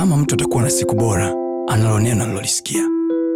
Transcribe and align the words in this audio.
kama 0.00 0.16
mtu 0.16 0.34
atakuwa 0.34 0.62
na 0.62 0.70
siku 0.70 0.94
bora 0.94 1.34
analo 1.68 1.98
neno 2.00 2.24
alilolisikia 2.24 2.82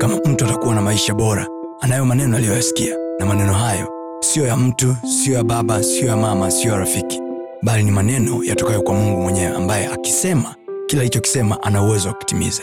kama 0.00 0.16
mtu 0.16 0.44
atakuwa 0.44 0.74
na 0.74 0.82
maisha 0.82 1.14
bora 1.14 1.46
anayo 1.80 2.04
maneno 2.04 2.36
aliyoyasikia. 2.36 2.96
Na 3.18 3.26
maneno 3.26 3.52
hayo 3.54 3.88
siyo 4.20 4.46
ya 4.46 4.56
mtu 4.56 4.96
siyo 5.22 5.36
ya 5.36 5.44
baba 5.44 5.82
siyo 5.82 6.06
ya 6.06 6.16
mama 6.16 6.50
siyo 6.50 6.72
ya 6.72 6.78
rafiki. 6.78 7.20
Bali 7.62 7.84
ni 7.84 7.90
maneno 7.90 8.44
yatokayo 8.44 8.82
kwa 8.82 8.94
mungu 8.94 9.20
mwenyewe 9.22 9.56
ambaye 9.56 9.86
akisema 9.86 10.54
kila 10.86 11.00
alichokisema 11.02 11.62
ana 11.62 11.82
uwezo 11.82 12.08
wa 12.08 12.14
kutimiza. 12.14 12.62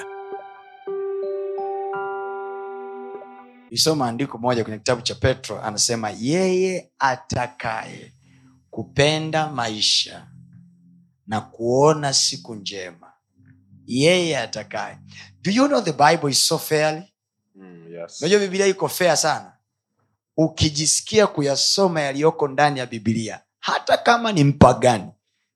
Isoma 3.70 4.08
andiko 4.08 4.38
moja 4.38 4.64
kwenye 4.64 4.78
kitabu 4.78 5.02
cha 5.02 5.16
petro 5.16 5.62
anasema 5.62 6.10
yeye 6.20 6.92
atakaye 7.00 8.14
kupenda 8.70 9.50
maisha 9.50 10.28
na 11.28 11.42
kuona 11.42 12.14
siku 12.14 12.56
njema 12.56 13.11
yeye 13.88 14.38
atakaye. 14.38 14.98
Do 15.42 15.52
you 15.52 15.68
know 15.68 15.82
the 15.82 15.94
bible 15.94 16.30
is 16.30 16.48
so 16.48 16.58
fairly? 16.58 17.14
Mm, 17.56 17.88
yes. 17.94 18.24
bibilia 18.40 18.68
iko 18.68 18.88
fea 18.88 19.16
sana? 19.18 19.54
Ukijisikia 20.38 21.28
kuyasoma 21.28 22.02
yaliyoko 22.02 22.48
ndani 22.48 22.80
ya 22.80 22.86
bibilia 22.86 23.42
hata 23.60 23.98
kama 23.98 24.32
ni 24.32 24.44
mpagani 24.44 25.12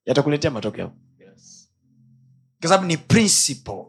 yatakuletea 0.06 0.52
matokeo. 0.52 0.92
Yes. 1.20 1.70
kwa 2.60 2.70
sababu 2.70 2.88
ni 2.88 2.98
principle. 2.98 3.86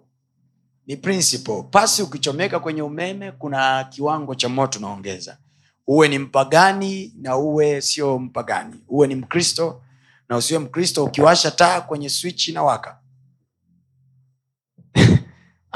Ni 0.87 0.97
principle. 0.97 1.63
Pasi 1.71 2.03
ukichomeka 2.03 2.61
kwenye 2.61 2.83
umeme 2.83 3.33
kuna 3.33 3.85
kiwango 3.85 4.35
cha 4.35 4.49
moto 4.49 4.79
unaongeza. 4.79 5.39
Uwe 5.87 6.09
ni 6.09 6.19
mpagani 6.19 7.15
na 7.19 7.37
uwe 7.37 7.81
sio 7.81 8.19
mpagani. 8.19 8.75
Uwe 8.89 9.07
ni 9.07 9.15
mkristo 9.15 9.83
na 10.29 10.37
usiwe 10.37 10.59
mkristo 10.61 11.05
ukiwasha 11.05 11.51
taa 11.51 11.81
kwenye 11.81 12.09
swichi 12.09 12.53
na 12.53 12.63
waka 12.63 12.99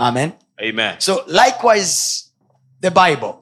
amen. 0.01 0.33
Amen. 0.69 0.95
so 0.99 1.25
likewise 1.27 2.25
the 2.81 2.91
bible. 2.91 3.35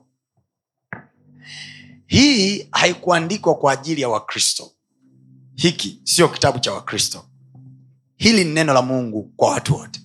Hii 2.07 2.69
haikuandikwa 2.73 3.55
kwa 3.55 3.73
ajili 3.73 4.01
ya 4.01 4.09
wakristo. 4.09 4.71
Hiki 5.55 6.01
sio 6.05 6.29
kitabu 6.29 6.59
cha 6.59 6.73
wakristo. 6.73 7.25
Hili 8.17 8.45
ni 8.45 8.51
neno 8.55 8.73
la 8.75 8.83
mungu 8.83 9.33
kwa 9.37 9.51
watu 9.51 9.75
wote. 9.77 10.01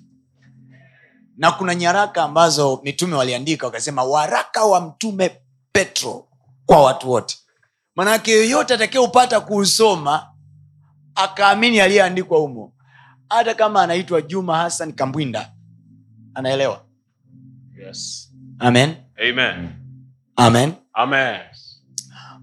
Na 1.37 1.51
kuna 1.51 1.75
nyaraka 1.75 2.23
ambazo 2.23 2.81
mitume 2.83 3.15
waliandika 3.15 3.65
wakasema 3.65 4.03
waraka 4.03 4.65
wa 4.65 4.81
mtume 4.81 5.37
petro 5.71 6.27
kwa 6.65 6.83
watu 6.83 7.11
wote. 7.11 7.37
Manake 7.95 8.31
yoyote 8.31 8.73
atakayeupata 8.73 9.39
kuusoma 9.41 10.33
akaamini 11.15 11.79
aliyeandikwa 11.81 12.39
humo 12.39 12.73
hata 13.29 13.53
kama 13.55 13.81
anaitwa 13.81 14.21
juma 14.21 14.57
hassan 14.57 14.93
kambwinda 14.93 15.51
anaelewa? 16.35 16.83
Yes. 17.85 18.31
amen. 18.59 18.95
Amen. 19.29 19.69
amen. 20.35 20.73
Amen. 20.93 21.39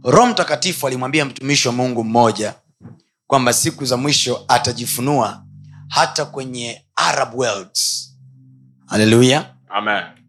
roho 0.04 0.26
mtakatifu 0.26 0.86
alimwambia 0.86 1.24
mtumishi 1.24 1.68
wa 1.68 1.74
mungu 1.74 2.04
mmoja 2.04 2.54
kwamba 3.26 3.52
siku 3.52 3.84
za 3.84 3.96
mwisho 3.96 4.44
atajifunua 4.48 5.44
hata 5.88 6.24
kwenye 6.24 6.84
arab 6.96 7.34
worlds. 7.34 8.10
Haleluya 8.86 9.54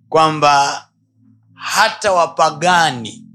kwamba 0.09 0.87
hata 1.53 2.11
wapagani 2.11 3.25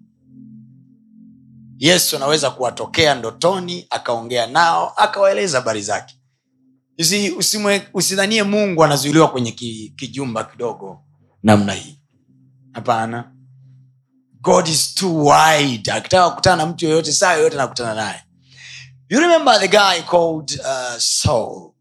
yesu 1.79 2.17
anaweza 2.17 2.51
kuwatokea 2.51 3.15
ndotoni 3.15 3.87
akaongea 3.91 4.47
nao 4.47 4.93
akawaeleza 4.97 5.59
habari 5.59 5.83
zake 5.83 6.16
Usi- 6.99 7.31
usimwe- 7.31 7.87
usidhanie 7.95 8.43
mungu 8.43 8.85
anazuiliwa 8.85 9.29
kwenye 9.29 9.53
ki, 9.53 9.93
kijumba 9.97 10.45
kidogo 10.45 11.03
namna 11.43 11.73
hii. 11.73 11.99
Hapana. 12.73 13.33
God 14.41 14.69
is 14.69 14.95
too 14.95 15.25
wide. 15.27 15.93
Akitaka 15.93 16.31
kukutana 16.31 16.57
na 16.57 16.67
mtu 16.67 16.85
yoyote 16.85 17.13
saa 17.13 17.33
yoyote 17.35 17.55
anakutana 17.55 17.95
naye. 17.95 18.23
You 19.09 19.21
remember 19.21 19.61
the 19.61 19.69
guy 19.69 20.03
called 20.11 20.61
uh, 20.61 20.99
saul. 20.99 21.73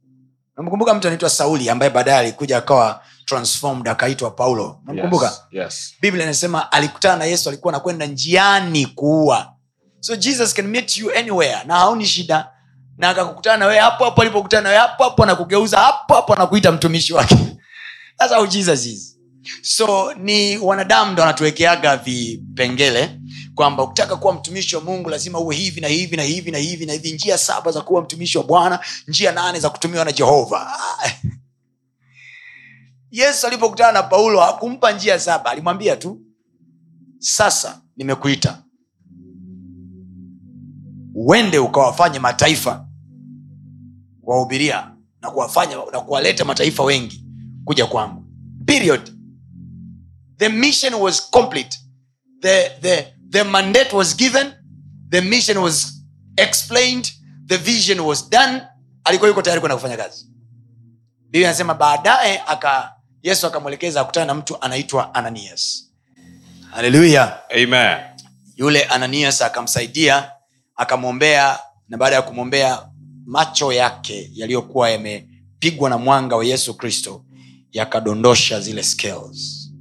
Namkumbuka 0.58 0.94
mtu 0.94 1.08
anaitwa 1.08 1.30
sauli 1.30 1.70
ambaye 1.70 1.92
baadaye 1.92 2.18
alikuja 2.18 2.58
akawa 2.58 3.04
transformed 3.26 3.88
akaitwa 3.88 4.32
paulo. 4.32 4.82
Namkumbuka? 4.86 5.26
Yes. 5.26 5.42
Yes. 5.52 5.94
biblia 6.02 6.24
inasema 6.24 6.72
alikutana 6.72 7.16
na 7.18 7.26
yesu 7.26 7.50
alikuwa 7.50 7.74
anakwenda 7.74 8.06
njiani 8.06 8.86
kuua. 8.86 9.54
So 10.00 10.16
jesus 10.16 10.54
can 10.54 10.68
meet 10.68 10.98
you 10.98 11.12
anywhere 11.18 11.58
na 11.66 11.76
haoni 11.76 12.06
shida 12.06 12.50
na 12.98 13.10
akakukutana 13.10 13.58
na 13.58 13.66
wewe 13.66 13.80
hapo 13.80 14.06
hapo 14.06 14.22
alipokutana 14.22 14.72
na 14.72 14.80
hapo 14.80 15.04
hapo 15.04 15.24
anakugeuza 15.24 15.80
hapo 15.80 16.14
hapo 16.14 16.34
anakuita 16.34 16.72
mtumishi 16.72 17.14
wake. 17.14 17.38
That's 18.18 18.34
how 18.34 18.48
jesus 18.48 18.86
is. 18.86 19.18
So 19.62 20.14
ni 20.14 20.58
wanadamu 20.58 21.12
ndo 21.12 21.24
anatuwekeaga 21.24 21.98
vipengele 21.98 23.20
kwamba 23.56 23.84
ukitaka 23.84 24.16
kuwa 24.16 24.34
mtumishi 24.34 24.76
wa 24.76 24.82
mungu 24.82 25.10
lazima 25.10 25.40
uwe 25.40 25.56
hivi 25.56 25.82
na 25.82 25.88
hivi 25.88 26.18
na 26.18 26.24
hivi 26.24 26.52
na 26.52 26.58
hivi 26.58 26.86
na 26.86 26.94
hivi. 26.94 27.12
Njia 27.12 27.38
saba 27.38 27.72
za 27.72 27.82
kuwa 27.82 28.02
mtumishi 28.02 28.38
wa 28.38 28.44
bwana 28.44 28.80
njia 29.08 29.32
nane 29.32 29.60
za 29.60 29.70
kutumiwa 29.70 30.06
na 30.06 30.12
jehova. 30.12 30.72
Yesu 33.12 33.48
alipokutana 33.48 33.92
na 33.92 34.04
paulo 34.04 34.40
hakumpa 34.40 34.92
njia 34.92 35.20
saba 35.20 35.52
alimwambia 35.52 35.96
tu 35.96 36.22
sasa 37.20 37.82
nimekuita 37.98 38.64
uende 41.16 41.60
ukawafanye 41.60 42.20
mataifa 42.20 42.85
kuwahubiria 44.26 44.92
na 45.22 45.32
kuwafanya 45.32 45.76
na 45.92 46.00
kuwaleta 46.00 46.46
mataifa 46.46 46.84
wengi 46.84 47.26
kuja 47.66 47.86
kwangu. 47.86 48.26
Period. 48.66 49.12
The 50.38 50.50
mission 50.50 50.94
was 50.94 51.30
complete. 51.32 51.78
The, 52.42 52.70
the, 52.82 53.14
the 53.30 53.44
mandate 53.44 53.96
was 53.96 54.16
given. 54.18 54.54
The 55.10 55.22
mission 55.22 55.58
was 55.58 55.94
explained. 56.38 57.12
The 57.48 57.58
vision 57.58 58.00
was 58.00 58.30
done. 58.30 58.62
Alikuwa 59.04 59.28
yuko 59.30 59.42
tayari 59.42 59.60
kwenda 59.62 59.76
kufanya 59.76 59.98
kazi. 59.98 60.28
Biblia 61.22 61.48
anasema 61.50 61.74
baadaye 61.74 62.42
aka 62.48 62.94
yesu 63.24 63.48
akamwelekeza 63.48 64.02
akutana 64.02 64.26
na 64.26 64.34
mtu 64.34 64.62
anaitwa 64.62 65.16
ananias. 65.16 65.92
Haleluya 66.72 67.40
yule 68.56 68.84
ananias 68.84 69.42
akamsaidia 69.42 70.32
akamwombea 70.76 71.60
na 71.90 71.98
baada 71.98 72.16
ya 72.16 72.22
kumwombea 72.22 72.90
macho 73.26 73.74
yake 73.74 74.30
yaliyokuwa 74.34 74.90
yamepigwa 74.90 75.90
na 75.90 75.98
mwanga 75.98 76.36
wa 76.36 76.46
yesu 76.46 76.74
kristo 76.78 77.26
yakadondosha 77.72 78.62
zile 78.62 78.84
scales 78.84 79.72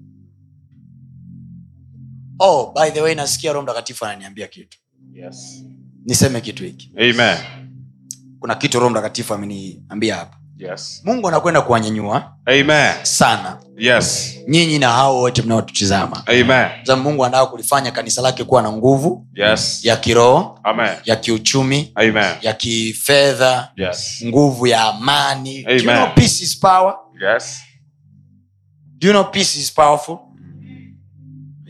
oh 2.38 2.72
by 2.75 2.91
the 2.91 3.00
way 3.00 3.15
nasikia 3.15 3.53
roho 3.53 3.62
mtakatifu 3.65 4.05
ananiambia 4.05 4.47
kitu 4.47 4.78
Yes. 5.12 5.65
niseme 6.05 6.41
kitu 6.41 6.65
hiki 6.65 6.93
Amen. 6.97 7.38
kuna 8.41 8.55
kitu 8.55 8.78
roho 8.81 8.91
mtakatifu 8.91 9.34
ameniambia 9.34 10.16
hapa 10.16 10.38
Yes. 10.71 11.03
mungu 11.05 11.29
anakwenda 11.29 11.61
kuwanyanyua 11.61 12.33
sana 13.03 13.59
Yes. 13.79 14.37
nyinyi 14.49 14.79
na 14.79 14.89
hao 14.89 15.19
wote 15.21 15.43
mnaotutizama 15.43 16.27
Amen. 16.27 16.69
sababu 16.83 17.09
mungu 17.09 17.25
anataka 17.25 17.47
kulifanya 17.51 17.91
kanisa 17.91 18.23
lake 18.23 18.45
kuwa 18.45 18.63
na 18.63 18.73
nguvu 18.73 19.27
Yes. 19.35 19.85
ya 19.85 19.97
kiroho 19.97 20.61
ya 21.05 21.17
kiuchumi 21.17 21.93
Amen. 21.95 22.35
ya 22.43 22.53
kifedha 22.53 23.73
Yes. 23.77 24.23
nguvu 24.27 24.67
ya 24.67 24.83
amani 24.85 25.63
Do 25.63 25.73
you 25.73 25.81
Amen. 25.91 25.97
know 25.97 26.15
peace 26.15 26.45
is 26.45 26.59
power 26.61 26.95
Yes. 27.35 27.61
Do 28.99 29.07
you 29.09 29.13
know 29.13 29.25
peace 29.25 29.59
is 29.61 29.73
powerful 29.75 30.19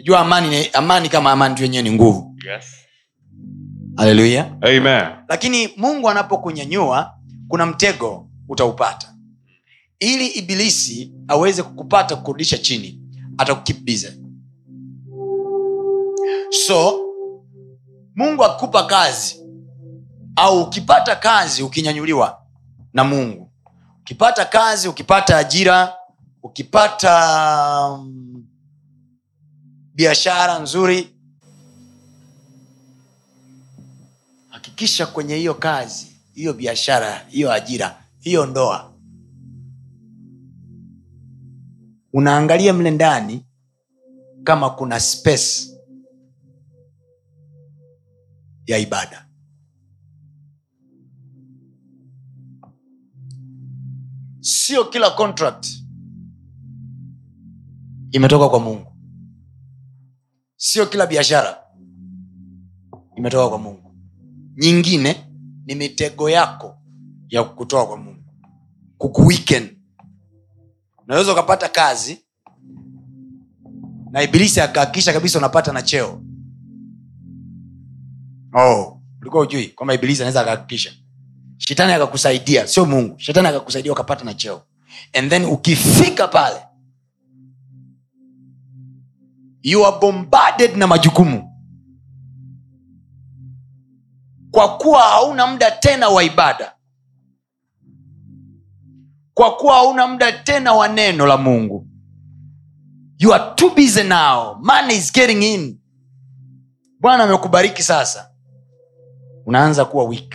jua 0.05 0.21
amani, 0.21 0.69
amani 0.73 1.09
kama 1.09 1.33
amani 1.33 1.55
tu 1.55 1.63
yenyewe 1.63 1.83
ni 1.83 1.91
nguvu 1.93 2.37
Yes. 2.53 2.65
haleluya 3.97 4.57
lakini 5.29 5.69
mungu 5.77 6.11
anapokunyanyua 6.11 7.11
kuna 7.49 7.67
mtego 7.67 8.29
utaupata. 8.49 9.15
Ili 9.99 10.27
ibilisi 10.27 11.13
aweze 11.29 11.63
kukupata 11.63 12.17
kukurudisha 12.17 12.59
chini 12.59 13.01
atakukip 13.39 13.91
so 16.51 17.01
mungu 18.15 18.45
akikupa 18.45 18.87
kazi. 18.87 19.41
Au 20.37 20.63
ukipata 20.63 21.17
kazi 21.17 21.63
ukinyanyuliwa 21.63 22.43
na 22.93 23.05
mungu. 23.05 23.51
Ukipata 24.01 24.45
kazi 24.45 24.89
ukipata 24.89 25.39
ajira 25.39 25.95
ukipata 26.43 27.89
um, 27.91 28.45
biashara 29.95 30.59
nzuri 30.59 31.09
hakikisha 34.49 35.07
kwenye 35.07 35.37
hiyo 35.37 35.55
kazi 35.55 36.07
hiyo 36.35 36.53
biashara 36.53 37.25
hiyo 37.29 37.53
ajira 37.53 38.04
hiyo 38.25 38.47
ndoa. 38.47 38.95
Unaangalia 42.13 42.73
mle 42.73 42.91
ndani 42.91 43.47
kama 44.45 44.71
kuna 44.71 45.01
space 45.01 45.71
ya 48.67 48.79
ibada. 48.79 49.29
Sio 54.41 54.85
kila 54.85 55.11
contract 55.11 55.67
imetoka 58.11 58.49
kwa 58.49 58.61
mungu. 58.61 58.87
Sio 60.57 60.87
kila 60.87 61.07
biashara 61.07 61.57
imetoka 63.17 63.49
kwa 63.49 63.59
mungu. 63.59 63.95
Nyingine 64.57 65.27
ni 65.65 65.75
mitego 65.75 66.31
yako 66.31 66.79
ya 67.29 67.45
kutoka 67.45 67.87
kwa 67.87 67.97
mungu. 67.97 68.23
Kukuweekend 68.99 69.77
unaweza 71.07 71.33
ukapata 71.33 71.69
kazi 71.69 72.19
na 74.11 74.23
ibilisi 74.23 74.61
akahakikisha 74.61 75.13
kabisa 75.13 75.39
unapata 75.39 75.73
na 75.73 75.83
cheo. 75.83 76.21
Oh, 78.57 79.01
ulikuwa 79.21 79.43
ujui 79.43 79.69
kwamba 79.69 79.95
ibilisi 79.95 80.23
anaweza 80.23 80.41
akahakikisha. 80.41 80.93
Shetani 81.57 81.93
akakusaidia 81.93 82.67
sio 82.67 82.87
mungu. 82.87 83.19
Shetani 83.19 83.49
akakusaidia 83.49 83.93
ukapata 83.93 84.25
na 84.25 84.35
cheo. 84.35 84.63
And 85.13 85.31
then 85.31 85.45
ukifika 85.45 86.29
pale 86.29 86.61
you 89.63 89.87
are 89.87 89.99
bombarded 90.01 90.77
na 90.77 90.87
majukumu. 90.87 91.51
Kwa 94.51 94.79
kuwa 94.79 95.03
hauna 95.03 95.47
muda 95.47 95.71
tena 95.71 96.09
wa 96.09 96.25
ibada 96.25 96.74
kwa 99.35 99.57
kuwa 99.57 99.75
hauna 99.75 100.07
muda 100.07 100.33
tena 100.33 100.73
wa 100.73 100.89
neno 100.89 101.27
la 101.27 101.37
mungu. 101.37 101.87
You 103.19 103.35
are 103.35 103.55
too 103.55 103.71
busy 103.71 104.03
now. 104.03 104.55
Money 104.63 104.95
is 104.97 105.13
getting 105.13 105.43
in. 105.43 105.79
Bwana 107.01 107.25
amekubariki 107.25 107.83
sasa. 107.83 108.31
Unaanza 109.47 109.85
kuwa 109.85 110.05
weak. 110.05 110.35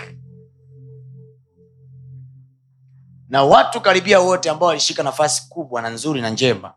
Na 3.30 3.44
watu 3.44 3.82
karibia 3.82 4.20
wote 4.20 4.50
ambao 4.50 4.68
walishika 4.68 5.04
nafasi 5.04 5.50
kubwa 5.50 5.82
na 5.82 5.90
nzuri 5.90 6.22
na 6.22 6.30
njema 6.30 6.74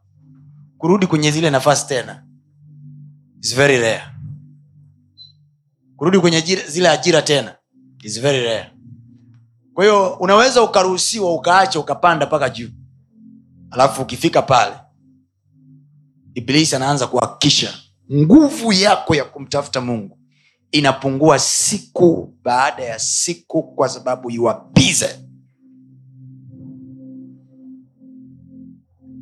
kurudi 0.79 1.07
kwenye 1.07 1.31
zile 1.31 1.51
nafasi 1.51 1.87
tena 1.87 2.25
is 3.41 3.55
very 3.57 3.79
rare. 3.79 4.03
Kurudi 5.97 6.19
kwenye 6.19 6.41
zile 6.69 6.89
ajira 6.89 7.23
tena 7.23 7.57
is 8.03 8.21
very 8.21 8.45
rare 8.45 8.72
kwa 9.75 9.85
hiyo 9.85 10.13
unaweza 10.15 10.63
ukaruhusiwa 10.63 11.35
ukaacha 11.35 11.81
ukapanda 11.81 12.27
mpaka 12.27 12.51
juu. 12.51 12.69
Alafu 13.71 14.03
ukifika 14.03 14.43
pale 14.43 14.75
ibilisi 16.35 16.77
anaanza 16.77 17.07
kuhakikisha 17.07 17.75
nguvu 18.13 18.73
yako 18.73 19.15
ya 19.15 19.25
kumtafuta 19.25 19.81
mungu 19.81 20.19
inapungua 20.73 21.39
siku 21.39 22.35
baada 22.43 22.83
ya 22.85 22.99
siku 22.99 23.63
kwa 23.75 23.89
sababu 23.89 24.31
iwapize 24.31 25.19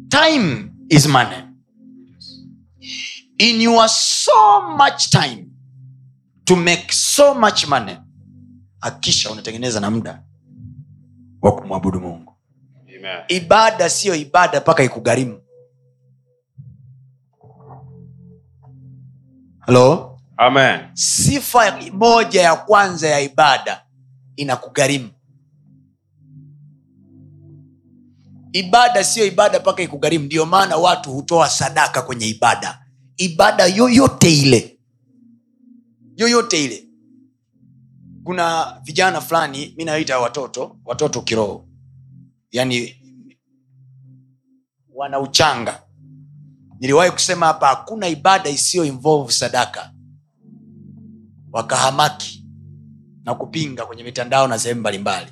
time 0.08 0.72
is 0.88 1.06
money. 1.06 1.38
In 3.38 3.60
your 3.60 3.88
so 3.88 4.60
much 4.76 5.08
time 5.10 5.48
to 6.44 6.56
make 6.56 6.92
so 6.92 7.34
much 7.34 7.66
money 7.68 7.96
akisha 8.80 9.30
unatengeneza 9.30 9.80
na 9.80 9.90
muda 9.90 10.22
wa 11.42 11.52
kumwabudu 11.56 12.00
mungu. 12.00 12.32
Amen. 12.98 13.24
ibada 13.28 13.90
siyo 13.90 14.14
ibada 14.14 14.60
mpaka 14.60 14.82
ikugharimu 14.82 15.40
halo 19.58 20.18
Amen. 20.36 20.80
sifa 20.94 21.78
moja 21.92 22.42
ya 22.42 22.56
kwanza 22.56 23.08
ya 23.08 23.20
ibada 23.20 23.86
inakugharimu 24.36 25.10
ibada 28.52 29.04
siyo 29.04 29.26
ibada 29.26 29.60
mpaka 29.60 29.82
ikugharimu 29.82 30.24
ndio 30.24 30.46
maana 30.46 30.76
watu 30.76 31.12
hutoa 31.12 31.48
sadaka 31.50 32.02
kwenye 32.02 32.26
ibada. 32.26 32.86
Ibada 33.16 33.66
yoyote 33.66 34.34
ile. 34.34 34.78
Yoyote 36.16 36.64
ile 36.64 36.89
kuna 38.30 38.80
vijana 38.84 39.20
fulani 39.20 39.74
mi 39.76 39.84
naita 39.84 40.18
watoto 40.18 40.76
watoto 40.84 41.22
kiroho. 41.22 41.68
Yaani 42.50 42.94
wana 44.94 45.20
uchanga. 45.20 45.82
Niliwahi 46.80 47.10
kusema 47.10 47.46
hapa 47.46 47.66
hakuna 47.66 48.08
ibada 48.08 48.50
isiyo 48.50 48.84
involve 48.84 49.32
sadaka. 49.32 49.92
Wakahamaki 51.52 52.44
na 53.24 53.34
kupinga 53.34 53.86
kwenye 53.86 54.02
mitandao 54.02 54.48
na 54.48 54.58
sehemu 54.58 54.80
mbalimbali. 54.80 55.26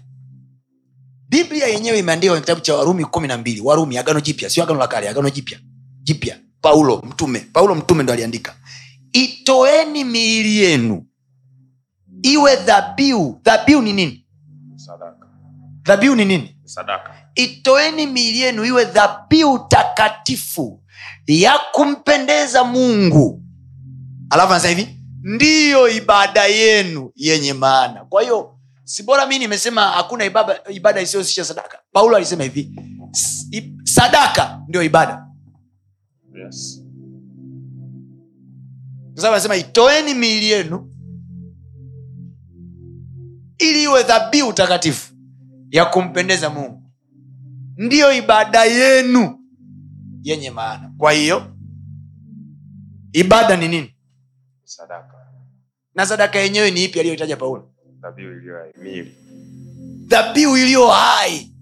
Biblia 1.28 1.66
yenyewe 1.66 1.98
imeandikwa 1.98 2.32
kwenye 2.34 2.40
kitabu 2.44 2.60
cha 2.60 2.74
warumi 2.76 3.04
kumi 3.04 3.28
na 3.28 3.38
mbili. 3.38 3.60
Warumi 3.60 3.98
agano 3.98 4.20
jipya. 4.20 4.50
Sio 4.50 4.62
agano 4.62 4.78
la 4.78 4.88
kale 4.88 5.08
agano 5.08 5.30
jipya. 5.30 5.58
Jipya. 6.02 6.38
Paulo 6.60 7.02
mtume. 7.06 7.40
Paulo 7.52 7.74
mtume 7.74 8.02
ndo 8.02 8.12
aliandika. 8.12 8.56
Itoeni 9.12 10.04
miili 10.04 10.56
yenu 10.56 11.07
iwe 12.22 12.56
dhabihu. 12.56 13.40
Dhabihu 13.44 13.82
ni 13.82 13.92
nini? 13.92 14.26
Dhabiu 14.76 15.14
dhabihu 15.82 16.14
ni 16.14 16.24
nini? 16.24 16.56
Sadaka. 16.64 17.14
itoeni 17.34 18.06
miili 18.06 18.40
yenu 18.40 18.64
iwe 18.64 18.84
dhabihu 18.84 19.58
takatifu 19.68 20.82
ya 21.26 21.58
kumpendeza 21.72 22.64
mungu. 22.64 23.42
Alafu 24.30 24.52
anasema 24.52 24.78
hivi 24.78 24.98
ndiyo 25.22 25.88
ibada 25.88 26.44
yenu 26.46 27.12
yenye 27.16 27.52
maana. 27.52 28.04
Kwa 28.04 28.22
hiyo 28.22 28.58
si 28.84 29.02
bora 29.02 29.26
mi 29.26 29.38
nimesema 29.38 29.82
hakuna 29.88 30.24
ibada, 30.24 30.60
ibada 30.70 31.00
isiyohusisha 31.00 31.44
sadaka. 31.44 31.78
Paulo 31.92 32.16
alisema 32.16 32.44
hivi 32.44 32.70
sadaka 33.84 34.60
ndio 34.68 34.82
ibada. 34.82 35.24
Yes. 36.44 36.82
kwa 39.12 39.22
sababu 39.22 39.34
anasema 39.34 39.56
itoeni 39.56 40.14
miili 40.14 40.46
yenu 40.50 40.90
ili 43.58 43.82
iwe 43.82 44.02
dhabihu 44.02 44.52
takatifu 44.52 45.14
ya 45.70 45.84
kumpendeza 45.84 46.50
mungu. 46.50 46.82
Ndiyo 47.76 48.12
ibada 48.12 48.64
yenu 48.64 49.38
yenye 50.22 50.50
maana. 50.50 50.92
Kwa 50.98 51.12
hiyo 51.12 51.46
ibada 53.12 53.56
ni 53.56 53.68
nini? 53.68 53.94
Sadaka. 54.64 55.14
na 55.94 56.06
sadaka 56.06 56.38
yenyewe 56.38 56.70
ni 56.70 56.84
ipi 56.84 57.00
aliyoitaja 57.00 57.36
paulo? 57.36 57.70
Dhabihu 60.08 60.56
iliyo 60.56 60.86
hai 60.88 61.52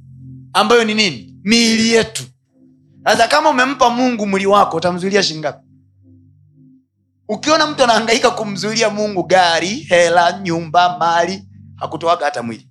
ambayo 0.53 0.85
ni 0.85 0.95
nini? 0.95 1.37
Miili 1.45 1.89
yetu. 1.89 2.23
Sasa 3.05 3.29
kama 3.29 3.51
umempa 3.51 3.91
mungu 3.91 4.27
mwili 4.27 4.47
wako 4.47 4.77
utamzuilia 4.77 5.23
shingapi 5.23 5.67
ukiona 7.29 7.67
mtu 7.67 7.85
anahangaika 7.85 8.31
kumzuilia 8.31 8.91
mungu 8.91 9.23
gari 9.23 9.69
hela 9.69 10.41
nyumba 10.43 10.99
mali 10.99 11.45
hakutoaga 11.77 12.25
hata 12.25 12.43
mwili. 12.43 12.69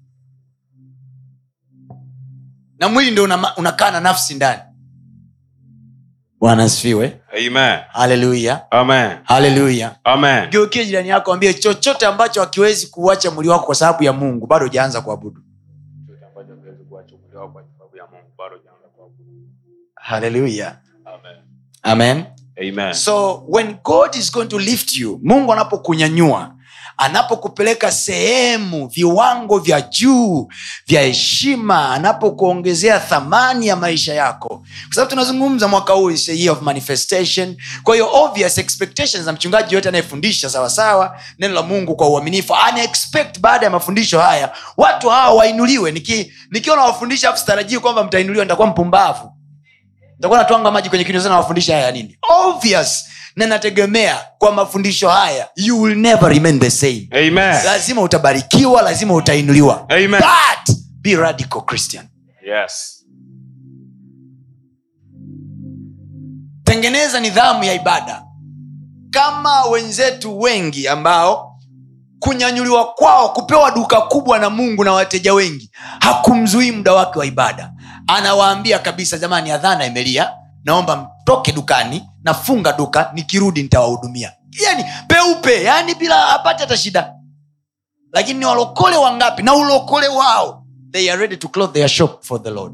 Na 2.80 2.90
mwili 2.90 3.12
ndio 3.12 3.24
unakaa 3.24 3.54
una 3.58 3.92
na 3.92 4.00
nafsi 4.00 4.34
ndani. 4.34 4.62
Bwana 6.40 6.64
asifiwe. 6.64 7.22
Haleluya 9.24 9.96
geukie 10.52 10.86
jirani 10.86 11.10
yako 11.10 11.34
ambie 11.34 11.54
chochote 11.54 12.06
ambacho 12.06 12.40
hakiwezi 12.42 12.88
kuacha 12.88 13.32
mwili 13.32 13.50
wako 13.50 13.66
kwa 13.66 13.76
sababu 13.76 14.04
ya 14.04 14.14
mungu 14.14 14.48
bado 14.48 14.66
hujaanza 14.66 15.02
kuabudu. 15.02 15.42
Haleluya 19.96 20.80
amen. 21.84 22.26
Amen. 22.62 22.94
so 22.94 23.44
when 23.48 23.78
god 23.84 24.16
is 24.16 24.32
going 24.32 24.48
to 24.48 24.60
lift 24.60 24.96
you 24.96 25.20
mungu 25.24 25.54
anapokunyanyua 25.54 26.55
anapokupeleka 26.98 27.92
sehemu 27.92 28.88
viwango 28.88 29.60
vya 29.60 29.82
juu 29.82 30.48
vya 30.88 31.02
heshima 31.02 31.90
anapokuongezea 31.94 33.00
thamani 33.00 33.68
ya 33.68 33.76
maisha 33.76 34.14
yako. 34.14 34.48
Kwa 34.86 34.96
sababu 34.96 35.10
tunazungumza 35.10 35.68
mwaka 35.68 35.94
huu 35.94 36.12
is 36.12 36.28
year 36.30 36.52
of 36.52 36.62
manifestation. 36.62 37.58
Kwa 37.84 37.96
hiyo 37.96 38.10
obvious 38.14 38.58
expectations 38.58 39.26
na 39.26 39.32
mchungaji 39.32 39.76
yote 39.76 39.90
anayefundisha 39.90 40.50
sawasawa 40.50 41.20
neno 41.40 41.54
la 41.54 41.62
mungu 41.62 41.96
kwa 41.96 42.10
uaminifu 42.10 42.56
anaexpect 42.56 43.40
baada 43.40 43.66
ya 43.66 43.72
mafundisho 43.72 44.20
haya 44.20 44.52
watu 44.78 45.10
hawa 45.10 45.34
wainuliwe. 45.34 45.92
Niki- 45.92 46.32
nikiwa 46.52 46.76
nawafundisha 46.76 47.30
afu 47.30 47.40
sitarajii 47.40 47.78
kwamba 47.80 48.04
mtainuliwa 48.04 48.46
nitakuwa 48.46 48.68
mpumbavu. 48.68 49.32
Nitakuwa 50.16 50.40
natwanga 50.40 50.72
maji 50.72 50.90
kwenye 50.90 51.06
kinywa 51.06 51.24
nawafundisha 51.24 51.74
haya 51.74 51.86
ya 51.86 51.92
nini? 51.92 52.18
Obvious 52.46 53.06
na 53.36 53.48
nategemea 53.48 54.18
kwa 54.38 54.52
mafundisho 54.52 55.10
haya 55.10 55.50
you 55.56 55.82
will 55.82 55.98
never 55.98 56.30
remain 56.30 56.60
the 56.60 56.72
same 56.72 57.08
Amen. 57.12 57.66
lazima 57.66 58.02
utabarikiwa 58.02 58.82
lazima 58.82 59.14
utainuliwa 59.14 59.90
Amen. 59.90 60.10
but 60.22 60.76
be 61.02 61.16
radical 61.16 61.62
christian 61.62 62.06
Yes. 62.48 63.06
tengeneza 66.64 67.20
nidhamu 67.20 67.64
ya 67.64 67.74
ibada 67.74 68.24
kama 69.12 69.66
wenzetu 69.66 70.40
wengi 70.40 70.88
ambao 70.88 71.60
kunyanyuliwa 72.20 72.86
kwao 72.94 73.30
kupewa 73.30 73.72
duka 73.72 74.02
kubwa 74.02 74.40
na 74.40 74.50
mungu 74.50 74.84
na 74.84 74.92
wateja 74.92 75.34
wengi 75.34 75.72
hakumzuii 76.00 76.72
muda 76.72 76.94
wake 76.94 77.20
wa 77.20 77.26
ibada 77.26 77.72
anawaambia 78.08 78.80
kabisa 78.80 79.18
jamani 79.18 79.52
adhana 79.52 79.86
imelia 79.86 80.32
naomba 80.64 81.10
mtoke 81.22 81.52
dukani 81.52 82.04
nafunga 82.26 82.74
duka 82.74 83.12
nikirudi 83.14 83.64
nitawahudumia. 83.64 84.34
Yani 84.66 84.84
peupe 85.08 85.64
yani 85.64 85.96
bila 85.96 86.30
apate 86.30 86.60
hata 86.64 86.78
shida. 86.78 87.14
Lakini 88.14 88.40
ni 88.40 88.46
walokole 88.46 88.98
wangapi? 88.98 89.44
Na 89.44 89.56
ulokole 89.56 90.08
wao. 90.08 90.66
They 90.92 91.12
are 91.12 91.22
ready 91.22 91.38
to 91.38 91.48
close 91.48 91.74
their 91.74 91.88
shop 91.90 92.24
for 92.24 92.44
the 92.44 92.50
lord. 92.50 92.74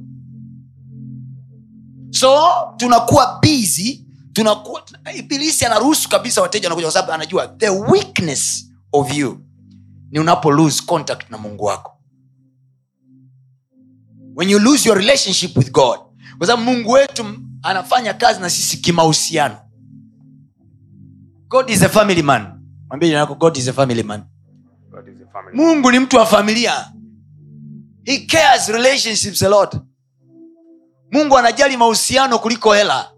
So 2.11 2.39
tunakuwa 2.77 3.39
busy 3.41 4.05
tunakuwa 4.33 4.83
ibilisi 5.15 5.65
anaruhusu 5.65 6.09
kabisa 6.09 6.41
wateja 6.41 6.65
wanakuja 6.67 6.85
kwa 6.87 6.93
sababu 6.93 7.11
anajua 7.13 7.47
the 7.47 7.69
weakness 7.69 8.71
of 8.93 9.13
you 9.17 9.39
ni 10.11 10.19
unapo 10.19 10.51
lose 10.51 10.83
contact 10.85 11.29
na 11.29 11.37
mungu 11.37 11.63
wako. 11.65 11.97
When 14.35 14.49
you 14.49 14.59
lose 14.59 14.89
your 14.89 14.97
relationship 14.97 15.57
with 15.57 15.71
god. 15.71 15.99
Kwa 16.37 16.47
sababu 16.47 16.71
mungu 16.71 16.91
wetu 16.91 17.25
anafanya 17.63 18.13
kazi 18.13 18.41
na 18.41 18.49
sisi 18.49 18.77
kimahusiano. 18.77 19.57
God 21.47 21.69
is 21.69 21.83
a 21.83 21.89
family 21.89 22.21
man. 22.23 22.47
Mwambie 22.87 23.09
jina 23.09 23.19
lako 23.19 23.35
god 23.35 23.57
is 23.57 23.67
a 23.67 23.73
family 23.73 24.03
man. 24.03 24.23
God 24.91 25.07
is 25.07 25.21
a 25.21 25.31
family. 25.33 25.57
mungu 25.57 25.91
ni 25.91 25.99
mtu 25.99 26.17
wa 26.17 26.25
familia. 26.25 26.91
He 28.05 28.17
cares 28.19 28.67
relationships 28.69 29.41
a 29.43 29.49
lot. 29.49 29.77
Mungu 31.11 31.37
anajali 31.37 31.77
mahusiano 31.77 32.39
kuliko 32.39 32.73
hela. 32.73 33.11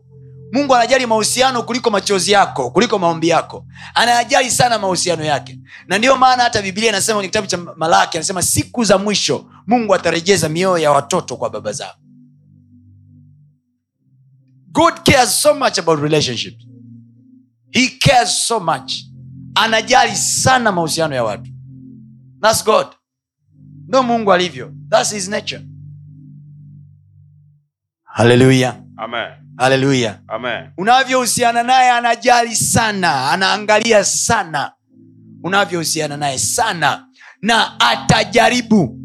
Mungu 0.53 0.75
anajali 0.75 1.05
mahusiano 1.05 1.63
kuliko 1.63 1.89
machozi 1.89 2.31
yako 2.31 2.69
kuliko 2.71 2.99
maombi 2.99 3.27
yako. 3.29 3.65
Anayajali 3.95 4.51
sana 4.51 4.79
mahusiano 4.79 5.23
yake. 5.23 5.59
Na 5.87 5.97
ndiyo 5.97 6.17
maana 6.17 6.43
hata 6.43 6.61
biblia 6.61 6.89
inasema 6.89 7.15
kwenye 7.15 7.27
kitabu 7.29 7.47
cha 7.47 7.57
malaki 7.57 8.17
anasema 8.17 8.41
siku 8.41 8.83
za 8.83 8.97
mwisho 8.97 9.45
mungu 9.67 9.95
atarejeza 9.95 10.49
mioyo 10.49 10.77
ya 10.77 10.91
watoto 10.91 11.37
kwa 11.37 11.49
baba 11.49 11.71
zao 11.71 11.93
god 14.73 14.93
cares 15.03 15.41
so 15.41 15.53
much 15.53 15.77
about 15.79 15.99
relationship. 15.99 16.53
He 17.71 17.87
cares 17.89 18.47
so 18.47 18.59
much. 18.59 18.93
Anajali 19.55 20.15
sana 20.15 20.71
mahusiano 20.71 21.15
ya 21.15 21.23
watu. 21.23 21.51
Thats 22.41 22.65
god. 22.65 22.87
Ndo 23.87 24.03
mungu 24.03 24.33
alivyo. 24.33 24.73
Thats 24.89 25.13
his 25.13 25.27
nature. 25.29 25.61
Haleluya 28.03 28.83
haleluya 29.57 30.19
unavyohusiana 30.77 31.63
naye 31.63 31.89
anajali 31.91 32.55
sana 32.55 33.31
anaangalia 33.31 34.03
sana. 34.03 34.71
Unavyohusiana 35.43 36.17
naye 36.17 36.39
sana. 36.39 37.07
Na 37.41 37.79
atajaribu 37.79 38.99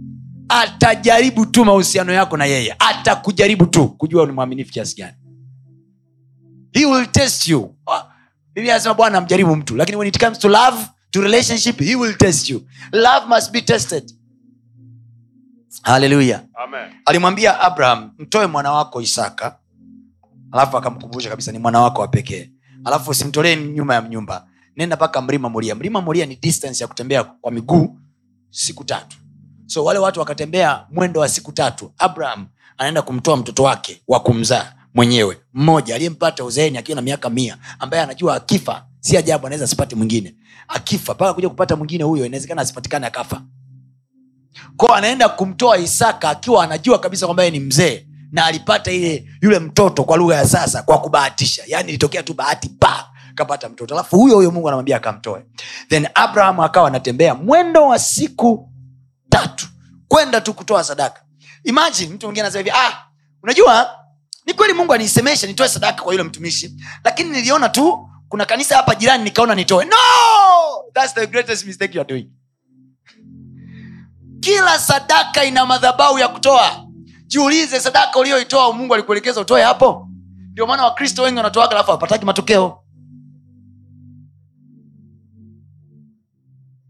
atajaribu 0.48 1.46
tu 1.46 1.64
mahusiano 1.64 2.12
yako 2.12 2.36
na 2.36 2.44
yeye. 2.44 2.76
Atakujaribu 2.78 3.66
tu 3.66 3.88
kujua 3.88 4.26
ni 4.26 4.32
mwaminifu 4.32 4.72
kiasi 4.72 4.96
gani 4.96 5.17
he 6.78 6.86
will 6.86 7.06
test 7.06 7.48
you. 7.48 7.74
Ah, 7.86 8.04
biblia 8.54 8.74
anasema 8.74 8.94
bwana 8.94 9.18
amjaribu 9.18 9.56
mtu 9.56 9.76
lakini 9.76 9.96
when 9.98 10.08
it 10.08 10.18
comes 10.18 10.38
to 10.38 10.48
love 10.48 10.76
to 11.10 11.20
relationship 11.20 11.80
he 11.80 11.94
will 11.96 12.16
test 12.16 12.50
you. 12.50 12.62
Love 12.92 13.26
must 13.28 13.50
be 13.52 13.60
tested. 13.60 14.12
Haleluya 15.82 16.44
alimwambia 17.04 17.60
abraham 17.60 18.10
mtoe 18.18 18.46
mwana 18.46 18.72
wako 18.72 19.00
isaka. 19.02 19.58
Alafu 20.52 20.76
akamkumbusha 20.76 21.30
kabisa 21.30 21.52
ni 21.52 21.58
mwana 21.58 21.80
wako 21.80 22.00
wa 22.00 22.08
pekee. 22.08 22.50
Alafu 22.84 23.10
usimtolee 23.10 23.56
nyuma 23.56 23.94
ya 23.94 24.00
nyumba. 24.00 24.46
Nenda 24.76 24.96
mpaka 24.96 25.20
mlima 25.22 25.48
moria. 25.48 25.74
Mlima 25.74 26.00
moria 26.00 26.26
ni 26.26 26.36
distance 26.36 26.84
ya 26.84 26.88
kutembea 26.88 27.24
kwa 27.24 27.52
miguu 27.52 27.98
siku 28.50 28.84
tatu. 28.84 29.16
So 29.66 29.84
wale 29.84 29.98
watu 29.98 30.20
wakatembea 30.20 30.86
mwendo 30.90 31.20
wa 31.20 31.28
siku 31.28 31.52
tatu 31.52 31.92
abraham 31.98 32.46
anaenda 32.78 33.02
kumtoa 33.02 33.36
mtoto 33.36 33.62
wake 33.62 34.02
wa 34.08 34.20
kumzaa 34.20 34.72
mwenyewe. 34.98 35.38
Mmoja 35.54 35.94
aliyempata 35.94 36.44
uzeeni 36.44 36.78
akiwa 36.78 36.96
na 36.96 37.02
miaka 37.02 37.30
mia 37.30 37.58
ambaye 37.78 38.02
anajua 38.02 38.34
akifa 38.34 38.86
si 39.00 39.16
ajabu 39.16 39.46
anaweza 39.46 39.64
asipate 39.64 39.96
mwingine. 39.96 40.34
Akifa 40.68 41.14
mpaka 41.14 41.34
kuja 41.34 41.48
kupata 41.48 41.76
mwingine 41.76 42.04
huyo 42.04 42.26
inawezekana 42.26 42.62
asipatikane 42.62 43.06
akafa. 43.06 43.42
Kwao 44.76 44.94
anaenda 44.94 45.28
kumtoa 45.28 45.78
isaka 45.78 46.30
akiwa 46.30 46.64
anajua 46.64 46.98
kabisa 46.98 47.26
kwamba 47.26 47.50
ni 47.50 47.60
mzee 47.60 48.06
na 48.32 48.44
alipata 48.44 48.92
ile 48.92 49.26
yule 49.42 49.58
mtoto 49.58 50.04
kwa 50.04 50.16
lugha 50.16 50.34
ya 50.36 50.46
sasa 50.48 50.82
kwa 50.82 51.00
kubahatisha. 51.00 51.62
Yaani 51.66 51.88
ilitokea 51.88 52.22
tu 52.22 52.34
bahati 52.34 52.68
pa 52.68 53.10
kapata 53.34 53.68
mtoto. 53.68 53.94
Alafu 53.94 54.16
huyo 54.16 54.34
huyo 54.36 54.50
mungu 54.50 54.68
anamwambia 54.68 54.96
akamtoe. 54.96 55.44
Then 55.88 56.08
abraham 56.14 56.60
akawa 56.60 56.88
anatembea 56.88 57.34
mwendo 57.34 57.86
wa 57.86 57.98
siku 57.98 58.72
tatu 59.28 59.66
kwenda 60.08 60.40
tu 60.40 60.54
kutoa 60.54 60.84
sadaka. 60.84 61.22
Imagine 61.64 62.14
mtu 62.14 62.26
mwingine 62.26 62.42
anasema 62.46 62.64
hivi 62.64 62.76
ah 62.76 63.04
unajua 63.42 63.97
ni 64.48 64.54
kweli 64.54 64.72
mungu 64.72 64.92
anisemesha 64.94 65.46
nitoe 65.46 65.68
sadaka 65.68 66.02
kwa 66.02 66.12
yule 66.12 66.24
mtumishi 66.24 66.74
lakini 67.04 67.30
niliona 67.30 67.68
tu 67.68 68.08
kuna 68.28 68.44
kanisa 68.44 68.76
hapa 68.76 68.94
jirani 68.94 69.24
nikaona 69.24 69.54
nitoe. 69.54 69.84
No! 69.84 69.96
Thats 70.94 71.14
the 71.14 71.26
greatest 71.26 71.66
mistake 71.66 71.94
you 71.94 72.00
are 72.00 72.08
doing. 72.08 72.30
Kila 74.40 74.78
sadaka 74.78 75.44
ina 75.44 75.66
madhabau 75.66 76.18
ya 76.18 76.28
kutoa. 76.28 76.86
Jiulize 77.26 77.80
sadaka 77.80 78.18
ulioitoa 78.18 78.72
mungu 78.72 78.94
alikuelekeza 78.94 79.40
utoe 79.40 79.62
hapo? 79.62 80.08
Ndio 80.52 80.66
maana 80.66 80.84
wakristo 80.84 81.22
wengi 81.22 81.36
wanatoaga 81.36 81.70
alafu 81.70 81.86
hawapataki 81.86 82.24
matokeo. 82.24 82.82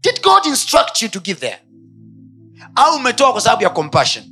Did 0.01 0.21
god 0.23 0.45
instruct 0.45 1.01
you 1.01 1.09
to 1.09 1.19
give 1.19 1.39
there? 1.39 1.59
Au 2.75 2.95
umetoa 2.95 3.31
kwa 3.31 3.41
sababu 3.41 3.63
ya 3.63 3.69
compassion 3.69 4.25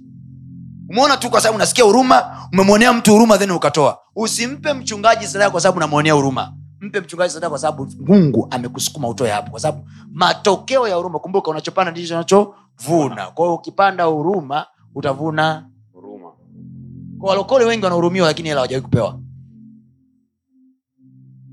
umeona 0.90 1.18
tu 1.18 1.30
kwa 1.30 1.42
sababu 1.42 1.56
unasikia 1.56 1.84
huruma 1.84 2.48
umemwonea 2.54 2.94
mtu 2.94 3.12
huruma 3.12 3.38
then 3.38 3.52
ukatoa. 3.52 4.00
Usimpe 4.16 4.74
mchungaji 4.74 5.28
sadaka 5.28 5.52
kwa 5.52 5.62
sababu 5.62 5.78
unamwonea 5.78 6.14
huruma. 6.14 6.54
Mpe 6.82 7.00
mchungaji 7.02 7.34
sadaka 7.34 7.50
kwa 7.50 7.60
sababu 7.60 7.92
mungu 8.08 8.48
amekusukuma 8.52 9.08
utoe 9.08 9.30
hapo 9.32 9.52
kwa 9.52 9.60
sababu 9.60 9.88
matokeo 10.14 10.88
ya 10.88 10.96
huruma 10.96 11.20
kumbuka 11.20 11.52
unachopanda 11.52 11.92
ndicho 11.92 12.14
unachovuna. 12.16 13.32
Kwa 13.32 13.54
ukipanda 13.54 14.04
huruma 14.04 14.66
utavuna 14.96 15.70
Huruma. 15.94 16.32
kwa 17.20 17.30
walokole 17.30 17.66
wengi 17.66 17.84
wanahurumiwa 17.84 18.28
lakini 18.28 18.50
hela 18.50 18.60
hawajawai 18.60 18.82
kupewa. 18.82 19.20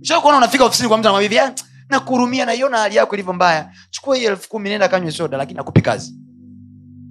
Sha 0.03 0.21
kuona 0.21 0.38
unafika 0.38 0.64
ofisini 0.64 0.88
kwa 0.88 0.99
mtu 0.99 1.09
anamwambia 1.09 1.55
nakuhurumia 1.88 2.47
naiona 2.47 2.79
hali 2.79 2.97
yako 2.97 3.14
ilivyo 3.17 3.33
mbaya. 3.33 3.73
Chukua 3.91 4.17
hii 4.17 4.25
elfu 4.25 4.49
kumi 4.49 4.69
nenda 4.69 4.88
kanywe 4.88 5.12
soda 5.12 5.37
lakini 5.37 5.61
akupi 5.61 5.83
kazi. 5.83 6.14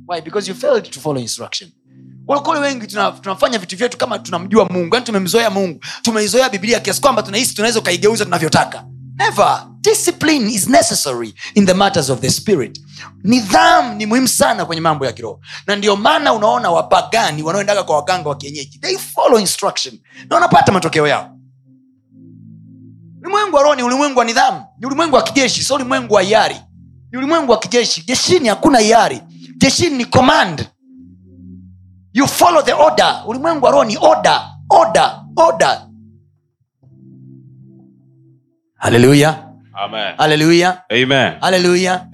Why? 0.08 0.22
because 0.22 0.52
you 0.52 0.56
failed 0.58 0.90
to 0.92 1.00
follow 1.00 1.22
instruction 1.22 1.70
walokole 2.28 2.60
wengi 2.60 2.88
tuna, 2.88 3.12
tunafanya 3.12 3.58
vitu 3.58 3.78
vyetu 3.78 3.98
kama 3.98 4.20
tunamjua 4.20 4.66
mungu. 4.66 4.96
Yani 4.96 5.06
tumemzoea 5.06 5.50
mungu. 5.50 5.80
Tumeizoea 6.02 6.50
biblia 6.50 6.80
kiasi 6.80 7.02
kwamba 7.02 7.24
tunahisi 7.24 7.56
tunaweza 7.56 7.80
ukaigeuza 7.80 8.26
tunavyotaka. 8.26 8.86
Never. 9.18 9.68
Discipline 9.82 10.52
is 10.54 10.68
necessary 10.68 11.34
in 11.56 11.66
the 11.66 11.74
matters 11.74 12.10
of 12.10 12.20
the 12.20 12.30
spirit. 12.30 12.80
Nidham 13.24 13.96
ni 13.96 14.06
muhimu 14.06 14.28
sana 14.28 14.66
kwenye 14.66 14.82
mambo 14.82 15.06
ya 15.06 15.12
kiroho. 15.12 15.40
Na 15.68 15.76
ndio 15.76 15.96
maana 15.96 16.34
unaona 16.34 16.72
wapagani 16.72 17.44
wanaoendaga 17.44 17.84
kwa 17.84 17.96
waganga 17.96 18.30
wa 18.30 18.36
kienyeji 18.38 18.80
they 18.80 18.98
follow 18.98 19.40
instruction. 19.40 20.00
Na 20.30 20.36
wanapata 20.36 20.72
matokeo 20.72 21.08
yao. 21.08 21.38
Ulimwengu 23.22 23.56
wa 23.56 23.64
roho 23.64 23.76
ni 23.76 23.84
ulimwengu 23.84 24.20
wa 24.20 24.26
nidhamu. 24.26 24.66
Ni 24.80 24.86
ulimwengu 24.88 25.16
wa 25.16 25.22
kijeshi. 25.24 25.64
Sio 25.64 25.76
ulimwengu 25.76 26.14
wa 26.14 26.24
iari 26.24 26.56
ni 27.12 27.18
ulimwengu 27.18 27.52
wa 27.52 27.60
kijeshi. 27.60 28.04
Jeshini 28.08 28.50
hakuna 28.50 28.82
iari 28.82 29.22
jeshini 29.58 29.98
ni 29.98 30.06
command 30.06 30.68
you 32.14 32.28
follow 32.28 32.62
the 32.64 32.74
order. 32.74 33.24
Ulimwengu 33.28 33.66
wa 33.66 33.72
roho 33.72 33.84
ni 33.86 33.98
order 33.98 34.42
order 34.70 35.20
order. 35.36 35.82
Haleluya 38.78 39.50
haleluya 40.18 40.84
haleluya 41.42 42.06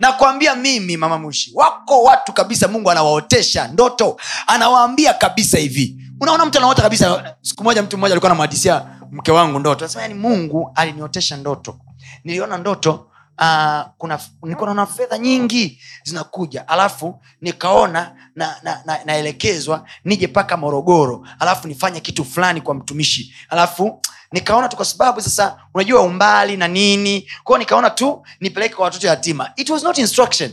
nakwambia 0.00 0.54
mimi 0.54 0.96
mama 0.96 1.18
mushi 1.18 1.52
wako 1.54 2.02
watu 2.02 2.32
kabisa 2.32 2.68
mungu 2.68 2.90
anawaotesha 2.90 3.68
ndoto 3.68 4.16
anawaambia 4.46 5.14
kabisa 5.14 5.58
hivi. 5.58 5.96
Unaona 6.20 6.44
mtu 6.46 6.58
anaota 6.58 6.82
kabisa 6.82 7.34
siku 7.40 7.64
moja 7.64 7.82
mtu 7.82 7.98
mmoja 7.98 8.12
alikuwa 8.12 8.30
anamwadisia 8.30 8.84
mke 9.12 9.32
wangu 9.32 9.58
ndoto. 9.58 9.84
Anasema 9.84 10.02
yani 10.02 10.14
mungu 10.14 10.72
aliniotesha 10.74 11.36
ndoto. 11.36 11.78
Niliona 12.24 12.58
ndoto 12.58 13.10
uh, 13.40 13.82
kuna 13.98 14.20
nilikuwa 14.42 14.66
naona 14.66 14.86
fedha 14.86 15.18
nyingi 15.18 15.80
zinakuja. 16.04 16.68
Alafu 16.68 17.22
nikaona 17.40 18.16
na, 18.34 18.56
na, 18.62 18.82
na, 18.86 19.04
naelekezwa 19.04 19.88
nije 20.04 20.26
mpaka 20.26 20.56
morogoro. 20.56 21.26
Alafu 21.38 21.68
nifanye 21.68 22.00
kitu 22.00 22.24
fulani 22.24 22.60
kwa 22.60 22.74
mtumishi. 22.74 23.34
Alafu 23.48 24.00
nikaona 24.32 24.68
tu 24.68 24.76
kwa 24.76 24.84
sababu 24.84 25.20
sasa 25.20 25.60
unajua 25.74 26.02
umbali 26.02 26.56
na 26.56 26.68
nini. 26.68 27.30
Kwao 27.44 27.58
nikaona 27.58 27.90
tu 27.90 28.26
nipeleke 28.40 28.74
kwa 28.74 28.84
watoto 28.84 29.06
yatima. 29.06 29.52
It 29.56 29.70
was 29.70 29.82
not 29.82 29.98
instruction. 29.98 30.50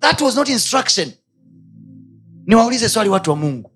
That 0.00 0.20
was 0.20 0.36
not 0.36 0.48
instruction. 0.48 1.12
Niwaulize 2.46 2.88
swali 2.88 3.08
watu 3.10 3.30
wa 3.30 3.36
mungu. 3.36 3.70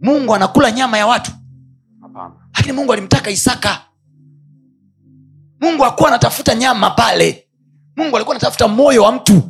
Mungu 0.00 0.34
anakula 0.34 0.70
nyama 0.70 0.98
ya 0.98 1.06
watu? 1.06 1.32
Lakini 2.56 2.72
mungu 2.72 2.92
alimtaka 2.92 3.30
isaka 3.30 3.89
mungu 5.60 5.84
akuwa 5.84 6.08
anatafuta 6.08 6.54
nyama 6.54 6.90
pale. 6.90 7.48
Mungu 7.96 8.16
alikuwa 8.16 8.36
anatafuta 8.36 8.68
moyo 8.68 9.02
wa 9.02 9.12
mtu. 9.12 9.42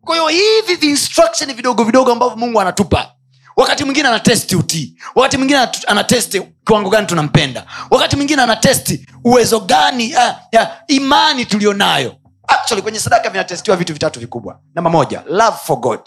Kwa 0.00 0.14
hiyo 0.16 0.28
hivi 0.28 0.74
vi 0.74 1.52
vidogo 1.54 1.84
vidogo 1.84 2.12
ambavyo 2.12 2.36
mungu 2.36 2.60
anatupa. 2.60 3.12
Wakati 3.56 3.84
mwingine 3.84 4.08
anatesti 4.08 4.56
utii 4.56 4.98
wakati 5.14 5.36
mwingine 5.36 5.68
anatesti 5.86 6.42
kiwango 6.66 6.90
gani 6.90 7.06
tunampenda. 7.06 7.66
Wakati 7.90 8.16
mwingine 8.16 8.42
anatesti 8.42 9.06
uwezo 9.24 9.60
gani 9.60 10.10
ya, 10.10 10.40
ya, 10.52 10.82
imani 10.88 11.46
tulionayo. 11.46 12.16
Actually 12.48 12.82
kwenye 12.82 13.00
sadaka 13.00 13.30
vinatestiwa 13.30 13.76
vitu 13.76 13.92
vitatu 13.92 14.20
vikubwa. 14.20 14.60
Namba 14.74 14.90
moja 14.90 15.22
love 15.28 15.56
for 15.64 15.76
god 15.80 16.00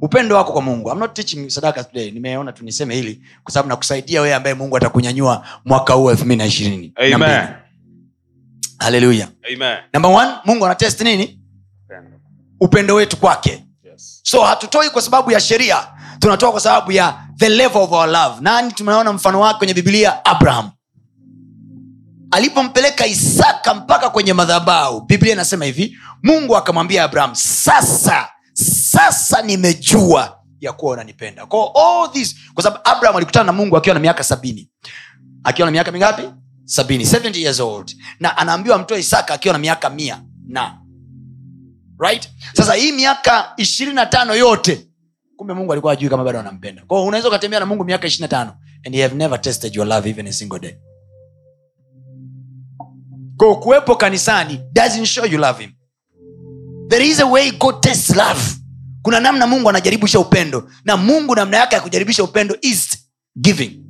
upendo 0.00 0.36
wako 0.36 0.52
kwa 0.52 0.62
mungu. 0.62 0.90
I'm 0.90 0.98
not 0.98 1.14
teaching 1.14 1.50
sadaka 1.50 1.84
today. 1.84 2.10
Nimeona 2.10 2.52
tu 2.52 2.64
niseme 2.64 2.94
hili 2.94 3.22
kwa 3.44 3.52
sababu 3.52 3.68
nakusaidia 3.68 4.20
wewe 4.20 4.34
ambaye 4.34 4.54
mungu 4.54 4.76
atakunyanyua 4.76 5.46
mwaka 5.64 5.94
huu 5.94 6.10
elfu 6.10 6.24
mbili 6.24 6.38
na 6.38 6.46
ishirini. 6.46 6.92
Haleluya 8.78 9.28
namba 9.92 10.08
mungu 10.44 10.66
anatest 10.66 11.00
nini? 11.00 11.40
Upendo. 11.88 12.16
upendo 12.60 12.94
wetu 12.94 13.16
kwake. 13.16 13.64
Yes. 13.84 14.20
so 14.22 14.42
hatutoi 14.42 14.90
kwa 14.90 15.02
sababu 15.02 15.30
ya 15.30 15.40
sheria 15.40 15.86
tunatoa 16.18 16.50
kwa 16.52 16.60
sababu 16.60 16.92
ya 16.92 17.18
the 17.36 17.48
level 17.48 17.82
of 17.82 17.92
our 17.92 18.08
love. 18.08 18.36
Nani 18.40 18.72
tumeona 18.72 19.12
mfano 19.12 19.40
wake 19.40 19.58
kwenye 19.58 19.74
bibilia 19.74 20.24
abraham. 20.24 20.70
Alipompeleka 22.30 23.06
isaka 23.06 23.74
mpaka 23.74 24.10
kwenye 24.10 24.32
madhabau 24.32 25.00
biblia 25.06 25.32
inasema 25.32 25.64
hivi 25.64 25.98
mungu 26.22 26.56
akamwambia 26.56 27.04
abraham 27.04 27.34
sasa 27.34 28.28
sasa 28.64 29.42
nimejua 29.42 30.38
ya 30.60 30.72
kuwa 30.72 30.92
unanipenda. 30.92 31.46
Kwa 31.46 32.62
sababu 32.62 32.80
abraham 32.84 33.16
alikutana 33.16 33.44
na 33.44 33.52
mungu 33.52 33.76
akiwa 33.76 33.94
na 33.94 34.00
miaka 34.00 34.24
sabini. 34.24 34.70
Akiwa 35.44 35.66
na 35.66 35.72
miaka 35.72 35.92
mingapi? 35.92 36.22
Sabini. 36.64 37.04
70 37.04 37.38
years 37.38 37.60
old. 37.60 37.96
Na 38.20 38.36
anaambiwa 38.36 38.78
mtoe 38.78 39.00
isaka 39.00 39.34
akiwa 39.34 39.52
na 39.52 39.58
miaka 39.58 39.90
mia 39.90 40.22
na. 40.46 40.78
Right? 41.98 42.28
Sasa 42.54 42.74
hii 42.74 42.92
miaka 42.92 43.52
ishirini 43.56 43.94
na 43.96 44.06
tano 44.06 44.34
yote 44.36 44.84
kumbe 45.36 45.54
mungu 45.54 45.72
alikuwa 45.72 45.92
ajui 45.92 46.10
kama 46.10 46.24
bado 46.24 46.40
anampenda. 46.40 46.82
Kwao 46.86 47.04
unaweza 47.06 47.28
ukatembea 47.28 47.60
na 47.60 47.66
mungu 47.66 47.84
miaka 47.84 48.06
ishiri 48.06 48.22
na 48.22 48.28
tano 48.28 48.54
and 48.86 48.94
you 48.94 49.02
have 49.02 49.14
never 49.14 49.40
tested 49.40 49.76
your 49.76 49.86
love 49.86 50.10
even 50.10 50.26
a 50.26 50.32
single 50.32 50.58
day. 50.58 50.74
Kuwepo 53.60 53.96
kanisani 53.96 54.60
doesn't 54.72 55.04
show 55.06 55.24
you 55.26 55.38
love 55.38 55.62
him 55.64 55.72
there 56.88 57.06
is 57.08 57.20
a 57.20 57.26
way 57.26 57.50
god 57.50 57.80
tests 57.80 58.16
love. 58.16 58.40
Kuna 59.02 59.20
namna 59.20 59.46
mungu 59.46 59.68
anajaribisha 59.68 60.20
upendo. 60.20 60.70
Na 60.84 60.96
mungu 60.96 61.34
namna 61.34 61.56
yake 61.56 61.74
ya 61.74 61.80
kujaribisha 61.80 62.24
upendo 62.24 62.56
is 62.60 62.88
giving. 63.40 63.80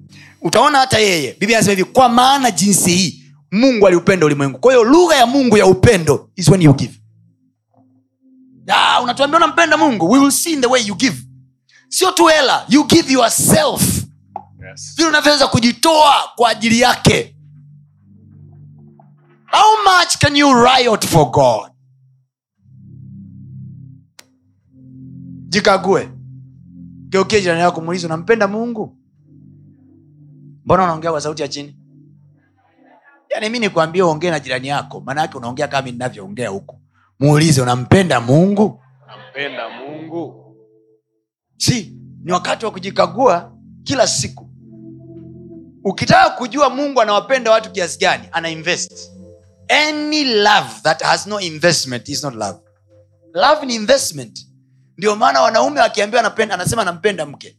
Utaona 0.43 0.79
hata 0.79 0.99
yeye 0.99 1.33
biblia 1.41 1.59
anasema 1.59 1.77
hivi 1.77 1.91
kwa 1.93 2.09
maana 2.09 2.51
jinsi 2.51 2.91
hii 2.97 3.23
mungu 3.53 3.87
aliupenda 3.87 4.27
ulimwengu. 4.27 4.59
Kwa 4.59 4.73
hiyo 4.73 4.85
lugha 4.85 5.17
ya 5.17 5.27
mungu 5.27 5.57
ya 5.57 5.67
upendo 5.67 6.31
is 6.37 6.49
when 6.49 6.63
you 6.63 6.75
give. 6.75 6.95
Ah, 8.69 9.01
unatuambia 9.03 9.37
unampenda 9.37 9.77
mungu? 9.77 10.11
We 10.11 10.19
will 10.19 10.31
see 10.33 10.53
in 10.53 10.61
the 10.61 10.67
way 10.67 10.83
you 10.87 10.95
give. 10.95 11.17
Sio 11.89 12.11
tu 12.11 12.27
hela 12.27 12.65
you 12.69 12.85
give 12.87 13.13
yourself. 13.13 13.83
Yes. 14.71 14.95
vile 14.97 15.09
unavyoweza 15.09 15.47
kujitoa 15.49 16.15
kwa 16.37 16.51
ajili 16.51 16.81
yake. 16.81 17.35
How 19.51 19.77
much 19.99 20.17
can 20.19 20.37
you 20.37 20.65
riot 20.65 21.07
for 21.07 21.31
god 21.31 21.71
jikague. 25.49 26.09
Geukie 27.09 27.41
jirani 27.41 27.61
yako 27.61 27.81
muulize 27.81 28.07
unampenda 28.07 28.49
mungu? 28.49 28.97
Mbona 30.65 30.83
unaongea 30.85 31.11
kwa 31.11 31.21
sauti 31.21 31.43
ya 31.43 31.49
chini? 31.49 31.77
Yaani 33.31 33.49
mi 33.51 33.59
nikuambia 33.59 34.07
uongee 34.07 34.31
na 34.31 34.41
jirani 34.41 34.69
yako 34.69 35.01
maana 35.01 35.21
yake 35.21 35.37
unaongea 35.39 35.69
kama 35.69 35.91
ninavyoongea 35.91 36.49
huku. 36.49 36.81
Muulize 37.21 37.63
unampenda 37.63 38.21
mungu? 38.21 38.81
Nampenda 39.07 39.69
Mungu. 39.69 40.45
si 41.57 41.97
ni 42.25 42.33
wakati 42.33 42.65
wa 42.65 42.71
kujikagua 42.71 43.53
kila 43.85 44.07
siku. 44.07 44.51
Ukitaka 45.85 46.31
kujua 46.31 46.71
mungu 46.71 47.01
anawapenda 47.01 47.51
watu 47.51 47.71
kiasi 47.73 47.99
gani 47.99 48.29
ana 48.33 48.49
invest. 48.51 49.11
Any 49.69 50.25
love 50.25 50.69
that 50.83 51.03
has 51.03 51.27
no 51.27 51.41
investment 51.41 52.09
is 52.09 52.23
not 52.25 52.35
love. 52.35 52.59
Love 53.35 53.67
ni 53.67 53.75
investment 53.75 54.48
ndio 54.99 55.17
maana 55.17 55.41
wanaume 55.43 55.81
wakiambiwa 55.81 56.21
anapenda 56.21 56.55
anasema 56.55 56.85
nampenda 56.85 57.27
mke. 57.27 57.59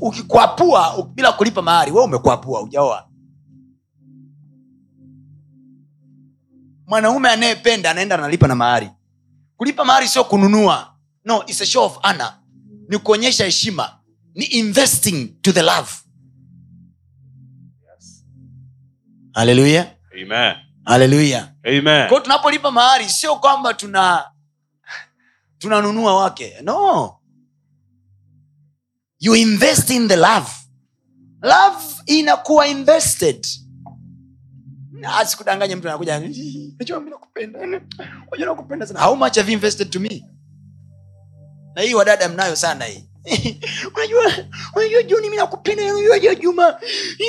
Ukikwapua 0.00 0.96
uki 0.96 1.10
bila 1.14 1.32
kulipa 1.32 1.62
mahari 1.62 1.92
we 1.92 2.02
umekwapua 2.02 2.62
ujaoa 2.62 3.08
mwanaume 6.86 7.28
anayependa 7.28 7.90
anaenda 7.90 8.14
analipa 8.14 8.48
na 8.48 8.54
mahari. 8.54 8.90
Kulipa 9.56 9.84
mahari 9.84 10.08
sio 10.08 10.24
kununua. 10.24 10.94
No 11.24 11.42
it's 11.46 11.60
a 11.60 11.66
show 11.66 11.84
of 11.84 11.98
honor. 12.02 12.34
Ni 12.88 12.98
kuonyesha 12.98 13.44
heshima. 13.44 13.98
Ni 14.34 14.44
investing 14.44 15.28
to 15.42 15.52
the 15.52 15.62
love. 15.62 15.90
Yes. 17.94 18.24
haleluya 19.32 19.90
Amen. 20.22 20.54
haleluya 20.84 21.54
kwao 22.08 22.20
tunapolipa 22.20 22.70
mahari 22.70 23.08
sio 23.08 23.36
kwamba 23.36 23.74
tuna 23.74 24.29
tunanunua 25.60 26.16
wake. 26.16 26.54
No. 26.62 27.16
You 29.18 29.34
invest 29.36 29.90
in 29.90 30.08
the 30.08 30.16
love. 30.16 30.50
Love 31.42 31.84
inakuwa 32.06 32.66
invested. 32.66 33.46
Asikudanganye 35.18 35.76
mtu 35.76 35.88
anakuja 35.88 36.20
nakupenda. 37.10 37.66
Nakupenda 38.38 38.86
sana. 38.86 39.00
How 39.00 39.16
much 39.16 39.36
have 39.36 39.52
you 39.52 39.56
invested 39.56 39.90
to 39.90 40.00
me? 40.00 40.24
Na 41.74 41.82
hii 41.82 41.94
wadada 41.94 42.28
mnayo 42.28 42.56
sana 42.56 42.84
hii. 42.84 43.04
Unajua 43.96 44.32
unajua 44.76 45.02
juni 45.02 45.30
mi 45.30 45.36
nakupenda 45.36 45.94
unajua 45.96 46.34
juma. 46.34 46.80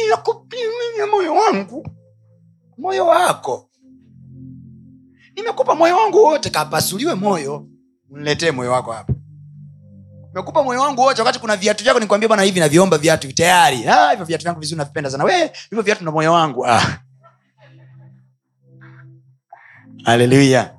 Nakupenda 0.09 1.07
moyo 1.11 1.35
wangu. 1.35 1.87
Moyo 2.77 3.05
wako. 3.05 3.69
Nimekupa 5.35 5.75
moyo 5.75 5.97
wangu 5.97 6.17
wote 6.17 6.49
kapasuliwe 6.49 7.15
moyo 7.15 7.70
uniletee 8.11 8.51
moyo 8.51 8.71
wako 8.71 8.91
hapa. 8.91 9.13
Mekupa 10.33 10.63
moyo 10.63 10.81
wangu 10.81 11.01
wote 11.01 11.21
wakati 11.21 11.39
kuna 11.39 11.55
viatu 11.57 11.83
vyako 11.83 11.99
nikwambia 11.99 12.29
bana 12.29 12.41
hivi 12.41 12.59
naviomba 12.59 12.97
viatu 12.97 13.33
tayari. 13.33 13.87
Ah, 13.87 14.09
hivyo 14.11 14.25
viatu 14.25 14.43
vyangu 14.43 14.59
vizuri 14.59 14.77
navipenda 14.77 15.09
sana. 15.11 15.23
We 15.23 15.51
hivyo 15.69 15.83
viatu 15.83 16.05
na 16.05 16.11
moyo 16.11 16.33
wangu. 16.33 16.65
Ah. 16.67 16.99
haleluya 20.03 20.77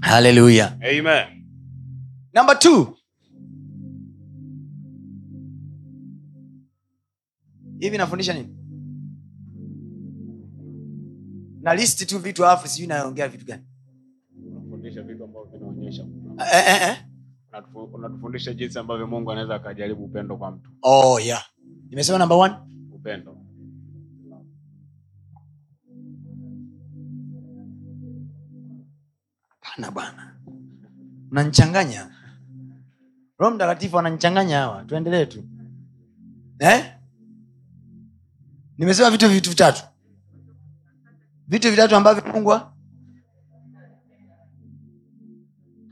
haleluya 0.00 0.72
Amen. 0.80 1.44
number 2.34 2.58
two. 2.58 2.96
Hivi 7.80 7.98
nafundisha 7.98 8.32
nini? 8.34 8.56
Na 11.62 11.74
listi 11.74 12.06
tu 12.06 12.18
vitu 12.18 12.44
alafu 12.46 12.68
sijui 12.68 12.86
naongea 12.86 13.28
vitu 13.28 13.44
gani 13.46 13.62
eh, 16.38 16.64
eh, 16.66 16.82
eh. 16.88 16.96
Unatufundisha 17.92 18.54
jinsi 18.54 18.78
ambavyo 18.78 19.06
Mungu 19.06 19.32
anaweza 19.32 19.54
akajaribu 19.54 20.04
upendo 20.04 20.36
kwa 20.36 20.50
mtu. 20.50 20.70
oh 20.82 21.20
yeah 21.20 21.44
nimesema 21.90 22.18
number 22.18 22.38
one 22.38 22.54
Upendo. 22.94 23.38
pana 29.60 29.90
bwana 29.90 30.36
unanchanganya 31.30 32.10
roho 33.38 33.54
mtakatifu 33.54 33.98
ananchanganya 33.98 34.58
hawa 34.58 34.84
tuendelee 34.84 35.26
tu 35.26 35.44
eh? 36.58 36.92
nimesema 38.78 39.10
vitu 39.10 39.28
vitu 39.28 39.50
vitatu 39.50 39.82
vitu 41.48 41.70
vitatu 41.70 41.96
ambavyo 41.96 42.32
mungu 42.32 42.60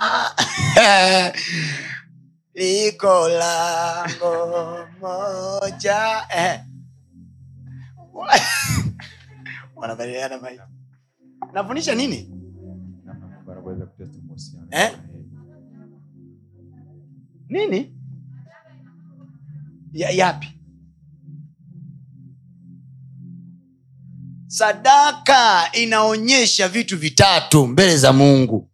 liko 2.55 3.29
lango 3.29 4.87
moja 5.01 6.27
eh. 6.37 6.61
wanabadiliana 9.77 10.39
maisha 10.39 10.69
nafundisha 11.53 11.95
nini. 11.95 12.31
Eh? 14.71 14.97
nini 17.49 17.95
ya, 19.93 20.11
yapi 20.11 20.49
sadaka 24.47 25.73
inaonyesha 25.73 26.69
vitu 26.69 26.99
vitatu 26.99 27.67
mbele 27.67 27.97
za 27.97 28.13
mungu 28.13 28.70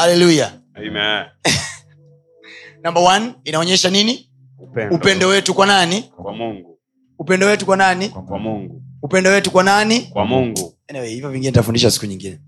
haleluya 0.00 0.52
namba 0.74 1.32
number 2.84 3.02
one 3.02 3.34
inaonyesha 3.44 3.90
nini? 3.90 4.30
Upendo. 4.58 4.96
upendo 4.96 5.28
wetu 5.28 5.54
kwa 5.54 5.66
nani? 5.66 6.02
Kwa 6.02 6.32
Mungu. 6.36 6.78
upendo 7.18 7.46
wetu 7.46 7.66
kwa 7.66 7.76
nani? 7.76 8.08
Kwa 8.08 8.38
Mungu. 8.38 8.82
upendo 9.02 9.30
wetu 9.30 9.50
kwa 9.50 9.62
nani? 9.64 10.00
Kwa 10.00 10.24
Mungu. 10.24 10.74
anyway, 10.88 11.08
hivyo 11.14 11.30
vingine 11.30 11.52
tafundisha 11.52 11.90
siku 11.90 12.06
nyingine. 12.06 12.40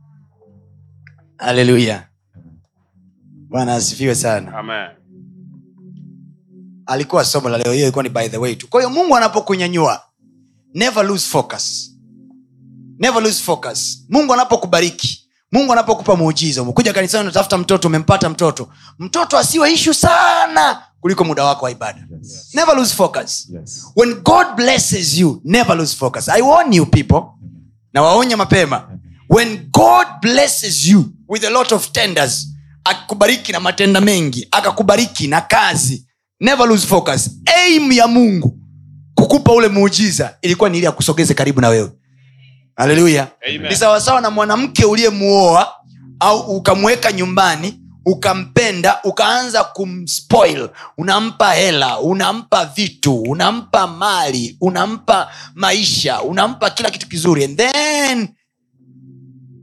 Haleluya 1.36 2.08
bwana 3.48 3.74
asifiwe 3.74 4.14
sana. 4.14 4.58
Amen. 4.58 4.90
alikuwa 6.86 7.24
somo 7.24 7.48
la 7.48 7.58
leo 7.58 7.72
hiyo 7.72 7.84
ilikuwa 7.84 8.02
ni 8.04 8.08
by 8.10 8.28
the 8.28 8.36
way 8.36 8.54
tu. 8.54 8.68
Kwa 8.68 8.80
hiyo 8.80 8.90
mungu 8.90 9.16
anapokunyanyua 9.16 10.02
never 10.74 11.04
lose 11.06 11.28
focus. 11.28 11.96
Never 12.98 13.22
lose 13.22 13.42
focus. 13.42 14.06
Mungu 14.10 14.32
anapokubariki 14.32 15.21
mungu 15.52 15.72
anapokupa 15.72 16.16
muujiza 16.16 16.62
umekuja 16.62 16.92
kanisani 16.92 17.22
unatafuta 17.22 17.58
mtoto 17.58 17.88
umempata 17.88 18.28
mtoto. 18.28 18.68
Mtoto 18.98 19.38
asiwe 19.38 19.72
ishu 19.72 19.94
sana 19.94 20.82
kuliko 21.00 21.24
muda 21.24 21.44
wako 21.44 21.64
wa 21.64 21.70
ibada. 21.70 22.06
Yes. 22.22 22.54
never 22.54 22.76
lose 22.76 22.94
focus. 22.94 23.48
Yes. 23.52 23.86
when 23.96 24.14
god 24.14 24.46
blesses 24.56 25.14
you 25.18 25.40
never 25.44 25.76
lose 25.76 25.96
focus. 25.96 26.28
I 26.28 26.42
warn 26.42 26.72
you 26.72 26.86
people. 26.86 27.22
Na 27.92 28.02
waonya 28.02 28.36
mapema. 28.36 28.88
When 29.28 29.68
god 29.70 30.06
blesses 30.22 30.86
you 30.86 31.04
with 31.28 31.44
a 31.44 31.50
lot 31.50 31.74
of 31.74 31.90
tenders 31.92 32.48
akakubariki 32.84 33.52
na 33.52 33.60
matenda 33.60 34.00
mengi 34.00 34.48
akakubariki 34.50 35.28
na 35.28 35.40
kazi 35.40 36.06
never 36.40 36.68
lose 36.68 36.86
focus. 36.86 37.30
Aim 37.56 37.92
ya 37.92 38.06
mungu 38.06 38.58
kukupa 39.14 39.52
ule 39.52 39.68
muujiza 39.68 40.36
ilikuwa 40.42 40.70
ni 40.70 40.78
ili 40.78 40.86
akusogeze 40.86 41.34
karibu 41.34 41.60
na 41.60 41.68
wewe 41.68 41.92
haleluya 42.82 43.28
ni 43.70 43.76
sawasawa 43.76 44.20
na 44.20 44.30
mwanamke 44.30 44.84
uliyemuoa 44.84 45.72
au 46.20 46.40
ukamweka 46.56 47.12
nyumbani 47.12 47.78
ukampenda 48.06 48.98
ukaanza 49.04 49.64
kumspoil. 49.64 50.68
Unampa 50.98 51.52
hela 51.52 51.98
unampa 52.00 52.64
vitu 52.64 53.22
unampa 53.22 53.86
mali 53.86 54.56
unampa 54.60 55.28
maisha 55.54 56.22
unampa 56.22 56.70
kila 56.70 56.90
kitu 56.90 57.08
kizuri. 57.08 57.44
And 57.44 57.56
then 57.56 58.28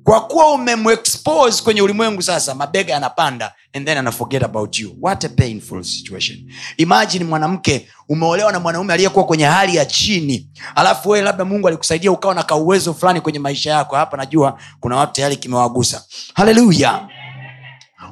kwa 0.10 0.22
kuwa 0.22 0.52
umemexpose 0.54 1.64
kwenye 1.64 1.82
ulimwengu 1.82 2.22
sasa 2.22 2.56
mabega 2.56 2.94
yanapanda 2.94 3.54
and 3.74 3.86
then 3.86 3.98
ana 3.98 4.12
forget 4.12 4.44
about 4.44 4.80
you. 4.80 4.96
What 5.02 5.24
a 5.26 5.30
painful 5.30 5.84
situation. 5.84 6.38
Imagine 6.78 7.26
mwanamke 7.26 7.88
umeolewa 8.10 8.52
na 8.52 8.60
mwanaume 8.60 8.94
aliyekuwa 8.94 9.26
kwenye 9.26 9.46
hali 9.46 9.76
ya 9.76 9.86
chini. 9.86 10.50
Alafu 10.76 11.10
wewe 11.10 11.26
labda 11.26 11.46
mungu 11.46 11.68
alikusaidia 11.68 12.12
ukawa 12.12 12.36
na 12.36 12.44
kauwezo 12.44 12.94
fulani 12.94 13.22
kwenye 13.22 13.40
maisha 13.40 13.72
yako. 13.72 13.96
Hapa 13.96 14.18
najua 14.18 14.60
kuna 14.80 14.96
watu 14.96 15.14
tayari 15.14 15.36
kimewagusa. 15.38 16.04
Haleluya 16.34 17.10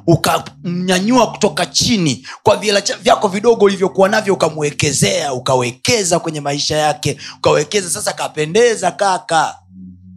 ukamnyanyua 0.06 1.30
kutoka 1.30 1.66
chini 1.66 2.26
kwa 2.42 2.56
viela 2.56 2.80
vyako 3.02 3.28
vidogo 3.28 3.64
ulivyokuwa 3.64 4.08
navyo 4.08 4.34
ukamwekezea 4.34 5.32
ukawekeza 5.32 6.18
kwenye 6.18 6.40
maisha 6.40 6.76
yake. 6.76 7.16
Ukawekeza 7.38 7.90
sasa 7.90 8.12
kapendeza 8.12 8.90
kaka 8.90 9.58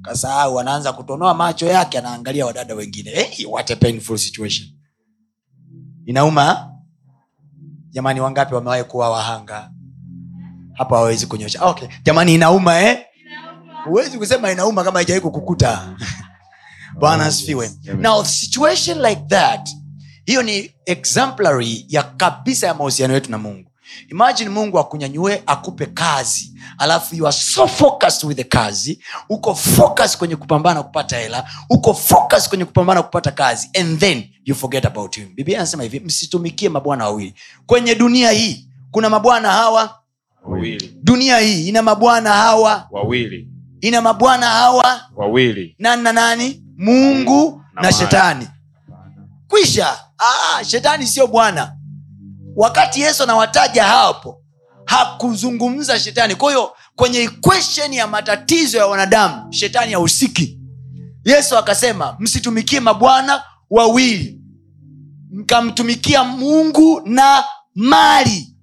kasahau 0.02 0.60
anaanza 0.60 0.94
kutonoa 0.94 1.34
macho 1.34 1.66
yake 1.68 1.98
anaangalia 1.98 2.46
wadada 2.46 2.76
wengine. 2.76 3.10
Hey, 3.12 3.46
what 3.46 3.72
a 3.72 3.76
painful 3.76 4.18
situation. 4.18 4.68
Inauma 6.06 6.72
jamani 7.90 8.20
wangapi 8.22 8.56
wamewahi 8.56 8.84
kuwa 8.84 9.10
wahanga? 9.10 9.72
Hapa 10.74 10.96
wawezi 10.96 11.26
kunyosha. 11.28 11.66
Okay. 11.66 11.88
jamani 12.04 12.34
inauma 12.34 12.82
eh? 12.82 13.06
huwezi 13.86 14.18
kusema 14.18 14.52
inauma 14.52 14.84
kama 14.84 15.00
haijawai 15.00 15.22
kukukuta. 15.22 15.96
Bwana 17.00 17.26
asifiwe. 17.26 17.72
now 17.98 18.24
situation 18.26 19.02
like 19.02 19.22
that 19.28 19.70
hiyo 20.26 20.44
ni 20.44 20.72
exemplary 20.86 21.86
ya 21.90 22.04
kabisa 22.04 22.68
ya 22.68 22.74
mahusiano 22.74 23.14
yetu 23.14 23.32
na 23.32 23.38
mungu 23.38 23.71
imagine 24.10 24.50
mungu 24.50 24.80
akunyanyue 24.80 25.44
akupe 25.46 25.86
kazi. 25.86 26.54
Alafu 26.78 27.16
you 27.16 27.28
are 27.28 27.36
so 27.38 27.68
focused 27.68 28.24
with 28.24 28.38
the 28.38 28.44
kazi. 28.44 29.00
Uko 29.30 29.56
focus 29.56 30.18
kwenye 30.18 30.36
kupambana 30.36 30.84
kupata 30.84 31.18
hela. 31.18 31.50
Uko 31.70 31.94
focus 31.94 32.50
kwenye 32.50 32.66
kupambana 32.66 33.02
kupata 33.04 33.32
kazi. 33.32 33.70
And 33.80 34.00
then 34.00 34.24
you 34.46 34.56
forget 34.56 34.86
about 34.86 35.16
him. 35.16 35.36
Biblia 35.36 35.58
anasema 35.58 35.84
hivi 35.84 36.00
msitumikie 36.00 36.70
mabwana 36.70 37.06
wawili. 37.06 37.34
Kwenye 37.66 37.96
dunia 37.96 38.32
hii 38.32 38.68
kuna 38.92 39.10
mabwana 39.10 39.52
hawa? 39.52 39.98
Wawili. 40.44 40.96
Dunia 41.04 41.38
hii 41.40 41.68
ina 41.68 41.82
mabwana 41.82 42.34
hawa? 42.34 42.88
Wawili. 42.92 43.48
Ina 43.82 44.02
mabwana 44.02 44.46
hawa? 44.50 45.02
Wawili. 45.16 45.76
Nani 45.80 46.04
na 46.04 46.14
nani? 46.14 46.64
Mungu 46.78 47.62
Na 47.76 47.82
na, 47.82 47.92
shetani. 47.92 48.48
Kwisha. 49.48 49.98
Ah, 50.18 50.64
shetani 50.64 51.08
sio 51.08 51.28
bwana 51.28 51.76
wakati 52.56 53.02
yesu 53.02 53.24
anawataja 53.24 53.84
hapo 53.84 54.42
hakuzungumza 54.86 56.00
shetani. 56.00 56.36
Kwa 56.36 56.52
hiyo 56.52 56.72
kwenye 56.96 57.20
equation 57.22 57.94
ya 57.94 58.08
matatizo 58.08 58.78
ya 58.78 58.88
wanadamu 58.88 59.54
shetani 59.54 59.94
hahusiki 59.94 60.60
yesu 61.26 61.58
akasema 61.58 62.16
msitumikie 62.20 62.80
mabwana 62.80 63.44
wawili. 63.70 64.38
Mkamtumikia 65.32 66.24
mungu 66.24 67.02
na 67.06 67.44
mali 67.76 68.56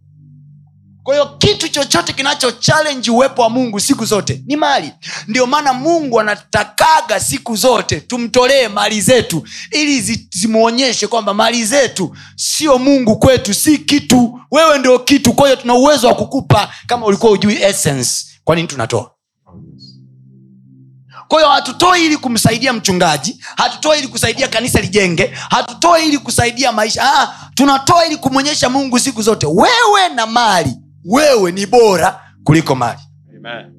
kwa 1.09 1.37
kitu 1.39 1.69
chochote 1.69 2.13
kinacho 2.13 2.51
challenge 2.53 3.11
uwepo 3.11 3.43
wa 3.43 3.51
mungu 3.51 3.81
siku 3.81 4.05
zote 4.05 4.43
ni 4.47 4.57
mali. 4.57 4.93
Ndio 5.29 5.47
maana 5.47 5.73
mungu 5.73 6.21
anatakaga 6.21 7.21
siku 7.21 7.57
zote 7.57 8.01
tumtolee 8.01 8.69
mali 8.69 9.01
zetu 9.01 9.47
ili 9.71 10.01
zimwonyeshe 10.31 11.07
kwamba 11.07 11.35
mali 11.35 11.65
zetu 11.65 12.17
sio 12.37 12.79
mungu 12.79 13.17
kwetu 13.19 13.55
si 13.55 13.79
kitu. 13.79 14.41
Wewe 14.51 14.79
ndio 14.79 14.99
kitu 14.99 15.33
kwa 15.33 15.49
hiyo 15.49 15.61
tuna 15.61 15.75
uwezo 15.75 16.09
wa 16.09 16.15
kukupa 16.15 16.71
kama 16.87 17.07
ulikuwa 17.07 17.33
ujui 17.33 17.63
essence. 17.63 18.27
Kwa 18.45 18.57
nini 18.57 18.69
tunatoa? 18.69 19.11
Kwahiyo 19.45 21.29
kwa 21.29 21.39
hiyo 21.41 21.51
hatutoi 21.51 22.07
ili 22.07 22.17
kumsaidia 22.17 22.73
mchungaji 22.73 23.41
hatutoi 23.57 23.99
ili 23.99 24.09
kusaidia 24.09 24.49
kanisa 24.49 24.81
lijenge 24.81 25.27
hatutoi 25.51 26.09
ili 26.09 26.19
kusaidia 26.19 26.73
maisha. 26.73 27.03
Ah, 27.15 27.35
tunatoa 27.55 28.07
ili 28.07 28.17
kumwonyesha 28.17 28.69
mungu 28.69 28.99
siku 28.99 29.23
zote. 29.23 29.47
Wewe 29.47 30.09
na 30.15 30.27
mali 30.27 30.77
wewe 31.09 31.53
ni 31.53 31.67
bora 31.67 32.21
kuliko 32.45 32.75
mali. 32.75 33.01
Amen. 33.37 33.75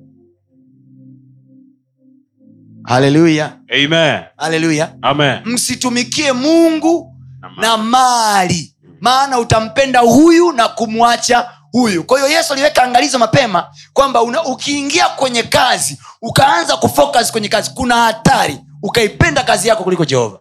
haleluya 2.84 3.54
Amen. 3.86 4.22
haleluya 4.38 4.94
Amen. 5.02 5.40
msitumikie 5.46 6.32
mungu 6.32 7.16
Na 7.42 7.50
na 7.62 7.78
mali 7.78 8.76
maana 9.02 9.40
utampenda 9.40 10.00
huyu 10.00 10.52
na 10.52 10.68
kumwacha 10.68 11.50
huyu. 11.72 12.04
Kwa 12.04 12.20
hiyo 12.20 12.32
yesu 12.38 12.54
aliweka 12.54 12.84
angalizo 12.84 13.20
mapema 13.20 13.68
kwamba 13.94 14.22
ukiingia 14.46 15.06
kwenye 15.10 15.44
kazi 15.44 15.98
ukaanza 16.22 16.78
kufocus 16.78 17.32
kwenye 17.32 17.48
kazi 17.50 17.72
kuna 17.76 17.96
hatari 17.96 18.60
ukaipenda 18.84 19.44
kazi 19.44 19.68
yako 19.68 19.84
kuliko 19.84 20.06
jehova. 20.06 20.40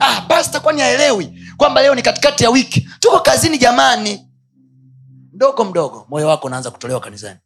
Ah, 0.00 0.20
pasta 0.20 0.60
kwani 0.60 0.80
haelewi 0.80 1.38
kwamba 1.56 1.82
leo 1.82 1.94
ni 1.94 2.02
katikati 2.02 2.44
ya 2.44 2.50
wiki? 2.50 2.88
Tuko 3.00 3.20
kazini 3.20 3.58
jamani 3.58 4.25
mdogo 5.36 5.64
mdogo 5.64 6.06
moyo 6.10 6.28
wako 6.28 6.46
unaanza 6.46 6.70
kutolewa 6.70 7.00
kanisani. 7.00 7.38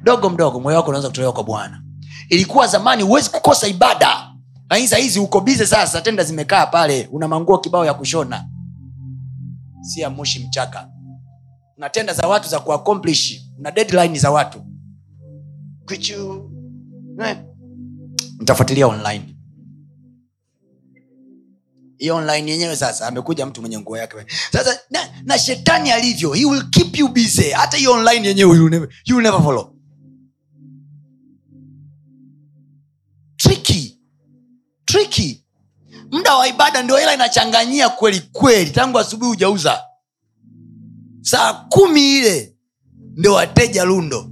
Mdogo 0.00 0.30
mdogo 0.30 0.60
moyo 0.60 0.76
wako 0.76 0.88
unaanza 0.88 1.08
kutolewa 1.08 1.32
kwa 1.32 1.44
bwana. 1.44 1.82
Ilikuwa 2.28 2.66
zamani 2.66 3.02
huwezi 3.02 3.30
kukosa 3.30 3.68
ibada. 3.68 4.32
Lakini 4.70 4.88
sahizi 4.88 5.18
uko 5.20 5.40
bize 5.40 5.66
sasa 5.66 6.00
tenda 6.00 6.24
zimekaa 6.24 6.66
pale 6.66 7.08
una 7.12 7.28
manguo 7.28 7.58
kibao 7.58 7.84
ya 7.86 7.94
kushona. 7.94 8.44
Si 9.80 10.00
ya 10.00 10.10
moshi 10.10 10.46
mchaka. 10.48 10.88
Una 11.76 11.90
tenda 11.90 12.12
za 12.12 12.28
watu 12.28 12.48
za 12.48 12.60
kuaccomplish 12.60 13.42
una 13.58 13.70
deadline 13.70 14.18
za 14.18 14.30
watu. 14.30 14.58
Eh. 17.24 17.36
nitafuatilia 18.38 18.86
online 18.86 19.35
online 22.10 22.50
yenyewe 22.50 22.76
sasa 22.76 23.06
amekuja 23.06 23.46
mtu 23.46 23.60
mwenye 23.60 23.78
nguo 23.78 23.96
yake. 23.96 24.16
Sasa 24.52 24.80
na, 24.90 25.00
na 25.24 25.38
shetani 25.38 25.90
alivyo 25.90 26.32
he 26.32 26.44
will 26.44 26.70
keep 26.70 26.98
you 26.98 27.08
busy. 27.08 27.50
Hata 27.50 27.76
hiyo 27.76 27.92
online 27.92 28.28
yenyewe 28.28 28.56
you 28.56 28.68
never, 28.68 28.88
you 29.04 29.20
never 29.20 29.42
follow. 29.42 29.72
Tricky. 33.36 33.98
Tricky. 34.84 35.44
Muda 36.10 36.34
wa 36.36 36.48
ibada 36.48 36.82
ndio 36.82 36.96
hela 36.96 37.14
inachanganyia 37.14 37.88
kweli 37.88 38.20
kweli. 38.20 38.70
Tangu 38.70 38.98
asubuhi 38.98 39.28
hujauza. 39.30 39.82
Saa 41.20 41.52
kumi 41.54 42.18
ile 42.18 42.56
ndio 43.16 43.32
wateja 43.32 43.84
lundo. 43.84 44.30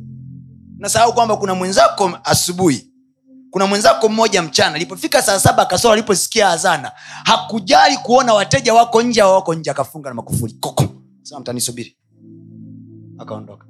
Nasahau 0.78 1.14
kwamba 1.14 1.36
kuna 1.36 1.54
mwenzako 1.54 2.18
asubuhi 2.24 2.93
kuna 3.54 3.66
mwenzako 3.66 4.08
mmoja 4.08 4.42
mchana 4.42 4.76
ilipofika 4.76 5.22
saa 5.22 5.40
saba 5.40 5.66
kasoro 5.66 5.92
aliposikia 5.94 6.50
azana 6.50 6.92
hakujali 7.24 7.96
kuona 7.96 8.34
wateja 8.34 8.74
wako 8.74 9.02
nje 9.02 9.20
au 9.20 9.32
wako 9.34 9.54
nje 9.54 9.70
akafunga 9.70 10.08
na 10.08 10.14
makufuli 10.14 10.52
koko. 10.52 10.84
Mtanisubiri. 11.40 11.96
Akaondoka. 13.18 13.66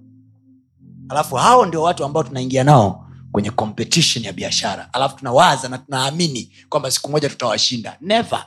Alafu 1.09 1.35
hao 1.37 1.67
ndio 1.67 1.83
watu 1.83 2.05
ambao 2.05 2.23
tunaingia 2.23 2.65
nao 2.65 3.07
kwenye 3.33 3.51
competition 3.51 4.25
ya 4.25 4.33
biashara. 4.33 4.89
Alafu 4.93 5.17
tunawaza 5.17 5.69
na 5.69 5.79
tunaamini 5.79 6.53
kwamba 6.69 6.91
siku 6.91 7.11
moja 7.11 7.29
tutawashinda. 7.29 7.97
Never. 8.01 8.47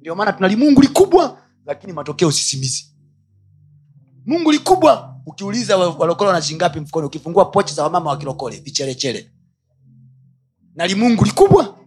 Ndio 0.00 0.14
maana 0.14 0.32
tuna 0.32 0.48
limungu 0.48 0.80
likubwa 0.80 1.38
lakini 1.66 1.92
matokeo 1.92 2.32
sisimizi. 2.32 2.94
Mungu 4.26 4.52
likubwa 4.52 5.16
ukiuliza 5.26 5.76
walokole 5.76 6.30
wana 6.30 6.44
mfukoni 6.80 7.06
ukifungua 7.06 7.44
pochi 7.44 7.74
za 7.74 7.82
wamama 7.82 8.10
wa 8.10 8.50
vichelechele 8.50 9.32
na 10.76 10.86
limungu 10.86 11.24
likubwa. 11.24 11.78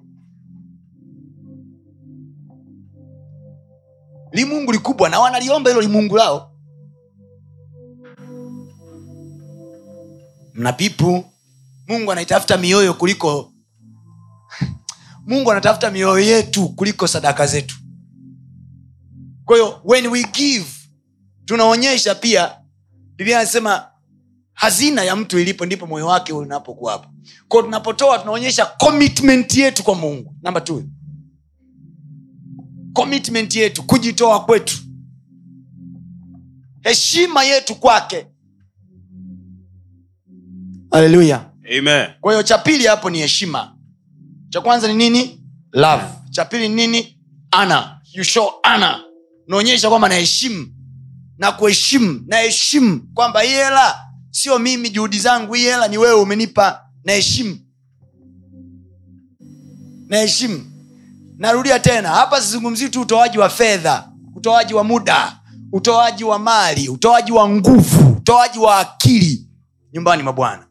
Limungu 4.32 4.72
likubwa 4.72 5.10
na 5.10 5.20
wanaliomba 5.20 5.70
hilo 5.70 5.82
limungu 5.82 6.18
lao. 6.18 6.52
Mna 10.54 10.74
pipu. 10.74 11.26
Mungu 11.88 12.12
anaitafuta 12.12 12.58
mioyo 12.58 12.94
kuliko 12.94 13.54
mungu 15.26 15.52
anatafuta 15.52 15.92
mioyo 15.92 16.20
yetu 16.20 16.70
kuliko 16.70 17.08
sadaka 17.08 17.48
zetu. 17.48 17.76
Kwa 19.46 19.56
hiyo 19.58 19.82
when 19.84 20.08
we 20.08 20.24
give 20.24 20.66
tunaonyesha 21.46 22.16
pia 22.16 22.58
biblia 23.16 23.40
anasema 23.40 23.88
hazina 24.60 25.04
ya 25.04 25.16
mtu 25.16 25.40
ilipo 25.40 25.66
ndipo 25.66 25.88
moyo 25.88 26.08
wake 26.08 26.34
unapokuwa 26.34 26.92
hapo. 26.92 27.10
Kwao 27.48 27.64
tunapotoa 27.64 28.20
tunaonyesha 28.20 28.66
commitment 28.66 29.58
yetu 29.58 29.84
kwa 29.84 29.96
mungu. 29.96 30.36
Namba 30.42 30.62
t 30.62 30.74
commitment 32.94 33.56
yetu 33.56 33.84
kujitoa 33.84 34.46
kwetu. 34.46 34.78
Heshima 36.82 37.44
yetu 37.44 37.76
kwake. 37.76 38.28
Haleluya 40.92 41.52
kwa 42.22 42.32
hiyo 42.34 42.44
cha 42.44 42.58
pili 42.58 42.86
hapo 42.88 43.10
ni 43.10 43.20
heshima. 43.20 43.76
Cha 44.50 44.62
kwanza 44.62 44.88
ni 44.88 44.94
nini? 44.94 45.44
Love. 45.72 46.04
Cha 46.30 46.46
pili 46.46 46.70
ni 46.70 46.76
nini? 46.76 47.20
Ana 47.52 48.02
you 48.14 48.24
show 48.24 48.50
ana 48.64 49.04
unaonyesha 49.48 49.90
kwamba 49.90 50.10
naheshimu. 50.10 50.68
Na 51.38 51.52
kuheshimu 51.52 52.24
naheshimu 52.28 53.02
kwamba 53.14 53.42
hii 53.42 53.50
hela 53.54 54.09
sio 54.40 54.60
mimi 54.60 54.90
juhudi 54.90 55.20
zangu 55.20 55.54
hii 55.54 55.64
hela 55.64 55.88
ni 55.88 55.98
wewe 55.98 56.22
umenipa. 56.22 56.86
Naheshimu. 57.04 57.58
Naheshimu. 60.08 60.66
Narudia 61.38 61.80
tena 61.80 62.10
hapa 62.10 62.42
sizungumzii 62.42 62.90
tu 62.90 63.02
utoaji 63.02 63.38
wa 63.38 63.50
fedha 63.50 64.10
utoaji 64.36 64.74
wa 64.74 64.84
muda 64.84 65.40
utoaji 65.72 66.24
wa 66.24 66.40
mali 66.40 66.90
utoaji 66.90 67.32
wa 67.32 67.50
nguvu 67.50 68.12
utoaji 68.18 68.60
wa 68.60 68.78
akili 68.80 69.48
nyumbani 69.94 70.24
mwa 70.24 70.34
bwana. 70.34 70.66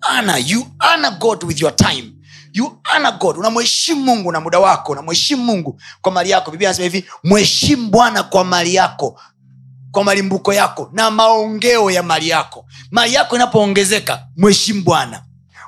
Honor 0.00 0.38
you 0.46 0.66
honor 0.80 1.18
god 1.18 1.44
with 1.44 1.60
your 1.62 1.76
time. 1.76 2.12
You 2.52 2.78
honor 2.94 3.18
god. 3.18 3.38
Unamheshimu 3.38 4.04
mungu 4.04 4.32
na 4.32 4.40
muda 4.40 4.58
wako. 4.58 4.92
Unamheshimu 4.92 5.44
mungu 5.44 5.80
kwa 6.02 6.12
mali 6.12 6.30
yako. 6.30 6.50
Biblia 6.50 6.68
anasema 6.68 6.88
hivi 6.90 7.08
mheshimu 7.24 7.90
bwana 7.90 8.22
kwa 8.22 8.44
mali 8.44 8.74
yako 8.74 9.20
kwa 9.92 10.04
malimbuko 10.04 10.52
yako 10.52 10.90
na 10.92 11.10
maongeo 11.10 11.90
ya 11.90 12.02
mali 12.02 12.28
yako. 12.28 12.64
Mali 12.90 13.14
yako 13.14 13.36
inapoongezeka 13.36 14.26
mheshimu 14.36 14.82
bwana. 14.82 15.22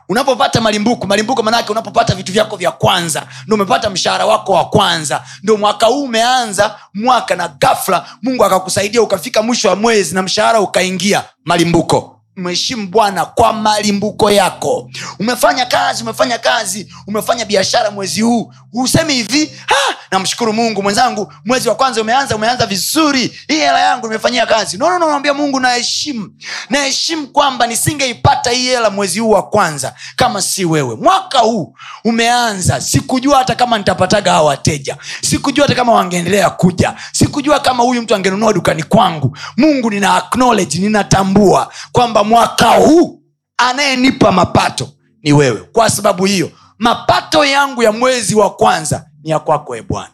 Unapopata 0.09 0.61
malimbuko 0.61 1.07
malimbuko 1.07 1.43
manake 1.43 1.73
unapopata 1.73 2.15
vitu 2.15 2.33
vyako 2.33 2.57
vya 2.57 2.71
kwanza 2.71 3.27
ndo 3.47 3.55
umepata 3.57 3.91
mshahara 3.91 4.27
wako 4.27 4.53
wa 4.53 4.65
kwanza. 4.65 5.23
Ndo 5.43 5.57
mwaka 5.57 5.87
huu 5.87 6.03
umeanza 6.05 6.79
mwaka 6.95 7.37
na 7.37 7.49
gafla 7.49 8.07
mungu 8.23 8.45
akakusaidia 8.45 9.03
ukafika 9.03 9.43
mwisho 9.43 9.69
wa 9.69 9.77
mwezi 9.77 10.15
na 10.15 10.23
mshahara 10.23 10.61
ukaingia 10.61 11.25
malimbuko 11.45 12.21
mheshimu 12.37 12.87
bwana 12.87 13.25
kwa 13.25 13.53
malimbuko 13.53 14.31
yako. 14.31 14.91
Umefanya 15.19 15.67
kazi 15.67 16.03
umefanya 16.03 16.39
kazi 16.39 16.89
umefanya 17.07 17.45
biashara 17.45 17.91
mwezi 17.91 18.21
huu. 18.21 18.53
Usemi 18.73 19.15
hivi 19.15 19.53
"Ah, 19.69 19.95
namshukuru 20.11 20.53
mungu 20.53 20.83
mwenzangu 20.83 21.33
mwezi 21.45 21.69
wa 21.69 21.75
kwanza 21.75 22.01
umeanza 22.01 22.37
umeanza 22.37 22.67
vizuri. 22.67 23.39
Hii 23.49 23.57
hela 23.59 23.81
yangu 23.81 24.07
nimefanyia 24.07 24.47
kazi. 24.47 24.79
No, 24.79 24.91
no, 24.91 24.99
no, 24.99 25.09
naambia 25.11 25.35
mungu 25.35 25.61
naheshimu. 25.61 26.31
Naheshimu 26.71 27.27
kwamba 27.27 27.67
nisingeipata 27.67 28.51
hii 28.51 28.67
hela 28.67 28.91
mwezi 28.91 29.19
huu 29.21 29.31
wa 29.31 29.43
kwanza 29.43 29.95
kama 30.17 30.43
si 30.43 30.65
wewe. 30.65 30.97
Mwaka 30.97 31.39
huu 31.39 31.75
umeanza. 32.05 32.81
Sikujua 32.81 33.39
hata 33.39 33.55
kama 33.55 33.79
nitapataga 33.79 34.33
hawa 34.33 34.49
wateja. 34.49 34.97
Sikujua 35.23 35.65
hata 35.67 35.77
kama 35.77 35.93
wangeendelea 35.93 36.51
kuja. 36.51 36.95
Sikujua 37.13 37.61
kama 37.61 37.83
huyu 37.83 38.03
mtu 38.03 38.15
angenunua 38.15 38.53
dukani 38.53 38.83
kwangu. 38.83 39.37
Mungu 39.57 39.91
nina 39.91 40.15
acknowledge 40.15 40.79
ninatambua 40.79 41.73
kwamba 41.93 42.22
mwaka 42.25 42.71
huu 42.71 43.23
anayenipa 43.57 44.33
mapato 44.33 44.89
ni 45.23 45.33
wewe. 45.33 45.61
Kwa 45.73 45.91
sababu 45.91 46.25
hiyo 46.25 46.51
mapato 46.79 47.45
yangu 47.45 47.83
ya 47.83 47.93
mwezi 47.93 48.35
wa 48.35 48.51
kwanza 48.57 49.07
ni 49.23 49.31
ya 49.31 49.39
kwako 49.39 49.77
e 49.77 49.83
bwana. 49.83 50.11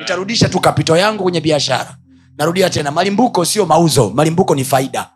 Nitarudisha 0.00 0.48
tu 0.48 0.60
kapito 0.60 0.96
yangu 0.96 1.22
kwenye 1.22 1.40
biashara. 1.40 1.96
Narudia 2.38 2.70
tena 2.70 2.90
malimbuko 2.90 3.44
sio 3.44 3.66
mauzo 3.66 4.10
malimbuko 4.10 4.54
ni 4.54 4.64
faida. 4.64 5.10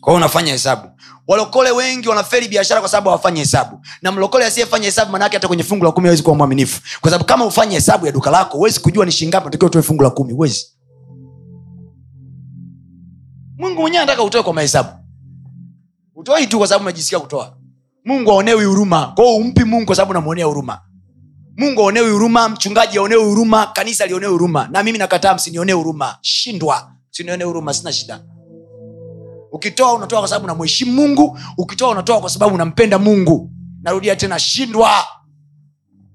Kwao 0.00 0.16
unafanya 0.16 0.52
hesabu. 0.52 0.88
Walokole 1.28 1.70
wengi 1.70 2.08
wanaferi 2.08 2.48
biashara 2.48 2.80
kwa 2.80 2.90
sababu 2.90 3.08
hawafanyi 3.08 3.38
hesabu. 3.40 3.80
Na 4.02 4.12
mlokole 4.12 4.44
asiyefanya 4.44 4.84
hesabu 4.84 5.12
manake 5.12 5.36
hata 5.36 5.48
kwenye 5.48 5.62
fungu 5.62 5.84
la 5.84 5.92
kumi 5.92 6.08
awezi 6.08 6.22
kuwa 6.22 6.36
mwaminifu. 6.36 6.80
Kwa 7.00 7.10
sababu 7.10 7.24
kama 7.28 7.44
ufanye 7.44 7.74
hesabu 7.74 8.06
ya 8.06 8.12
duka 8.12 8.30
lako 8.30 8.56
huwezi 8.56 8.80
kujua 8.80 9.04
ni 9.04 9.12
shingapi 9.12 9.44
natakiwa 9.44 9.66
utoe 9.70 9.82
fungu 9.82 10.02
la 10.02 10.10
kumi. 10.10 10.32
Huwezi 10.32 10.66
mungu 13.62 13.80
mwenyewe 13.80 14.02
anataka 14.02 14.22
utoe 14.22 14.42
kwa 14.42 14.54
mahesabu. 14.54 14.88
Utoi 16.14 16.46
tu 16.46 16.58
kwa 16.58 16.66
sababu 16.66 16.82
umejisikia 16.84 17.20
kutoa. 17.20 17.56
Mungu 18.04 18.30
aonewi 18.32 18.64
huruma. 18.64 19.06
Kwao 19.06 19.36
umpi 19.36 19.64
mungu 19.64 19.86
kwa 19.86 19.96
sababu 19.96 20.10
unamwonea 20.10 20.44
huruma. 20.46 20.80
Mungu 21.56 21.80
aonewi 21.82 22.10
huruma 22.10 22.48
mchungaji 22.48 22.98
aonewi 22.98 23.24
huruma 23.24 23.66
kanisa 23.66 24.06
lionee 24.06 24.26
huruma. 24.26 24.68
Na 24.72 24.82
mimi 24.82 24.98
nakataa 24.98 25.34
msinionee 25.34 25.72
huruma. 25.72 26.18
Shindwa. 26.20 26.92
Sinionee 27.10 27.44
huruma 27.44 27.74
sina 27.74 27.92
shida. 27.92 28.24
Ukitoa 29.52 29.92
unatoa 29.92 30.18
kwa 30.20 30.28
sababu 30.28 30.44
unamheshimu 30.44 30.92
mungu. 30.92 31.38
Ukitoa 31.58 31.90
unatoa 31.90 32.20
kwa 32.20 32.30
sababu 32.30 32.54
unampenda 32.54 32.98
mungu. 32.98 33.50
Narudia 33.82 34.16
tena 34.16 34.38
shindwa. 34.38 34.90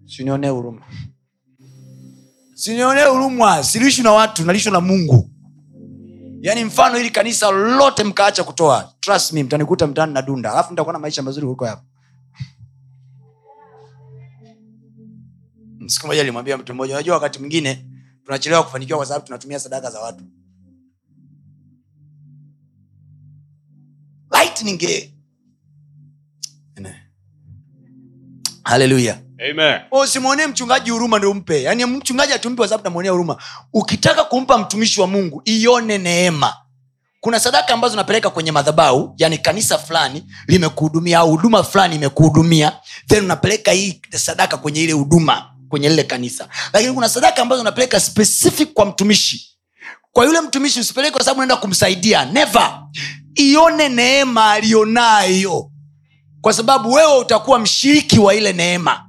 Sinionee 0.05 0.49
huruma. 0.49 0.81
Sinionee 2.53 3.03
huruma. 3.05 3.63
Silishwi 3.63 4.03
na 4.03 4.12
watu 4.12 4.45
nalishwa 4.45 4.71
na 4.71 4.81
mungu 4.81 5.29
yaani 6.47 6.63
mfano 6.65 6.99
ili 6.99 7.10
kanisa 7.10 7.51
lote 7.51 8.03
mkaacha 8.03 8.43
kutoa. 8.43 8.93
Trust 8.99 9.31
me 9.33 9.43
mtanikuta 9.43 9.88
mtaani 9.88 10.13
na 10.13 10.21
dunda. 10.21 10.51
Alafu 10.51 10.69
nitakuwa 10.69 10.93
na 10.93 10.99
maisha 10.99 11.21
mazuri 11.21 11.45
kuliko 11.45 11.65
yapo 11.65 11.83
siku 15.88 16.07
moja 16.07 16.21
alimwambia 16.21 16.57
mtu 16.57 16.73
mmoja 16.73 16.93
unajua 16.93 17.15
wakati 17.15 17.39
mwingine 17.39 17.86
tunachelewa 18.25 18.63
kufanikiwa 18.63 18.97
kwa 18.97 19.05
sababu 19.05 19.25
tunatumia 19.25 19.60
sadaka 19.60 19.91
za 19.91 19.99
watu. 19.99 20.23
Lightning 24.31 25.12
haleluya. 28.63 29.26
Usimwonee 29.91 30.47
mchungaji 30.47 30.91
huruma 30.91 31.17
ndio 31.17 31.32
umpe. 31.32 31.63
Yaani 31.63 31.86
mchungaji 31.86 32.34
atumpe 32.34 32.67
kwa 32.67 32.80
namwonea 32.84 33.12
huruma. 33.12 33.38
Ukitaka 33.73 34.23
kumpa 34.23 34.58
mtumishi 34.58 35.02
wa 35.02 35.08
mungu 35.08 35.41
ione 35.45 35.97
neema. 35.97 36.54
Kuna 37.19 37.39
sadaka 37.39 37.73
ambazo 37.73 37.93
unapeleka 37.93 38.30
kwenye 38.30 38.52
madhabau 38.52 39.13
yani 39.17 39.38
kanisa 39.38 39.78
fulani 39.78 40.23
limekuhudumia 40.47 41.19
au 41.19 41.32
huduma 41.32 41.63
fulani 41.63 41.95
imekuhudumia 41.95 42.71
then 43.08 43.23
unapeleka 43.23 43.71
hii 43.71 44.02
sadaka 44.15 44.58
kwenye 44.58 44.84
ile 44.84 44.93
huduma 44.93 45.45
kwenye 45.69 45.89
lile 45.89 46.04
kanisa. 46.04 46.47
Lakini 46.73 46.93
kuna 46.93 47.10
sadaka 47.10 47.41
ambazo 47.41 47.62
unapeleka 47.62 48.00
specific 48.00 48.73
kwa 48.73 48.86
mtumishi. 48.86 49.58
Kwa 50.12 50.26
yule 50.26 50.41
mtumishi 50.41 50.80
usipeleke 50.80 51.12
kwa 51.13 51.23
sababu 51.23 51.38
unaenda 51.39 51.56
kumsaidia 51.56 52.26
never. 52.26 52.82
Ione 53.36 53.89
neema 53.89 54.52
aliyonayo. 54.52 55.71
Kwa 56.41 56.54
sababu 56.54 56.93
wewe 56.93 57.17
utakuwa 57.17 57.60
mshiriki 57.60 58.19
wa 58.19 58.36
ile 58.36 58.54
neema 58.54 59.07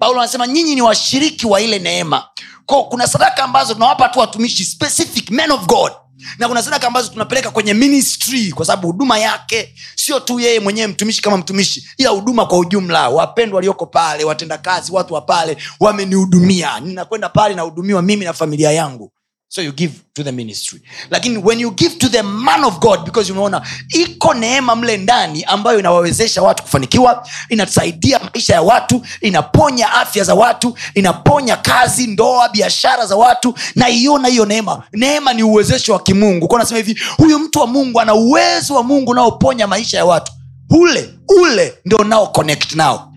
paulo 0.00 0.20
anasema 0.20 0.46
nyinyi 0.46 0.74
ni 0.74 0.82
washiriki 0.82 1.46
wa 1.46 1.60
ile 1.60 1.78
neema. 1.78 2.24
Ko 2.66 2.84
kuna 2.84 3.06
sadaka 3.06 3.44
ambazo 3.44 3.74
tunawapa 3.74 4.08
tu 4.08 4.18
watumishi 4.18 4.64
specific 4.64 5.30
men 5.30 5.50
of 5.50 5.66
god 5.66 5.92
na 6.38 6.48
kuna 6.48 6.62
sadaka 6.62 6.86
ambazo 6.86 7.08
tunapeleka 7.08 7.50
kwenye 7.50 7.74
ministry 7.74 8.52
kwa 8.52 8.66
sababu 8.66 8.86
huduma 8.86 9.18
yake. 9.18 9.74
Sio 9.94 10.20
tu 10.20 10.40
yeye 10.40 10.60
mwenyewe 10.60 10.86
mtumishi 10.86 11.22
kama 11.22 11.36
mtumishi 11.36 11.88
ila 11.98 12.10
huduma 12.10 12.46
kwa 12.46 12.58
ujumla. 12.58 13.08
Wapendwa 13.08 13.56
walioko 13.56 13.86
pale 13.86 14.24
watendakazi 14.24 14.92
watu 14.92 15.14
wa 15.14 15.20
pale 15.20 15.56
wamenihudumia. 15.80 16.80
Ninakwenda 16.80 17.28
pale 17.28 17.54
nahudumiwa 17.54 18.02
mimi 18.02 18.24
na 18.24 18.32
familia 18.32 18.72
yangu 18.72 19.12
so 19.50 19.62
you 19.62 19.72
give 19.72 19.92
to 20.14 20.22
the 20.22 20.32
ministry. 20.32 20.80
Lakini 21.10 21.38
when 21.42 21.60
you 21.60 21.70
give 21.70 21.98
to 21.98 22.08
the 22.08 22.22
man 22.22 22.64
of 22.64 22.78
god 22.80 23.04
because 23.04 23.32
umeona 23.32 23.62
iko 23.94 24.34
neema 24.34 24.76
mle 24.76 24.96
ndani 24.96 25.44
ambayo 25.44 25.78
inawawezesha 25.78 26.42
watu 26.42 26.62
kufanikiwa 26.62 27.28
inasaidia 27.48 28.18
maisha 28.18 28.54
ya 28.54 28.62
watu 28.62 29.02
inaponya 29.20 29.92
afya 29.92 30.24
za 30.24 30.34
watu 30.34 30.78
inaponya 30.94 31.56
kazi 31.56 32.06
ndoa 32.06 32.48
biashara 32.48 33.06
za 33.06 33.16
watu 33.16 33.54
na 33.74 33.88
iona 33.88 34.28
hiyo 34.28 34.44
neema. 34.46 34.82
Neema 34.92 35.32
ni 35.32 35.42
uwezesho 35.42 35.92
wa 35.92 36.00
kimungu. 36.02 36.48
Kwa 36.48 36.58
nasema 36.58 36.78
hivi 36.78 37.00
huyu 37.16 37.38
mtu 37.38 37.58
wa 37.58 37.66
mungu 37.66 38.00
ana 38.00 38.14
uwezo 38.14 38.74
wa 38.74 38.82
mungu 38.82 39.10
unaoponya 39.10 39.66
maisha 39.66 39.96
ya 39.96 40.04
watu. 40.04 40.32
Ule 40.70 41.14
ule 41.42 41.74
ndio 41.84 42.04
nao 42.04 42.26
connect 42.26 42.72
nao. 42.74 43.12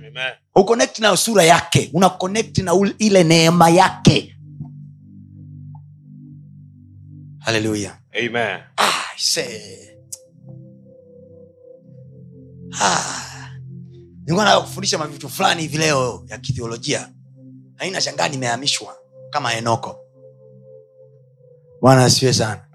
Uconnect 0.56 1.00
nayo 1.00 1.18
sura 1.18 1.44
yake. 1.44 1.90
Una 1.94 2.10
connect 2.10 2.58
na 2.58 2.74
ule- 2.74 2.96
ile 3.00 3.24
neema 3.24 3.70
yake 3.70 4.36
haleluya 7.46 7.98
Amen. 8.14 8.60
Ah. 8.78 8.92
Ah. 12.82 13.50
nilikuwa 14.20 14.46
nataka 14.46 14.62
kufundisha 14.62 14.98
mavitu 14.98 15.30
fulani 15.30 15.62
hivi 15.62 15.78
leo 15.78 16.24
ya 16.28 16.38
kithiolojia 16.38 17.10
aina 17.78 18.02
shangaa 18.02 18.28
nimehamishwa 18.28 18.96
kama 19.30 19.54
enoko 19.54 20.00
bwana 21.82 22.04
asiwe 22.06 22.34
sana 22.34 22.66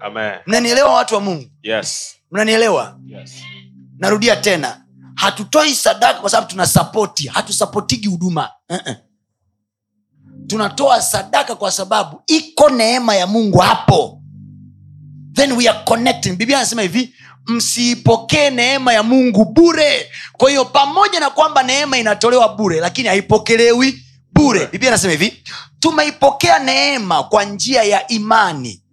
mnanielewa 0.47 0.93
watu 0.93 1.15
wa 1.15 1.21
mungu 1.21 1.45
Yes. 1.63 2.15
mnanielewa 2.31 2.99
Yes. 3.05 3.31
narudia 3.97 4.35
tena 4.35 4.85
hatutoi 5.15 5.75
sadaka 5.75 6.19
kwa 6.19 6.29
sababu 6.29 6.49
tunasapoti 6.51 7.27
hatusapotigi 7.27 8.07
huduma 8.07 8.51
uh-uh. 8.69 8.95
tunatoa 10.47 11.01
sadaka 11.01 11.55
kwa 11.55 11.71
sababu 11.71 12.21
iko 12.27 12.69
neema 12.69 13.15
ya 13.15 13.27
mungu 13.27 13.57
hapo 13.57 14.21
then 15.37 15.51
we 15.57 15.67
are 15.69 15.79
connecting. 15.85 16.35
Biblia 16.35 16.57
anasema 16.57 16.81
hivi 16.81 17.13
msiipokee 17.47 18.49
neema 18.49 18.93
ya 18.93 19.03
mungu 19.03 19.45
bure. 19.45 20.11
Kwa 20.33 20.49
hiyo 20.49 20.65
pamoja 20.65 21.19
na 21.19 21.29
kwamba 21.29 21.63
neema 21.63 21.97
inatolewa 21.97 22.55
bure 22.55 22.79
lakini 22.79 23.07
haipokelewi 23.07 24.03
bure. 24.33 24.67
Biblia 24.67 24.91
anasema 24.91 25.11
hivi 25.11 25.43
tumeipokea 25.79 26.59
neema 26.59 27.23
kwa 27.23 27.43
njia 27.43 27.83
ya 27.83 28.07
imani. 28.07 28.83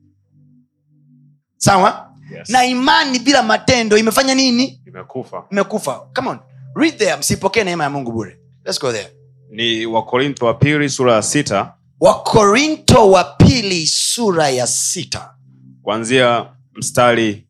Sawa? 1.56 2.10
Yes. 2.38 2.48
na 2.50 2.64
imani 2.64 3.18
bila 3.18 3.42
matendo 3.42 3.96
imefanya 3.98 4.34
nini? 4.34 4.80
Imekufa. 4.86 5.44
imekufa. 5.50 5.92
Come 6.14 6.28
on 6.30 6.38
read 6.74 6.96
there 6.98 7.16
msipokee 7.16 7.64
neema 7.64 7.84
ya 7.84 7.90
mungu 7.90 8.12
bure. 8.12 8.38
Let's 8.64 8.80
go 8.80 8.92
there. 8.92 9.08
Ni 9.50 9.86
Wakorinto 9.86 10.46
wa 10.46 10.54
pili 10.54 10.88
sura 10.90 11.14
ya 11.14 11.22
sita. 11.22 11.74
Wakorinto 12.00 13.10
wa 13.10 13.24
pili 13.24 13.86
sura 13.86 14.48
ya 14.48 14.66
sita 14.66 15.33
kuanzia 15.84 16.46
mstari 16.74 17.46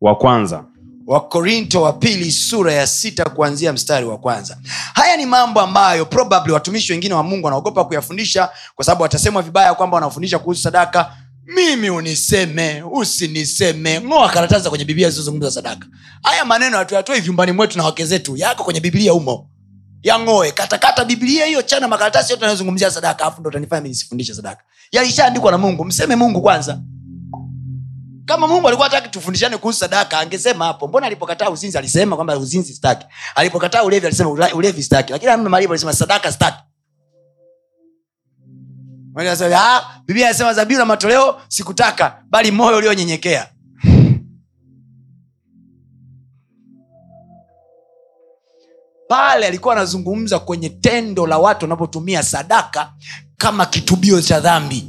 wa 0.00 0.16
kwanza. 0.16 0.64
wakorinto 1.06 1.82
wa 1.82 1.92
pili 1.92 2.32
sura 2.32 2.72
ya 2.72 2.86
sita 2.86 3.24
kuanzia 3.24 3.72
mstari 3.72 4.06
wa 4.06 4.18
kwanza. 4.18 4.58
Haya 4.94 5.16
ni 5.16 5.26
mambo 5.26 5.60
ambayo 5.60 6.06
probably 6.06 6.52
watumishi 6.52 6.92
wengine 6.92 7.14
wa 7.14 7.22
mungu 7.22 7.44
wanaogopa 7.44 7.84
kuyafundisha 7.84 8.48
kwa 8.74 8.84
sababu 8.84 9.02
watasemwa 9.02 9.42
vibaya 9.42 9.74
kwamba 9.74 9.94
wanafundisha 9.94 10.38
kuhusu 10.38 10.62
sadaka. 10.62 11.12
Mimi 11.56 11.90
uniseme 11.90 12.82
usiniseme. 12.92 14.00
Ng'oa 14.00 14.28
karatasi 14.28 14.64
za 14.64 14.70
kwenye 14.70 14.84
biblia 14.84 15.08
zilizozungumza 15.10 15.50
sadaka. 15.50 15.86
Haya 16.22 16.44
maneno 16.44 16.76
hatuyatoi 16.78 17.20
vyumbani 17.20 17.52
mwetu 17.52 17.78
na 17.78 17.84
wake 17.84 18.06
zetu. 18.06 18.36
Yako 18.36 18.64
kwenye 18.64 18.80
biblia 18.80 19.12
humo. 19.12 19.50
Yang'oe. 20.02 20.52
Katakata 20.52 21.04
biblia 21.04 21.46
hiyo 21.46 21.62
chana 21.62 21.88
makaratasi 21.88 22.32
yote 22.32 22.44
anayozungumzia 22.44 22.90
sadaka 22.90 23.24
afu 23.24 23.40
ndo 23.40 23.50
utanifanya 23.50 23.88
nisifundishe 23.88 24.34
sadaka. 24.34 24.62
Yalishaandikwa 24.92 25.50
na 25.52 25.58
mungu. 25.58 25.84
Mseme 25.84 26.16
mungu 26.16 26.42
kwanza 26.42 26.80
kama 28.28 28.46
mungu 28.46 28.68
alikuwa 28.68 28.88
hataki 28.88 29.08
tufundishane 29.08 29.56
kuhusu 29.56 29.78
sadaka 29.78 30.18
angesema 30.18 30.64
hapo 30.64 30.88
mbona 30.88 31.06
alipokataa 31.06 31.50
uzinzi 31.50 31.78
alisema 31.78 32.16
kwamba 32.16 32.38
uzinzi 32.38 32.74
staki 32.74 33.06
alipokataa 33.34 33.82
ulevi 33.82 34.06
alisema 34.06 34.30
ulevi 34.54 34.82
staki 34.82 35.12
lakini 35.12 35.36
malipo 35.36 35.72
alisema 35.72 35.92
sadaka 35.92 36.32
Wengine 39.14 39.54
"Ah, 39.56 39.82
biblia 40.06 40.26
anasema 40.28 40.54
zabiu 40.54 40.78
na 40.78 40.84
matoleo 40.84 41.40
sikutaka 41.48 42.22
bali 42.30 42.50
moyo 42.50 42.76
ulionyenyekea. 42.76 43.48
Pale 49.08 49.46
alikuwa 49.46 49.74
anazungumza 49.74 50.38
kwenye 50.38 50.68
tendo 50.68 51.26
la 51.26 51.38
watu 51.38 51.64
wanapotumia 51.64 52.22
sadaka 52.22 52.92
kama 53.36 53.66
kitubio 53.66 54.22
cha 54.22 54.40
dhambi. 54.40 54.88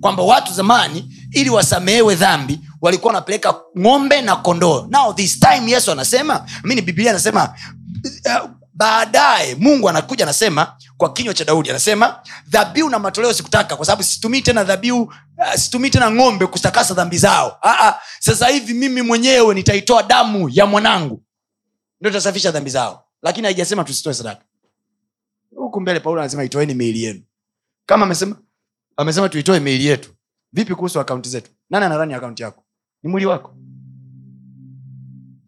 Kwamba 0.00 0.22
watu 0.22 0.52
zamani 0.52 1.15
ili 1.36 1.50
wasamehewe 1.50 2.14
dhambi 2.14 2.60
walikuwa 2.80 3.12
wanapeleka 3.14 3.54
ng'ombe 3.78 4.22
na 4.22 4.36
kondoo. 4.36 4.86
Now 4.90 5.14
this 5.14 5.40
time 5.40 5.70
yesu 5.70 5.92
anasema 5.92 6.46
mini 6.64 6.82
biblia 6.82 7.10
anasema 7.10 7.54
uh, 8.26 8.50
baadaye 8.74 9.54
mungu 9.54 9.88
anakuja 9.88 10.24
anasema 10.24 10.76
kwa 10.96 11.12
kinywa 11.12 11.34
cha 11.34 11.44
daudi 11.44 11.70
anasema 11.70 12.20
dhabihu 12.48 12.90
na 12.90 12.98
matoleo 12.98 13.32
sikutaka 13.34 13.76
kwa 13.76 13.86
sababu 13.86 14.02
situmii 14.02 14.40
tena 14.42 14.64
dhabihu 14.64 15.02
uh, 15.02 15.54
situmii 15.54 15.90
tena 15.90 16.10
ng'ombe 16.10 16.46
kutakasa 16.46 16.94
dhambi 16.94 17.18
zao. 17.18 17.58
Aa, 17.62 17.94
sasa 18.20 18.48
hivi 18.48 18.74
mimi 18.74 19.02
mwenyewe 19.02 19.54
nitaitoa 19.54 20.02
damu 20.02 20.48
ya 20.52 20.66
mwanangu. 20.66 21.22
Ndio 22.00 22.10
itasafisha 22.10 22.50
dhambi 22.50 22.70
zao. 22.70 23.04
Lakini 23.22 23.44
haijasema 23.46 23.84
tusitoe 23.84 24.14
sadaka. 24.14 24.42
Huku 25.56 25.80
mbele 25.80 26.00
paulo 26.00 26.20
anasema 26.20 26.44
itoeni 26.44 26.74
miili 26.74 27.02
yenu. 27.04 27.22
Kama 27.86 28.04
amesema 28.06 28.36
amesema 28.96 29.28
tuitoe 29.28 29.60
miili 29.60 29.86
yetu 29.86 30.10
vipi 30.56 30.74
kuhusu 30.74 31.00
akaunti 31.00 31.28
zetu? 31.28 31.50
Nani 31.70 31.84
anarani 31.84 32.14
akaunti 32.14 32.42
yako? 32.42 32.62
Ni 33.02 33.10
mwili 33.10 33.26
wako. 33.26 33.56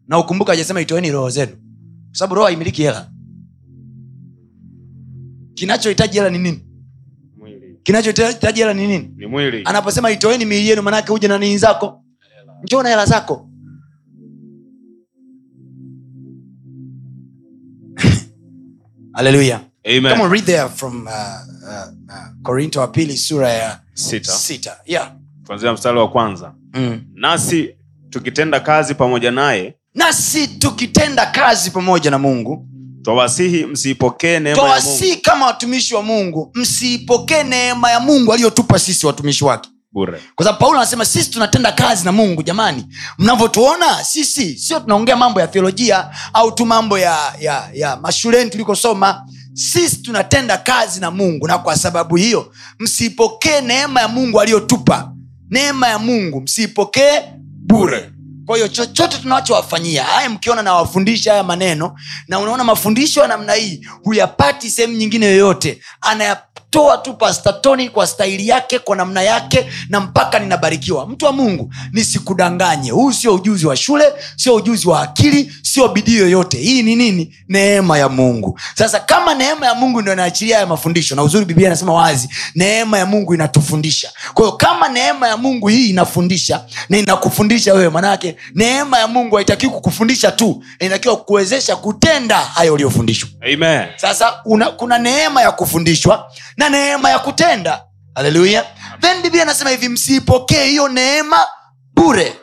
Na 0.09 0.19
ukumbuka 0.19 0.53
ajasema 0.53 0.81
itoeni 0.81 1.11
roho 1.11 1.31
zenu. 1.31 1.53
Kwa 2.09 2.19
sababu 2.19 2.35
roho 2.35 2.47
haimiliki 2.47 2.83
hela. 2.83 3.11
Kinachohitaji 5.55 6.19
hela 6.19 6.31
ni 6.31 6.39
nini? 6.39 6.65
Kinachohitaji 7.83 8.61
hela 8.61 8.75
ni 8.75 8.87
nini? 8.87 9.11
Ni 9.17 9.27
mwili. 9.27 9.63
anaposema 9.65 10.11
itoeni 10.11 10.45
miili 10.45 10.69
yenu 10.69 10.83
manake 10.83 11.13
uje 11.13 11.29
na 11.29 11.39
nini 11.39 11.59
zako? 11.59 12.05
Njoo 12.63 12.83
na 12.83 12.89
hela 12.89 13.07
zako. 13.07 13.51
Haleluya 19.17 19.68
Amen. 19.89 20.13
Come 20.13 20.21
on, 20.25 20.31
read 20.31 20.45
there 20.45 20.69
from 20.69 21.07
uh, 21.07 21.11
uh, 21.11 21.89
uh, 22.09 22.15
korinto 22.43 22.81
wa 22.81 22.89
pili 22.89 23.17
sura 23.17 23.49
ya 23.53 23.79
Sita. 23.95 24.33
sita 24.33 24.77
yeah. 24.87 25.13
Kuanzia 25.47 25.73
mstari 25.73 25.99
wa 25.99 26.09
kwanza. 26.09 26.53
mm. 26.75 27.01
Nasi 27.15 27.71
tukitenda 28.11 28.61
kazi 28.61 28.95
pamoja 28.95 29.31
naye 29.31 29.75
nasi 29.95 30.49
tukitenda 30.49 31.27
kazi 31.27 31.71
pamoja 31.71 32.11
na 32.11 32.19
mungu 32.19 32.67
twawasihi 33.03 33.67
msiipokee 33.67 34.41
twawasii 34.55 35.17
kama 35.17 35.47
watumishi 35.47 35.95
wa 35.95 36.03
mungu 36.03 36.51
msiipokee 36.55 37.43
neema 37.43 37.91
ya 37.91 38.01
mungu 38.01 38.33
aliyotupa 38.33 38.79
sisi 38.79 39.07
watumishi 39.07 39.45
wake 39.45 39.71
bure. 39.93 40.21
kwa 40.35 40.45
sababu 40.45 40.61
paulo 40.65 40.79
anasema 40.79 41.05
sisi 41.05 41.31
tunatenda 41.31 41.73
kazi 41.73 42.05
na 42.05 42.13
mungu 42.13 42.43
jamani 42.43 42.87
mnavyotuona 43.19 44.05
sisi 44.05 44.59
sio 44.59 44.81
tunaongea 44.81 45.17
mambo 45.17 45.41
ya 45.41 45.47
theolojia 45.47 46.11
au 46.33 46.53
tu 46.53 46.67
mambo 46.67 46.99
ya, 46.99 47.19
ya, 47.41 47.71
ya 47.75 47.97
mashuleni 47.97 48.51
tulikosoma 48.51 49.27
sisi 49.59 49.97
tunatenda 50.03 50.57
kazi 50.59 51.01
na 51.01 51.11
mungu 51.11 51.47
na 51.49 51.59
kwa 51.59 51.77
sababu 51.77 52.17
hiyo 52.17 52.53
msiipokee 52.79 53.61
neema 53.61 54.01
ya 54.01 54.09
mungu 54.09 54.41
aliyotupa. 54.41 55.13
Neema 55.51 55.89
ya 55.89 55.99
mungu 55.99 56.41
msiipokee 56.41 57.21
bure. 57.67 58.11
Kwa 58.47 58.57
hiyo 58.57 58.69
chochote 58.69 59.17
tunachowafanyia 59.19 60.05
haya 60.05 60.31
mkiona 60.31 60.63
nawafundisha 60.63 61.31
haya 61.31 61.45
maneno 61.45 61.99
na 62.29 62.39
unaona 62.39 62.65
mafundisho 62.65 63.21
ya 63.21 63.29
namna 63.29 63.53
hii 63.53 63.87
huyapati 64.05 64.71
sehemu 64.71 64.95
nyingine 64.97 65.27
yoyote 65.27 65.81
anayatoa 66.77 66.99
tu 66.99 67.15
pastatoni 67.15 67.89
kwa 67.89 68.07
staili 68.07 68.49
yake 68.49 68.79
kwa 68.79 68.97
namna 68.97 69.23
yake 69.23 69.67
na 69.89 70.01
mpaka 70.01 70.39
ninabarikiwa. 70.39 71.07
Mtu 71.07 71.25
wa 71.25 71.33
mungu 71.33 71.73
nisikudanganye. 71.93 72.91
Huu 72.91 73.13
sio 73.13 73.35
ujuzi 73.35 73.67
wa 73.67 73.77
shule 73.77 74.05
sio 74.37 74.55
ujuzi 74.55 74.89
wa 74.89 75.03
akili 75.03 75.53
sio 75.63 75.89
bidii 75.89 76.17
yoyote. 76.17 76.59
Hii 76.59 76.83
ni 76.83 76.97
nini? 76.97 77.35
Neema 77.49 77.99
ya 77.99 78.09
mungu. 78.09 78.61
Sasa 78.75 79.01
kama 79.01 79.35
neema 79.35 79.67
ya 79.67 79.75
mungu 79.75 80.01
ndio 80.01 80.13
inaachilia 80.13 80.55
haya 80.57 80.67
mafundisho 80.67 81.15
na 81.15 81.23
uzuri 81.23 81.45
biblia 81.45 81.67
inasema 81.67 81.93
wazi 81.93 82.29
neema 82.55 82.99
ya 82.99 83.07
mungu 83.07 83.35
inatufundisha. 83.35 84.11
Kwahiyo 84.35 84.57
kama 84.57 84.89
neema 84.89 85.29
ya 85.29 85.37
mungu 85.37 85.69
hii 85.69 85.89
inafundisha 85.91 86.65
na 86.89 86.99
inakufundisha 86.99 87.75
wewe 87.75 87.89
manaake 87.89 88.37
neema 88.55 88.99
ya 88.99 89.07
mungu 89.09 89.37
haitakiwi 89.37 89.73
kukufundisha 89.73 90.33
tu 90.33 90.65
inatakiwa 90.79 91.17
kukuwezesha 91.17 91.77
kutenda 91.77 92.37
hayo 92.39 92.75
uliyofundishwa. 92.75 93.29
Sasa 93.97 94.41
una, 94.45 94.71
kuna 94.71 94.99
neema 94.99 95.43
ya 95.43 95.53
kufundishwa 95.53 96.31
na 96.59 96.69
neema 96.69 97.11
ya 97.11 97.19
kutenda. 97.19 97.85
Haleluya 98.15 98.65
then 99.01 99.23
biblia 99.23 99.43
anasema 99.43 99.71
hivi 99.71 99.89
msiipokee 99.89 100.65
hiyo 100.65 100.89
neema 100.89 101.37
bure. 101.95 102.37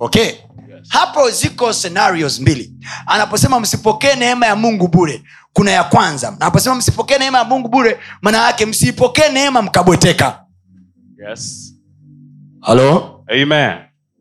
Okay? 0.00 0.32
Hapo 0.88 1.30
ziko 1.30 1.72
scenarios 1.72 2.40
mbili. 2.40 2.72
Anaposema 3.06 3.60
msipokee 3.60 4.14
neema 4.14 4.46
ya 4.46 4.56
mungu 4.56 4.88
bure 4.88 5.22
kuna 5.52 5.70
ya 5.70 5.84
kwanza. 5.84 6.28
Anaposema 6.28 6.74
msipokee 6.74 7.18
neema 7.18 7.38
ya 7.38 7.44
mungu 7.44 7.68
bure 7.68 7.98
maana 8.22 8.38
yake 8.46 8.66
msiipokee 8.66 9.28
neema 9.28 9.62
mkabweteka. 9.62 10.42
Yes. 11.28 11.72
halo 12.60 13.24
Amen. 13.42 13.78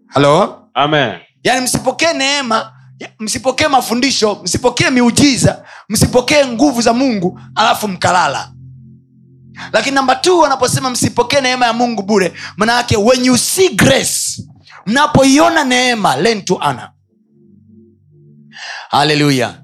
halo 0.08 0.62
Amen. 0.74 1.20
yaani 1.44 1.62
msipokee 1.62 2.14
neema 2.14 2.72
msipokee 3.20 3.68
mafundisho 3.68 4.40
msipokee 4.44 4.90
miujiza 4.90 5.66
msipokee 5.90 6.46
nguvu 6.46 6.82
za 6.82 6.94
mungu 6.94 7.40
alafu 7.56 7.88
mkalala 7.88 8.52
lakini 9.74 9.96
namba 9.96 10.16
t 10.16 10.30
anaposema 10.46 10.90
msipokee 10.90 11.42
neema 11.42 11.66
ya 11.66 11.74
mungu 11.74 12.02
bure 12.02 12.34
maana 12.58 12.74
yake 12.74 12.98
when 12.98 13.26
you 13.26 13.38
see 13.38 13.70
grace 13.70 14.44
mnapoiona 14.86 15.64
neema 15.64 16.16
learn 16.16 16.42
to 16.42 16.56
honor. 16.56 16.92
Haleluya 18.90 19.62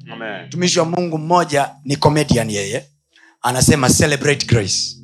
mtumishi 0.47 0.79
wa 0.79 0.85
mungu 0.85 1.17
mmoja 1.17 1.75
ni 1.83 1.95
comedian 1.95 2.49
yeye 2.49 2.85
anasema 3.41 3.89
celebrate 3.89 4.45
grace. 4.45 4.97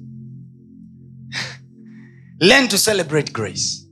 Learn 2.40 2.68
to 2.68 2.78
celebrate 2.78 3.32
grace. 3.32 3.88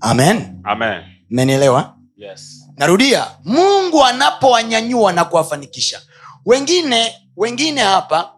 Amen. 0.00 0.60
Amen. 0.64 1.02
mmenielewa? 1.30 1.98
Yes. 2.16 2.64
narudia 2.76 3.26
mungu 3.44 4.04
anapowanyanyua 4.04 5.12
na 5.12 5.24
kuwafanikisha. 5.24 6.00
Wengine 6.46 7.12
wengine 7.36 7.80
hapa 7.80 8.32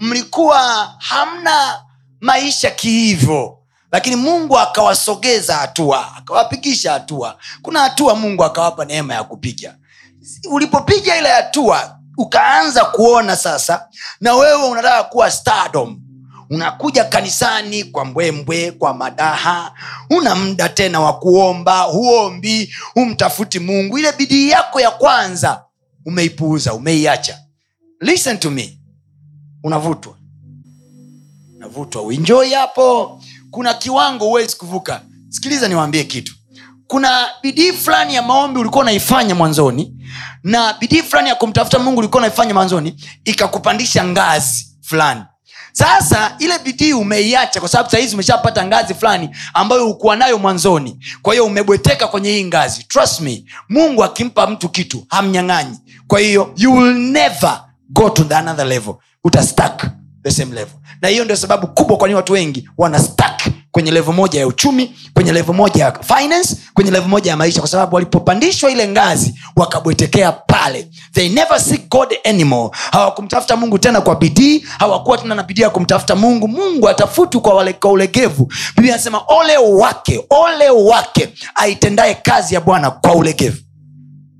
mlikuwa 0.00 0.94
hamna 0.98 1.82
maisha 2.20 2.70
kihivyo 2.70 3.58
lakini 3.92 4.16
mungu 4.16 4.58
akawasogeza 4.58 5.56
hatua 5.56 6.16
akawapigisha 6.16 6.92
hatua. 6.92 7.38
Kuna 7.62 7.80
hatua 7.80 8.14
mungu 8.14 8.44
akawapa 8.44 8.84
neema 8.84 9.14
ya 9.14 9.24
kupiga. 9.24 9.76
Ulipopiga 10.50 11.16
ile 11.18 11.28
hatua 11.28 11.98
ukaanza 12.18 12.84
kuona 12.84 13.36
sasa 13.36 13.88
na 14.20 14.34
wewe 14.34 14.64
unataka 14.68 15.04
kuwa 15.04 15.30
stardom. 15.30 16.00
Unakuja 16.50 17.04
kanisani 17.04 17.84
kwa 17.84 18.04
mbwembwe 18.04 18.70
kwa 18.72 18.94
madaha 18.94 19.72
una 20.10 20.34
muda 20.34 20.68
tena 20.68 21.00
wa 21.00 21.18
kuomba 21.18 21.80
huombi 21.80 22.74
humtafuti 22.94 23.58
mungu. 23.58 23.98
Ile 23.98 24.12
bidii 24.12 24.50
yako 24.50 24.80
ya 24.80 24.90
kwanza 24.90 25.64
umeipuuza 26.06 26.74
umeiacha. 26.74 27.38
Listen 28.00 28.38
to 28.38 28.50
me 28.50 28.75
unavutwa. 29.66 30.14
Unavutwa 31.56 32.02
uinjoi 32.02 32.52
hapo. 32.52 33.20
Kuna 33.50 33.74
kiwango 33.74 34.24
huwezi 34.24 34.56
kuvuka. 34.56 35.02
Sikiliza 35.28 35.68
niwaambie 35.68 36.04
kitu. 36.04 36.34
Kuna 36.86 37.26
bidii 37.42 37.72
fulani 37.72 38.14
ya 38.14 38.22
maombi 38.22 38.60
ulikuwa 38.60 38.82
unaifanya 38.82 39.34
mwanzoni 39.34 39.94
na 40.42 40.72
bidii 40.80 41.02
fulani 41.02 41.28
ya 41.28 41.34
kumtafuta 41.34 41.78
mungu 41.78 41.98
ulikuwa 41.98 42.18
unaifanya 42.18 42.54
mwanzoni 42.54 43.04
ikakupandisha 43.24 44.04
ngazi 44.04 44.66
fulani. 44.82 45.22
Sasa 45.72 46.36
ile 46.38 46.58
bidii 46.58 46.92
umeiacha 46.92 47.60
kwa 47.60 47.68
sababu 47.68 47.90
sahizi 47.90 48.14
umeshapata 48.14 48.66
ngazi 48.66 48.94
fulani 48.94 49.30
ambayo 49.54 49.90
ukuwa 49.90 50.16
nayo 50.16 50.38
mwanzoni. 50.38 51.04
Kwa 51.22 51.32
hiyo 51.34 51.46
umebweteka 51.46 52.08
kwenye 52.08 52.30
hii 52.30 52.44
ngazi. 52.44 52.84
Trust 52.84 53.20
me 53.20 53.44
mungu 53.68 54.04
akimpa 54.04 54.46
mtu 54.46 54.68
kitu 54.68 55.06
hamnyang'anyi. 55.08 55.78
Kwa 56.06 56.20
hiyo 56.20 56.52
you 56.56 56.74
will 56.76 56.94
never 56.98 57.65
go 57.90 58.10
to 58.10 58.24
the 58.24 58.34
another 58.36 58.66
level 58.66 58.94
utastak 59.24 59.90
the 60.22 60.30
same 60.30 60.54
level. 60.54 60.78
Na 61.02 61.08
hiyo 61.08 61.24
ndio 61.24 61.36
sababu 61.36 61.66
kubwa 61.66 61.96
kwani 61.96 62.14
watu 62.14 62.32
wengi 62.32 62.68
wana 62.78 62.98
kwenye 63.76 63.90
levo 63.90 64.12
moja 64.12 64.40
ya 64.40 64.46
uchumi 64.46 64.94
kwenye 65.14 65.32
levo 65.32 65.52
moja 65.52 65.84
ya 65.84 65.92
finance 66.02 66.56
kwenye 66.74 66.90
levo 66.90 67.08
moja 67.08 67.30
ya 67.30 67.36
maisha 67.36 67.60
kwa 67.60 67.68
sababu 67.68 67.94
walipopandishwa 67.94 68.70
ile 68.70 68.88
ngazi 68.88 69.34
wakabwetekea 69.56 70.32
pale. 70.32 70.90
They 71.12 71.28
never 71.28 71.60
seek 71.60 71.88
god 71.88 72.14
anymore. 72.24 72.70
Hawakumtafuta 72.92 73.56
mungu 73.56 73.78
tena 73.78 74.00
kwa 74.00 74.16
bidii 74.16 74.58
hawakuwa 74.78 75.18
tena 75.18 75.34
na 75.34 75.42
bidii 75.42 75.62
ya 75.62 75.70
kumtafuta 75.70 76.14
mungu. 76.16 76.48
Mungu 76.48 76.88
atafuti 76.88 77.38
kwa, 77.38 77.90
ulegevu. 77.90 78.52
Biblia 78.76 78.94
anasema 78.94 79.22
ole 79.26 79.56
wake 79.58 80.26
ole 80.30 80.70
wake 80.70 81.28
aitendaye 81.54 82.14
kazi 82.14 82.54
ya 82.54 82.60
bwana 82.60 82.90
kwa 82.90 83.14
ulegevu. 83.14 83.58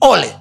Ole 0.01 0.35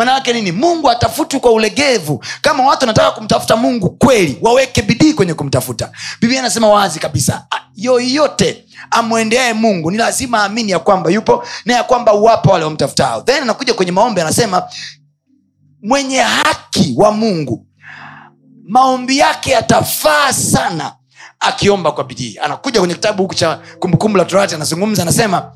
maana 0.00 0.12
yake 0.12 0.32
nini? 0.32 0.52
Mungu 0.52 0.90
atafutwi 0.90 1.40
kwa 1.40 1.52
ulegevu. 1.52 2.24
Kama 2.42 2.64
watu 2.66 2.80
wanataka 2.82 3.10
kumtafuta 3.10 3.56
mungu 3.56 3.90
kweli 3.90 4.38
waweke 4.42 4.82
bidii 4.82 5.12
kwenye 5.12 5.34
kumtafuta. 5.34 5.92
Biblia 6.20 6.40
anasema 6.40 6.68
wazi 6.68 6.98
kabisa 7.00 7.46
yoyote 7.76 8.64
amwendeae 8.90 9.52
mungu 9.52 9.90
ni 9.90 9.96
lazima 9.96 10.38
aamini 10.42 10.72
ya 10.72 10.78
kwamba 10.78 11.10
yupo 11.10 11.44
na 11.64 11.74
ya 11.74 11.82
kwamba 11.84 12.12
wapo 12.12 12.50
wale 12.50 12.64
wamtafutao. 12.64 13.22
Then 13.22 13.42
anakuja 13.42 13.74
kwenye 13.74 13.92
maombi 13.92 14.20
anasema 14.20 14.62
mwenye 15.82 16.18
haki 16.20 16.94
wa 16.96 17.12
mungu 17.12 17.66
maombi 18.68 19.18
yake 19.18 19.50
yatafaa 19.50 20.32
sana. 20.32 20.92
Akiomba 21.40 21.92
kwa 21.92 22.04
bidii. 22.04 22.38
Anakuja 22.42 22.80
kwenye 22.80 22.94
kitabu 22.94 23.22
huku 23.22 23.34
cha 23.34 23.60
kumbukumbu 23.78 24.18
la 24.18 24.24
torati 24.24 24.54
anazungumza 24.54 25.02
anasema 25.02 25.52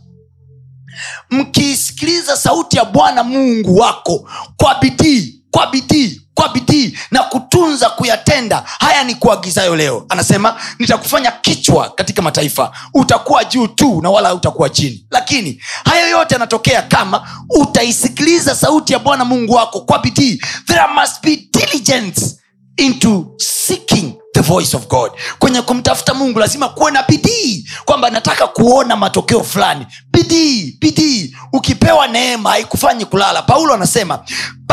mkiisikiliza 1.31 2.37
sauti 2.37 2.77
ya 2.77 2.85
bwana 2.85 3.23
mungu 3.25 3.77
wako 3.77 4.29
kwa 4.57 4.75
bidii 4.75 5.41
kwa 5.51 5.67
bidii 5.67 6.21
kwa 6.35 6.49
bidii 6.49 6.99
na 7.11 7.23
kutunza 7.23 7.91
kuyatenda 7.91 8.65
haya 8.67 9.05
ni 9.05 9.15
kuagizayo 9.15 9.77
leo. 9.77 10.07
Anasema 10.09 10.61
nitakufanya 10.79 11.31
kichwa 11.31 11.89
katika 11.91 12.23
mataifa. 12.23 12.73
Utakuwa 12.95 13.45
juu 13.45 13.67
tu 13.67 14.03
na 14.03 14.11
wala 14.11 14.35
utakuwa 14.35 14.69
chini. 14.71 15.07
Lakini 15.11 15.63
hayo 15.85 16.09
yote 16.09 16.35
yanatokea 16.35 16.83
kama 16.83 17.29
utaisikiliza 17.51 18.55
sauti 18.55 18.93
ya 18.93 18.99
bwana 18.99 19.25
mungu 19.25 19.53
wako 19.53 19.81
kwa 19.81 19.99
bidii. 19.99 20.41
There 20.67 20.87
must 21.01 21.23
be 21.23 21.37
diligence 21.53 22.37
into 22.77 23.27
seeking 23.39 24.13
the 24.35 24.41
voice 24.41 24.77
of 24.77 24.87
god. 24.89 25.13
Kwenye 25.39 25.63
kumtafuta 25.63 26.15
mungu 26.15 26.39
lazima 26.39 26.69
kuwe 26.69 26.91
na 26.93 27.03
bidii 27.03 27.69
kwamba 27.85 28.11
nataka 28.11 28.47
kuona 28.47 28.97
matokeo 28.97 29.45
fulani. 29.45 29.87
Bidii 30.13 30.77
bidii. 30.81 31.37
Ukipewa 31.53 32.07
neema 32.09 32.51
haikufanyi 32.51 33.05
kulala. 33.05 33.43
Paulo 33.43 33.75
anasema 33.75 34.19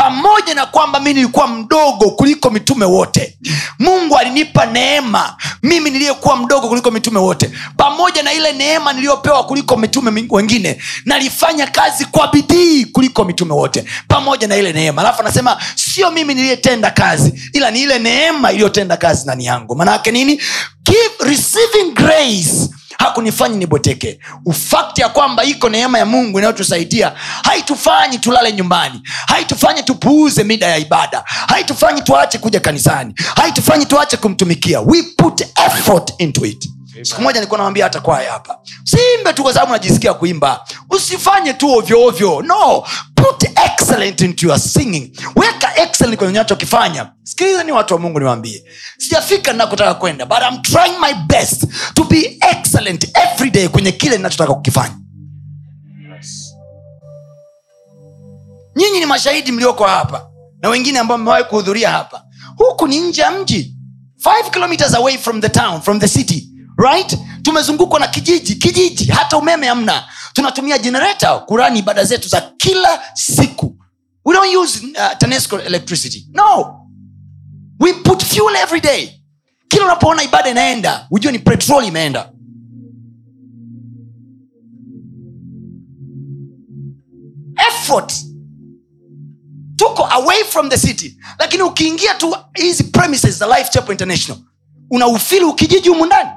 pamoja 0.02 0.54
na 0.54 0.66
kwamba 0.66 1.00
mi 1.00 1.14
nilikuwa 1.14 1.48
mdogo 1.48 2.10
kuliko 2.10 2.50
mitume 2.50 2.84
wote. 2.84 3.38
Mungu 3.78 4.16
alinipa 4.18 4.66
neema 4.66 5.36
mimi 5.62 5.90
niliyekuwa 5.90 6.36
mdogo 6.36 6.68
kuliko 6.68 6.90
mitume 6.90 7.18
wote. 7.18 7.50
Pamoja 7.76 8.22
na 8.22 8.32
ile 8.32 8.52
neema 8.52 8.92
niliyopewa 8.92 9.44
kuliko 9.46 9.76
mitume 9.76 10.26
wengine 10.30 10.82
nalifanya 11.04 11.66
kazi 11.66 12.04
kwa 12.04 12.28
bidii 12.28 12.84
kuliko 12.84 13.24
mitume 13.24 13.52
wote. 13.54 13.84
Pamoja 14.08 14.46
na 14.48 14.56
ile 14.56 14.72
neema. 14.72 15.02
Alafu 15.02 15.20
anasema 15.20 15.56
sio 15.74 16.10
mimi 16.10 16.34
niliyetenda 16.34 16.90
kazi 16.90 17.50
ila 17.52 17.70
ni 17.70 17.82
ile 17.82 17.98
neema 17.98 18.52
iliyotenda 18.52 18.96
kazi 18.96 19.24
ndani 19.24 19.44
yangu. 19.44 19.76
Maanaake 19.76 20.10
nini? 20.10 20.40
Give, 20.84 21.30
receiving 21.30 21.92
grace 21.94 22.68
hakunifanyi 23.02 23.56
niboteke. 23.56 24.18
Ufakti 24.46 25.00
ya 25.00 25.08
kwamba 25.08 25.44
iko 25.44 25.68
neema 25.68 25.98
ya 25.98 26.06
mungu 26.06 26.38
inayotusaidia 26.38 27.12
haitufanyi 27.42 28.18
tulale 28.18 28.52
nyumbani. 28.52 29.00
Haitufanyi 29.26 29.82
tupuuze 29.82 30.44
mida 30.44 30.66
ya 30.66 30.78
ibada. 30.78 31.24
Haitufanyi 31.26 32.02
tuache 32.02 32.38
kuja 32.38 32.60
kanisani. 32.60 33.14
Haitufanyi 33.36 33.86
tuache 33.86 34.16
kumtumikia. 34.16 34.80
We 34.80 35.02
put 35.02 35.40
effort 35.66 36.12
into 36.18 36.46
it 36.46 36.68
siku 37.02 37.22
moja 37.22 37.34
nilikuwa 37.40 37.58
nawambia 37.58 37.84
hata 37.84 38.00
kwaya 38.00 38.32
hapa 38.32 38.58
siimbe 38.84 39.32
tu 39.32 39.42
kwa 39.42 39.54
sababu 39.54 39.72
najisikia 39.72 40.14
kuimba. 40.14 40.64
Usifanye 40.90 41.52
tu 41.54 41.70
ovyoovyo 41.72 42.42
no. 42.42 42.84
Put 43.14 43.44
excellent 43.64 44.20
into 44.20 44.46
your 44.46 44.58
singing. 44.58 45.12
Weka 45.36 45.76
excellent 45.76 46.18
kwenye 46.18 46.32
unachokifanya. 46.32 47.12
Sikiliza 47.22 47.64
ni 47.64 47.72
watu 47.72 47.94
wa 47.94 48.00
mungu 48.00 48.18
niwaambie. 48.20 48.64
Sijafika 48.98 49.52
nakotaka 49.52 49.94
kwenda 49.94 50.26
but 50.26 50.38
I'm 50.50 50.62
trying 50.62 50.98
my 51.00 51.14
best 51.26 51.64
to 51.94 52.04
be 52.04 52.38
excellent 52.50 53.08
every 53.18 53.50
day 53.50 53.68
kwenye 53.68 53.92
kile 53.92 54.16
ninachotaka 54.16 54.54
kukifanya. 54.54 54.96
Yes. 56.16 56.54
nyinyi 58.76 59.00
ni 59.00 59.06
mashahidi 59.06 59.52
mlioko 59.52 59.84
hapa 59.86 60.26
na 60.62 60.68
wengine 60.68 60.98
ambao 60.98 61.18
mmewahi 61.18 61.44
kuhudhuria 61.44 61.90
hapa. 61.90 62.24
Huku 62.56 62.86
ni 62.86 63.00
nje 63.00 63.22
ya 63.22 63.30
mji 63.30 63.76
5 64.24 64.50
kilometers 64.50 64.94
away 64.94 65.18
from 65.18 65.40
the 65.40 65.48
town 65.48 65.80
from 65.80 66.00
the 66.00 66.08
city 66.08 66.48
right? 66.82 67.18
Tumezungukwa 67.42 68.00
na 68.00 68.06
kijiji. 68.06 68.54
Kijiji 68.54 69.04
hata 69.04 69.36
umeme 69.38 69.66
hamna. 69.66 70.04
Tunatumia 70.32 70.78
jenereta 70.78 71.38
kurani 71.38 71.78
ibada 71.78 72.04
zetu 72.04 72.28
za 72.28 72.40
kila 72.56 73.00
siku. 73.14 73.76
We 74.24 74.34
don't 74.34 74.56
use 74.56 74.86
uh, 74.86 75.18
tanesco 75.18 75.60
electricity. 75.60 76.26
No. 76.32 76.78
We 77.80 77.92
put 77.92 78.24
fuel 78.24 78.56
every 78.56 78.80
day. 78.80 79.10
Kila 79.68 79.84
unapoona 79.84 80.22
ibada 80.22 80.50
inaenda 80.50 81.06
hujue 81.08 81.32
ni 81.32 81.38
petrol 81.38 81.84
imeenda. 81.84 82.28
Effort. 87.68 88.12
Tuko 89.76 90.04
away 90.10 90.44
from 90.44 90.68
the 90.68 90.78
city. 90.78 91.16
Lakini 91.38 91.62
ukiingia 91.62 92.14
tu 92.14 92.36
hizi 92.54 92.84
premises 92.84 93.38
za 93.38 93.46
life 93.58 93.70
chapel 93.72 93.92
international 93.92 94.38
unaufili 94.90 95.44
ukijiji 95.44 95.88
humu 95.88 96.06
ndani. 96.06 96.30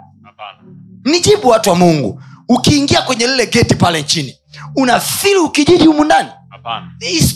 Nijibu 1.06 1.48
watu 1.48 1.70
wa 1.70 1.76
mungu. 1.76 2.22
Ukiingia 2.50 3.02
kwenye 3.02 3.28
lile 3.28 3.46
geti 3.46 3.76
pale 3.76 4.04
chini 4.04 4.36
unafili 4.76 5.36
ukijiji 5.36 5.86
humu 5.86 6.04
ndani. 6.04 6.30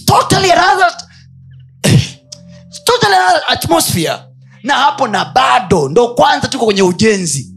Totally 0.05 0.51
another, 0.51 0.93
totally 2.85 3.15
another 3.15 3.43
atmosphere. 3.47 4.13
Na 4.63 4.73
hapo 4.73 5.07
na 5.07 5.25
bado 5.25 5.89
ndo 5.89 6.07
kwanza 6.07 6.47
tuko 6.47 6.65
kwenye 6.65 6.81
ujenzi. 6.81 7.53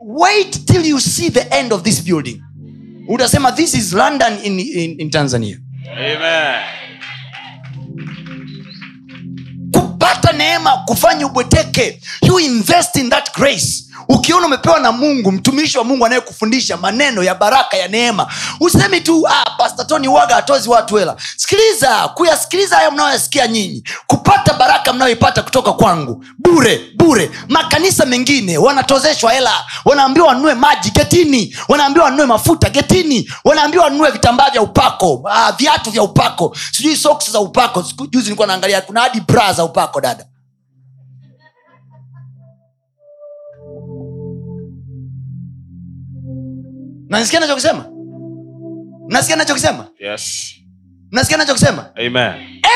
Wait 0.00 0.64
till 0.66 0.86
you 0.86 1.00
see 1.00 1.30
the 1.30 1.40
end 1.58 1.72
of 1.72 1.82
this 1.82 2.02
building. 2.02 2.42
Utasema 3.08 3.52
this 3.52 3.74
is 3.74 3.92
london 3.92 4.38
in, 4.44 4.60
in, 4.60 5.00
in 5.00 5.10
tanzania. 5.10 5.58
Amen. 5.92 6.60
kupata 9.72 10.32
neema 10.32 10.76
kufanya 10.86 11.26
ubweteke. 11.26 12.00
You 12.22 12.38
invest 12.40 12.96
in 12.96 13.10
that 13.10 13.34
grace 13.36 13.84
ukiona 14.10 14.46
umepewa 14.46 14.80
na 14.80 14.92
mungu 14.92 15.32
mtumishi 15.32 15.78
wa 15.78 15.84
mungu 15.84 16.06
anayekufundisha 16.06 16.76
maneno 16.76 17.22
ya 17.22 17.34
baraka 17.34 17.76
ya 17.76 17.88
neema 17.88 18.26
usemi 18.60 19.00
tu 19.00 19.28
ah, 19.28 19.50
pastatoni 19.58 20.08
waga 20.08 20.36
atozi 20.36 20.68
watu 20.68 20.96
hela. 20.96 21.16
Sikiliza 21.36 22.08
kuyasikiliza 22.08 22.76
hayo 22.76 22.90
mnayoyasikia 22.90 23.46
nyinyi 23.48 23.84
kupata 24.06 24.54
baraka 24.54 24.92
mnayoipata 24.92 25.42
kutoka 25.42 25.72
kwangu 25.72 26.24
bure 26.38 26.80
bure. 26.96 27.30
Makanisa 27.48 28.06
mengine 28.06 28.58
wanatozeshwa 28.58 29.32
hela 29.32 29.64
wanaambiwa 29.84 30.26
wanunue 30.26 30.54
maji 30.54 30.90
getini 30.90 31.56
wanaambiwa 31.68 32.04
wanunue 32.04 32.26
mafuta 32.26 32.70
getini 32.70 33.30
wanaambiwa 33.44 33.84
wanunue 33.84 34.10
vitambaa 34.10 34.50
vya 34.50 34.62
upako 34.62 35.22
ah, 35.32 35.52
viatu 35.52 35.90
vya 35.90 36.02
upako. 36.02 36.56
Sijui 36.72 36.96
soksi 36.96 37.30
za 37.30 37.40
upako 37.40 37.84
juzi 38.10 38.24
nilikuwa 38.24 38.46
naangalia 38.46 38.80
kuna 38.80 39.00
hadi 39.00 39.20
bra 39.20 39.52
za 39.52 39.64
upako 39.64 40.00
dada 40.00 40.24
nasikia 47.10 47.40
nachokisema 47.40 47.84
nasikia 49.08 49.36
nachokisema 49.36 49.86
Yes. 50.00 50.52
nasikia 51.10 51.36
nachokisema 51.36 51.90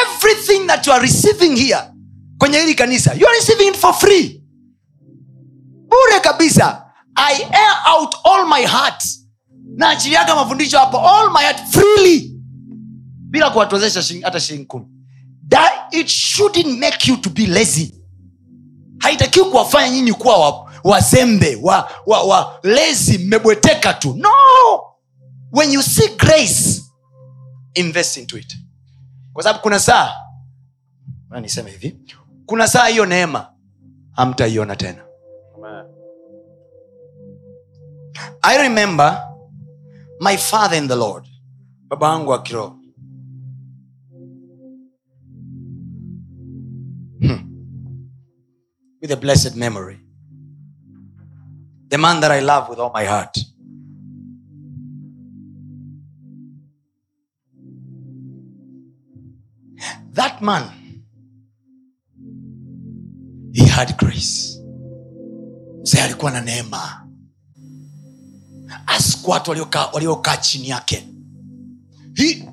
everything 0.05 0.66
that 0.66 0.87
you 0.87 0.93
are 0.93 1.03
receiving 1.03 1.57
here 1.57 1.80
kwenye 2.39 2.59
hili 2.59 2.74
kanisa 2.74 3.14
you 3.14 3.28
are 3.28 3.37
receiving 3.39 3.68
it 3.68 3.76
for 3.76 3.95
free. 3.95 4.41
Bure 5.89 6.20
kabisa. 6.22 6.82
I 7.16 7.35
air 7.43 7.76
out 7.99 8.14
all 8.24 8.47
my 8.49 8.66
heart. 8.66 9.05
Na 9.76 9.89
achiliaga 9.91 10.35
mafundisho 10.35 10.78
hapo. 10.78 10.99
All 10.99 11.30
my 11.30 11.43
heart 11.43 11.61
freely. 11.70 12.30
Bila 13.30 13.51
kuwatozesha 13.51 14.01
shing- 14.01 14.24
hata 14.24 14.41
shilingi 14.41 14.66
kumi. 14.66 14.87
That 15.49 15.72
it 15.95 16.09
shouldn't 16.09 16.78
make 16.78 17.11
you 17.11 17.16
to 17.16 17.30
be 17.30 17.47
lazy. 17.47 17.95
Haitakiwi 18.99 19.51
kuwafanya 19.51 19.91
nyinyi 19.91 20.12
kuwa 20.12 20.37
wa- 20.39 20.72
wazembe 20.85 21.59
wa, 21.62 21.91
wa, 22.07 22.22
wa 22.22 22.61
lezi 22.62 23.18
mmebweteka 23.18 23.95
tu. 23.95 24.14
No! 24.16 24.30
When 25.53 25.72
you 25.72 25.82
see 25.82 26.09
grace 26.16 26.82
invest 27.74 28.16
into 28.16 28.39
it. 28.39 28.57
Kwa 29.32 29.43
sababu 29.43 29.62
kuna 29.62 29.78
saa 29.78 30.12
niseme 31.41 31.70
hivi 31.70 31.99
kuna 32.47 32.68
saa 32.68 32.87
hiyo 32.87 33.07
neema 33.07 33.53
hamtaiona 34.12 34.76
tena. 34.76 35.05
I 38.43 38.59
remember 38.59 39.22
my 40.20 40.37
father 40.37 40.78
in 40.78 40.89
the 40.89 40.95
lord 40.97 41.24
baba 41.89 42.09
wangu 42.09 42.30
wa 42.30 42.43
kiroho. 42.43 42.78
Hmm. 47.20 47.51
with 49.03 49.11
a 49.12 49.16
blessed 49.16 49.57
memory 49.57 50.04
the 51.95 51.99
man 51.99 52.19
that 52.21 52.33
i 52.33 52.41
love 52.41 52.69
with 52.69 52.81
all 52.81 52.91
my 52.93 53.05
heart. 53.05 53.39
That 60.15 60.43
man 60.43 60.65
he 63.53 63.65
had 63.67 63.97
grace. 63.97 64.59
Mzee 65.83 66.03
alikuwa 66.03 66.31
na 66.31 66.41
neema. 66.41 67.07
Asiku 68.87 69.31
waliokaa 69.93 70.37
chini 70.37 70.69
yake. 70.69 71.09
Hi, 72.15 72.49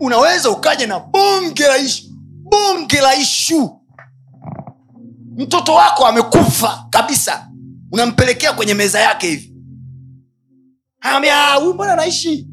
unaweza 0.00 0.50
ukaja 0.50 0.86
na 0.86 1.00
bonge 1.00 1.66
la 1.66 1.76
ishu 1.78 2.04
bonge 2.42 3.00
la 3.00 3.16
ishu. 3.16 3.80
Mtoto 5.36 5.74
wako 5.74 6.06
amekufa 6.06 6.86
kabisa 6.90 7.50
unampelekea 7.92 8.52
kwenye 8.52 8.74
meza 8.74 9.00
yake 9.00 9.28
hivi. 9.30 9.52
"Ah, 11.00 11.54
huyu 11.54 11.74
mbona 11.74 11.92
anaishi? 11.92 12.48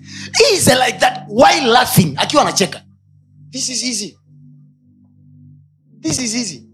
Like 0.86 0.98
that 0.98 1.28
while 1.28 1.66
laughing 1.66 2.14
akiwa 2.16 2.42
anacheka. 2.42 2.84
This 3.50 3.68
is 3.68 3.82
easy. 3.84 4.18
This 6.00 6.18
is 6.18 6.34
easy. 6.34 6.68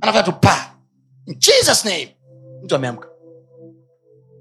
Anafanya 0.00 0.32
pa. 0.32 0.74
In 1.26 1.38
jesus 1.38 1.84
name. 1.84 2.16
Mtu 2.64 2.74
ameamka. 2.74 3.08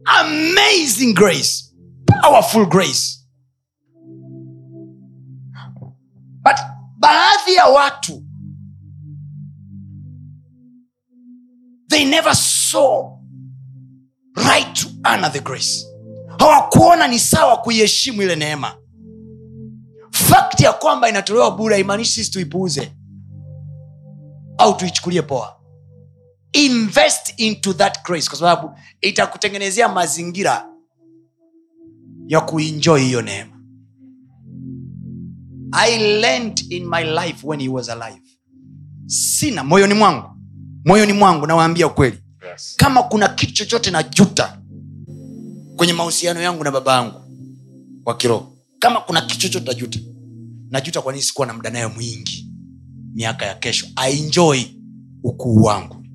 Amazing 0.05 1.13
grace. 1.13 1.75
Powerful 2.05 2.65
grace. 2.65 3.17
But 6.43 6.55
baadhi 6.97 7.53
ya 7.55 7.65
watu 7.65 8.23
they 11.89 12.05
never 12.05 12.35
saw 12.35 13.10
honor 15.21 15.31
the 15.33 15.39
grace. 15.39 15.85
Hawakuona 16.39 17.07
ni 17.07 17.19
sawa 17.19 17.57
kuiheshimu 17.57 18.21
ile 18.21 18.35
neema. 18.35 18.77
Fakti 20.11 20.63
ya 20.63 20.73
kwamba 20.73 21.09
inatolewa 21.09 21.51
bure 21.51 21.75
haimaanishi 21.75 22.11
sisi 22.11 22.31
tuipuuze 22.31 22.91
au 24.57 24.73
tuichukulie 24.77 25.21
poa. 25.21 25.57
Invest 26.53 27.33
into 27.39 27.73
that 27.73 28.03
grace 28.05 28.27
kwa 28.29 28.37
sababu 28.39 28.71
itakutengenezea 29.01 29.89
mazingira 29.89 30.65
ya 32.27 32.41
kuinjoi 32.41 33.03
hiyo 33.03 33.21
neema. 33.21 33.51
I 35.71 35.97
learned 36.21 36.65
in 36.71 36.85
my 36.89 37.03
life 37.03 37.47
when 37.47 37.59
he 37.61 37.69
was 37.69 37.89
alive. 37.89 38.21
Sina 39.05 39.63
moyoni 39.63 39.93
mwangu. 39.93 40.29
Moyoni 40.85 41.13
mwangu 41.13 41.47
nawaambia 41.47 41.87
ukweli. 41.87 42.17
Yes. 42.51 42.75
kama 42.77 43.03
kuna 43.03 43.27
kitu 43.29 43.53
chochote 43.53 43.91
na 43.91 44.03
juta 44.03 44.60
kwenye 45.81 45.93
mahusiano 45.93 46.41
yangu 46.41 46.63
na 46.63 46.71
baba 46.71 46.93
yangu 46.93 47.21
wa 48.05 48.17
kiroho. 48.17 48.57
Kama 48.79 49.01
kuna 49.01 49.21
kitu 49.21 49.39
chochote 49.39 49.65
najuta 49.65 49.99
najuta 50.69 51.01
kwa 51.01 51.21
sikuwa 51.21 51.47
na 51.47 51.53
muda 51.53 51.69
naye 51.69 51.87
mwingi 51.87 52.47
miaka 53.13 53.45
ya 53.45 53.55
kesho. 53.55 53.87
Ainjoi 53.95 54.75
ukuu 55.23 55.63
wangu. 55.63 56.05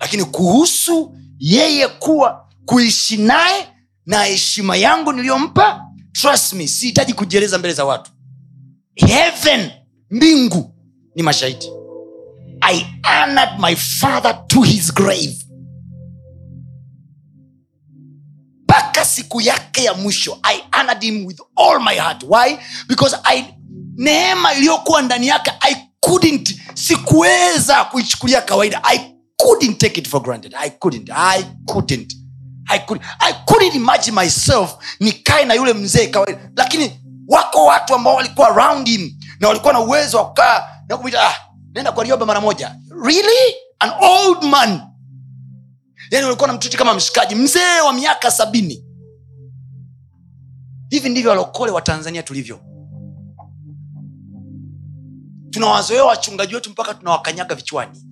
Lakini 0.00 0.24
kuhusu 0.24 1.16
yeye 1.38 1.88
kuwa 1.88 2.48
kuishi 2.64 3.16
naye 3.16 3.68
na 4.06 4.24
heshima 4.24 4.76
yangu 4.76 5.12
niliyompa 5.12 5.84
trust 6.12 6.52
me 6.52 6.66
sihitaji 6.68 7.14
kujieleza 7.14 7.58
mbele 7.58 7.74
za 7.74 7.84
watu. 7.84 8.10
Heaven 8.94 9.70
mbingu 10.10 10.74
ni 11.16 11.22
mashahidi 11.22 11.66
i 12.60 12.86
honored 13.02 13.60
my 13.60 13.76
father 13.76 14.46
to 14.46 14.62
his 14.62 14.94
grave 14.94 15.36
mpaka 18.72 19.04
siku 19.04 19.40
yake 19.40 19.84
ya 19.84 19.94
mwisho. 19.94 20.38
I 20.42 20.62
honored 20.80 21.02
him 21.02 21.26
with 21.26 21.40
all 21.56 21.80
my 21.80 21.94
heart. 21.98 22.22
Why? 22.28 22.58
Because 22.88 23.16
I, 23.24 23.44
neema 23.96 24.54
iliyokuwa 24.54 25.02
ndani 25.02 25.26
yake 25.28 25.52
i 25.60 25.76
couldn't 26.00 26.56
sikuweza 26.74 27.84
kuichukulia 27.84 28.40
kawaida. 28.40 28.80
I 28.84 29.00
couldn't 29.36 29.78
take 29.78 30.00
it 30.00 30.08
for 30.08 30.22
granted. 30.22 30.54
I 30.58 30.70
couldn't 30.70 31.10
i 31.14 31.44
couldn't 31.66 32.12
I, 32.68 32.78
couldn't, 32.78 33.06
i 33.20 33.32
couldn't 33.46 33.74
imagine 33.74 34.20
myself 34.20 34.70
nikae 35.00 35.44
na 35.44 35.54
yule 35.54 35.72
mzee 35.72 36.06
kawaida. 36.06 36.40
Lakini 36.56 37.00
wako 37.28 37.64
watu 37.64 37.94
ambao 37.94 38.14
walikuwa 38.14 38.48
around 38.48 38.88
him 38.88 39.12
na 39.40 39.48
walikuwa 39.48 39.72
na 39.72 39.80
uwezo 39.80 40.18
wa 40.18 40.24
kukaa 40.28 40.68
na 40.88 40.96
kumwita 40.96 41.28
ah, 41.28 41.34
nenda 41.74 41.92
kwa 41.92 42.04
rioba 42.04 42.26
mara 42.26 42.40
moja. 42.40 42.74
Really? 43.04 43.54
An 43.78 43.90
old 44.00 44.42
man 44.44 44.80
yani 46.12 46.24
walikuwa 46.26 46.52
mtoto 46.52 46.78
kama 46.78 46.94
mshikaji 46.94 47.34
mzee 47.34 47.80
wa 47.86 47.92
miaka 47.92 48.30
sabini. 48.30 48.84
Hivi 50.90 51.08
ndivyo 51.08 51.30
walokole 51.30 51.72
wa 51.72 51.82
tanzania 51.82 52.22
tulivyo. 52.22 52.60
Tunawazoea 55.50 56.04
wachungaji 56.04 56.54
wetu 56.54 56.70
mpaka 56.70 56.94
tunawakanyaga 56.94 57.54
vichwani. 57.54 58.02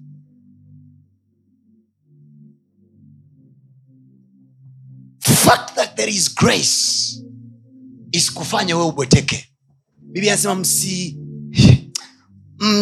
Fact 5.20 5.74
that 5.74 5.94
there 5.96 6.12
is 6.12 6.34
grace 6.34 7.16
isikufanye 8.12 8.74
wewe 8.74 8.86
ubweteke. 8.86 9.48
Biblia 9.98 10.32
anasema 10.32 10.54
msi 10.54 11.18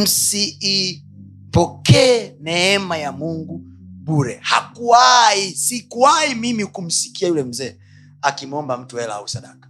msiipokee 0.03 2.33
neema 2.41 2.97
ya 2.99 3.13
mungu 3.13 3.68
bure. 4.09 4.39
Hakuwahi 4.43 5.51
sikuwahi 5.57 6.35
mimi 6.35 6.67
kumsikia 6.67 7.29
yule 7.29 7.43
mzee 7.43 7.77
akimwomba 8.23 8.77
mtu 8.79 8.97
hela 8.97 9.15
au 9.15 9.29
sadaka. 9.29 9.69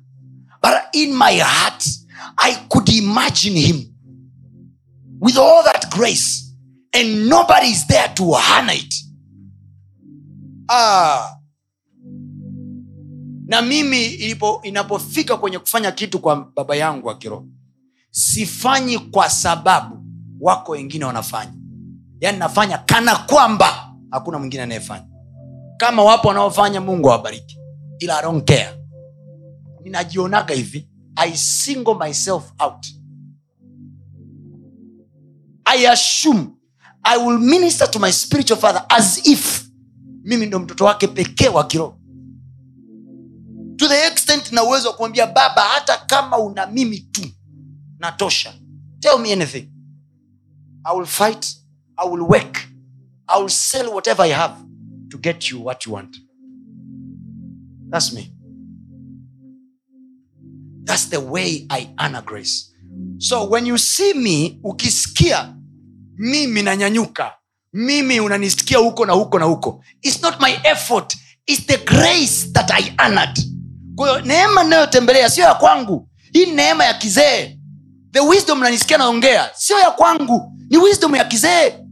But 0.62 0.72
in 0.92 1.16
my 1.16 1.38
heart 1.38 1.84
i 2.36 2.54
could 2.68 2.88
imagine 2.88 3.60
him. 3.60 3.84
With 5.20 5.36
all 5.38 5.64
that 5.64 5.90
grace 5.96 6.54
and 6.92 7.26
nobody 7.28 7.66
is 7.66 7.86
there 7.86 8.08
to 8.14 8.32
hana 8.32 8.72
it. 8.74 8.94
Ah. 10.70 11.34
na 13.46 13.62
mimi 13.62 14.06
ilipo, 14.06 14.60
inapofika 14.62 15.36
kwenye 15.36 15.58
kufanya 15.58 15.92
kitu 15.92 16.18
kwa 16.18 16.36
baba 16.56 16.76
yangu 16.76 17.06
wa 17.06 17.18
kiroho 17.18 17.46
sifanyi 18.10 18.98
kwa 18.98 19.30
sababu 19.30 20.04
wako 20.40 20.72
wengine 20.72 21.04
wanafanya. 21.04 21.52
Yaani 22.20 22.38
nafanya 22.38 22.78
kana 22.78 23.16
kwamba 23.16 23.87
hakuna 24.10 24.38
mwingine 24.38 24.62
anayefanya. 24.62 25.06
Kama 25.76 26.04
wapo 26.04 26.28
wanaofanya 26.28 26.80
mungu 26.80 27.08
awabariki. 27.10 27.58
Ila 27.98 28.18
I 28.18 28.22
don't 28.22 28.44
care. 28.48 28.70
Ninajionaga 29.82 30.54
hivi. 30.54 30.88
I 31.16 31.36
single 31.36 31.94
myself 31.94 32.52
out. 32.58 32.86
I 35.64 35.86
assume 35.88 36.46
i 37.04 37.16
will 37.18 37.38
minister 37.38 37.90
to 37.90 37.98
my 37.98 38.10
spiritual 38.12 38.58
father 38.60 38.84
as 38.88 39.26
if 39.26 39.64
mimi 40.22 40.46
ndo 40.46 40.58
mtoto 40.58 40.84
wake 40.84 41.06
pekee 41.08 41.48
wa 41.48 41.64
kiroho. 41.66 41.98
To 43.76 43.88
the 43.88 44.06
extent 44.06 44.52
na 44.52 44.62
uwezo 44.64 44.88
wa 44.88 44.94
kumwambia 44.94 45.26
baba 45.26 45.62
hata 45.62 45.96
kama 45.96 46.38
una 46.38 46.66
mimi 46.66 46.98
tu 46.98 47.22
natosha. 47.98 48.54
Tell 49.00 49.18
me 49.18 49.32
anything. 49.32 49.68
I 50.84 50.96
will 50.96 51.06
fight. 51.06 51.46
I 51.96 52.08
will 52.08 52.22
work 52.22 52.67
i 53.28 53.38
will 53.40 53.48
sell 53.48 53.88
whatever 53.92 54.24
i 54.26 54.32
have 54.32 54.54
to 55.10 55.18
get 55.18 55.50
you 55.50 55.64
what 55.64 55.86
you 55.86 55.92
want. 55.92 56.16
Thats 57.90 58.12
me. 58.12 58.30
Thats 60.84 61.06
the 61.10 61.20
way 61.20 61.66
i 61.70 61.88
honor 61.98 62.22
grace. 62.22 62.74
So 63.18 63.46
when 63.48 63.66
you 63.66 63.78
see 63.78 64.14
me 64.14 64.60
ukisikia 64.64 65.54
mimi 66.16 66.62
nanyanyuka 66.62 67.32
mimi 67.72 68.20
unanisikia 68.20 68.78
huko 68.78 69.06
na 69.06 69.12
huko 69.12 69.38
na 69.38 69.44
huko. 69.44 69.84
Its 70.02 70.22
not 70.22 70.40
my 70.40 70.56
effort 70.64 71.16
its 71.46 71.66
the 71.66 71.76
grace 71.78 72.52
that 72.52 72.70
i 72.70 72.92
honored. 72.98 73.38
Kwahiyo 73.94 74.20
neema 74.20 74.64
inayotembelea 74.64 75.30
sio 75.30 75.44
ya 75.44 75.54
kwangu. 75.54 76.08
Hii 76.32 76.46
neema 76.46 76.84
ya 76.84 76.94
kizee. 76.94 77.58
The 78.12 78.20
wisdom 78.20 78.60
nanisikia 78.60 78.98
naongea 78.98 79.50
sio 79.54 79.78
ya 79.78 79.90
kwangu. 79.90 80.52
Ni 80.70 80.76
wisdom 80.76 81.14
ya 81.16 81.24
kizee 81.24 81.87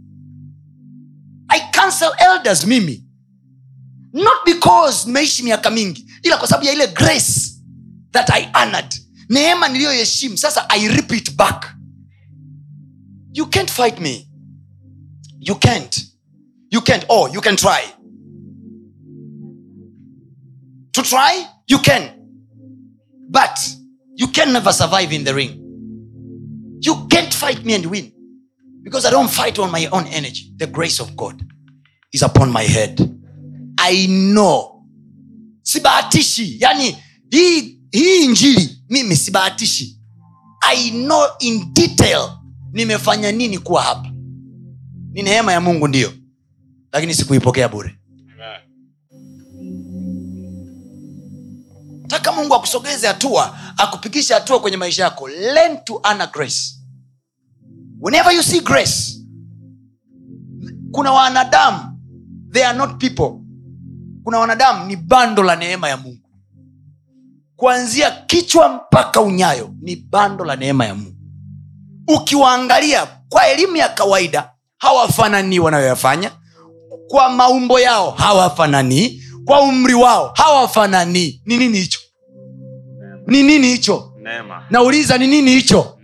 i 1.56 1.60
cancel 1.72 2.12
elders 2.18 2.66
mimi. 2.66 3.02
Not 4.12 4.44
because 4.44 5.06
nimeishi 5.06 5.42
miaka 5.42 5.70
mingi 5.70 6.06
ila 6.22 6.36
kwa 6.36 6.48
sababu 6.48 6.66
ya 6.66 6.72
ile 6.72 6.86
grace 6.86 7.62
that 8.12 8.30
i 8.30 8.48
honored. 8.54 8.94
Neema 9.28 9.68
niliyoheshimu 9.68 10.36
sasa 10.38 10.66
i 10.68 10.88
repeat 10.88 11.36
back. 11.36 11.76
You 13.32 13.46
can't 13.46 13.70
fight 13.70 14.00
me. 14.00 14.28
You 15.40 15.54
can't. 15.54 16.06
You 16.70 16.80
can't. 16.82 17.04
Oh 17.08 17.28
you 17.34 17.40
can 17.40 17.56
try. 17.56 17.82
To 20.92 21.02
try 21.02 21.46
you 21.66 21.78
can. 21.78 22.10
But 23.28 23.58
you 24.14 24.28
can 24.28 24.52
never 24.52 24.72
survive 24.72 25.12
in 25.14 25.24
the 25.24 25.34
ring. 25.34 25.60
You 26.80 27.06
can't 27.08 27.34
fight 27.34 27.64
me 27.64 27.74
and 27.74 27.86
win 27.86 28.12
because 28.86 29.04
i 29.04 29.10
don't 29.10 29.28
fight 29.30 29.58
on 29.58 29.70
my 29.72 29.88
own 29.90 30.06
energy. 30.06 30.52
The 30.56 30.66
grace 30.68 31.00
of 31.02 31.16
god 31.16 31.42
is 32.12 32.22
upon 32.22 32.52
my 32.52 32.62
head. 32.62 33.00
I 33.78 34.06
know. 34.06 34.84
Sibahatishi. 35.62 36.56
Yani 36.60 36.96
hii 37.30 37.60
hii 37.92 38.24
injili 38.24 38.78
mimi 38.88 39.16
sibahatishi. 39.16 40.00
I 40.60 40.90
know 40.90 41.24
in 41.40 41.72
detail 41.74 42.30
nimefanya 42.72 43.32
nini 43.32 43.58
kuwa 43.58 43.82
hapa. 43.82 44.08
Ni 45.12 45.22
neema 45.22 45.52
ya 45.52 45.60
mungu 45.60 45.88
ndiyo 45.88 46.12
lakini 46.92 47.14
sikuipokea 47.14 47.68
bure. 47.68 47.98
Taka 52.08 52.32
mungu 52.32 52.54
akusogeze 52.54 53.06
hatua 53.06 53.58
akupikishe 53.76 54.34
hatua 54.34 54.60
kwenye 54.60 54.76
maisha 54.76 55.04
yako. 55.04 55.28
Learn 55.28 55.78
to 55.84 56.02
grace 56.32 56.76
whenever 58.00 58.32
you 58.34 58.42
see 58.42 58.60
grace 58.60 59.20
kuna 60.92 61.12
wanadamu 61.12 61.96
they 62.56 62.64
are 62.64 62.72
not 62.78 62.98
people. 63.00 63.40
Kuna 64.24 64.38
wanadamu 64.38 64.86
ni 64.86 64.96
bando 64.96 65.42
la 65.42 65.56
neema 65.56 65.88
ya 65.88 65.96
mungu. 65.96 66.28
Kuanzia 67.56 68.10
kichwa 68.10 68.68
mpaka 68.68 69.20
unyayo 69.20 69.70
ni 69.80 69.96
bando 69.96 70.44
la 70.44 70.56
neema 70.56 70.84
ya 70.86 70.94
mungu. 70.94 71.16
Ukiwaangalia 72.08 73.06
kwa 73.28 73.46
elimu 73.48 73.76
ya 73.76 73.88
kawaida 73.88 74.50
hawafananii 74.78 75.58
wanayoyafanya. 75.58 76.30
Kwa 77.08 77.28
maumbo 77.28 77.80
yao 77.80 78.10
hawafananii 78.10 79.22
kwa 79.44 79.60
umri 79.60 79.94
wao 79.94 80.32
hawafananii 80.36 81.42
ni 81.46 81.56
nini 81.56 81.78
hicho? 81.78 81.98
Ni 83.26 83.42
nini 83.42 83.66
hicho? 83.66 84.12
Nauliza 84.70 85.18
ni 85.18 85.26
nini 85.26 85.50
hicho? 85.50 85.98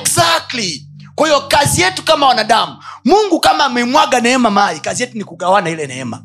Exactly 0.00 0.87
kwa 1.18 1.26
hiyo 1.28 1.40
kazi 1.40 1.82
yetu 1.82 2.02
kama 2.02 2.26
wanadamu 2.26 2.76
mungu 3.04 3.40
kama 3.40 3.64
amemwaga 3.64 4.20
neema 4.20 4.50
mali 4.50 4.80
kazi 4.80 5.02
yetu 5.02 5.18
ni 5.18 5.24
kugawana 5.24 5.70
ile 5.70 5.86
neema. 5.86 6.24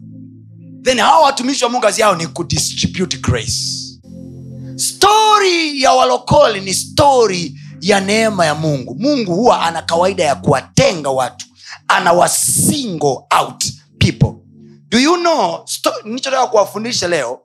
Then 0.81 0.99
hawa 0.99 1.25
watumishi 1.25 1.63
wa 1.63 1.69
mungu 1.69 1.83
kazi 1.83 2.01
yao 2.01 2.15
ni 2.15 2.27
kudistribute 2.27 3.17
grace. 3.17 3.53
Stori 4.75 5.81
ya 5.81 5.91
walokole 5.91 6.59
ni 6.59 6.73
stori 6.73 7.59
ya 7.81 7.99
neema 7.99 8.45
ya 8.45 8.55
mungu. 8.55 8.95
Mungu 8.99 9.35
huwa 9.35 9.61
ana 9.61 9.81
kawaida 9.81 10.23
ya 10.23 10.35
kuwatenga 10.35 11.09
watu 11.09 11.45
anawasingle 11.87 13.17
out 13.39 13.65
people. 13.97 14.33
Do 14.89 14.99
you 14.99 15.15
know 15.17 15.65
nilichotaka 16.05 16.47
kuwafundisha 16.47 17.07
leo 17.07 17.41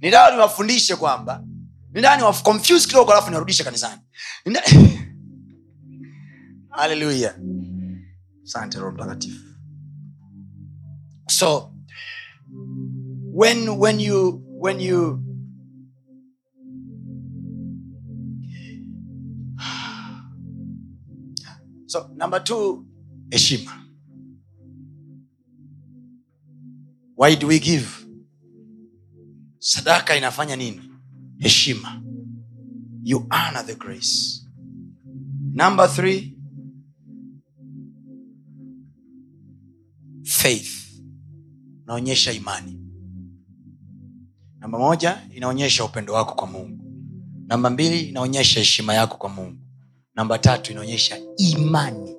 nitaka 0.00 0.34
niwafundishe 0.34 0.96
kwamba 0.96 1.42
nitaka 1.92 2.16
niwa 2.16 2.34
kidogo 2.88 3.12
alafu 3.12 3.28
niwarudishe 3.30 3.64
kanisani. 3.64 4.00
Nita- 4.46 5.02
haleluya 6.76 7.34
sante 8.42 8.78
roho 8.78 8.92
mtakatifu. 8.92 9.44
So 11.28 11.72
when 13.32 13.68
when 13.78 14.00
you 14.00 14.42
when 14.60 14.80
you 14.80 15.22
so 21.86 22.10
number 22.16 22.40
two 22.44 22.86
heshima. 23.30 23.72
Why 27.16 27.34
do 27.34 27.46
we 27.46 27.58
give? 27.58 28.06
Sadaka 29.58 30.16
inafanya 30.16 30.56
nini? 30.56 30.82
Heshima. 31.40 32.02
You 33.02 33.26
honor 33.30 33.62
the 33.66 33.74
grace. 33.74 34.46
Number 35.54 35.88
three 35.88 36.35
faith. 40.36 40.68
Inaonyesha 41.84 42.32
imani. 42.32 42.78
Namba 44.58 44.78
moja 44.78 45.22
inaonyesha 45.34 45.84
upendo 45.84 46.12
wako 46.12 46.34
kwa 46.34 46.46
mungu. 46.46 46.84
Namba 47.46 47.70
mbili 47.70 48.00
inaonyesha 48.00 48.60
heshima 48.60 48.94
yako 48.94 49.16
kwa 49.16 49.28
mungu. 49.28 49.58
Namba 50.14 50.38
tatu 50.38 50.72
inaonyesha 50.72 51.18
imani. 51.36 52.16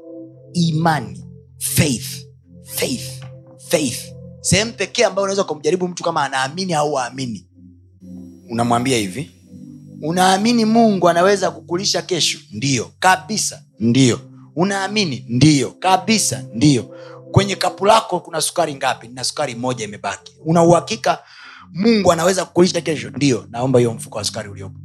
Imani. 0.53 1.25
Faith. 1.57 2.27
Faith. 2.63 3.23
Faith. 3.67 3.99
Sehemu 4.41 4.71
pekee 4.73 5.03
ambayo 5.05 5.23
unaweza 5.23 5.43
kumjaribu 5.43 5.87
mtu 5.87 6.03
kama 6.03 6.23
anaamini 6.23 6.73
au 6.73 6.99
aamini 6.99 7.47
unamwambia 8.49 8.97
hivi 8.97 9.31
unaamini 10.01 10.65
mungu 10.65 11.09
anaweza 11.09 11.51
kukulisha 11.51 12.01
kesho? 12.01 12.39
Ndiyo 12.51 12.91
kabisa. 12.99 13.63
Ndiyo 13.79 14.19
unaamini? 14.55 15.25
Ndiyo 15.29 15.71
kabisa. 15.71 16.43
Ndiyo 16.53 16.95
kwenye 17.37 17.55
kapu 17.55 17.85
lako 17.85 18.19
kuna 18.19 18.41
sukari 18.41 18.75
ngapi? 18.75 19.07
Na 19.07 19.23
sukari 19.23 19.55
moja 19.55 19.85
imebaki. 19.85 20.33
Una 20.45 20.63
uhakika 20.63 21.23
mungu 21.73 22.11
anaweza 22.11 22.45
kukulisha 22.45 22.81
kesho? 22.81 23.09
Ndio 23.09 23.47
naomba 23.49 23.79
hiyo 23.79 23.93
mfuko 23.93 24.17
wa 24.17 24.23
sukari 24.23 24.49
uliopo. 24.49 24.79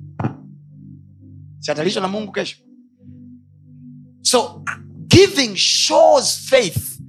Siatalishwa 1.58 2.02
na 2.02 2.08
mungu 2.08 2.32
kesho? 2.32 2.56
So 4.22 4.62
giving 5.08 5.56
shows 5.56 6.38
faith. 6.38 7.00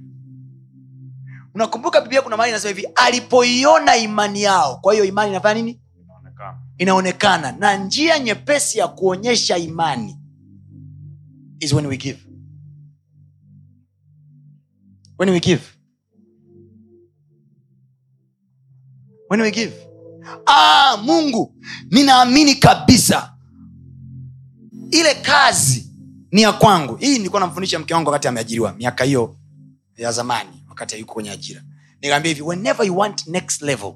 Unakumbuka 1.54 2.00
biblia 2.00 2.22
kuna 2.22 2.36
mali 2.36 2.50
inasema 2.50 2.74
hivi 2.76 2.88
alipoiona 2.94 3.96
imani 3.96 4.42
yao. 4.42 4.76
Kwa 4.76 4.92
hiyo 4.92 5.04
imani 5.04 5.30
inafanya 5.30 5.54
nini? 5.54 5.80
Inaonekana. 6.04 6.58
inaonekana. 6.78 7.52
Na 7.52 7.76
njia 7.76 8.18
nyepesi 8.18 8.78
ya 8.78 8.88
kuonyesha 8.88 9.58
imani 9.58 10.16
is 11.60 11.72
when 11.72 11.86
we 11.86 11.96
give 11.96 12.18
when 15.18 15.30
we 15.30 15.40
give. 15.40 15.62
When 19.28 19.40
we 19.40 19.50
give. 19.50 19.72
Ah, 20.46 20.96
mungu 21.04 21.54
ninaamini 21.90 22.54
kabisa. 22.54 23.34
Ile 24.90 25.14
kazi 25.14 25.90
ni 26.32 26.42
ya 26.42 26.52
kwangu. 26.52 26.96
Hii 26.96 27.18
nilikuwa 27.18 27.40
namfundisha 27.40 27.78
mke 27.78 27.94
wangu 27.94 28.10
wakati 28.10 28.28
ameajiriwa 28.28 28.72
miaka 28.72 29.04
hiyo 29.04 29.36
ya 29.96 30.12
zamani 30.12 30.64
wakati 30.68 30.98
yuko 31.00 31.14
kwenye 31.14 31.30
ajira. 31.30 31.62
Nikaambia 32.02 32.28
hivi 32.28 32.42
whenever 32.42 32.86
you 32.86 32.98
want 32.98 33.26
next 33.26 33.62
level 33.62 33.94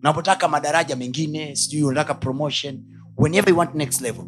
unapotaka 0.00 0.48
madaraja 0.48 0.96
mengine 0.96 1.56
sijui 1.56 1.82
unataka 1.82 2.14
promotion 2.14 2.82
whenever 3.16 3.50
you 3.50 3.58
want 3.58 3.74
next 3.74 4.00
level 4.00 4.24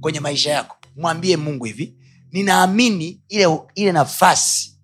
kwenye 0.00 0.20
maisha 0.20 0.50
yako 0.50 0.76
mwambie 0.96 1.36
mungu 1.36 1.64
hivi 1.64 1.96
ninaamini 2.32 3.20
ile 3.28 3.58
ile 3.74 3.92
nafasi 3.92 4.79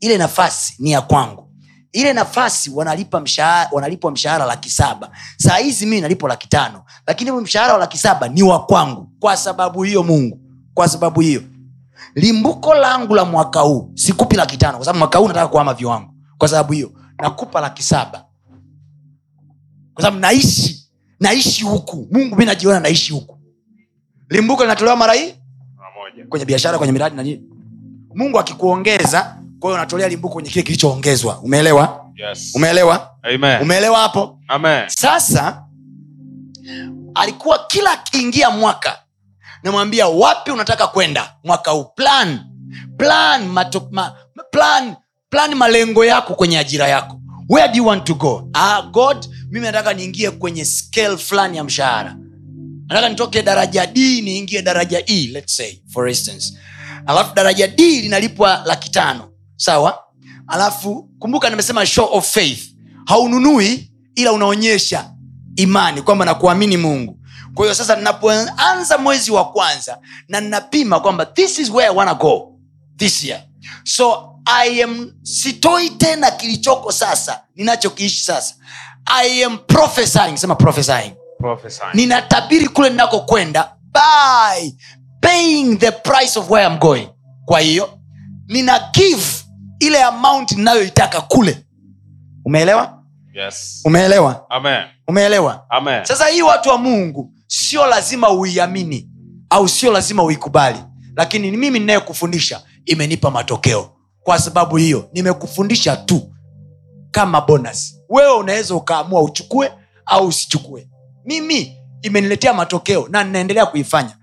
ile 0.00 0.18
nafasi 0.18 0.74
ni 0.78 0.90
ya 0.90 1.00
kwangu. 1.00 1.46
Ile 1.92 2.12
nafasi 2.12 2.70
wanalipa 2.70 3.20
mshahara, 3.20 3.70
wanalipwa 3.72 4.10
mshahara 4.10 4.46
laki 4.46 4.70
saba. 4.70 5.10
Saa 5.36 5.56
hizi 5.56 5.86
mii 5.86 6.00
nalipo 6.00 6.28
laki 6.28 6.48
tano. 6.48 6.82
Lakini 7.06 7.30
mshahara 7.32 7.72
wa 7.72 7.78
laki 7.78 7.98
saba 7.98 8.28
ni 8.28 8.42
wa 8.42 8.66
kwangu. 8.66 9.10
Kwa 9.20 9.36
sababu 9.36 9.82
hiyo 9.82 10.02
mungu. 10.02 10.40
Kwa 10.74 10.88
sababu 10.88 11.20
hiyo. 11.20 11.42
Limbuko 12.14 12.74
langu 12.74 13.14
la 13.14 13.24
mwaka 13.24 13.60
huu 13.60 13.90
sikupi 13.94 14.36
laki 14.36 14.56
tano. 14.56 14.76
Kwa 14.76 14.84
sababu 14.84 14.98
mwaka 14.98 15.18
huu 15.18 15.28
nataka 15.28 15.48
kuama 15.48 15.74
viwango 15.74 16.10
kwa 16.38 16.48
sababu 16.48 16.72
hiyo 16.72 16.92
nakupa 17.18 17.60
laki 17.60 17.82
saba. 17.82 18.24
Kwa 19.94 20.02
sababu 20.04 20.20
naishi 20.20 20.90
naishi 21.20 21.64
huku. 21.64 22.08
Mungu 22.10 22.36
mi 22.36 22.44
najiona 22.44 22.80
naishi 22.80 23.12
huku. 23.12 23.38
Limbuko 24.28 24.62
linatolewa 24.62 24.96
mara 24.96 25.12
hii? 25.12 25.34
Kwenye 26.28 26.44
biashara 26.46 26.78
kwenye 26.78 26.92
miradi 26.92 27.16
na 27.16 27.22
nini? 27.22 27.42
Mungu 28.14 28.38
akikuongeza 28.38 29.39
kwa 29.60 29.70
hiyo 29.70 29.74
unatolea 29.74 30.08
limbuko 30.08 30.34
kwenye 30.34 30.50
kile 30.50 30.62
kilichoongezwa. 30.62 31.38
Umeelewa? 31.40 32.04
Yes. 32.16 32.52
umeelewa? 32.54 33.10
Amen. 33.22 33.62
umeelewa 33.62 33.98
hapo? 33.98 34.38
Amen. 34.48 34.88
sasa 34.88 35.64
alikuwa 37.14 37.66
kila 37.68 37.90
akiingia 37.92 38.50
mwaka 38.50 38.98
namwambia 39.62 40.08
wapi 40.08 40.50
unataka 40.50 40.86
kwenda? 40.86 41.34
Mwaka 41.44 41.70
huu. 41.70 41.84
Plan. 41.84 42.40
Plan, 42.96 43.46
mato, 43.46 43.88
ma, 43.90 44.14
plan 44.50 44.94
plan 45.30 45.54
malengo 45.54 46.04
yako 46.04 46.34
kwenye 46.34 46.58
ajira 46.58 46.88
yako. 46.88 47.20
Where 47.48 47.68
do 47.68 47.76
you 47.76 47.86
want 47.86 48.04
to 48.04 48.14
go? 48.14 48.48
Ah, 48.54 48.82
god 48.82 49.26
mimi 49.50 49.66
nataka 49.66 49.92
niingie 49.94 50.30
kwenye 50.30 50.64
scale 50.64 51.16
fulani 51.16 51.56
ya 51.56 51.64
mshahara. 51.64 52.16
Nataka 52.88 53.08
nitoke 53.08 53.42
daraja 53.42 53.86
d 53.86 54.20
niingie 54.20 54.62
daraja 54.62 55.02
e 55.06 55.26
let's 55.32 55.56
say 55.56 55.78
for 55.92 56.08
instance. 56.08 56.58
Alafu 57.06 57.34
daraja 57.34 57.66
d 57.68 58.00
linalipwa 58.00 58.62
laki 58.66 58.90
tano 58.90 59.29
sawa? 59.60 60.04
Alafu 60.46 61.08
kumbuka 61.18 61.50
nimesema 61.50 61.86
show 61.86 62.08
of 62.12 62.30
faith. 62.32 62.74
Haununui 63.06 63.90
ila 64.14 64.32
unaonyesha 64.32 65.10
imani 65.56 66.02
kwamba 66.02 66.24
nakuamini 66.24 66.76
mungu. 66.76 67.18
Kwa 67.54 67.64
hiyo 67.64 67.74
sasa 67.74 67.96
ninapoanza 67.96 68.98
mwezi 68.98 69.30
wa 69.30 69.52
kwanza 69.52 69.98
na 70.28 70.40
ninapima 70.40 71.00
kwamba 71.00 71.26
this 71.26 71.58
is 71.58 71.70
where 71.70 71.90
I 71.90 71.96
wanna 71.96 72.14
go 72.14 72.58
this 72.96 73.24
year. 73.24 73.42
So 73.84 74.26
i 74.44 74.82
am 74.82 75.12
sitoi 75.22 75.90
tena 75.90 76.30
kilichoko 76.30 76.92
sasa 76.92 77.40
ninachokiishi 77.56 78.24
sasa. 78.24 78.54
I 79.06 79.44
am 79.44 79.58
prophesying 79.58 80.36
sema 80.36 80.54
prophesying. 80.54 81.12
Prophesying. 81.38 81.90
ninatabiri 81.94 82.68
kule 82.68 82.90
ninakokwenda 82.90 83.72
by 83.92 84.70
paying 85.20 85.76
the 85.78 85.90
price 85.92 86.38
of 86.38 86.50
where 86.50 86.66
I'm 86.66 86.78
going. 86.78 87.08
Kwa 87.44 87.60
hiyo 87.60 87.98
nina 88.48 88.90
give 88.92 89.39
ile 89.80 90.02
amount 90.02 90.52
ninayoitaka 90.52 91.20
kule. 91.20 91.66
Umeelewa? 92.44 93.02
Yes. 93.34 93.80
umeelewa? 93.84 94.46
Amen. 94.50 94.84
umeelewa? 95.08 95.66
Amen. 95.70 96.04
sasa 96.04 96.26
hii 96.26 96.42
watu 96.42 96.68
wa 96.68 96.78
mungu 96.78 97.32
sio 97.46 97.86
lazima 97.86 98.30
uiamini 98.30 99.10
au 99.50 99.68
sio 99.68 99.92
lazima 99.92 100.22
uikubali. 100.22 100.78
Lakini 101.16 101.50
mimi 101.50 101.78
ninayekufundisha 101.78 102.62
imenipa 102.86 103.30
matokeo. 103.30 103.90
Kwa 104.22 104.38
sababu 104.38 104.76
hiyo 104.76 105.08
nimekufundisha 105.12 105.96
tu 105.96 106.34
kama 107.10 107.40
bonus. 107.40 107.96
Wewe 108.08 108.32
unaweza 108.34 108.74
ukaamua 108.74 109.22
uchukue 109.22 109.72
au 110.06 110.26
usichukue. 110.26 110.88
Mimi 111.24 111.76
imeniletea 112.02 112.52
matokeo 112.54 113.08
na 113.10 113.24
ninaendelea 113.24 113.66
kuifanya. 113.66 114.16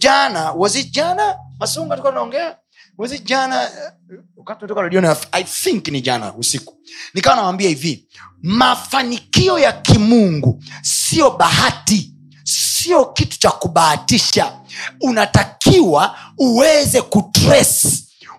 Jana 0.00 0.52
was 0.52 0.76
it 0.76 0.90
jana? 0.94 1.36
Masungu 1.58 1.96
tunaongea 1.96 2.56
it 3.06 3.24
jana 3.24 3.70
wakati 4.36 4.62
natoka 4.62 4.82
redioni 4.82 5.08
i 5.32 5.44
think 5.44 5.88
ni 5.88 6.00
jana 6.00 6.34
usiku 6.34 6.74
nikawa 7.14 7.36
nawambia 7.36 7.68
hivi 7.68 8.08
mafanikio 8.42 9.58
ya 9.58 9.72
kimungu 9.72 10.62
sio 10.82 11.30
bahati 11.30 12.14
sio 12.44 13.04
kitu 13.06 13.38
cha 13.38 13.50
kubahatisha. 13.50 14.52
Unatakiwa 15.00 16.16
uweze 16.38 17.02
kutrace. 17.02 17.88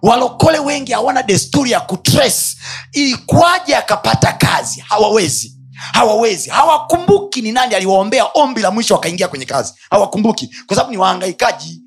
Walokole 0.01 0.59
wengi 0.59 0.91
hawana 0.91 1.23
desturi 1.23 1.71
ya 1.71 1.79
kutrace. 1.79 2.57
Ilikwaje 2.93 3.75
akapata 3.75 4.33
kazi? 4.33 4.79
Hawawezi 4.81 5.55
hawawezi. 5.93 6.49
Hawakumbuki 6.49 7.41
ni 7.41 7.51
nani 7.51 7.75
aliwaombea 7.75 8.25
ombi 8.33 8.61
la 8.61 8.71
mwisho 8.71 8.93
wakaingia 8.93 9.27
kwenye 9.27 9.45
kazi. 9.45 9.73
Hawakumbuki 9.89 10.55
kwa 10.67 10.75
sababu 10.75 10.91
ni 10.91 10.97
waangaikaji 10.97 11.81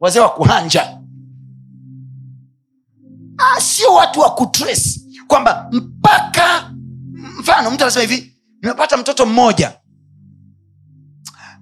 wazee 0.00 0.20
wa 0.20 0.28
kuhanja 0.28 0.98
Ah, 3.40 3.60
sio 3.60 3.94
watu 3.94 4.20
wa 4.20 4.34
kutres 4.34 5.00
kwamba 5.26 5.68
mpaka 5.72 6.70
mfano 7.38 7.70
mtu 7.70 7.84
anasema 7.84 8.02
hivi 8.02 8.36
nimepata 8.62 8.96
mtoto 8.96 9.26
mmoja 9.26 9.72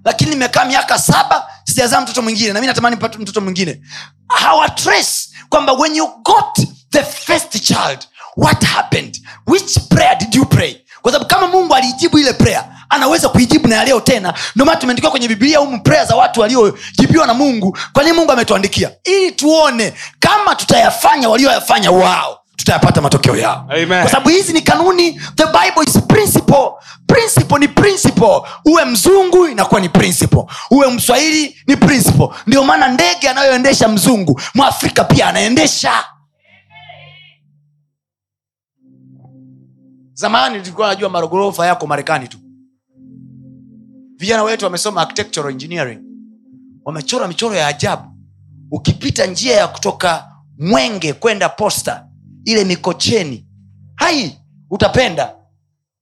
lakini 0.05 0.29
nimekaa 0.29 0.65
miaka 0.65 0.99
saba 0.99 1.47
sijazaa 1.63 2.01
mtoto 2.01 2.21
mwingine 2.21 2.53
na 2.53 2.61
mi 2.61 2.67
natamani 2.67 2.95
nipate 2.95 3.17
mtoto 3.17 3.41
mwingine. 3.41 3.81
Hawatres 4.27 5.33
kwamba 5.49 5.73
when 5.73 5.95
you 5.95 6.07
got 6.23 6.67
the 6.91 7.03
first 7.03 7.61
child 7.63 7.99
what 8.37 8.63
happened? 8.63 9.21
Which 9.47 9.79
prayer 9.89 10.17
did 10.17 10.35
you 10.35 10.45
pray? 10.45 10.75
Kwa 11.01 11.11
sababu 11.11 11.29
kama 11.29 11.47
mungu 11.47 11.75
aliijibu 11.75 12.19
ile 12.19 12.33
prayer 12.33 12.65
anaweza 12.89 13.29
kuijibu 13.29 13.67
na 13.67 13.75
yaleo 13.75 13.99
tena. 13.99 14.33
Ndio 14.55 14.65
maana 14.65 14.79
tumeandikiwa 14.79 15.11
kwenye 15.11 15.27
biblia 15.27 15.59
humu 15.59 15.81
prea 15.83 16.05
za 16.05 16.15
watu 16.15 16.41
waliojibiwa 16.41 17.27
na 17.27 17.33
mungu 17.33 17.77
kwa 17.93 18.03
nini 18.03 18.15
mungu 18.15 18.31
ametuandikia? 18.31 18.91
Ili 19.03 19.31
tuone 19.31 19.93
kama 20.19 20.55
tutayafanya 20.55 21.29
walioyafanya 21.29 21.91
wao 21.91 22.39
tutayapata 22.55 23.01
matokeo 23.01 23.35
yao. 23.35 23.65
Amen. 23.69 24.01
kwa 24.01 24.09
sababu 24.09 24.29
hizi 24.29 24.53
ni 24.53 24.61
kanuni 24.61 25.11
the 25.35 25.45
bible 25.45 25.83
is 25.87 25.99
principle. 26.07 26.71
Principle 27.07 27.57
ni 27.59 27.67
principle. 27.67 28.41
Uwe 28.65 28.85
mzungu 28.85 29.47
inakuwa 29.47 29.81
ni 29.81 29.89
principle. 29.89 30.43
Uwe 30.71 30.87
mswahili 30.91 31.57
ni 31.67 31.77
principle. 31.77 32.27
Ndio 32.47 32.63
maana 32.63 32.87
ndege 32.87 33.29
anayoendesha 33.29 33.87
mzungu 33.87 34.41
mwafrika 34.55 35.03
pia 35.03 35.27
anaendesha. 35.27 35.91
Zamani 40.13 40.59
tulikuwa 40.61 40.87
najua 40.87 41.09
marogorofa 41.09 41.65
yako 41.67 41.87
marekani 41.87 42.27
tu 42.27 42.37
vijana 44.19 44.43
wetu 44.43 44.65
wamesoma 44.65 45.01
architectural 45.01 45.51
engineering. 45.51 45.99
Wamechora 46.85 47.27
michoro 47.27 47.55
ya 47.55 47.67
ajabu. 47.67 48.03
Ukipita 48.71 49.25
njia 49.25 49.55
ya 49.55 49.67
kutoka 49.67 50.31
mwenge 50.57 51.13
kwenda 51.13 51.49
posta 51.49 52.07
ile 52.45 52.63
mikocheni 52.65 53.47
hai 53.95 54.37
utapenda. 54.69 55.35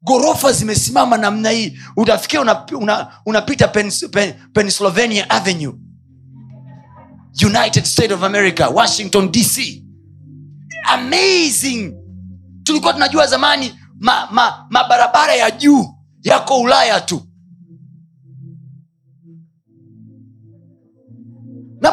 Ghorofa 0.03 0.51
zimesimama 0.51 1.17
namna 1.17 1.49
hii. 1.49 1.79
Utafikia 1.97 2.41
unapita 2.41 2.77
una, 2.77 3.13
una 3.25 3.41
Pens, 3.41 4.05
Pen, 4.11 4.33
pennsylvania 4.53 5.29
avenue. 5.29 5.73
United 7.45 7.83
state 7.85 8.11
of 8.13 8.23
america 8.23 8.69
washington 8.73 9.31
dc 9.31 9.83
amazing. 10.83 11.93
Tulikuwa 12.63 12.93
tunajua 12.93 13.27
zamani 13.27 13.79
mabarabara 13.99 15.13
ma, 15.13 15.27
ma 15.27 15.33
ya 15.33 15.51
juu 15.51 15.85
yako 16.23 16.59
ulaya 16.61 17.01
tu 17.01 17.26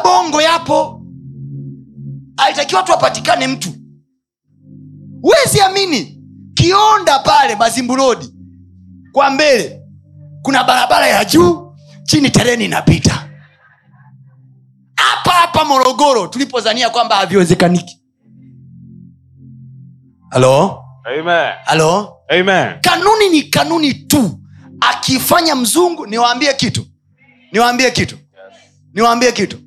bongo 0.05 0.41
yapo. 0.41 1.01
Alitakiwa 2.37 2.83
tu 2.83 2.93
apatikane 2.93 3.47
mtu. 3.47 3.69
Wezi 5.23 5.61
amini 5.61 6.21
kionda 6.53 7.19
pale 7.19 7.55
mazimburodi 7.55 8.33
kwa 9.11 9.29
mbele 9.29 9.81
kuna 10.41 10.63
barabara 10.63 11.07
ya 11.07 11.25
juu 11.25 11.75
chini 12.03 12.29
tereni 12.29 12.65
inapita. 12.65 13.29
Hapa 14.95 15.31
hapa 15.31 15.65
morogoro 15.65 16.27
tulipozania 16.27 16.89
kwamba 16.89 17.15
haviwezekaniki 17.15 18.01
halo? 20.29 20.83
Halo? 21.65 22.17
Kanuni 22.81 23.29
ni 23.29 23.43
kanuni 23.43 23.93
tu. 23.93 24.39
Akifanya 24.79 25.55
mzungu 25.55 26.05
niwaambie 26.07 26.53
kitu. 26.53 26.85
Niwaambie 27.51 27.91
kitu. 27.91 28.17
Niwaambie 28.93 29.31
kitu 29.31 29.64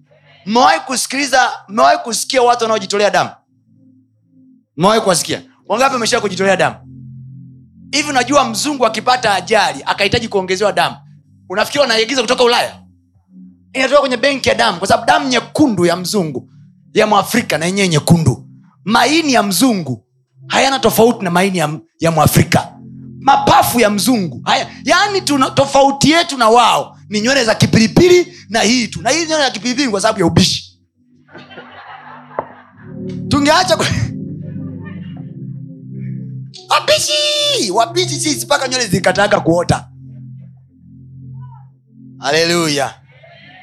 mmewahi 0.48 0.80
kusikiliza 0.80 1.50
mmewahi 1.68 1.98
kusikia 1.98 2.42
watu 2.42 2.64
wanaojitolea 2.64 3.10
damu? 3.10 3.30
Mmewahi 4.76 5.00
kuwasikia? 5.00 5.42
Wangapi 5.66 5.94
ameshaa 5.96 6.20
kujitolea 6.20 6.56
damu? 6.56 6.76
Hivi 7.92 8.10
unajua 8.10 8.44
mzungu 8.44 8.86
akipata 8.86 9.34
ajali 9.34 9.82
akahitaji 9.86 10.28
kuongezewa 10.28 10.72
damu 10.72 10.96
unafikiri 11.48 11.80
wanaigiza 11.82 12.20
kutoka 12.22 12.44
ulaya? 12.44 12.82
Inatoka 13.72 14.00
kwenye 14.00 14.16
benki 14.16 14.48
ya 14.48 14.54
damu 14.54 14.78
kwa 14.78 14.88
sababu 14.88 15.06
damu 15.06 15.28
nyekundu 15.28 15.86
ya 15.86 15.96
mzungu 15.96 16.50
ya 16.94 17.06
mwafrika 17.06 17.58
na 17.58 17.66
yenyewe 17.66 17.88
nyekundu. 17.88 18.44
Maini 18.84 19.32
ya 19.32 19.42
mzungu 19.42 20.06
hayana 20.46 20.78
tofauti 20.78 21.24
na 21.24 21.30
maini 21.30 21.58
ya, 21.58 21.78
ya 22.00 22.10
mwafrika. 22.10 22.72
Mapafu 23.20 23.80
ya 23.80 23.90
mzungu 23.90 24.40
haya 24.44 24.66
yaani 24.84 25.20
tofauti 25.54 26.10
yetu 26.10 26.36
na 26.38 26.48
wao 26.48 26.97
ni 27.08 27.20
nywele 27.20 27.44
za 27.44 27.54
kipilipili 27.54 28.34
na 28.48 28.60
hii 28.60 28.88
tu. 28.88 29.02
Na 29.02 29.10
hii 29.10 29.26
nywele 29.26 29.42
ya 29.44 29.50
kipilipili 29.50 29.88
kwa 29.88 30.00
sababu 30.00 30.20
ya 30.20 30.26
ubishi. 30.26 30.80
Tungeacha 33.28 33.76
wabishi! 36.70 37.70
Wabishi 37.70 38.20
sisi 38.20 38.46
mpaka 38.46 38.68
nywele 38.68 38.86
zikataka 38.86 39.40
kuota. 39.40 39.88
Haleluya 42.18 42.94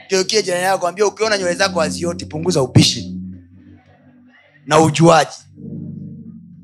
keukie 0.08 0.44
jirani 0.44 0.64
yako 0.64 0.88
ambia 0.88 1.06
ukiona 1.08 1.38
nywele 1.38 1.56
zako 1.56 1.80
hazioti 1.80 2.26
punguza 2.26 2.62
ubishi 2.62 3.16
na 4.66 4.80
ujuaji. 4.80 5.38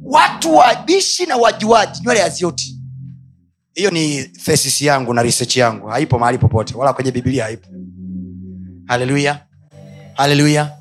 Watu 0.03 0.55
wabishi 0.55 1.25
na 1.25 1.37
wajuaji 1.37 2.01
nywele 2.03 2.21
hazioti 2.21 2.80
hiyo 3.75 3.91
ni 3.91 4.23
thesis 4.23 4.81
yangu 4.81 5.13
na 5.13 5.21
research 5.23 5.57
yangu. 5.57 5.87
Haipo 5.87 6.19
mahali 6.19 6.37
popote 6.37 6.73
wala 6.77 6.93
kwenye 6.93 7.11
bibilia 7.11 7.43
haipo. 7.43 7.67
Haleluya 8.87 9.39
haleluya 10.13 10.71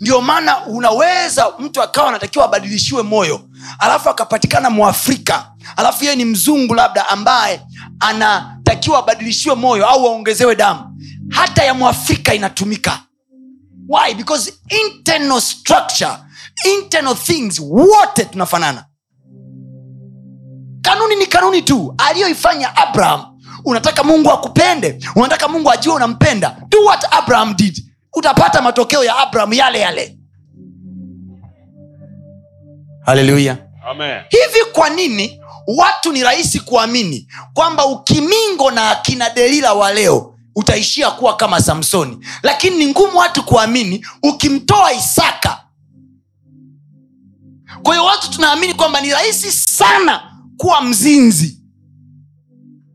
ndio 0.00 0.20
maana 0.20 0.66
unaweza 0.66 1.52
mtu 1.58 1.82
akawa 1.82 2.08
anatakiwa 2.08 2.44
abadilishiwe 2.44 3.02
moyo 3.02 3.40
alafu 3.78 4.08
akapatikana 4.10 4.70
mwafrika 4.70 5.52
alafu 5.76 6.04
yeye 6.04 6.16
ni 6.16 6.24
mzungu 6.24 6.74
labda 6.74 7.08
ambaye 7.08 7.60
anatakiwa 8.00 8.98
abadilishiwe 8.98 9.54
moyo 9.54 9.86
au 9.88 10.06
aongezewe 10.06 10.56
damu. 10.56 11.00
Hata 11.30 11.64
ya 11.64 11.74
mwafrika 11.74 12.34
inatumika. 12.34 13.00
Why? 13.88 14.14
Because 14.14 14.52
internal 14.86 15.40
structure 15.40 16.12
internal 16.76 17.16
things 17.16 17.60
wote 17.60 18.24
tunafanana 18.24 18.84
kanuni 20.82 21.16
ni 21.16 21.26
kanuni 21.26 21.62
tu. 21.62 21.94
Aliyoifanya 21.98 22.76
abraham 22.76 23.24
unataka 23.64 24.04
mungu 24.04 24.30
akupende 24.32 24.98
unataka 25.16 25.48
mungu 25.48 25.70
ajue 25.70 25.94
unampenda 25.94 26.56
do 26.68 26.78
what 26.84 27.04
abraham 27.14 27.54
did. 27.56 27.84
Utapata 28.14 28.62
matokeo 28.62 29.04
ya 29.04 29.16
abraham 29.18 29.52
yale 29.52 29.78
yale. 29.80 30.16
Haleluya 33.06 33.56
hivi 34.28 34.64
kwa 34.72 34.90
nini 34.90 35.40
watu 35.66 36.12
ni 36.12 36.22
rahisi 36.22 36.60
kuamini 36.60 37.28
kwamba 37.54 37.86
ukimingo 37.86 38.70
na 38.70 38.90
akina 38.90 39.30
delila 39.30 39.72
wa 39.74 39.92
leo 39.92 40.34
utaishia 40.56 41.10
kuwa 41.10 41.36
kama 41.36 41.60
samsoni? 41.60 42.26
Lakini 42.42 42.76
ni 42.76 42.86
ngumu 42.86 43.18
watu 43.18 43.42
kuamini 43.44 44.06
ukimtoa 44.22 44.92
isaka. 44.92 45.60
Kwa 47.82 47.94
hiyo 47.94 48.04
watu 48.06 48.30
tunaamini 48.30 48.74
kwamba 48.74 49.00
ni 49.00 49.10
rahisi 49.10 49.52
sana 49.52 50.29
kuwa 50.60 50.82
mzinzi 50.82 51.62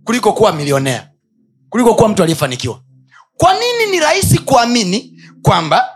kuliko 0.03 0.33
kuwa 0.33 0.53
milionea 0.53 1.11
kuliko 1.69 1.95
kuwa 1.95 2.09
mtu 2.09 2.23
aliyefanikiwa. 2.23 2.81
Kwa 3.37 3.53
nini 3.53 3.91
ni 3.91 3.99
rahisi 3.99 4.39
kuamini 4.39 5.21
kwamba 5.41 5.89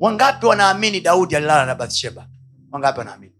wangapi 0.00 0.46
wanaamini 0.46 1.00
daudi 1.00 1.36
alilala 1.36 1.66
na 1.66 1.74
bathsheba? 1.74 2.28
Wangapi 2.72 2.98
wanaamini? 2.98 3.32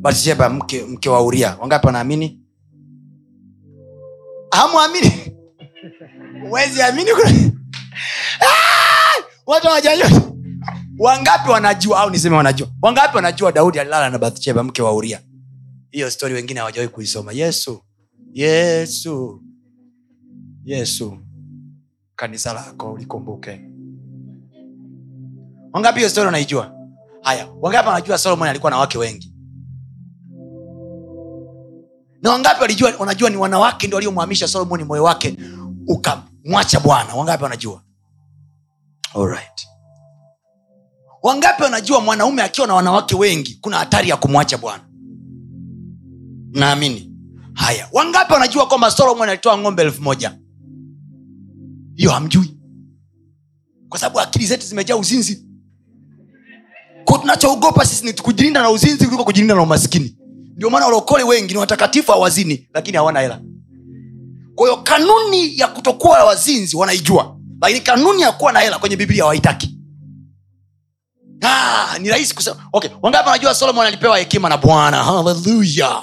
Bathsheba 0.00 0.48
mke, 0.48 0.82
mke 0.84 1.08
wa 1.10 1.22
uria. 1.22 1.56
Wangapi 1.60 1.86
wanaamini? 1.86 2.40
Hamwamini? 4.50 5.12
Wezi 6.52 6.82
Ah! 8.40 9.22
watu 9.46 9.66
hawajajua 9.66 10.33
wangapi 10.98 11.50
wanajua 11.50 12.00
au 12.00 12.10
niseme 12.10 12.36
wanajua? 12.36 12.68
Wangapi 12.82 13.16
wanajua 13.16 13.52
daudi 13.52 13.78
alilala 13.80 14.10
na 14.10 14.18
bathsheba 14.18 14.62
mke 14.62 14.82
wa 14.82 14.92
uria? 14.94 15.20
Hiyo 15.90 16.10
stori 16.10 16.34
wengine 16.34 16.60
hawajawai 16.60 16.88
kuisoma. 16.88 17.32
Yesu 17.32 17.82
yesu 18.32 19.42
yesu. 20.64 21.18
Kanisa 22.16 22.52
lako 22.52 22.92
ulikumbuke. 22.92 23.70
Wangapi 25.72 25.98
hiyo 25.98 26.08
stori 26.10 26.26
wanaijua? 26.26 26.74
Haya 27.22 27.48
wangapi 27.60 27.88
wanajua 27.88 28.18
solomon 28.18 28.48
alikuwa 28.48 28.70
na 28.70 28.78
wake 28.78 28.98
wengi? 28.98 29.34
Na 32.22 32.30
wangapi 32.30 32.60
wanajua 32.98 33.30
ni 33.30 33.36
wanawake 33.36 33.86
ndio 33.86 33.96
waliomhamisha 33.96 34.48
solomoni 34.48 34.84
moyo 34.84 35.02
wake 35.04 35.36
ukamwacha 35.88 36.80
bwana? 36.80 37.14
Wangapi 37.14 37.42
wanajua? 37.42 37.82
Alright. 39.14 39.68
Wangapi 41.24 41.62
wanajua 41.62 42.00
mwanaume 42.00 42.42
akiwa 42.42 42.66
na 42.66 42.74
wanawake 42.74 43.14
wengi 43.16 43.58
kuna 43.60 43.76
hatari 43.78 44.08
ya 44.08 44.16
kumwacha 44.16 44.58
bwana? 44.58 44.84
Naamini. 46.52 47.10
Haya 47.54 47.88
wangapi 47.92 48.32
wanajua 48.32 48.66
kwamba 48.66 48.90
solomon 48.90 49.28
alitoa 49.28 49.58
ng'ombe 49.58 49.82
elfu 49.82 50.02
moja? 50.02 50.38
Hiyo 51.94 52.10
hamjui. 52.10 52.56
Kwa 53.88 53.98
sababu 53.98 54.20
akili 54.20 54.46
zetu 54.46 54.66
zimejaa 54.66 54.96
uzinzi. 54.96 55.46
Ko 57.04 57.18
tunachoogopa 57.18 57.86
sisi 57.86 58.04
ni 58.06 58.12
kujilinda 58.12 58.62
na 58.62 58.70
uzinzi 58.70 59.04
kuliko 59.04 59.24
kujilinda 59.24 59.54
na 59.54 59.62
umaskini 59.62 60.16
ndio 60.56 60.70
maana 60.70 60.86
walokole 60.86 61.22
wengi 61.24 61.52
ni 61.54 61.58
watakatifu 61.58 62.12
hawazini 62.12 62.68
lakini 62.74 62.96
hawana 62.96 63.20
hela. 63.20 63.40
Kwa 64.54 64.68
hiyo 64.68 64.82
kanuni 64.82 65.58
ya 65.58 65.68
kutokuwa 65.68 66.24
wazinzi 66.24 66.76
wanaijua 66.76 67.36
lakini 67.62 67.80
kanuni 67.80 68.22
ya 68.22 68.32
kuwa 68.32 68.52
na 68.52 68.60
hela 68.60 68.78
kwenye 68.78 68.96
biblia 68.96 69.22
hawaitaki 69.22 69.73
ah, 71.44 71.98
ni 71.98 72.08
rahisi 72.08 72.34
kusema. 72.34 72.56
Okay 72.72 72.90
wangapi 73.02 73.26
wanajua 73.28 73.54
solomon 73.54 73.86
alipewa 73.86 74.18
hekima 74.18 74.48
na 74.48 74.56
bwana? 74.56 75.04
Haleluya 75.04 76.02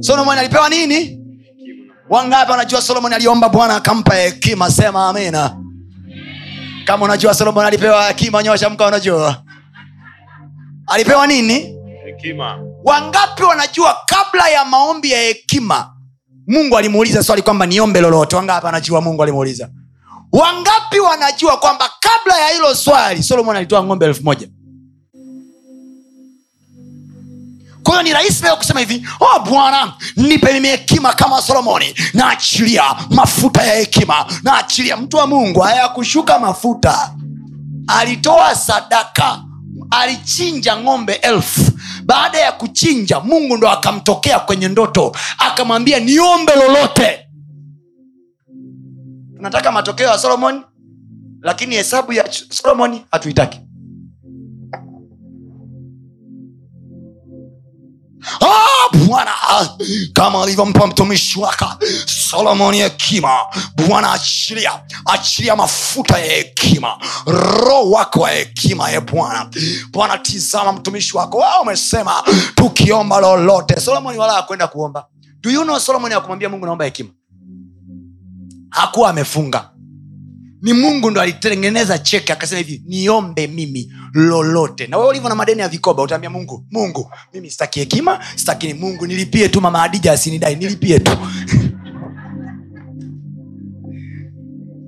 solomon 0.00 0.38
alipewa 0.38 0.68
nini? 0.68 1.16
Wangapi 2.10 2.50
wanajua 2.50 2.82
solomon 2.82 3.12
aliomba 3.12 3.48
bwana 3.48 3.76
akampa 3.76 4.14
hekima? 4.14 4.70
Sema 4.70 5.08
amina. 5.08 5.56
Kama 6.84 7.04
unajua 7.04 7.34
solomon 7.34 7.66
alipewa 7.66 8.06
hekima 8.08 8.42
nyosha 8.42 8.70
mka 8.70 8.86
unajua. 8.86 9.42
Alipewa 10.86 11.26
nini? 11.26 11.76
Hekima. 12.04 12.58
wangapi 12.84 13.42
wanajua 13.42 13.96
kabla 14.06 14.48
ya 14.48 14.64
maombi 14.64 15.10
ya 15.10 15.20
hekima 15.22 15.96
mungu 16.46 16.78
alimuuliza 16.78 17.22
swali 17.22 17.42
kwamba 17.42 17.66
niombe 17.66 18.00
lolote? 18.00 18.36
Wangapi 18.36 18.66
anajua 18.66 19.00
mungu 19.00 19.22
alimuuliza 19.22 19.68
wangapi 20.32 21.00
wanajua 21.00 21.56
kwamba 21.56 21.90
kabla 22.00 22.38
ya 22.38 22.48
hilo 22.48 22.74
swali 22.74 23.22
solomon 23.22 23.56
alitoa 23.56 23.84
ng'ombe 23.84 24.06
elfu 24.06 24.22
moja? 24.24 24.48
Kwa 27.82 28.02
ni 28.02 28.12
rahisi 28.12 28.42
leo 28.44 28.56
kusema 28.56 28.80
hivi 28.80 29.06
oh 29.20 29.40
bwana 29.40 29.92
nipe 30.16 30.52
mimi 30.52 30.68
hekima 30.68 31.12
kama 31.12 31.42
solomoni 31.42 31.94
naachilia 32.14 32.82
mafuta 33.10 33.62
ya 33.62 33.74
hekima 33.74 34.26
naachilia. 34.42 34.96
Mtu 34.96 35.16
wa 35.16 35.26
mungu 35.26 35.60
hayakushuka 35.60 36.38
mafuta. 36.38 37.14
Alitoa 37.86 38.54
sadaka 38.54 39.42
alichinja 39.90 40.76
ng'ombe 40.76 41.12
elfu. 41.12 41.60
Baada 42.04 42.38
ya 42.38 42.52
kuchinja 42.52 43.20
mungu 43.20 43.56
ndo 43.56 43.70
akamtokea 43.70 44.38
kwenye 44.40 44.68
ndoto 44.68 45.16
akamwambia 45.38 46.00
niombe 46.00 46.52
lolote 46.54 47.26
tunataka 49.40 49.72
matokeo 49.72 50.08
ya 50.08 50.18
solomon 50.18 50.64
lakini 51.42 51.74
hesabu 51.76 52.12
ya 52.12 52.28
solomoni 52.50 53.06
hatuitaki. 53.10 53.60
Ah, 58.40 58.96
bwana 59.06 59.30
ah, 59.48 59.68
kama 60.12 60.42
alivyompa 60.42 60.86
mtumishi 60.86 61.40
waka 61.40 61.76
solomoni 62.06 62.78
hekima 62.78 63.38
bwana 63.74 64.12
achilia 64.12 64.82
achilia 65.06 65.56
mafuta 65.56 66.18
ya 66.18 66.32
hekima 66.34 66.98
roho 67.26 67.90
wako 67.90 68.20
wa 68.20 68.30
hekima 68.30 68.90
ye 68.90 69.00
bwana. 69.00 69.50
Bwana 69.90 70.18
tizama 70.18 70.72
mtumishi 70.72 71.16
wako 71.16 71.38
wao 71.38 71.62
umesema 71.62 72.22
tukiomba 72.54 73.20
lolote. 73.20 73.80
Solomoni 73.80 74.18
wala 74.18 74.36
akwenda 74.36 74.66
kuomba. 74.68 75.06
Do 75.40 75.50
you 75.50 75.62
know 75.62 75.78
solomoni 75.80 76.14
akumwambia 76.14 76.48
mungu 76.48 76.66
naomba 76.66 76.84
hekima 76.84 77.10
hakuwa 78.70 79.10
amefunga. 79.10 79.70
Ni 80.62 80.72
mungu 80.72 81.10
ndo 81.10 81.20
alitengeneza 81.20 81.98
cheke 81.98 82.32
akasema 82.32 82.58
hivi 82.58 82.82
niombe 82.86 83.46
mimi 83.46 83.92
lolote. 84.12 84.86
Na 84.86 84.96
wewe 84.96 85.08
ulivyo 85.10 85.28
na 85.28 85.34
madeni 85.34 85.60
ya 85.60 85.68
vikoba 85.68 86.02
utaambia 86.02 86.30
mungu 86.30 86.66
mungu 86.70 87.12
mimi 87.34 87.50
sitaki 87.50 87.80
hekima 87.80 88.24
sitaki 88.36 88.66
ni 88.66 88.74
mungu 88.74 89.06
nilipie 89.06 89.48
tu 89.48 89.60
mama 89.60 89.82
adija 89.82 90.12
asinidai 90.12 90.56
nilipie 90.56 90.98
tu. 91.00 91.12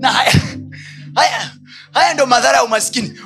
Na 0.00 0.12
haya 0.12 0.32
haya 1.14 1.50
haya 1.92 2.14
ndo 2.14 2.26
madhara 2.26 2.56
ya 2.58 2.64
umaskini. 2.64 3.12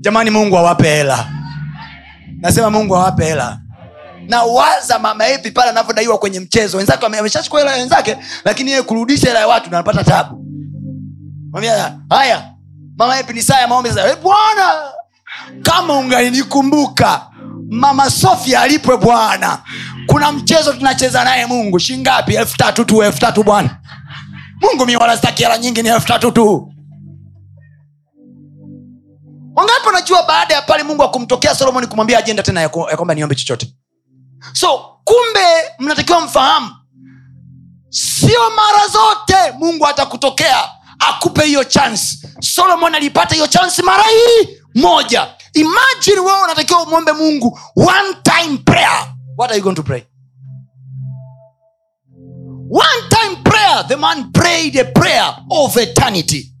Jamani 0.00 0.30
mungu 0.30 0.58
awape 0.58 0.88
hela. 0.88 1.28
Nasema 2.40 2.70
mungu 2.70 2.96
awape 2.96 3.24
hela 3.24 3.61
na 4.28 4.42
waza 4.42 4.98
mama 4.98 5.24
hivi 5.24 5.50
pale 5.50 5.70
anavyodaiwa 5.70 6.18
kwenye 6.18 6.40
mchezo. 6.40 6.76
Wenzake 6.76 7.06
ameshachukua 7.06 7.60
hela 7.60 7.72
wenzake 7.72 8.16
lakini 8.44 8.70
yeye 8.70 8.82
kurudisha 8.82 9.26
hela 9.28 9.40
ya 9.40 9.48
watu 9.48 9.70
na 9.70 9.76
anapata 9.78 10.04
tabu. 10.04 10.44
Haya 12.10 12.52
mama 12.98 13.16
hivi 13.16 13.32
ni 13.32 13.42
saa 13.42 13.60
ya 13.60 13.68
maombi 13.68 13.88
sasa. 13.88 14.08
"Eh, 14.08 14.16
bwana 14.22 14.92
kama 15.62 15.98
ungalinikumbuka 15.98 17.26
mama 17.70 18.10
sofia 18.10 18.60
alipwe 18.60 18.96
bwana. 18.96 19.58
Kuna 20.06 20.32
mchezo 20.32 20.72
tunacheza 20.72 21.24
naye 21.24 21.46
mungu 21.46 21.78
shingapi 21.78 22.34
elfu 22.34 22.56
tatu 22.56 22.84
tu 22.84 23.02
elfu 23.02 23.20
tatu 23.20 23.42
bwana. 23.42 23.78
Mungu 24.60 24.86
mi 24.86 24.96
wala 24.96 25.16
hela 25.16 25.58
nyingi 25.58 25.82
ni 25.82 25.88
elfu 25.88 26.06
tatu 26.06 26.30
tu. 26.32 26.72
Wangapi 29.56 29.88
unajua 29.88 30.22
baada 30.22 30.54
ya 30.54 30.62
pale 30.62 30.82
mungu 30.82 31.02
akumtokea 31.02 31.54
solomoni 31.54 31.86
kumwambia 31.86 32.18
ajenda 32.18 32.42
tena 32.42 32.60
ya 32.60 32.68
kwamba 32.68 33.14
niombe 33.14 33.34
chochote 33.34 33.74
so 34.52 34.78
kumbe 35.04 35.46
mnatakiwa 35.78 36.20
mfahamu 36.20 36.70
sio 37.88 38.40
mara 38.56 38.86
zote 38.92 39.52
mungu 39.58 39.86
atakutokea 39.86 40.68
akupe 41.08 41.44
hiyo 41.44 41.64
chance. 41.64 42.28
Solomon 42.40 42.94
alipata 42.94 43.34
hiyo 43.34 43.46
chance 43.46 43.82
mara 43.82 44.02
hii 44.04 44.48
moja. 44.74 45.28
Imajini 45.54 46.20
wewe 46.20 46.42
unatakiwa 46.44 46.82
umwombe 46.82 47.12
mungu 47.12 47.58
one 47.76 48.14
time 48.22 48.58
prayer. 48.58 49.14
What 49.38 49.50
are 49.50 49.56
you 49.58 49.64
going 49.64 49.74
to 49.74 49.82
pray? 49.82 50.02
One 52.70 53.08
time 53.08 53.36
prayer. 53.44 53.86
The 53.88 53.96
man 53.96 54.32
prayed 54.32 54.76
a 54.76 54.84
prayer 54.84 55.36
of 55.50 55.76
eternity. 55.76 56.54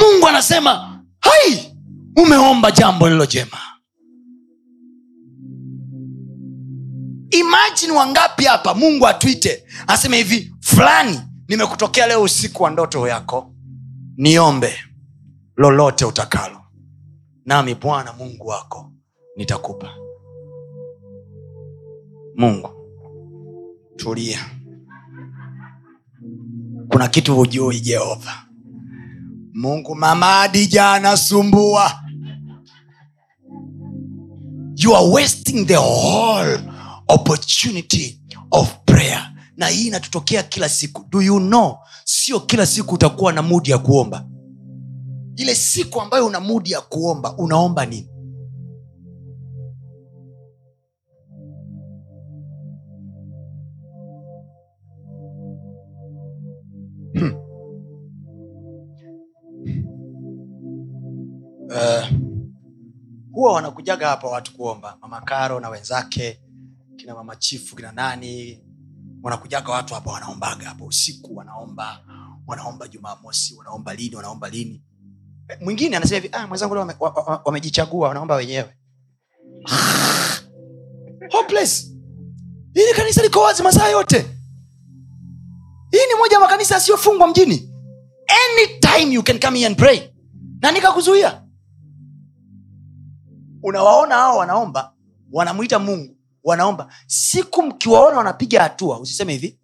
Mungu 0.00 0.26
anasema 0.28 1.00
hai 1.20 1.76
umeomba 2.16 2.70
jambo 2.70 3.08
lilo 3.08 3.26
jema 3.26 3.58
imajini 7.40 7.92
wangapi 7.92 8.44
hapa 8.44 8.74
mungu 8.74 9.06
atwite 9.06 9.64
aseme 9.86 10.16
hivi 10.16 10.54
fulani 10.60 11.20
nimekutokea 11.48 12.06
leo 12.06 12.22
usiku 12.22 12.62
wa 12.62 12.70
ndoto 12.70 13.08
yako. 13.08 13.54
Niombe 14.16 14.74
lolote 15.56 16.04
utakalo. 16.04 16.58
Nami 17.46 17.74
bwana 17.74 18.12
mungu 18.12 18.46
wako 18.46 18.92
nitakupa. 19.36 19.88
Mungu 22.36 22.68
tulia. 23.96 24.38
Kuna 26.88 27.08
kitu 27.08 27.34
hujui 27.36 27.80
jehova. 27.80 28.32
Mungu 29.54 29.94
mama 29.94 30.40
adija 30.40 30.90
anasumbua. 30.92 31.92
You 34.76 34.96
are 34.96 35.06
wasting 35.06 35.66
the 35.66 35.76
whole 35.76 36.58
opportunity 37.14 38.20
of 38.50 38.78
prayer. 38.84 39.32
Na 39.56 39.66
hii 39.68 39.86
inatutokea 39.86 40.42
kila 40.42 40.68
siku. 40.68 41.06
Do 41.10 41.22
you 41.22 41.38
know? 41.40 41.76
Sio 42.04 42.40
kila 42.40 42.66
siku 42.66 42.94
utakuwa 42.94 43.32
na 43.32 43.42
mudi 43.42 43.70
ya 43.70 43.78
kuomba. 43.78 44.26
Ile 45.36 45.54
siku 45.54 46.00
ambayo 46.00 46.26
una 46.26 46.40
mudi 46.40 46.70
ya 46.70 46.80
kuomba 46.80 47.36
unaomba 47.36 47.86
nini. 47.86 48.08
Eh, 61.70 62.12
huwa 63.32 63.52
wanakujaga 63.52 64.08
hapa 64.08 64.28
watu 64.28 64.54
kuomba. 64.56 64.96
Mama 65.00 65.20
karo 65.20 65.60
na 65.60 65.68
wenzake 65.68 66.40
kina 67.02 67.14
mama 67.14 67.36
chifu 67.36 67.76
kina 67.76 67.92
nani 67.92 68.62
wanakujaga 69.22 69.72
watu 69.72 69.94
hapa 69.94 70.12
wanaombaga 70.12 70.68
hapa 70.68 70.84
usiku 70.84 71.36
wanaomba 71.36 72.00
wanaomba 72.46 72.88
jumamosi 72.88 73.54
wanaomba 73.54 73.94
lini 73.94 74.16
wanaomba 74.16 74.48
lini. 74.48 74.82
Mwingine 75.60 75.96
anasema 75.96 76.20
hivi 76.20 76.34
ah, 76.34 76.46
mwenzangu 76.46 76.74
wame- 76.74 76.94
wa- 77.00 77.10
wa- 77.10 77.42
wamejichagua 77.44 78.08
wanaomba 78.08 78.34
wenyewe. 78.34 78.76
Hili 82.74 82.94
kanisa 82.96 83.22
liko 83.22 83.40
wazi 83.40 83.62
masaa 83.62 83.88
yote. 83.88 84.20
Hii 85.90 86.06
ni 86.08 86.14
moja 86.18 86.34
ya 86.34 86.40
makanisa 86.40 86.74
yasiyofungwa 86.74 87.26
mjini. 87.28 87.72
Anytime 88.48 89.14
you 89.14 89.22
can 89.22 89.40
come 89.40 89.58
here 89.58 89.66
and 89.66 89.76
pray. 89.76 90.00
Na 90.60 90.72
nikakuzuia. 90.72 91.42
Unawaona 93.62 94.14
hao 94.14 94.36
wanaomba 94.38 94.94
wanamwita 95.32 95.78
mungu 95.78 96.16
wanaomba 96.44 96.92
siku 97.06 97.62
mkiwaona 97.62 98.16
wanapiga 98.18 98.62
hatua 98.62 99.00
usiseme 99.00 99.32
hivi 99.32 99.60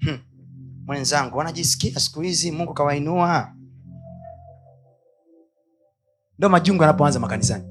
hmm. 0.00 0.18
mwenzangu 0.86 1.38
wanajisikia 1.38 2.00
siku 2.00 2.20
hizi 2.20 2.50
mungu 2.52 2.74
kawainua 2.74 3.54
ndo 6.38 6.48
majungu 6.48 6.82
yanapoanza 6.82 7.20
makanisani 7.20 7.64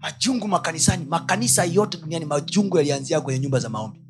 majungu 0.00 0.48
makanisani 0.48 1.04
makanisa 1.04 1.64
yote 1.64 1.98
duniani 1.98 2.24
majungu 2.24 2.76
yalianzia 2.76 3.20
kwenye 3.20 3.40
nyumba 3.40 3.58
za 3.58 3.68
maombi 3.68 4.00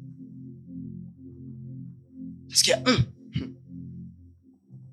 sikia 2.49 2.83
mm. 2.87 3.03
hmm. 3.33 3.55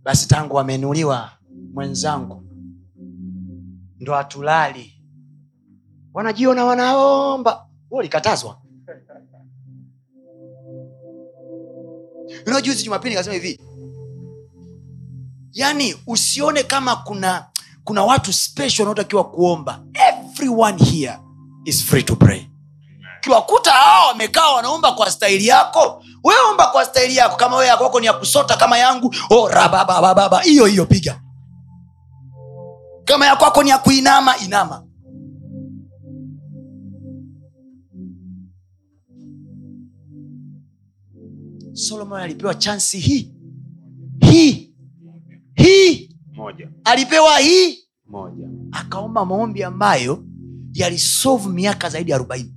basi 0.03 0.27
tangu 0.27 0.55
wamenuliwa 0.55 1.31
mwenzangu 1.73 2.43
ndo 3.99 4.13
hatulali 4.13 4.94
wanajiona 6.15 6.65
wanaomba. 6.65 7.65
Huo 7.89 8.01
likatazwa 8.01 8.57
juzi 12.63 12.83
jumapili 12.83 13.09
nikasema 13.09 13.33
hivi. 13.33 13.59
Yaani 15.53 15.95
usione 16.07 16.63
kama 16.63 16.95
kuna 16.95 17.45
kuna 17.83 18.03
watu 18.03 18.33
special 18.33 18.79
wanaotakiwa 18.81 19.23
kuomba. 19.23 19.79
Everyone 19.93 20.83
here 20.83 21.19
is 21.65 21.83
free 21.83 22.03
to 22.03 22.15
pray. 22.15 22.45
Kiwakuta 23.21 23.71
hao 23.71 24.07
wamekaa 24.07 24.51
wanaomba 24.51 24.91
kwa 24.91 25.11
staili 25.11 25.47
yako 25.47 26.03
weomba 26.23 26.49
omba 26.51 26.67
kwa 26.67 26.85
staili 26.85 27.15
yako. 27.15 27.35
Kama 27.35 27.55
wewe 27.55 27.67
yakwako 27.67 27.99
ni 27.99 28.05
ya 28.05 28.13
kusota 28.13 28.57
kama 28.57 28.77
yangu. 28.77 29.15
Oh, 29.29 29.47
rababababa 29.47 30.41
hiyo 30.41 30.65
hiyo 30.65 30.85
piga. 30.85 31.21
Kama 33.05 33.25
yakwako 33.25 33.63
ni 33.63 33.69
ya 33.69 33.77
kuinama 33.77 34.37
inama 34.37 34.83
solomon 41.75 42.21
alipewa 42.21 42.55
chansi 42.55 42.99
hii. 42.99 43.33
Hii. 44.19 44.73
Hii. 45.55 46.17
Moja. 46.33 46.69
Alipewa 46.83 47.37
hii. 47.39 47.77
Moja. 48.07 48.49
Akaomba 48.71 49.25
maombi 49.25 49.63
ambayo 49.63 50.25
yalisovu 50.73 51.49
miaka 51.49 51.89
zaidi 51.89 52.11
ya 52.11 52.15
arobaini. 52.17 52.55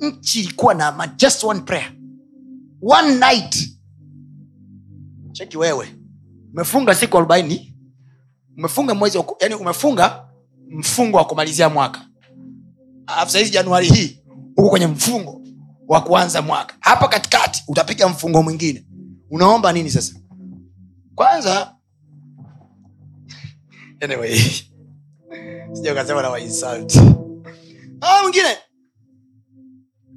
Nchi 0.00 0.40
ilikuwa 0.40 0.74
na 0.74 1.06
just 1.16 1.44
one 1.44 1.60
prayer. 1.60 1.92
One 2.82 3.14
night. 3.14 3.70
Cheki 5.32 5.58
wewe. 5.58 5.88
Umefunga 6.52 6.94
siku 6.94 7.16
arobaini. 7.16 7.76
Umefunga 8.56 8.94
mwezi 8.94 9.18
yani 9.40 9.54
umefunga 9.54 10.28
mfungo 10.70 11.16
wa 11.16 11.24
kumalizia 11.24 11.68
mwaka. 11.68 12.08
Alafu 13.06 13.32
sahizi 13.32 13.50
januari 13.50 13.88
hii 13.88 14.22
huko 14.56 14.70
kwenye 14.70 14.86
mfungo 14.86 15.37
wa 15.88 16.00
kuanza 16.00 16.42
mwaka. 16.42 16.76
Hapa 16.80 17.08
katikati 17.08 17.64
utapiga 17.68 18.08
mfungo 18.08 18.42
mwingine. 18.42 18.86
Unaomba 19.30 19.72
nini 19.72 19.90
sasa? 19.90 20.14
Kwanza 21.14 21.74
anyway 24.00 24.38
sija 25.72 26.04
na 26.04 26.30
wainsult 26.30 26.96
ah 28.00 28.22
mwingine. 28.22 28.56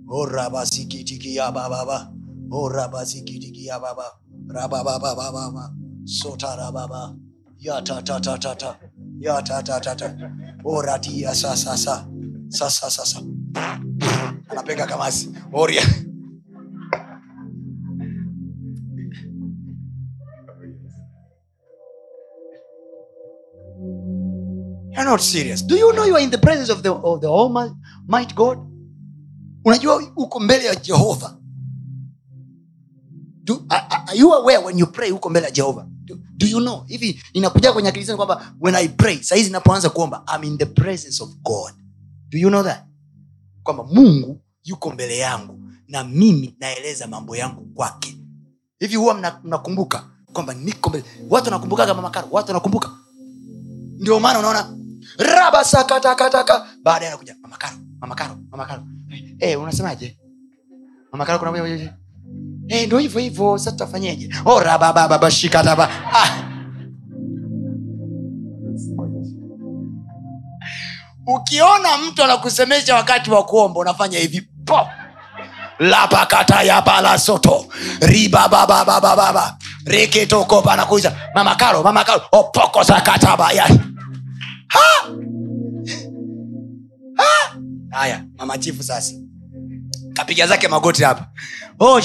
Orabasikitikia 0.07 1.51
bababa 1.51 2.11
orabasikitikia 2.51 3.79
baba 3.79 4.03
rabababababa 4.47 5.73
sotarababa 6.05 7.15
yatatatatata 7.59 8.79
yatatatata 9.19 10.31
oratia 10.63 11.35
sasasa 11.35 12.07
sasasasa 12.49 13.21
anapenga 14.51 14.85
kamasi 14.85 15.29
oria 15.53 15.83
You're 24.93 25.05
not 25.05 25.21
serious. 25.21 25.61
Do 25.61 25.75
you 25.75 25.93
know 25.93 26.03
you 26.05 26.15
are 26.15 26.21
in 26.21 26.29
the 26.29 26.37
presence 26.37 26.69
of 26.69 26.83
the, 26.83 26.93
of 26.93 27.21
the 27.21 27.27
Almighty 27.27 28.35
God? 28.35 28.57
Unajua 29.65 30.13
uko 30.15 30.39
mbele 30.39 30.65
ya 30.65 30.75
Jehova. 30.75 31.37
Do, 33.43 33.65
are, 33.69 33.87
are 33.89 34.15
you 34.17 34.33
aware 34.33 34.59
when 34.61 34.77
you 34.77 34.87
pray 34.87 35.11
uko 35.11 35.29
mbele 35.29 35.45
ya 35.45 35.51
Jehova? 35.51 35.87
Do, 36.05 36.19
do 36.37 36.45
you 36.47 36.59
know? 36.59 36.85
Hivi 36.87 37.23
inakuja 37.33 37.73
kwenye 37.73 37.89
akili 37.89 38.15
kwamba 38.15 38.53
when 38.59 38.75
I 38.75 38.87
pray, 38.87 39.23
saa 39.23 39.35
hizi 39.35 39.51
kuomba, 39.93 40.23
I'm 40.27 40.43
in 40.43 40.57
the 40.57 40.65
presence 40.65 41.23
of 41.23 41.29
God. 41.43 41.71
Do 42.29 42.37
you 42.37 42.49
know 42.49 42.63
that? 42.63 42.90
Kwamba 43.63 43.83
Mungu 43.83 44.41
yuko 44.63 44.89
mbele 44.91 45.17
yangu 45.17 45.59
na 45.87 46.03
mimi 46.03 46.55
naeleza 46.59 47.07
mambo 47.07 47.35
yangu 47.35 47.61
kwake. 47.75 48.17
Hivi 48.79 48.95
huwa 48.95 49.13
mna- 49.13 49.39
mnakumbuka 49.43 50.03
kwamba 50.33 50.53
niko 50.53 50.89
mbele. 50.89 51.05
Watu 51.29 51.45
wanakumbukaga 51.45 51.93
mamakaro 51.93 52.27
watu 52.31 52.47
wanakumbuka? 52.47 52.89
Ndio 53.99 54.19
maana 54.19 54.39
unaona 54.39 54.77
raba 55.17 55.63
sakatakataka. 55.63 56.67
Baadaye 56.83 57.17
kuja 57.17 57.35
mamakaro 57.41 57.75
mamakaro 57.99 58.37
mamakaro 58.51 58.83
hey, 59.37 59.55
unasemaje? 59.55 60.17
Mamakaro 61.11 61.39
kuna 61.39 61.79
hey, 62.67 62.85
ndo 62.87 62.97
hivyo 62.97 63.21
hivyo 63.21 63.57
sasa 63.57 63.71
tutafanyeje? 63.71 64.29
Oh, 64.45 64.59
rababababashikataba 64.59 65.89
ah. 66.13 66.50
Ukiona 71.33 71.97
mtu 71.97 72.23
anakusemesha 72.23 72.95
wakati 72.95 73.31
wa 73.31 73.45
kuomba 73.45 73.79
unafanya 73.79 74.19
hivi. 74.19 74.41
Po! 74.65 74.87
Lapakatayabalasoto 75.79 77.65
ribabababababa 78.01 79.57
reketokopa 79.85 80.75
nakuiza 80.75 81.15
mamakaro 81.35 81.83
mamakaro 81.83 82.21
opokosakatabaya 82.31 83.69
haya 87.91 88.23
mama 88.37 88.57
sasa. 88.83 89.13
Kapiga 90.13 90.47
zake 90.47 90.67
magoti 90.67 91.03
hapa. 91.03 91.27
Oh, 91.79 92.01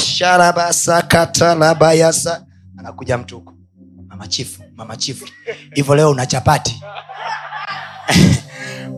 anakuja 2.79 3.19
mtu 3.19 3.35
huko. 3.37 3.55
Mama 4.09 4.27
chifu 4.29 4.63
mama 4.77 4.97
leo 5.95 6.11
una 6.11 6.27
chapati 6.27 6.83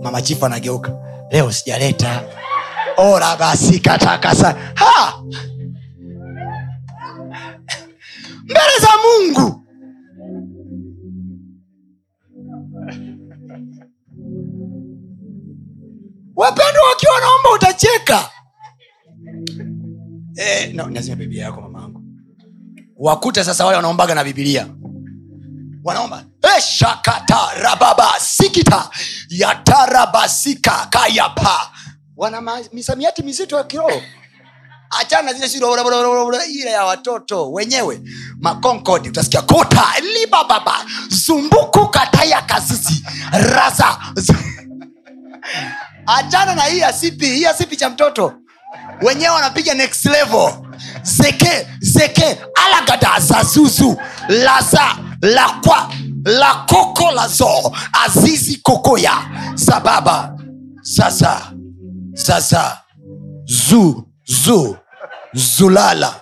mama 0.03 0.23
chifu 0.23 0.47
anageuka. 0.47 0.93
Leo 1.31 1.53
sijaleta. 1.53 2.23
Ora 2.97 3.37
basi 3.37 3.79
katakasa 3.81 4.57
mbele 8.45 8.79
za 8.81 8.89
mungu! 9.05 9.65
Wapendwa 16.37 16.83
wakiwa 16.91 17.13
wanaomba 17.15 17.51
utacheka. 17.55 18.31
Eh, 20.37 20.75
no, 20.75 20.89
lazima 20.91 21.17
biblia 21.17 21.45
yako 21.45 21.61
mamaangu 21.61 22.03
wakute 22.97 23.45
sasa 23.45 23.65
wale 23.65 23.77
wanaombaga 23.77 24.15
na 24.15 24.25
bibilia 24.25 24.67
wanaomba 25.85 26.25
eh, 26.57 26.63
shakata 26.63 27.39
yatarabasika 29.29 30.87
kayapa. 30.91 31.71
Wana 32.17 32.41
misamiati 32.73 33.23
mizito 33.23 33.57
ya 33.57 33.65
kiroho. 33.65 34.03
Achana 35.01 35.33
zile 35.33 35.49
ile 36.45 36.71
ya 36.71 36.85
watoto 36.85 37.53
wenyewe. 37.53 38.01
Makonkodi 38.41 39.09
utasikia 39.09 39.43
kota 39.43 39.85
libababa 40.15 40.75
zumbuku 41.09 41.89
kataya 41.89 42.43
kazizi 42.43 43.05
raza. 43.33 43.99
Achana 46.07 46.55
na 46.55 46.63
hii 46.63 46.83
asipi 46.83 47.27
hii 47.27 47.47
asipi 47.47 47.77
cha 47.77 47.91
mtoto. 47.91 48.33
Wenyewe 49.03 49.35
wanapiga 49.35 49.75
next 49.75 50.05
level. 50.05 50.53
Zeke 51.03 51.67
zeke 51.81 52.39
alagada 52.67 53.21
zazuzu 53.21 53.97
laza 54.29 54.97
lakwa 55.23 55.91
lakoko 56.25 57.11
lazo 57.11 57.73
azizi 58.07 58.57
kokoya. 58.57 59.13
Sababa 59.55 60.37
sasa 60.83 61.53
sasa 62.15 62.79
zu 63.45 64.05
zu. 64.25 64.77
Zulala. 65.35 66.15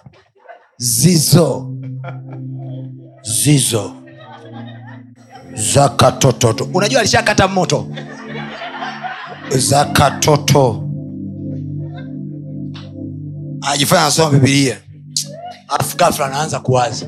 Zizo. 0.79 1.73
Zizo. 3.23 3.93
Zakatototo. 5.55 6.69
Unajua 6.75 7.01
alishakata 7.01 7.49
moto? 7.49 7.89
Zakatoto. 9.57 10.83
Anajifanya 13.63 14.03
anasoma 14.03 14.31
bibilia 14.31 14.77
alafu 15.69 15.97
gafla 15.97 16.27
anaanza 16.27 16.61
kuwaza. 16.61 17.07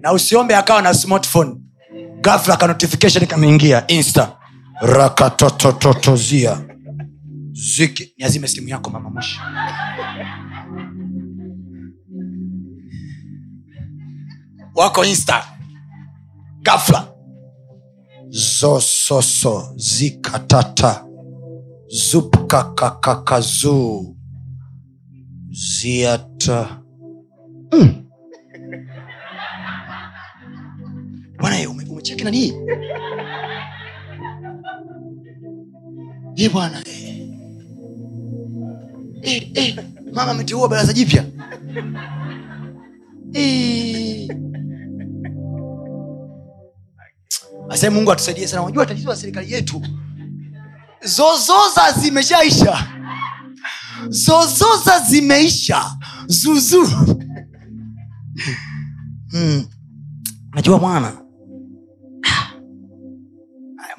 Na 0.00 0.12
usiombe 0.12 0.56
akawa 0.56 0.82
na 0.82 0.94
smartphone 0.94 1.56
gafla 2.20 2.56
ka 2.56 2.66
notification 2.66 3.26
kameingia 3.26 3.86
insta. 3.86 4.36
Rakatototozia 4.80 6.60
ziki. 7.52 8.14
Niazime 8.18 8.48
simu 8.48 8.68
yako 8.68 8.90
mama 8.90 9.10
moshi 9.10 9.40
wako 14.74 15.04
insta. 15.04 15.44
Gafla 16.62 17.08
zososo. 18.28 19.72
Zikatata. 19.76 21.04
Zupkakakakazuu 21.88 24.16
ziata. 25.50 26.82
Mm. 27.72 28.06
Ye, 32.04 32.14
ume- 32.14 32.22
umecheki 32.22 32.24
nanii 32.24 32.52
bwana 36.52 36.82
mama 40.12 40.30
ameteua 40.30 40.68
baraza 40.68 40.92
jipya. 40.92 41.24
Asee 47.70 47.88
mungu 47.90 48.12
atusaidie 48.12 48.46
sana. 48.48 48.62
Unajua 48.62 48.86
tatizo 48.86 49.08
la 49.08 49.16
serikali 49.16 49.52
yetu. 49.52 49.82
Zozoza 51.04 51.92
zimeshaisha. 52.00 52.86
Zozoza 54.08 54.98
zimeisha. 55.08 55.84
Zuzu. 56.26 56.86
Hmm. 59.30 59.64
najua 60.54 60.78
bwana 60.78 61.19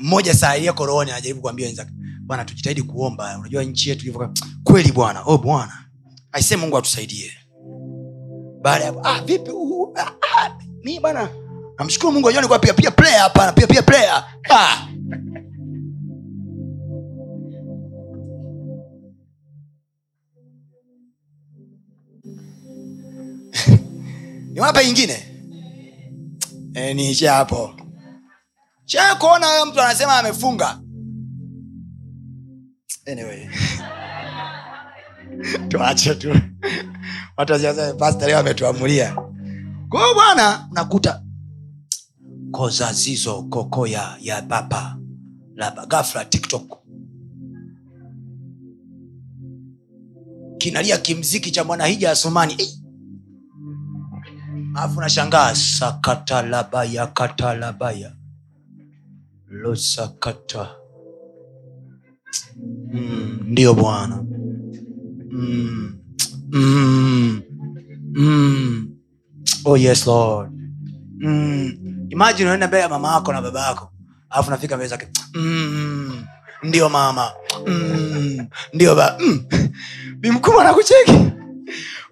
mmoja 0.02 0.34
saa 0.34 0.56
ilia 0.56 0.74
koroni 0.74 1.12
anajaribu 1.12 1.42
kuambia 1.42 1.68
wenzake 1.68 1.92
bwana 2.22 2.46
tujitahidi 2.46 2.82
kuomba. 2.84 3.38
Unajua 3.40 3.64
nchi 3.64 3.90
yetu 3.90 4.02
ilivyo 4.02 4.34
kweli 4.64 4.92
bwana. 4.92 5.22
Oh 5.26 5.38
bwana. 5.38 5.86
Aisee 6.32 6.56
mungu 6.56 6.78
atusaidie. 6.78 7.32
Baada 8.62 8.86
ya 8.86 8.94
ah, 9.04 9.22
vipi 9.22 9.52
uh, 9.52 10.00
ah, 10.00 10.12
ah, 10.38 10.50
mi 10.84 11.00
bwana 11.00 11.30
namshukuru 11.80 12.12
mungu 12.12 12.30
ajua 12.30 12.42
nikuwa 12.42 12.60
pia 12.60 12.74
pia 12.74 12.92
player 12.92 13.20
hapa 13.20 13.52
pia 13.54 13.68
pia 13.68 13.82
player. 13.82 14.24
Ah. 14.50 14.88
niwape 24.54 24.90
ingine? 24.90 25.26
E, 26.74 26.94
niishe 26.94 27.28
hapo 27.28 27.81
sha 28.92 29.16
kuona 29.16 29.48
huyo 29.48 29.66
mtu 29.66 29.82
anasema 29.82 30.18
amefunga. 30.18 30.82
Anyway. 33.12 33.48
Tuache 35.70 36.16
tu. 36.16 36.36
Watu 37.38 37.54
ametuamulia. 38.40 39.16
Kwao 39.90 40.14
bwana 40.14 40.68
unakuta 40.72 41.24
koza 42.52 42.94
zizo 42.94 43.44
kokoya 43.44 44.18
ya 44.22 44.42
baba. 44.42 44.98
Laba 45.56 45.86
gafla 45.86 46.26
tiktok. 46.26 46.78
Kinalia 50.58 50.98
kimziki 50.98 51.52
cha 51.52 51.64
mwanahija 51.64 52.12
asomani 52.12 52.56
Eh, 52.60 52.70
alafu 54.76 55.02
nashangaa 55.02 55.56
sakatalabaya 55.56 57.08
katalabaya 57.08 58.16
losakata. 59.52 60.70
Mm, 62.94 63.40
ndiyo 63.44 63.74
bwana. 63.74 64.24
Mm, 65.32 65.94
mm, 66.52 67.42
mm. 68.16 68.88
oh 69.66 69.78
yes 69.78 70.08
lord. 70.08 70.52
Mm. 71.20 71.78
imajini 72.10 72.46
unaenda 72.46 72.68
mbele 72.68 72.84
ya 72.84 72.90
mama 72.90 73.14
yako 73.14 73.34
na 73.34 73.42
baba 73.42 73.68
yako 73.68 73.92
alafu 74.30 74.52
nafika 74.52 74.76
mbele 74.76 74.90
zake. 74.90 75.08
Mm, 75.34 76.24
ndio 76.64 76.90
mama. 76.90 77.32
Mm, 77.68 78.48
ndio 78.74 78.96
ba 78.96 79.18
mm. 79.20 79.44
bimkubwa 80.20 80.64
nakucheki 80.64 81.32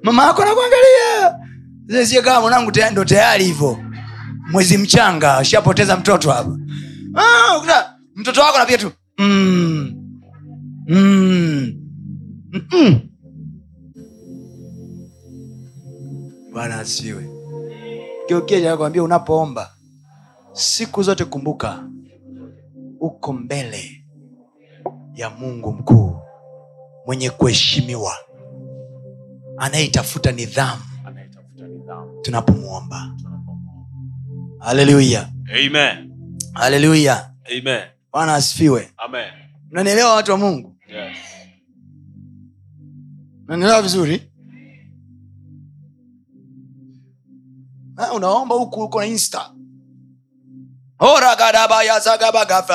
mama 0.03 0.25
yako 0.25 0.45
nakuangalia 0.45 2.05
sio 2.05 2.21
kama 2.21 2.41
mwanangu 2.41 2.71
ndo 2.91 3.05
tayari 3.05 3.43
hivyo. 3.45 3.77
Mwezi 4.51 4.77
mchanga 4.77 5.43
shapoteza 5.45 5.97
mtoto 5.97 6.31
hapa 6.31 6.57
ah, 7.19 7.93
mtoto 8.15 8.41
wako 8.41 8.57
napia 8.57 8.77
tu 8.77 8.91
mm. 9.17 9.95
Mm. 10.87 11.75
Bwana 16.53 16.79
asiwe 16.79 17.29
kiukiakwambia 18.27 19.03
unapoomba 19.03 19.73
siku 20.53 21.03
zote 21.03 21.25
kumbuka 21.25 21.83
uko 22.99 23.33
mbele 23.33 24.05
ya 25.15 25.29
mungu 25.29 25.71
mkuu 25.73 26.15
mwenye 27.05 27.29
kuheshimiwa 27.29 28.13
anayetafuta 29.57 30.31
nidhamu 30.31 30.81
tunapomwomba. 32.21 33.15
haleluya 34.59 35.29
Amen. 35.67 36.08
Haleluya 36.53 37.31
Amen. 37.59 37.81
bwana 38.11 38.35
asifiwe. 38.35 38.91
Mnanielewa 39.71 40.15
watu 40.15 40.31
wa 40.31 40.37
mungu? 40.37 40.75
Yes. 40.87 41.17
mnanielewa 43.47 43.81
vizuri? 43.81 44.31
Ha, 47.95 48.13
unaomba 48.13 48.55
huku 48.55 48.83
uko 48.83 48.99
na 48.99 49.05
insta. 49.05 49.51
Oragadabaya 50.99 52.01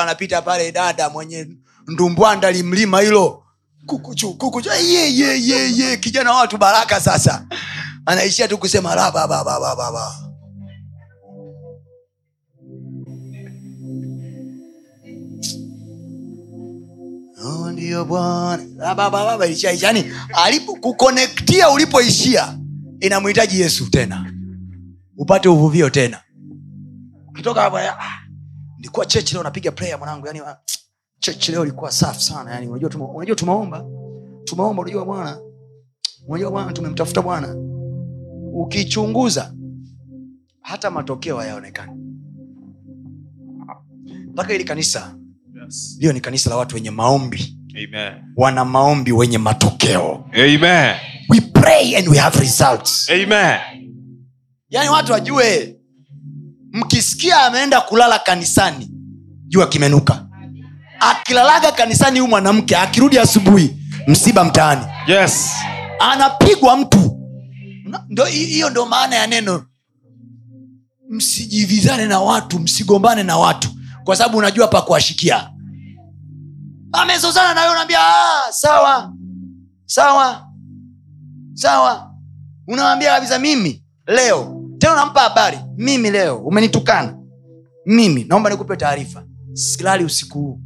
anapita 0.01 0.41
pale 0.41 0.71
dada 0.71 1.09
mwenye 1.09 1.47
ndumbwanda 1.87 2.51
limlima 2.51 3.01
hilo. 3.01 3.43
Kukuchu 3.85 4.33
kukuchu 4.37 4.69
kijana 5.97 6.31
watu 6.33 6.57
baraka 6.57 6.99
sasa. 7.01 7.47
Anaishia 8.05 8.47
tu 8.47 8.57
kusema 8.57 8.95
rabababababa 8.95 10.24
ndio 17.75 18.05
bwana. 18.05 18.63
Ah, 18.83 18.95
baba 18.95 19.23
baba 19.25 19.45
ilishaisha 19.45 19.87
yani 19.87 20.03
alipo 20.45 20.77
ulipoishia 21.73 22.57
inamhitaji 22.99 23.61
yesu 23.61 23.89
tena. 23.89 24.33
Upate 25.17 25.49
uvuvio 25.49 25.89
tena. 25.89 26.21
Ukitoka 27.29 27.61
hapo 27.61 27.77
ah, 27.77 27.97
nilikuwa 28.77 29.05
chechi 29.05 29.33
leo 29.33 29.43
napiga 29.43 29.71
prayer 29.71 29.97
mwanangu. 29.97 30.27
Yani 30.27 30.39
ah, 30.39 30.57
chechi 31.19 31.51
leo 31.51 31.63
ilikuwa 31.63 31.91
safi 31.91 32.23
sana. 32.23 32.51
Yani 32.51 32.67
unajua 32.67 32.89
tuma, 32.89 33.05
unajua 33.07 33.35
tumeomba. 33.35 33.85
Tumeomba 34.43 34.81
unajua 34.81 35.05
bwana. 35.05 35.37
Unajua 36.27 36.51
bwana 36.51 36.73
tumemtafuta 36.73 37.21
bwana. 37.21 37.55
Ukichunguza 38.53 39.53
hata 40.61 40.91
matokeo 40.91 41.37
hayaonekani. 41.37 42.01
Mpaka 44.27 44.53
ili 44.53 44.63
kanisa. 44.63 45.15
Yes. 45.63 45.97
liyo 45.99 46.13
ni 46.13 46.21
kanisa 46.21 46.49
la 46.49 46.55
watu 46.57 46.75
wenye 46.75 46.91
maombi 46.91 47.57
Amen. 47.95 48.13
wana 48.35 48.65
maombi 48.65 49.11
wenye 49.11 49.37
matokeo 49.37 50.25
Amen. 50.33 50.95
we 51.29 51.41
pray 51.41 51.95
and 51.97 52.07
we 52.07 52.17
have 52.17 52.39
results 52.39 53.09
Amen. 53.09 53.59
yani 54.69 54.89
watu 54.89 55.11
wajue 55.11 55.75
mkisikia 56.71 57.41
ameenda 57.45 57.81
kulala 57.81 58.19
kanisani 58.19 58.89
jua 59.47 59.67
kimenuka 59.67 60.25
akilalaga 60.99 61.71
kanisani 61.71 62.19
huyu 62.19 62.29
mwanamke 62.29 62.77
akirudi 62.77 63.19
asubuhi 63.19 63.75
msiba 64.07 64.43
mtaani 64.43 64.85
Yes. 65.07 65.51
anapigwa 65.99 66.77
mtu 66.77 67.19
hiyo 68.31 68.69
ndo 68.69 68.85
maana 68.85 69.15
ya 69.15 69.27
neno 69.27 69.65
msijivizane 71.09 72.05
na 72.05 72.19
watu 72.19 72.59
msigombane 72.59 73.23
na 73.23 73.37
watu 73.37 73.69
kwa 74.03 74.15
sababu 74.15 74.37
unajua 74.37 74.67
pa 74.67 74.81
kuwashikia 74.81 75.49
amezozana 76.91 77.53
nawe 77.53 77.71
unaambia 77.71 77.99
"Ah, 77.99 78.51
sawa 78.51 79.13
sawa 79.85 80.47
sawa. 81.53 82.11
Unawambia 82.67 83.13
kabisa 83.15 83.39
mimi 83.39 83.83
leo. 84.07 84.61
Tena 84.77 84.93
unampa 84.93 85.21
habari 85.21 85.59
mimi 85.77 86.11
leo 86.11 86.37
umenitukana. 86.37 87.17
Mimi 87.85 88.23
naomba 88.23 88.49
nikupe 88.49 88.77
taarifa. 88.77 89.23
Silali 89.53 90.03
usiku 90.05 90.39
huu 90.39 90.61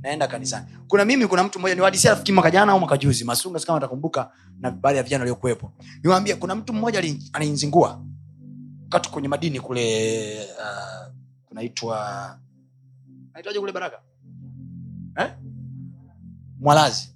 naenda 0.00 0.26
kanisani. 0.28 0.66
Kuna 0.88 1.04
mimi 1.04 1.26
kuna 1.26 1.44
mtu 1.44 1.58
mmoja 1.58 1.74
niwadisia 1.74 2.10
rafiki 2.10 2.32
mwaka 2.32 2.50
jana 2.50 2.72
au 2.72 2.78
mwaka 2.80 2.96
juzi 2.96 3.24
masunga 3.24 3.60
kama 3.60 3.78
atakumbuka 3.78 4.30
na 4.60 4.70
baadhi 4.70 4.96
ya 4.96 5.02
vijana 5.02 5.20
waliokuwepo. 5.22 5.72
Niwaambia 6.02 6.36
kuna 6.36 6.54
mtu 6.54 6.72
mmoja 6.72 6.98
ali- 6.98 7.30
wakati 8.84 9.10
kwenye 9.10 9.28
madini 9.28 9.60
kule 9.60 10.46
uh, 10.58 11.12
kunaitwa 11.44 12.38
naitwaje 13.34 13.60
kule 13.60 13.72
baraka? 13.72 13.98
Eh? 15.16 15.30
Mwalazi. 16.62 17.08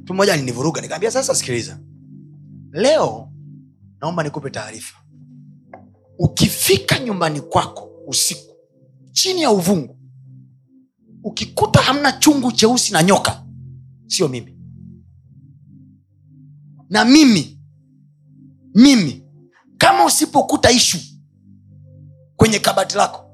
Mtu 0.00 0.14
mmoja 0.14 0.32
alinivuruga 0.34 0.80
nikaambia 0.80 1.10
sasa 1.10 1.34
sikiliza. 1.34 1.80
Leo 2.72 3.32
naomba 4.00 4.22
nikupe 4.22 4.50
taarifa. 4.50 4.96
Ukifika 6.18 6.98
nyumbani 6.98 7.40
kwako 7.40 7.90
usiku 8.06 8.54
chini 9.12 9.42
ya 9.42 9.50
uvungu 9.50 9.98
ukikuta 11.24 11.80
hamna 11.80 12.12
chungu 12.12 12.52
cheusi 12.52 12.92
na 12.92 13.02
nyoka 13.02 13.46
sio 14.06 14.28
mimi. 14.28 14.58
Na 16.90 17.04
mimi 17.04 17.60
mimi 18.74 19.22
kama 19.78 20.04
usipokuta 20.04 20.70
ishu 20.70 20.98
kwenye 22.36 22.58
kabati 22.58 22.96
lako 22.96 23.30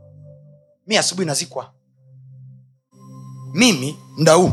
mi 0.87 0.97
asubuhi 0.97 1.27
nazikwa 1.27 1.75
mimi 3.55 3.97
mda 4.19 4.33
huu 4.33 4.53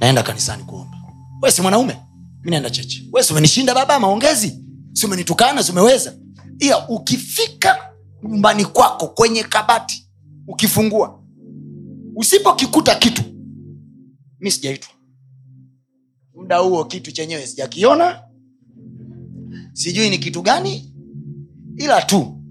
naenda 0.00 0.22
kanisani 0.22 0.64
kuomba. 0.64 0.96
We 1.42 1.50
si 1.50 1.62
mwanaume? 1.62 1.96
Mi 2.44 2.50
naenda 2.50 2.70
chechi 2.70 3.08
we 3.12 3.22
si 3.22 3.32
umenishinda 3.32 3.74
baba 3.74 4.00
maongezi? 4.00 4.64
Si 4.92 5.06
umenitukana 5.06 5.62
si 5.62 5.72
umeweza? 5.72 6.14
Iya 6.58 6.88
ukifika 6.88 7.76
nyumbani 8.28 8.64
kwako 8.64 9.08
kwenye 9.08 9.42
kabati 9.44 10.08
ukifungua 10.48 11.22
usipokikuta 12.16 12.94
kitu 12.94 13.22
mi 14.40 14.50
sijaitwa. 14.50 14.90
Muda 16.34 16.58
huo 16.58 16.84
kitu 16.84 17.12
chenyewe 17.12 17.46
sijakiona 17.46 18.22
sijui 19.72 20.10
ni 20.10 20.18
kitu 20.18 20.42
gani 20.42 20.94
ila 21.76 22.02
tu 22.02 22.42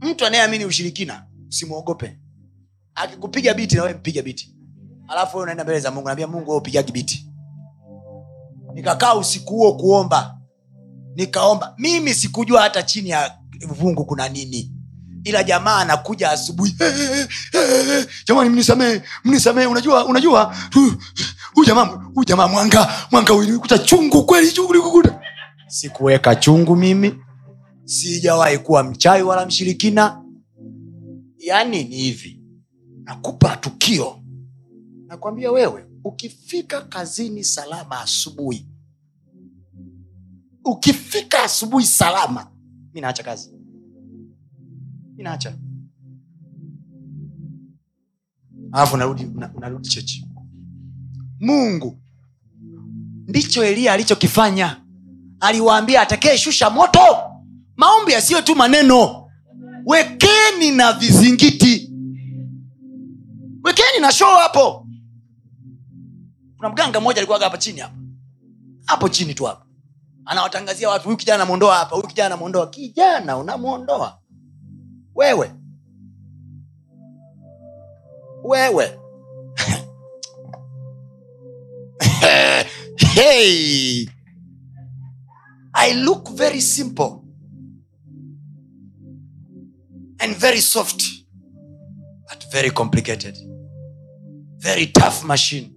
mtu 0.00 0.26
anayeamini 0.26 0.64
ushirikina 0.64 1.26
usimwogope 1.48 2.18
akikupiga 2.94 3.54
biti 3.54 3.76
nawe 3.76 3.94
mpiga 3.94 4.22
biti 4.22 4.54
alafu 5.08 5.38
unaenda 5.38 5.64
mbele 5.64 5.80
za 5.80 5.90
mungu 5.90 6.06
naambia 6.06 6.26
mungu 6.26 6.56
upigagi 6.56 6.92
biti 6.92 7.26
nikakaa 8.74 9.14
usiku 9.14 9.54
huo 9.54 9.72
kuomba. 9.76 10.38
Nikaomba. 11.16 11.74
Mimi 11.78 12.14
sikujua 12.14 12.62
hata 12.62 12.82
chini 12.82 13.08
ya 13.08 13.38
vungu 13.68 14.04
kuna 14.04 14.28
nini. 14.28 14.72
Ila 15.24 15.42
jamaa 15.44 15.76
anakuja 15.76 16.30
asubuhi. 16.30 16.74
Jamani 18.28 18.50
mnisamee 18.50 19.00
mnisamee 19.24 19.66
unajua 19.66 20.04
unajua 20.06 20.54
hu- 20.74 20.94
huyu 21.54 21.66
jamaa 21.66 21.84
huyu 21.84 22.24
jamaa 22.24 22.48
mwanga 22.48 22.92
mwanga 23.10 23.34
ulikuta 23.34 23.78
chungu 23.78 24.24
kweli 24.26 24.52
chungu 24.52 24.72
likukuta 24.74 25.20
sikuweka 25.68 26.36
chungu 26.36 26.76
mimi. 26.76 27.14
Sijawahi 27.84 28.58
kuwa 28.58 28.82
mchawi 28.82 29.22
wala 29.22 29.46
mshirikina. 29.46 30.22
Yaani 31.38 31.84
ni 31.84 31.96
hivi 31.96 32.40
nakupa 33.04 33.56
tukio. 33.56 34.20
Nakwambia 35.06 35.52
wewe 35.52 35.86
ukifika 36.04 36.80
kazini 36.80 37.44
salama 37.44 38.00
asubuhi. 38.00 38.66
Ukifika 40.64 41.42
asubuhi 41.42 41.86
salama 41.86 42.50
mi 42.94 43.00
naacha 43.00 43.22
kazi. 43.22 43.50
Mi 45.16 45.22
naacha. 45.24 45.54
Alafu 48.72 48.96
narudi 48.96 49.24
na- 49.24 49.80
chechi. 49.80 50.26
Mungu 51.40 51.98
ndicho 53.28 53.64
eliya 53.64 53.92
alichokifanya. 53.92 54.80
Aliwaambia 55.40 56.00
atakaye 56.00 56.38
shusha 56.38 56.70
moto. 56.70 57.00
Maombi 57.76 58.12
yasiyo 58.12 58.42
tu 58.42 58.56
maneno. 58.56 59.30
Wekeni 59.86 60.70
na 60.76 60.92
vizingiti 60.92 61.73
na 64.04 64.12
show 64.12 64.36
hapo. 64.36 64.86
Kuna 66.56 66.68
mganga 66.68 67.00
mmoja 67.00 67.16
alikuwa 67.18 67.38
hapa 67.40 67.58
chini 67.58 67.80
hapa. 67.80 67.94
Hapo 68.86 69.08
chini 69.08 69.34
tu 69.34 69.44
hapa. 69.44 69.66
Anawatangazia 70.24 70.88
watu 70.90 71.04
huyu 71.04 71.16
kijana 71.16 71.38
namwondoa 71.38 71.76
hapa 71.76 71.96
huyu 71.96 72.08
kijana 72.08 72.28
namwondoa 72.28 72.66
kijana 72.70 73.36
unamwondoa 73.36 74.18
wewe. 75.14 75.54
Wewe. 78.44 78.98
Hey. 83.14 84.06
i 85.72 85.94
look 85.94 86.30
very 86.30 86.60
simple 86.60 87.20
and 90.18 90.36
very 90.36 90.60
soft 90.60 91.02
but 92.28 92.52
very 92.52 92.70
complicated 92.70 93.53
very 94.64 94.86
tough 94.86 95.24
machine. 95.24 95.70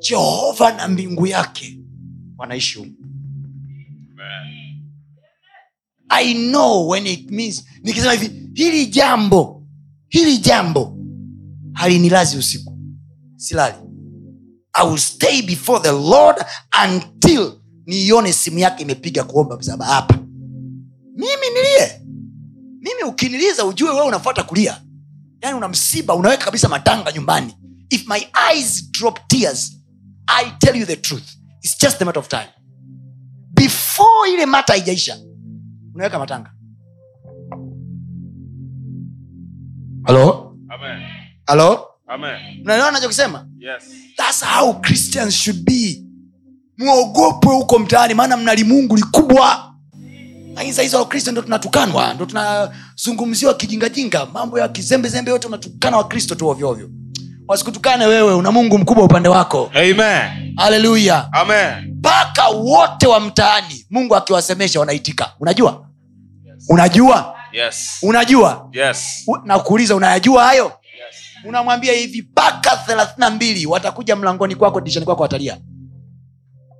Jehova 0.00 0.72
na 0.72 0.88
mbingu 0.88 1.26
yake 1.26 1.78
wanaishi 2.38 2.78
humu. 2.78 2.92
I 6.08 6.34
know 6.34 6.88
when 6.88 7.06
it 7.06 7.30
means 7.30 7.64
nikisema 7.82 8.12
hivi 8.12 8.50
hili 8.54 8.86
jambo 8.86 9.62
hili 10.08 10.38
jambo 10.38 10.98
halinilazi 11.72 12.36
usiku. 12.38 12.78
Silali. 13.36 13.76
I 14.72 14.86
will 14.88 14.98
stay 14.98 15.42
before 15.42 15.80
the 15.82 15.92
lord 15.92 16.36
until 16.84 17.52
niione 17.86 18.32
simu 18.32 18.58
yake 18.58 18.82
imepiga 18.82 19.24
kuomba 19.24 19.56
msaba 19.58 19.84
hapa. 19.86 20.14
Mimi 21.16 21.46
nilie. 21.54 22.00
Mimi 22.80 23.02
ukiniliza 23.08 23.64
ujue 23.66 23.90
wewe 23.90 24.06
unafuata 24.06 24.42
kulia 24.42 24.82
yaani 25.42 25.56
una 25.56 25.68
msiba 25.68 26.14
unaweka 26.14 26.44
kabisa 26.44 26.68
matanga 26.68 27.12
nyumbani. 27.12 27.56
If 27.90 28.06
my 28.08 28.26
eyes 28.50 28.90
drop 28.90 29.18
tears 29.28 29.78
i 30.26 30.50
tell 30.58 30.76
you 30.76 30.86
the 30.86 30.96
truth. 30.96 31.28
Its 31.62 31.78
just 31.78 32.02
a 32.02 32.04
matter 32.04 32.20
of 32.20 32.28
time. 32.28 32.48
Before 33.54 34.30
ile 34.34 34.46
mata 34.46 34.72
haijaisha 34.72 35.18
unaweka 35.94 36.18
matanga. 36.18 36.52
Halo 40.04 40.56
halo 41.46 41.88
Amen. 42.06 42.60
unaelewa 42.64 42.90
nachokisema 42.90 43.48
Yes. 43.58 43.82
thats 44.16 44.44
how 44.44 44.74
christians 44.80 45.34
should 45.34 45.64
be. 45.64 46.04
Mwogope 46.78 47.46
huko 47.48 47.78
mtaani 47.78 48.14
maana 48.14 48.36
mnali 48.36 48.64
mungu 48.64 48.96
likubwa 48.96 49.71
lakini 50.54 50.72
sahizi 50.72 50.96
wakristo 50.96 51.32
ndo 51.32 51.42
tunatukanwa 51.42 52.14
ndo 52.14 52.26
tunazungumziwa 52.26 53.54
kijingajinga 53.54 54.26
mambo 54.26 54.58
ya 54.58 54.68
kizembezembe 54.68 55.30
yote 55.30 55.46
unatukana 55.46 55.96
wakristo 55.96 56.34
tu 56.34 56.48
ovyoovyo 56.48 56.90
wasikutukane 57.48 58.06
wewe 58.06 58.34
una 58.34 58.52
mungu 58.52 58.78
mkubwa 58.78 59.04
upande 59.04 59.28
wako. 59.28 59.70
Amen. 59.74 60.54
haleluya 60.56 61.28
mpaka 61.88 62.48
wote 62.48 63.06
wa 63.06 63.20
mtaani 63.20 63.86
mungu 63.90 64.16
akiwasemesha 64.16 64.80
wanaitika. 64.80 65.32
Unajua? 65.40 65.88
Unajua? 66.68 67.34
Yes. 67.52 67.98
unajua? 68.02 68.68
Yes. 68.72 69.26
nakuuliza 69.44 69.96
unayajua 69.96 70.44
hayo? 70.44 70.64
Yes. 70.64 71.16
unamwambia 71.48 71.92
hivi 71.92 72.22
mpaka 72.22 72.76
thelathina 72.76 73.30
mbili 73.30 73.66
watakuja 73.66 74.16
mlangoni 74.16 74.54
kwako 74.54 74.80
dirishani 74.80 75.06
kwako 75.06 75.22
watalia. 75.22 75.58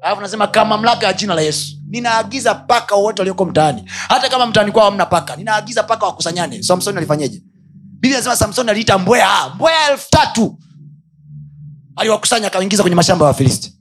Alafu 0.02 0.20
nasema 0.20 0.46
kama 0.46 0.70
mamlaka 0.76 1.06
ya 1.06 1.12
jina 1.12 1.34
la 1.34 1.40
yesu 1.40 1.76
ninaagiza 1.92 2.54
paka 2.54 2.94
wote 2.94 3.22
walioko 3.22 3.44
mtaani. 3.44 3.84
Hata 4.08 4.28
kama 4.28 4.46
mtaani 4.46 4.72
kwao 4.72 4.84
hamna 4.84 5.06
paka 5.06 5.36
ninaagiza 5.36 5.82
paka 5.82 6.06
wakusanyane. 6.06 6.62
Samsoni 6.62 6.96
alifanyeje? 6.98 7.42
Bibi 8.00 8.14
anasema 8.14 8.36
samsoni 8.36 8.70
aliita 8.70 8.98
mbwea 8.98 9.28
mbwea 9.54 9.90
elfu 9.90 10.10
tatu. 10.10 10.58
Aliwakusanya 11.96 12.46
akaingiza 12.46 12.82
kwenye 12.82 12.96
mashamba 12.96 13.24
ya 13.24 13.28
wafilisti. 13.28 13.78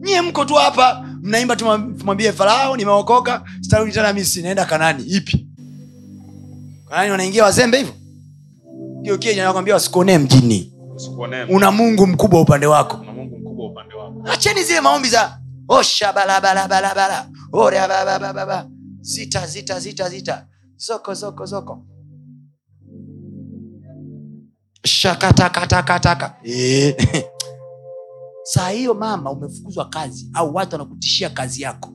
Nyie 0.00 0.20
mko 0.22 0.44
tu 0.44 0.54
hapa 0.54 1.04
mnaimba 1.22 1.54
tumwa- 1.56 1.98
tumwambie 1.98 2.32
farao 2.32 2.76
nimeokoka 2.76 3.44
sitarudi 3.60 3.92
tena 3.92 4.12
misi 4.12 4.42
naenda 4.42 4.64
kanani. 4.64 5.02
Ipi? 5.04 5.46
Kanani 6.88 7.10
wanaingia 7.10 7.44
wazembe 7.44 7.78
hivyo? 7.78 7.94
Kiokienakwambia 9.04 9.74
wasikuonee 9.74 10.18
mjini. 10.18 10.72
Una 11.50 11.70
mungu 11.70 12.06
mkubwa 12.06 12.40
upande 12.40 12.66
wako 12.66 13.04
acheni 14.24 14.64
zile 14.64 14.80
maombi 14.80 15.08
za 15.08 15.40
oshabalabalabala 15.68 17.28
oreababababa 17.52 18.70
zita 19.00 19.46
zita 19.46 19.80
zita 19.80 20.08
zita. 20.08 20.46
Zoko 20.76 21.14
zoko 21.14 21.46
zoko. 21.46 21.86
Shakatakatakataka 24.84 26.36
Eh. 26.44 26.96
saa 28.52 28.68
hiyo 28.70 28.94
mama 28.94 29.30
umefukuzwa 29.32 29.88
kazi 29.88 30.30
au 30.34 30.54
watu 30.54 30.72
wanakutishia 30.74 31.30
kazi 31.30 31.62
yako. 31.62 31.92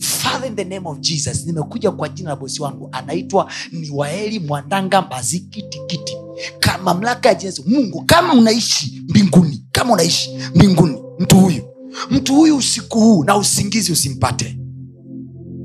Father, 0.00 0.46
in 0.48 0.56
the 0.56 0.64
name 0.64 0.88
of 0.88 0.98
jesus 1.00 1.46
nimekuja 1.46 1.90
kwa 1.90 2.08
jina 2.08 2.30
la 2.30 2.36
bosi 2.36 2.62
wangu. 2.62 2.88
Anaitwa 2.92 3.52
ni 3.72 3.90
waeli 3.90 4.38
mwandanga 4.38 5.02
mbazikitikiti 5.02 6.16
Ka- 6.60 6.78
mamlaka 6.78 7.28
ya 7.28 7.34
jesu 7.34 7.64
mungu 7.66 8.04
kama 8.06 8.34
unaishi 8.34 9.02
mbinguni 9.08 9.64
kama 9.72 9.92
unaishi 9.92 10.38
mbinguni 10.54 11.02
mtu 11.18 11.36
huyu. 11.40 11.62
Mtu 12.10 12.34
huyu 12.34 12.56
usiku 12.56 13.00
huu 13.00 13.24
na 13.24 13.36
usingizi 13.36 13.92
usimpate. 13.92 14.58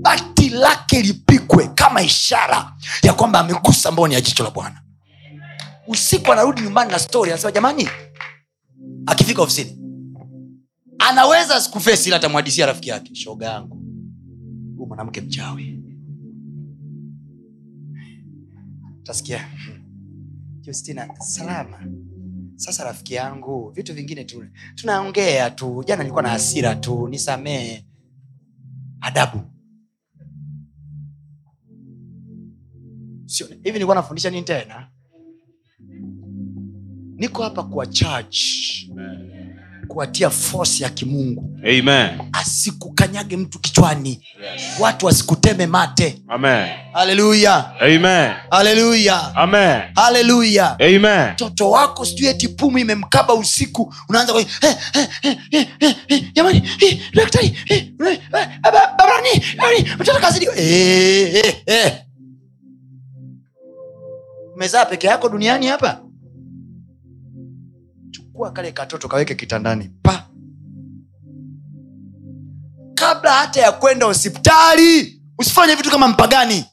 Bati 0.01 0.49
lake 0.49 1.01
lipikwe 1.01 1.67
kama 1.67 2.01
ishara 2.01 2.73
ya 3.03 3.13
kwamba 3.13 3.39
amegusa 3.39 3.91
mboni 3.91 4.13
ya 4.13 4.21
jicho 4.21 4.43
la 4.43 4.51
bwana. 4.51 4.81
Usiku 5.87 6.31
anarudi 6.31 6.61
nyumbani 6.61 6.91
na 6.91 6.99
stori 6.99 7.31
anasema 7.31 7.51
jamani 7.51 7.89
akifika 9.05 9.41
ofisini 9.41 9.79
anaweza 10.99 11.61
sikufesi 11.61 12.09
ila 12.09 12.17
atamwadisia 12.17 12.65
rafiki 12.65 12.89
yake. 12.89 13.15
Shoga 13.15 13.45
yangu 13.45 13.75
huu 14.77 14.85
mwanamke 14.85 15.21
mchawi. 15.21 15.79
Tasikia 19.03 19.47
justina 20.61 21.15
salama 21.19 21.79
sasa 22.63 22.83
rafiki 22.83 23.13
yangu 23.13 23.69
vitu 23.69 23.93
vingine 23.93 24.23
tu. 24.23 24.45
Tunaongea 24.75 25.49
tu. 25.51 25.83
Jana 25.87 26.03
nilikuwa 26.03 26.23
na 26.23 26.29
hasira 26.29 26.75
tu. 26.75 27.07
Nisamee 27.07 27.83
adabu. 29.01 29.41
Sio- 33.25 33.47
hivi 33.47 33.71
nilikuwa 33.71 33.95
nafundisha 33.95 34.29
nini 34.29 34.43
tena? 34.43 34.89
Niko 37.15 37.43
hapa 37.43 37.63
kwa 37.63 37.87
charge 37.87 38.37
kuwatia 39.93 40.29
force 40.29 40.83
ya 40.83 40.89
kimungu. 40.89 41.57
Amen. 41.63 42.09
asikukanyage 42.33 43.37
mtu 43.37 43.59
kichwani. 43.59 44.09
Yes. 44.43 44.61
watu 44.79 45.05
wasikuteme 45.05 45.65
mate. 45.67 46.21
Amen. 46.27 46.67
haleluya 49.95 50.75
mtoto 51.33 51.69
wako 51.71 52.05
sijui 52.05 52.27
eti 52.27 52.47
pumu 52.47 52.77
imemkaba 52.77 53.33
usiku 53.33 53.93
unaanza 54.09 54.33
jamani 56.33 56.69
eh, 56.81 56.99
daktari 57.13 57.57
eh, 57.69 57.87
eh, 57.97 58.19
mtoto 59.99 60.19
kazidi. 60.19 60.47
Peke 64.89 65.07
yako 65.07 65.29
duniani 65.29 65.67
hapa 65.67 66.02
chukua 68.33 68.51
kale 68.51 68.71
katoto 68.71 69.07
kaweke 69.07 69.35
kitandani 69.35 69.89
pa. 70.03 70.25
Kabla 72.95 73.31
hata 73.33 73.61
ya 73.61 73.71
kwenda 73.71 74.05
hospitali 74.05 75.21
usifanye 75.39 75.75
vitu 75.75 75.91
kama 75.91 76.07
mpagani. 76.07 76.65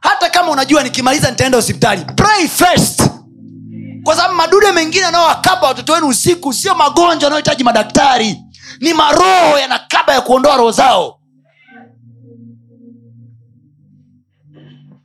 Hata 0.00 0.30
kama 0.30 0.50
unajua 0.50 0.82
nikimaliza 0.82 1.30
nitaenda 1.30 1.58
hospitali. 1.58 2.04
Pray 2.04 2.48
first. 2.48 3.02
Kwa 4.04 4.16
sababu 4.16 4.34
madude 4.34 4.72
mengine 4.72 5.04
anaowakaba 5.04 5.66
watoto 5.68 5.92
wenu 5.92 6.08
usiku 6.08 6.52
sio 6.52 6.74
magonjwa 6.74 7.24
yanayohitaji 7.24 7.64
madaktari. 7.64 8.40
Ni 8.80 8.94
maroho 8.94 9.58
yanakaba 9.58 10.14
ya 10.14 10.20
kuondoa 10.20 10.56
roho 10.56 10.70
zao. 10.72 11.20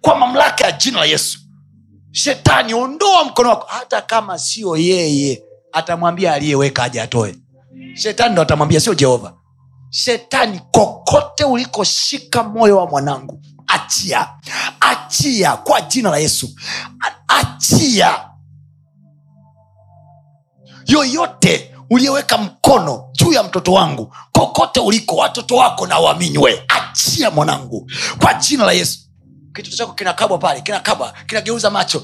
Kwa 0.01 0.15
mamlaka 0.19 0.65
ya 0.65 0.71
jina 0.71 0.99
la 0.99 1.05
yesu 1.05 1.39
shetani 2.15 2.73
ondoa 2.73 3.23
mkono 3.23 3.49
wako. 3.49 3.67
Hata 3.69 4.01
kama 4.01 4.39
sio 4.39 4.77
yeye 4.77 5.43
atamwambia 5.71 6.33
aliyeweka 6.33 6.83
aje 6.83 7.01
atoe. 7.01 7.35
Shetani 7.95 8.31
ndo 8.33 8.41
atamwambia 8.41 8.79
sio 8.79 8.93
jehova. 8.93 9.33
Shetani 9.89 10.59
kokote 10.71 11.43
ulikoshika 11.43 12.43
moyo 12.43 12.77
wa 12.77 12.87
mwanangu 12.87 13.41
achia. 13.67 14.29
Achia 14.79 15.57
kwa 15.57 15.81
jina 15.81 16.09
la 16.09 16.17
yesu. 16.17 16.49
Achia. 17.27 18.29
Yoyote 20.87 21.75
uliyeweka 21.89 22.37
mkono 22.37 23.03
juu 23.13 23.33
ya 23.33 23.43
mtoto 23.43 23.73
wangu 23.73 24.13
kokote 24.31 24.79
uliko 24.79 25.15
watoto 25.15 25.55
wako 25.55 25.87
na 25.87 25.99
waminywe 25.99 26.63
achia 26.67 27.31
mwanangu 27.31 27.91
kwa 28.21 28.33
jina 28.33 28.65
la 28.65 28.71
yesu 28.71 28.99
kitoto 29.55 29.75
chako 29.77 29.93
kinakabwa 29.93 30.37
pale 30.37 30.61
kinakabwa 30.61 31.13
kinageuza 31.27 31.69
macho 31.69 32.03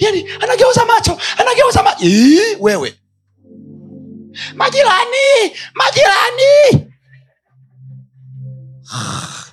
yani 0.00 0.28
anageuza 0.40 0.84
macho 0.84 1.18
anageuza 1.36 1.82
macho 1.82 2.06
wewe 2.60 2.94
majirani 4.54 5.52
majirani 5.74 6.86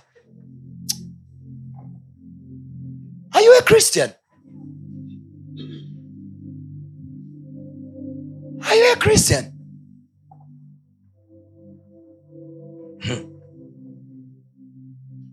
Are 3.33 3.41
you 3.43 3.55
a 3.59 3.61
Christian? 3.61 4.11
Are 8.65 8.75
you 8.75 8.93
a 8.93 8.95
Christian? 8.95 9.53
Hmm. 13.03 13.33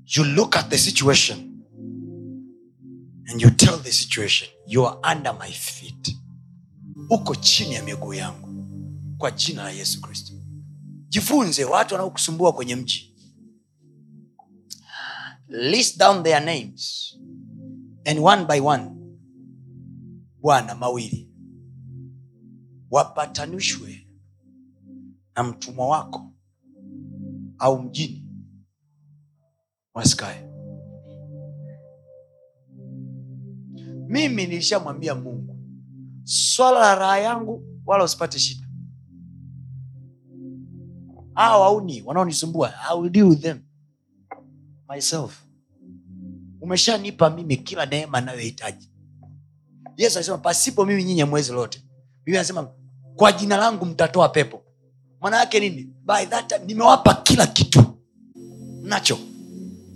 You 0.06 0.24
look 0.24 0.56
at 0.56 0.68
the 0.68 0.76
situation 0.76 1.53
and 3.28 3.40
you 3.42 3.50
tell 3.50 3.76
the 3.78 3.92
situation, 3.92 4.48
you 4.66 4.84
are 4.86 4.98
under 5.12 5.32
my 5.32 5.50
feet. 5.50 6.16
Uko 7.10 7.34
chini 7.34 7.74
ya 7.74 7.82
miguu 7.82 8.14
yangu 8.14 8.48
kwa 9.18 9.30
jina 9.30 9.62
la 9.62 9.70
Yesu 9.70 10.00
Kristo. 10.00 10.32
Jifunze 11.08 11.64
watu 11.64 11.94
wanaokusumbua 11.94 12.52
kwenye 12.52 12.76
mji. 12.76 13.14
List 15.48 15.98
down 15.98 16.22
their 16.22 16.40
names 16.44 17.14
and 18.04 18.18
one 18.22 18.44
by 18.44 18.60
one 18.60 18.90
bwana 20.40 20.74
mawili 20.74 21.30
wapatanishwe 22.90 24.06
na 25.36 25.42
mtumwa 25.42 25.86
wako 25.88 26.32
au 27.58 27.82
mjini 27.82 28.24
wasikae 29.94 30.48
mimi 34.08 34.46
nilishamwambia 34.46 35.14
mungu 35.14 35.56
swala 36.24 36.80
la 36.80 36.94
raha 36.94 37.18
yangu 37.18 37.64
wala 37.86 38.04
usipate 38.04 38.38
shida. 38.38 38.66
Au 41.34 41.62
auni 41.64 42.02
wanaonisumbua 42.02 42.68
umeshanipa 46.60 47.30
mimi 47.30 47.56
kila 47.56 47.86
neema 47.86 48.20
nayohitaji 48.20 48.90
yesu 49.96 50.18
alisema 50.18 50.38
pasipo 50.38 50.84
mimi 50.84 51.04
nyinyi 51.04 51.24
mwezi 51.24 51.52
lote 51.52 51.82
biblia 52.24 52.40
anasema 52.40 52.68
kwa 53.16 53.32
jina 53.32 53.56
langu 53.56 53.84
mtatoa 53.86 54.28
pepo. 54.28 54.62
Maana 55.20 55.36
nini? 55.60 55.82
By 56.06 56.26
that 56.30 56.46
time 56.48 56.64
nimewapa 56.66 57.14
kila 57.14 57.46
kitu. 57.46 57.84
Nacho. 58.82 59.18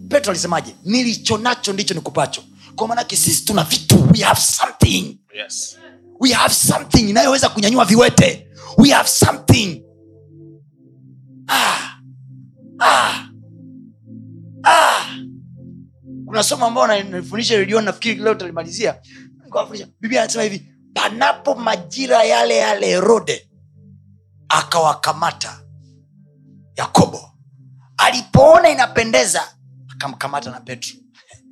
Petro 0.09 0.31
alisemaje? 0.31 0.75
Nilicho 0.85 1.39
nacho 1.39 1.73
ndicho 1.73 1.95
nikupacho 1.95 2.43
kwa 2.79 2.89
maanake 2.89 3.17
sisi 3.17 3.45
tuna 3.45 3.65
vitu 3.65 4.09
we 4.13 4.21
have 4.21 4.41
something 4.41 5.19
Yes. 5.35 5.79
we 6.21 6.33
have 6.33 6.55
something 6.55 7.11
inayoweza 7.11 7.49
kunyanyua 7.49 7.85
viwete 7.85 8.49
we 8.79 8.91
have 8.91 9.09
something 9.09 9.83
ah. 11.49 11.99
Ah. 12.81 13.29
Ah. 14.65 15.17
kuna 16.27 16.43
somo 16.43 16.67
ambao 16.67 16.87
nalifundisha 16.87 17.57
redioni 17.57 17.87
nafikiri 17.87 18.15
leo 18.23 18.35
talimalizia 18.35 19.01
biblia 20.01 20.23
anasema 20.23 20.45
hivi 20.45 20.73
panapo 20.95 21.55
majira 21.55 22.25
yale 22.25 22.57
yale 22.57 22.87
herode 22.87 23.51
akawakamata 24.49 25.61
yakobo 26.77 27.31
alipoona 27.97 28.69
inapendeza 28.71 29.43
akamkamata 29.89 30.51
na 30.51 30.61
petro 30.61 30.97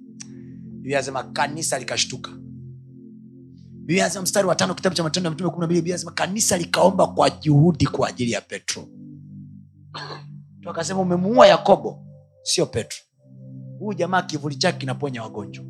biblia 0.86 0.98
asema 0.98 1.22
kanisa 1.24 1.78
likashtuka. 1.78 2.30
Biblia 3.72 4.22
mstari 4.22 4.48
wa 4.48 4.54
tano 4.54 4.74
kitabu 4.74 4.96
cha 4.96 5.02
matendo 5.02 5.28
ya 5.28 5.34
mtume 5.34 5.50
kumi 5.50 5.60
na 5.60 5.66
mbili 5.66 5.80
biblia 5.80 5.94
asema 5.96 6.12
kanisa 6.12 6.58
likaomba 6.58 7.06
kwa 7.06 7.30
juhudi 7.30 7.86
kwa 7.86 8.08
ajili 8.08 8.30
ya 8.32 8.40
petro. 8.40 8.88
Tu 10.60 11.00
umemuua 11.00 11.46
yakobo. 11.46 12.06
Sio 12.42 12.66
petro. 12.66 12.98
Huyu 13.78 13.98
jamaa 13.98 14.22
kivuli 14.22 14.56
chake 14.56 14.78
kinaponya 14.78 15.22
wagonjwa. 15.22 15.64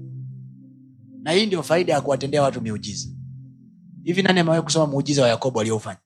Na 1.22 1.32
hii 1.32 1.46
ndio 1.46 1.62
faida 1.62 1.92
ya 1.92 2.00
kuwatendea 2.00 2.42
watu 2.42 2.60
miujiza. 2.60 3.08
Hivi 4.04 4.22
nani 4.22 4.40
amewahi 4.40 4.62
kusoma 4.62 4.86
muujiza 4.86 5.22
wa 5.22 5.28
yakobo 5.28 5.60
aliofanya 5.60 5.98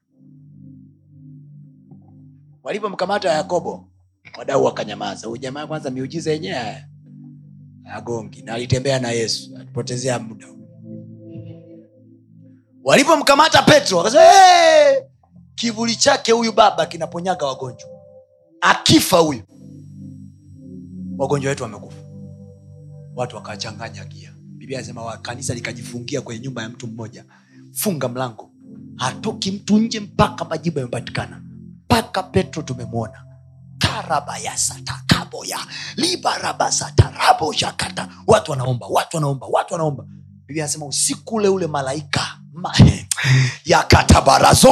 walipomkamata 2.62 3.32
yakobo 3.32 3.88
wadau 4.38 4.64
wakanyamaza. 4.64 5.26
Huyu 5.26 5.40
jamaa 5.40 5.66
kwanza 5.66 5.90
miujiza 5.90 6.32
yenyewe 6.32 6.89
agongi 7.94 8.42
na 8.42 8.54
alitembea 8.54 8.98
na 8.98 9.10
yesu 9.10 9.56
alipotezea 9.56 10.18
muda. 10.18 10.46
Walipomkamata 12.84 13.62
petro 13.62 13.98
wakasema 13.98 14.24
kivuli 15.54 15.96
chake 15.96 16.32
huyu 16.32 16.52
baba 16.52 16.86
kinaponyaga 16.86 17.46
wagonjwa. 17.46 17.90
Akifa 18.60 19.18
huyu. 19.18 19.42
Wagonjwa 21.18 21.48
wetu 21.50 21.62
wamekufa. 21.62 21.96
Watu 23.14 23.36
wakachanganya 23.36 24.04
gia. 24.04 24.32
Biblia 24.38 24.78
anasema 24.78 25.16
kanisa 25.16 25.54
likajifungia 25.54 26.20
kwenye 26.20 26.40
nyumba 26.40 26.62
ya 26.62 26.68
mtu 26.68 26.86
mmoja. 26.86 27.24
Funga 27.72 28.08
mlango. 28.08 28.50
Hatoki 28.96 29.50
mtu 29.50 29.78
nje 29.78 30.00
mpaka 30.00 30.44
majibu 30.44 30.78
yamepatikana. 30.78 31.42
Mpaka 31.84 32.22
petro 32.22 32.62
tumemwona 32.62 33.24
karabayasatakaboya 35.30 35.58
libarabasataraboshakata 35.96 38.08
watu 38.26 38.50
wanaomba 38.50 38.86
watu 38.86 39.16
wanaomba 39.16 39.46
watu 39.50 39.74
wanaomba. 39.74 40.04
Biblia 40.46 40.64
anasema 40.64 40.86
usiku 40.86 41.34
ule 41.34 41.48
ule 41.48 41.66
malaika 41.66 42.38
ma, 42.52 42.72
yakatabarazo 43.64 44.70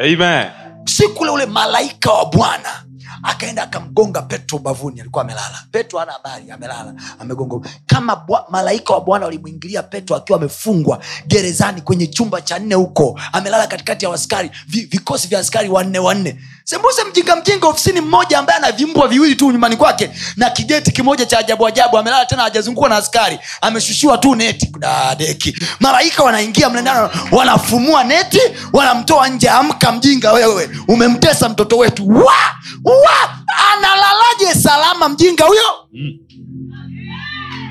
Amen. 0.00 0.46
siku 0.84 1.22
ule 1.22 1.30
ule 1.30 1.46
malaika 1.46 2.12
wa 2.12 2.26
bwana 2.26 2.82
akaenda 3.22 3.62
akamgonga 3.62 4.22
petro 4.22 4.58
ubavuni 4.58 5.00
alikuwa 5.00 5.24
amelala. 5.24 5.64
Petro 5.70 6.00
ana 6.00 6.12
habari 6.12 6.50
amelala 6.50 6.94
amegonga. 7.18 7.68
Kama 7.86 8.16
bwa, 8.16 8.46
malaika 8.50 8.94
wa 8.94 9.00
bwana 9.00 9.24
walimwingilia 9.24 9.82
petro 9.82 10.16
akiwa 10.16 10.38
amefungwa 10.38 11.00
gerezani 11.26 11.80
kwenye 11.80 12.06
chumba 12.06 12.40
cha 12.40 12.58
nne 12.58 12.74
huko 12.74 13.20
amelala 13.32 13.66
katikati 13.66 14.04
ya 14.04 14.12
askari 14.14 14.50
vikosi 14.68 15.28
vya 15.28 15.38
askari 15.38 15.68
wanne 15.68 15.98
wanne 15.98 16.40
sembuse 16.68 17.04
mjinga 17.04 17.36
mjinga 17.36 17.66
ofisini 17.68 18.00
mmoja 18.00 18.38
ambaye 18.38 18.58
ana 18.58 18.72
vimbwa 18.72 19.08
viwili 19.08 19.34
tu 19.36 19.50
nyumbani 19.52 19.76
kwake 19.76 20.10
na 20.36 20.50
kigeti 20.50 20.92
kimoja 20.92 21.26
cha 21.26 21.38
ajabu 21.38 21.66
ajabu 21.66 21.98
amelala 21.98 22.26
tena 22.26 22.42
hajazungukwa 22.42 22.88
na 22.88 22.96
askari 22.96 23.38
ameshushiwa 23.60 24.18
tu 24.18 24.34
neti. 24.34 24.66
Kudadeki 24.66 25.56
malaika 25.80 26.22
wanaingia 26.22 26.70
mlendano 26.70 27.10
wanafumua 27.32 28.04
neti 28.04 28.40
wanamtoa 28.72 29.28
nje 29.28 29.48
amka 29.48 29.92
mjinga 29.92 30.32
wewe 30.32 30.70
umemtesa 30.88 31.48
mtoto 31.48 31.76
wetu. 31.78 32.08
Wa 32.08 32.34
wa 32.84 33.34
analalaje 33.72 34.60
salama 34.62 35.08
mjinga 35.08 35.44
huyo? 35.44 35.62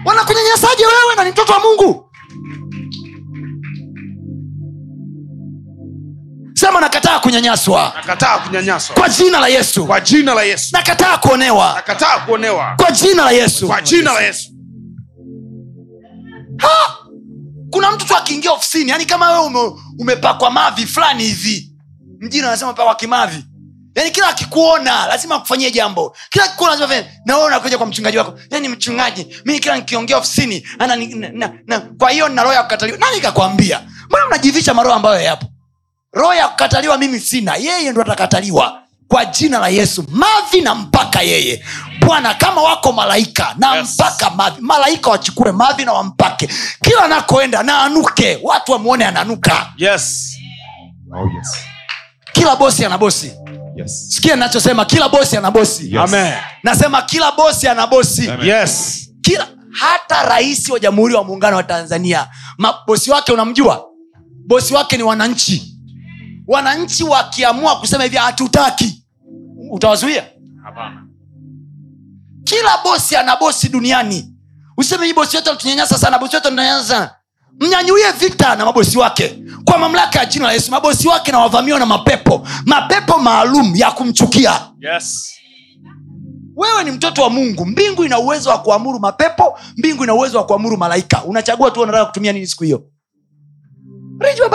Wanakunyanyasaje 0.05 0.85
wewe? 0.85 1.15
Na 1.15 1.23
ni 1.23 1.31
mtoto 1.31 1.53
wa 1.53 1.59
mungu 1.59 2.04
sema 6.65 6.81
nakataa 6.81 7.19
kunyanyaswa. 7.19 7.93
Nakataa 7.95 8.37
kunyanyaswa. 8.37 8.95
Kwa 8.95 9.09
jina 9.09 9.39
la 9.39 9.47
yesu. 9.47 9.85
Kwa 9.87 10.01
jina 10.01 10.33
la 10.33 10.43
yesu. 10.43 10.69
Nakataa 10.73 11.17
kuonewa. 11.17 11.73
Nakataa 11.75 12.19
kuonewa. 12.19 12.73
Kwa 12.77 12.91
jina 12.91 13.23
la 13.25 13.31
yesu. 13.31 13.67
Kwa 13.67 13.81
jina 13.81 14.13
la 14.13 14.21
yesu. 14.21 14.49
Ha! 16.57 16.97
kuna 17.71 17.91
mtu 17.91 18.05
tu 18.05 18.15
akiingia 18.15 18.51
ofisini 18.51 18.91
yani 18.91 19.05
kama 19.05 19.31
wewe 19.31 19.45
ume, 19.45 19.59
umepakwa 19.99 20.51
mavi 20.51 20.85
fulani 20.87 21.23
hivi. 21.23 21.71
Mjini 22.19 22.47
anasema 22.47 22.73
pakwa 22.73 22.95
kimavi. 22.95 23.45
Yani 23.95 24.11
kila 24.11 24.27
akikuona 24.27 25.07
lazima 25.07 25.35
akufanyie 25.35 25.71
jambo. 25.71 26.15
Kila 26.29 26.45
akikuona 26.45 26.77
lazima 26.77 26.87
fanya 26.87 27.05
na 27.25 27.35
wewe 27.35 27.47
unakuja 27.47 27.77
kwa 27.77 27.87
mchungaji 27.87 28.17
wako. 28.17 28.39
Yani 28.51 28.67
mchungaji 28.67 29.27
mimi 29.45 29.59
kila 29.59 29.75
nikiongea 29.77 30.17
ofisini 30.17 30.67
ana 30.79 30.95
na, 30.95 31.29
na, 31.33 31.51
na, 31.67 31.79
kwa 31.79 32.09
hiyo 32.09 32.29
nina 32.29 32.43
roho 32.43 32.53
ya 32.55 32.63
kukataliwa. 32.63 32.97
Nani 32.97 33.21
kakwambia? 33.21 33.81
Mbona 34.09 34.25
mnajivisha 34.27 34.73
maroho 34.73 34.95
ambayo 34.95 35.21
yapo 35.21 35.45
roho 36.15 36.33
ya 36.33 36.47
kukataliwa 36.47 36.97
mimi 36.97 37.19
sina. 37.19 37.55
Yeye 37.55 37.91
ndo 37.91 38.01
atakataliwa 38.01 38.81
kwa 39.07 39.25
jina 39.25 39.59
la 39.59 39.67
yesu. 39.67 40.05
Mavi 40.11 40.61
na 40.61 40.75
mpaka 40.75 41.21
yeye. 41.21 41.65
Bwana 41.99 42.33
kama 42.33 42.61
wako 42.61 42.91
malaika 42.91 43.55
na 43.57 43.75
Yes. 43.75 43.93
mpaka 43.93 44.29
mavi. 44.29 44.61
Malaika 44.61 45.09
wachukue 45.09 45.51
mavi 45.51 45.85
na 45.85 45.93
wampake. 45.93 46.49
Kila 46.81 47.03
anakoenda 47.03 47.63
na 47.63 47.81
anuke. 47.81 48.39
Watu 48.43 48.71
wamwone 48.71 49.05
ananuka. 49.05 49.73
Yes. 49.77 50.31
Oh, 51.13 51.29
yes. 51.37 51.55
kila 52.33 52.55
bosi 52.55 52.85
ana 52.85 52.97
bosi. 52.97 53.31
Yes. 53.75 54.05
sikia 54.09 54.35
nachosema 54.35 54.85
kila 54.85 55.09
bosi 55.09 55.37
ana 55.37 55.51
bosi. 55.51 55.83
Yes. 55.95 56.01
amen. 56.13 56.33
Nasema 56.63 57.01
kila 57.01 57.31
bosi 57.31 57.67
ana 57.67 57.87
bosi. 57.87 58.29
Amen. 58.29 58.47
yes. 58.47 59.01
Kila 59.21 59.47
hata 59.79 60.23
rais 60.23 60.69
wa 60.69 60.79
jamhuri 60.79 61.13
wa 61.15 61.23
muungano 61.23 61.57
wa 61.57 61.63
tanzania 61.63 62.27
mabosi 62.57 63.11
wake 63.11 63.31
unamjua? 63.31 63.85
Bosi 64.47 64.73
wake 64.73 64.97
ni 64.97 65.03
wananchi 65.03 65.74
wananchi 66.47 67.03
wakiamua 67.03 67.79
kusema 67.79 68.03
hivi 68.03 68.17
hatutaki. 68.17 69.05
Utawazuia? 69.71 70.23
Kila 72.43 72.77
bosi 72.83 73.15
ana 73.15 73.35
bosi 73.35 73.69
duniani. 73.69 74.31
Useme 74.77 75.05
hii 75.05 75.13
bosi 75.13 75.35
wetu 75.37 75.49
anatunyanyasa 75.49 75.97
sana 75.97 76.19
bosi 76.19 76.35
wetu 76.35 76.47
anatunyanyasa 76.47 76.87
sana. 76.87 77.15
Mnyanyuie 77.59 78.11
vita 78.11 78.55
na 78.55 78.65
mabosi 78.65 78.97
wake. 78.97 79.43
Kwa 79.65 79.77
mamlaka 79.77 80.19
ya 80.19 80.25
jina 80.25 80.45
la 80.47 80.53
yesu 80.53 80.71
mabosi 80.71 81.07
wake 81.07 81.31
na 81.31 81.39
wavamiwa 81.39 81.79
na 81.79 81.85
mapepo. 81.85 82.47
Mapepo 82.65 83.17
maalum 83.19 83.75
ya 83.75 83.91
kumchukia. 83.91 84.61
Yes. 84.79 85.31
Wewe 86.55 86.83
ni 86.83 86.91
mtoto 86.91 87.21
wa 87.21 87.29
mungu. 87.29 87.65
Mbingu 87.65 88.03
ina 88.03 88.19
uwezo 88.19 88.49
wa 88.49 88.57
kuamuru 88.57 88.99
mapepo 88.99 89.59
mbingu 89.77 90.03
ina 90.03 90.13
uwezo 90.13 90.37
wa 90.37 90.45
kuamuru 90.45 90.77
malaika. 90.77 91.23
Unachagua 91.23 91.71
tu 91.71 91.81
unataka 91.81 92.05
kutumia 92.05 92.33
nini 92.33 92.47
siku 92.47 92.63
hiyo 92.63 92.83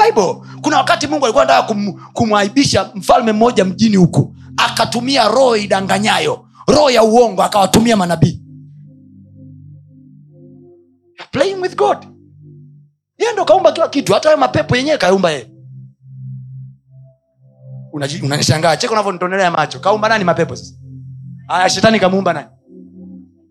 bible. 0.05 0.35
Kuna 0.63 0.77
wakati 0.77 1.07
mungu 1.07 1.25
alikuwa 1.25 1.45
anataka 1.45 1.69
kum, 1.69 1.93
kumwaibisha 2.13 2.91
mfalme 2.95 3.33
mmoja 3.33 3.65
mjini 3.65 3.97
huku 3.97 4.35
akatumia 4.57 5.29
roho 5.29 5.57
idanganyayo 5.57 6.45
roho 6.69 6.91
ya 6.91 7.03
uongo 7.03 7.43
akawatumia 7.43 7.97
manabii. 7.97 8.43
Playing 11.31 11.61
with 11.63 11.77
god. 11.77 11.99
Yeye 13.19 13.33
ndo 13.33 13.45
kaumba 13.45 13.73
kila 13.73 13.89
kitu 13.89 14.13
hata 14.13 14.29
hayo 14.29 14.39
mapepo 14.41 14.77
yenyewe 14.77 14.99
kaumba 14.99 15.31
yeye. 15.31 15.51
Unanishangaa. 18.23 18.77
Cheka 18.77 18.93
unavyonitonelea 18.93 19.51
macho. 19.51 19.79
Kaumba 19.81 20.09
nani 20.09 20.25
mapepo 20.25 20.57
sasa? 20.57 20.75
Aya 21.49 21.71
shetani 21.71 22.01
kamuumba 22.01 22.33
nani? 22.33 22.47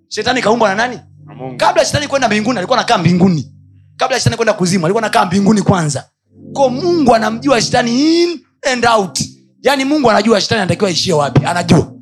Shetani 0.07 0.41
kaumbwa 0.41 0.69
na 0.69 0.75
nani? 0.75 0.99
Mungu. 1.35 1.57
Kabla 1.57 1.85
shetani 1.85 2.07
kwenda 2.07 2.27
mbinguni 2.27 2.57
alikuwa 2.57 2.77
nakaa 2.77 2.97
mbinguni. 2.97 3.53
Kabla 3.97 4.17
shetani 4.19 4.35
kwenda 4.35 4.53
kuzimu 4.53 4.85
alikuwa 4.85 5.01
nakaa 5.01 5.25
mbinguni 5.25 5.61
kwanza 5.61 6.09
ko 6.53 6.69
mungu 6.69 7.15
anamjua 7.15 7.61
shetani 7.61 8.21
in 8.23 8.39
and 8.71 8.85
out. 8.85 9.19
Yaani 9.61 9.85
mungu 9.85 10.09
anajua 10.09 10.41
shetani 10.41 10.61
anatakiwa 10.61 10.89
ishie 10.89 11.13
wapi? 11.13 11.45
Anajua. 11.45 11.93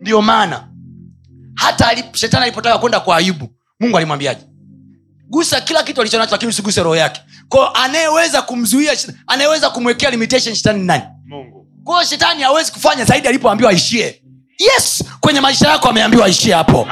Ndio 0.00 0.22
maana 0.22 0.68
hata 1.54 1.88
alip, 1.88 2.14
shetani 2.14 2.42
alipotaka 2.44 2.78
kwenda 2.78 3.00
kwa 3.00 3.16
ayubu 3.16 3.48
mungu 3.80 3.96
alimwambiaje? 3.96 4.40
Gusa 5.28 5.60
kila 5.60 5.82
kitu 5.82 6.00
alichonacho 6.00 6.30
lakini 6.32 6.48
usiguse 6.50 6.82
roho 6.82 6.96
yake. 6.96 7.20
Ko 7.48 7.66
anayeweza 7.66 8.42
kumzuia 8.42 8.92
anayeweza 9.26 9.70
kumwekea 9.70 10.10
limitation 10.10 10.54
shetani 10.54 10.84
nani? 10.84 11.02
Mungu. 11.26 11.66
Kwa 11.84 12.04
shetani 12.04 12.42
hawezi 12.42 12.72
kufanya 12.72 13.04
zaidi 13.04 13.28
alipoambiwa 13.28 13.70
aishie 13.70 14.21
yes 14.62 15.04
kwenye 15.20 15.40
maisha 15.40 15.68
yako 15.68 15.88
ameambiwa 15.88 16.26
aishie 16.26 16.54
hapo 16.54 16.88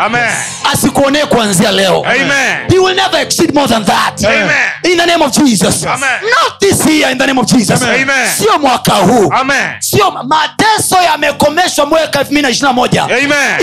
asikuonee 0.73 1.25
kuanzia 1.25 1.71
leo 1.73 2.05
Amen. 2.05 2.71
he 2.71 2.79
will 2.79 2.95
never 2.97 3.21
exceed 3.21 3.55
more 3.55 3.69
than 3.69 3.85
that 3.85 4.25
Amen. 4.25 4.51
in 4.93 4.99
the 4.99 5.07
name 5.07 5.25
of 5.25 5.33
jesus 5.33 5.87
Amen. 5.87 6.11
not 6.23 6.61
this 6.61 6.87
year 6.87 7.13
in 7.13 7.19
the 7.19 7.27
name 7.27 7.41
of 7.41 7.47
jesus 7.47 7.83
Amen. 7.83 8.03
Amen. 8.03 8.29
sio 8.39 8.59
mwaka 8.59 8.93
huu 8.95 9.33
Amen. 9.33 9.67
sio 9.79 10.11
mateso 10.11 10.97
yamekomeshwa 11.03 11.87
mwaka 11.87 12.19
elfu 12.19 12.31
mbili 12.33 12.43
na 12.43 12.51
ishirina 12.51 12.73
moja 12.73 13.09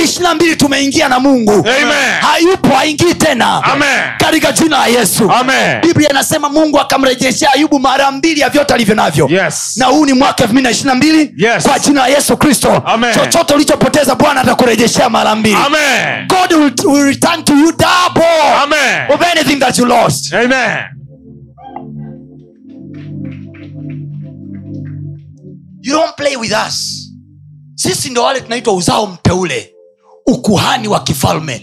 ishirina 0.03 0.34
mbili 0.35 0.55
tumeingia 0.55 1.09
na 1.09 1.19
mungu 1.19 1.51
Amen. 1.51 2.21
hayupo 2.21 2.75
haingii 2.75 3.13
tena 3.13 3.61
katika 4.17 4.51
jina 4.51 4.77
la 4.77 4.88
yesu 4.88 5.31
Amen. 5.31 5.81
biblia 5.81 6.09
inasema 6.09 6.49
mungu 6.49 6.79
akamrejeshea 6.79 7.53
ayubu 7.53 7.79
mara 7.79 8.11
mbili 8.11 8.41
ya 8.41 8.49
vyote 8.49 8.73
alivyo 8.73 8.95
navyo 8.95 9.27
Yes. 9.31 9.73
na 9.77 9.85
huu 9.85 10.05
ni 10.05 10.13
mwaka 10.13 10.43
elfu 10.43 10.53
mbili 10.53 10.63
na 10.63 10.69
ishirina 10.71 10.95
mbili 10.95 11.34
Yes. 11.38 11.63
kwa 11.63 11.79
jina 11.79 12.01
la 12.01 12.07
yesu 12.07 12.38
kristo 12.38 12.84
chochote 13.13 13.31
chochote 13.31 13.53
ulichopoteza 13.97 14.15
bwana 14.15 14.41
atakurejeshea 14.41 15.09
mara 15.09 15.35
mbili. 15.35 15.55
God 16.27 16.53
will, 16.53 16.73
will 16.93 17.03
return 17.05 17.43
to 17.43 17.53
you 17.53 17.71
double. 17.71 18.23
Amen. 18.63 19.11
of 19.11 19.21
anything 19.21 19.59
that 19.59 19.77
you 19.77 19.85
lost. 19.85 20.33
Amen. 20.33 20.83
you 25.81 25.93
don't 25.93 26.15
play 26.17 26.35
with 26.35 26.51
us. 26.67 27.09
Sisi 27.75 28.09
ndo 28.09 28.23
wale 28.23 28.41
tunaitwa 28.41 28.73
uzao 28.73 29.07
mteule. 29.07 29.73
Ukuhani 30.27 30.87
wa 30.87 30.99
kifalme. 31.03 31.61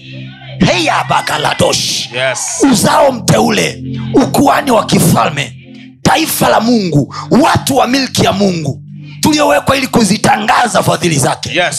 Heyabakaladosh 0.66 2.12
Yes. 2.12 2.38
uzao 2.72 3.12
mteule. 3.12 3.82
Ukuhani 4.14 4.70
wa 4.70 4.86
kifalme. 4.86 5.56
Taifa 6.02 6.48
la 6.48 6.60
mungu. 6.60 7.14
Watu 7.30 7.76
wa 7.76 7.86
milki 7.86 8.24
ya 8.24 8.32
mungu 8.32 8.83
tuliowekwa 9.24 9.76
ili 9.76 9.86
kuzitangaza 9.86 10.82
fadhili 10.82 11.18
zake. 11.18 11.50
Yes. 11.54 11.76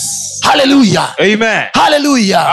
haleluya 1.73 2.49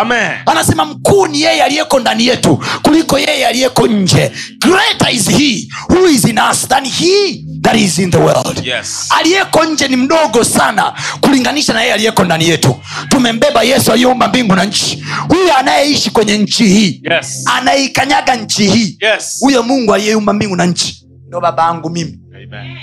anasema 0.47 0.85
mkuu 0.85 1.27
ni 1.27 1.41
yeye 1.41 1.63
aliyeko 1.63 2.01
ndani 2.01 2.27
yetu 2.27 2.65
kuliko 2.83 3.19
yeye 3.19 3.47
aliyeko 3.47 3.87
nje. 3.87 4.33
Greater 4.59 5.15
is 5.15 5.29
he 5.31 5.69
who 5.89 6.09
is 6.09 6.25
in 6.25 6.39
us 6.51 6.69
than 6.69 6.85
he 6.89 7.45
that 7.63 7.77
is 7.77 7.99
in 7.99 8.11
the 8.11 8.19
world. 8.19 8.67
Yes. 8.67 9.09
aliyeko 9.19 9.65
nje 9.65 9.89
ni 9.89 9.97
mdogo 9.97 10.45
sana 10.45 10.93
kulinganisha 11.21 11.73
na 11.73 11.81
yeye 11.81 11.95
aliyeko 11.95 12.25
ndani 12.25 12.49
yetu. 12.49 12.77
Tumembeba 13.09 13.63
yesu 13.63 13.93
aliyeumba 13.93 14.29
mbingu 14.29 14.55
na 14.55 14.65
nchi. 14.65 15.05
Huyo 15.29 15.57
anayeishi 15.57 16.11
kwenye 16.11 16.39
nchi 16.39 16.65
hii 16.67 17.03
Yes. 17.11 17.45
anayeikanyaga 17.57 18.37
nchi 18.37 18.67
hii. 18.71 18.99
Yes. 19.01 19.39
mungu 19.63 19.95
aliyeumba 19.95 20.33
mbingu 20.33 20.57
na 20.57 20.67
nchi. 20.67 21.07
Ndo 21.29 21.41
baba 21.41 21.63
yangu 21.63 21.91
mimi. 21.91 22.19
Amen. 22.35 22.77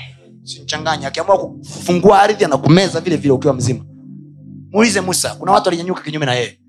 Simchanganya 0.49 1.07
akiamua 1.07 1.37
kufungua 1.37 2.21
ardhi 2.21 2.45
anakumeza 2.45 2.99
vile 3.01 3.17
vile 3.17 3.33
ukiwa 3.33 3.53
mzima. 3.53 3.85
Muulize 4.71 5.01
musa. 5.01 5.35
Kuna 5.35 5.51
watu 5.51 5.67
walinyanyuka 5.67 6.01
kinyume 6.01 6.25
na 6.25 6.33
yeye. 6.33 6.59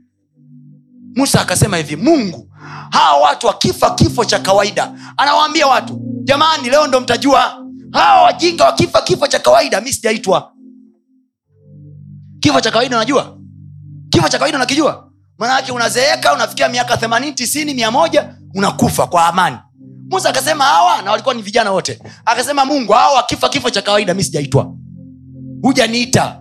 Musa 1.17 1.41
akasema 1.41 1.77
hivi 1.77 1.97
mungu 1.97 2.53
hawa 2.91 3.21
watu 3.23 3.47
wakifa 3.47 3.91
kifo 3.95 4.25
cha 4.25 4.39
kawaida. 4.39 4.93
Anawaambia 5.17 5.67
watu 5.67 6.01
jamani 6.25 6.71
leo 6.71 6.87
ndo 6.87 7.01
mtajua. 7.01 7.67
Hawa 7.93 8.23
wajinga 8.23 8.65
wakifa 8.65 9.03
kifo 9.03 9.27
cha 9.27 9.39
kawaida 9.39 9.81
mi 9.81 9.93
sijaitwa. 9.93 10.53
Kifo 12.41 12.61
cha 12.61 12.71
kawaida 12.71 12.97
unajua? 12.97 13.39
Kifo 14.11 14.29
cha 14.29 14.39
kawaida 14.39 14.59
unakijua? 14.59 15.11
Maanake 15.39 15.73
unazeeka 15.73 16.35
unafikia 16.35 16.69
miaka 16.69 16.97
themanini 16.97 17.33
tisini 17.33 17.75
mia 17.75 17.91
moja 17.91 18.35
unakufa 18.55 19.07
kwa 19.07 19.27
amani 19.27 19.57
musa 20.11 20.29
akasema 20.29 20.65
hawa 20.65 21.03
na 21.03 21.11
walikuwa 21.11 21.35
ni 21.35 21.43
vijana 21.43 21.71
wote. 21.73 21.99
Akasema 22.25 22.65
mungu 22.65 22.93
hawa 22.93 23.15
wakifa 23.17 23.49
kifo 23.49 23.71
cha 23.71 23.83
kawaida 23.83 24.15
mi 24.15 24.25
sijaitwa. 24.25 24.73
Hujaniita. 25.63 26.41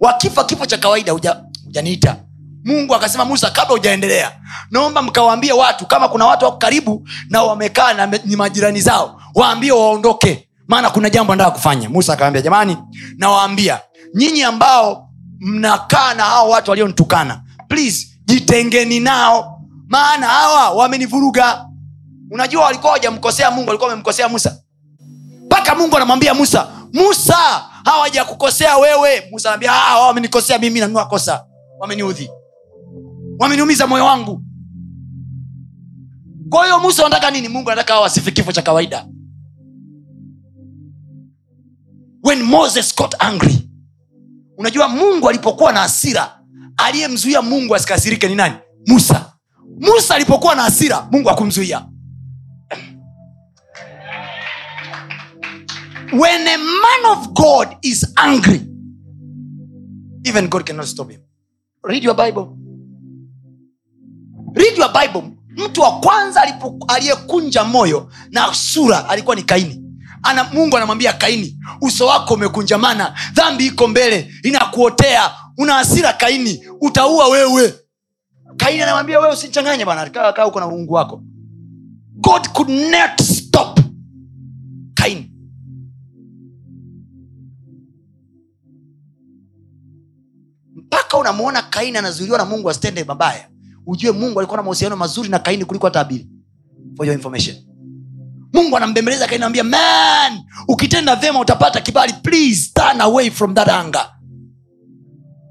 Wakifa 0.00 0.44
kifo 0.44 0.66
cha 0.66 0.78
kawaida 0.78 1.12
hujaniita. 1.12 2.16
Mungu 2.64 2.94
akasema 2.94 3.24
musa 3.24 3.50
kabla 3.50 3.72
hujaendelea 3.76 4.32
naomba 4.70 5.02
mkawaambie 5.02 5.52
watu 5.52 5.86
kama 5.86 6.08
kuna 6.08 6.26
watu 6.26 6.44
wako 6.44 6.56
karibu 6.56 7.08
na 7.28 7.42
wamekaa 7.42 7.92
na 7.92 8.06
ni 8.24 8.36
majirani 8.36 8.80
zao 8.80 9.20
waambie 9.34 9.72
waondoke 9.72 10.48
maana 10.68 10.90
kuna 10.90 11.10
jambo 11.10 11.32
andaa 11.32 11.50
kufanya. 11.50 11.88
Musa 11.88 12.12
akawambia 12.12 12.42
jamani 12.42 12.76
nawaambia 13.18 13.80
nyinyi 14.14 14.42
ambao 14.42 15.08
mnakaa 15.40 16.14
na 16.14 16.22
hao 16.24 16.48
watu 16.50 16.70
walionitukana 16.70 17.42
please 17.68 18.06
jitengeni 18.24 19.00
nao 19.00 19.60
maana 19.88 20.26
hawa 20.26 20.70
wamenivuruga 20.70 21.64
unajua 22.32 22.64
walikuwa 22.64 22.92
wajamkosea 22.92 23.50
mungu 23.50 23.68
walikuwa 23.68 23.90
wamemkosea 23.90 24.28
musa. 24.28 24.58
Mpaka 25.46 25.74
mungu 25.74 25.96
anamwambia 25.96 26.34
musa 26.34 26.68
musa 26.92 27.36
hawajakukosea 27.84 28.76
wewe. 28.78 29.22
Musa 29.30 29.58
"Ah, 29.70 29.98
wamenikosea 30.00 30.58
mimi 30.58 30.80
nanua 30.80 31.20
wameniudhi. 31.78 32.30
Wameniumiza 33.38 33.86
moyo 33.86 34.04
wangu. 34.04 34.42
Kwa 36.50 36.64
hiyo 36.64 36.78
musa 36.80 37.06
anataka 37.06 37.30
nini? 37.30 37.48
Mungu 37.48 37.70
anataka 37.70 37.92
hao 37.94 38.02
wasife 38.02 38.30
kifo 38.30 38.52
cha 38.52 38.62
kawaida. 38.62 39.06
When 42.24 42.42
moses 42.42 42.96
got 42.96 43.14
angry 43.18 43.68
unajua 44.58 44.88
mungu 44.88 45.28
alipokuwa 45.28 45.72
na 45.72 45.80
hasira 45.80 46.40
aliyemzuia 46.76 47.42
mungu 47.42 47.74
asikasirike 47.74 48.28
ni 48.28 48.34
nani? 48.34 48.54
Musa. 48.86 49.32
Musa 49.80 50.14
alipokuwa 50.14 50.54
na 50.54 50.62
hasira 50.62 51.08
mungu 51.10 51.30
akumzuia 51.30 51.86
when 56.12 56.48
a 56.48 56.58
man 56.58 57.18
of 57.18 57.32
god 57.32 57.76
is 57.82 58.12
angry 58.16 58.60
even 60.24 60.48
god 60.48 60.64
cannot 60.64 60.86
stop 60.86 61.10
him. 61.10 61.20
Read 61.84 62.04
your 62.04 62.14
bible. 62.14 62.56
Read 64.54 64.78
your 64.78 64.92
bible. 64.92 65.22
Mtu 65.56 65.80
wa 65.80 66.00
kwanza 66.00 66.42
aliyekunja 66.88 67.64
moyo 67.64 68.10
na 68.30 68.54
sura 68.54 69.08
alikuwa 69.08 69.36
ni 69.36 69.42
kaini. 69.42 69.82
Ana 70.22 70.44
mungu 70.44 70.76
anamwambia 70.76 71.12
kaini 71.12 71.58
uso 71.80 72.06
wako 72.06 72.34
umekunjamana 72.34 73.14
dhambi 73.32 73.66
iko 73.66 73.88
mbele 73.88 74.32
inakuotea 74.42 75.30
una 75.58 75.72
hasira 75.74 76.12
kaini 76.12 76.64
utaua 76.80 77.28
wewe. 77.28 77.74
Kaini 78.56 78.82
anamwambia 78.82 79.20
wewe 79.20 79.32
usichanganye 79.32 79.84
bana 79.84 80.10
kaa 80.10 80.42
huko 80.44 80.60
na 80.60 80.66
uungu 80.68 80.92
wako. 80.94 81.22
God 82.20 82.48
could 82.48 82.70
not 82.70 83.22
stop 83.22 83.80
unamwona 91.22 91.62
kaini 91.62 91.98
anazuiliwa 91.98 92.38
na 92.38 92.44
mungu 92.44 92.70
asitende 92.70 93.04
mabaya. 93.04 93.48
Ujue 93.86 94.12
mungu 94.12 94.38
alikuwa 94.40 94.56
na 94.56 94.62
mahusiano 94.62 94.96
mazuri 94.96 95.28
na 95.28 95.38
kaini 95.38 95.64
kuliko 95.64 95.86
hata 95.86 96.00
abili. 96.00 96.28
For 96.96 97.06
your 97.06 97.14
information. 97.14 97.56
Mungu 98.52 98.76
anambembeleza 98.76 99.26
kaini 99.26 99.62
man 99.62 100.40
ukitenda 100.68 101.16
vyema 101.16 101.40
utapata 101.40 101.80
kibali. 101.80 102.12
Please 102.12 102.70
turn 102.74 103.00
away 103.00 103.30
from 103.30 103.54
that 103.54 103.68
anger. 103.68 104.10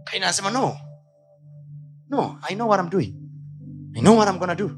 Kaini 0.04 0.26
anasema 0.26 0.52
no. 0.52 0.78
No 2.10 2.38
i 2.50 2.56
know 2.56 2.68
what 2.70 2.80
i'm 2.84 2.90
doing. 2.90 3.16
I 3.96 4.02
know 4.02 4.18
what 4.18 4.30
i'm 4.30 4.38
gonna 4.40 4.56
do. 4.56 4.72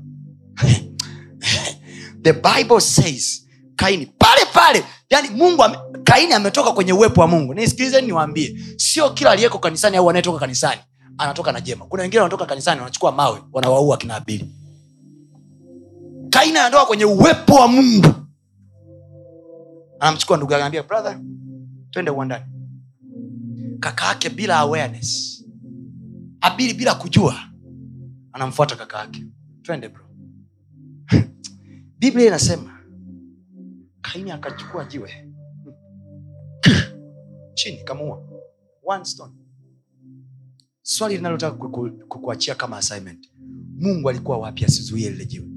The 2.24 2.34
bible 2.34 2.80
says 2.80 3.48
kaini 3.76 4.06
pale. 4.54 4.84
Yani 5.10 5.30
mungu 5.30 5.64
ame, 5.64 5.78
kaini 6.04 6.34
ametoka 6.34 6.72
kwenye 6.72 6.94
uwepo 6.94 7.22
wa 7.22 7.28
mungu. 7.28 7.54
Nisikilizeni 7.54 8.08
niwaambie 8.08 8.60
sio 8.78 9.10
kila 9.10 9.32
aliyeko 9.32 9.60
kanisani 9.60 9.98
au 9.98 10.10
anayetoka 10.10 10.40
kanisani 10.40 10.82
anatoka 11.18 11.52
na 11.52 11.62
jema. 11.62 11.86
Kuna 11.86 12.04
wengine 12.04 12.20
wanatoka 12.22 12.46
kanisani 12.46 12.80
wanachukua 12.82 13.12
mawe 13.12 13.40
wanawaua 13.54 13.98
kina 13.98 14.16
abili. 14.16 14.50
Kaini 16.30 16.58
anatoka 16.58 16.86
kwenye 16.86 17.06
uwepo 17.06 17.56
wa 17.56 17.68
mungu. 17.68 18.08
Anamchukua 20.00 20.38
ndugu 20.38 20.56
anaambia 20.56 20.84
brother 20.84 21.20
twende 21.92 22.12
uwandani. 22.12 22.46
Kaka 23.80 24.06
yake 24.06 24.30
bila 24.30 24.58
awareness 24.58 25.44
abili 26.42 26.74
bila 26.74 26.96
kujua 26.96 27.36
anamfuata 28.34 28.76
kaka 28.76 29.00
yake. 29.00 29.24
Twende 29.62 29.90
bro. 29.90 30.04
Biblia 32.00 32.28
inasema 32.28 32.73
kaini 34.04 34.32
akachukua 34.32 34.86
jiwe. 34.86 35.32
Chini 37.54 37.84
kamua. 37.84 38.30
One 38.86 39.06
stone. 39.06 39.34
Swali 40.82 41.16
linalotaka 41.18 41.58
kuku- 41.58 42.08
kukuachia 42.08 42.56
kama 42.56 42.78
assignment. 42.78 43.30
Mungu 43.80 44.10
alikuwa 44.10 44.38
wapi 44.38 44.66
asizuie 44.66 45.10
lile 45.10 45.26
jiwe? 45.26 45.48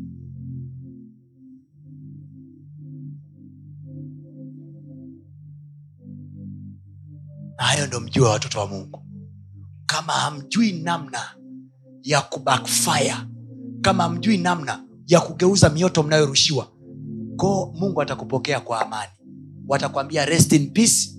Na 7.58 7.64
hayo 7.64 7.86
ndo 7.86 8.00
mjua 8.00 8.30
watoto 8.30 8.58
wa 8.58 8.66
mungu. 8.66 9.02
Kama 9.86 10.12
hamjui 10.12 10.72
namna 10.72 11.36
ya 12.02 12.20
kubackfire 12.20 13.14
kama 13.80 14.02
hamjui 14.02 14.38
namna 14.38 14.84
ya 15.06 15.20
kugeuza 15.20 15.68
mioto 15.70 16.02
mnayorushiwa 16.02 16.68
ko 17.36 17.72
mungu 17.78 18.02
atakupokea 18.02 18.60
kwa 18.60 18.80
amani. 18.80 19.10
Watakwambia 19.68 20.24
rest 20.24 20.52
in 20.52 20.70
peace 20.72 21.10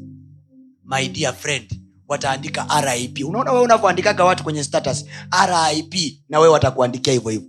my 0.86 1.08
dear 1.08 1.34
friend. 1.34 1.82
Wataandika 2.08 2.68
rip 2.82 3.26
unaona 3.28 3.52
wewe 3.52 3.64
unavyoandikaga 3.64 4.26
watu 4.26 4.44
kwenye 4.44 4.64
status? 4.64 5.06
Rip 5.76 5.94
na 6.30 6.40
wewe 6.40 6.54
watakuandikia 6.54 7.14
hivyo 7.14 7.30
hivyo. 7.32 7.48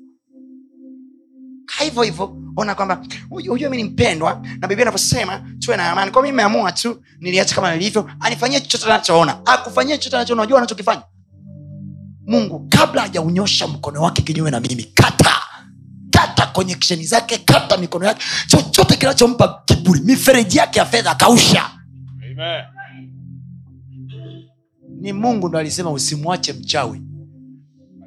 Hivyo 1.79 2.03
hivyo 2.03 2.37
ona 2.57 2.75
kwamba 2.75 3.03
huyu 3.31 3.71
mi 3.71 3.77
ni 3.77 3.85
mpendwa 3.85 4.43
na 4.61 4.69
biblia 4.69 4.83
anavyosema 4.83 5.43
tuwe 5.59 5.77
na 5.77 5.91
amani. 5.91 6.11
Kwa 6.11 6.23
mi 6.23 6.33
meamua 6.33 6.73
tu 6.73 7.03
niliacha 7.21 7.55
kama 7.55 7.75
nilivyo. 7.75 8.11
Anifanyie 8.21 8.61
chochote 8.61 8.85
anachoona. 8.93 9.47
Akufanyie 9.47 9.99
chochote 9.99 10.17
anachoona. 10.17 10.43
Unajua 10.43 10.59
anachokifanya? 10.59 11.03
Mungu 12.27 12.67
kabla 12.69 13.03
hajaunyosha 13.03 13.67
mkono 13.69 14.03
wake 14.03 14.23
kinyume 14.23 14.51
na 14.51 14.61
mimi 14.61 14.85
kata 14.85 15.48
kata 16.39 16.53
konyeksheni 16.53 17.05
zake 17.07 17.39
kata 17.39 17.77
mikono 17.77 18.07
yake 18.07 18.23
chochote 18.47 18.97
kinachompa 18.97 19.63
kiburi 19.65 20.01
mifereji 20.01 20.59
yake 20.59 20.79
ya 20.79 20.87
fedha 20.87 21.15
kausha 21.15 21.71
Amen. 22.33 22.65
ni 25.01 25.13
mungu 25.13 25.49
ndo 25.49 25.59
alisema 25.59 25.91
usimwache 25.91 26.53
mchawi 26.53 27.03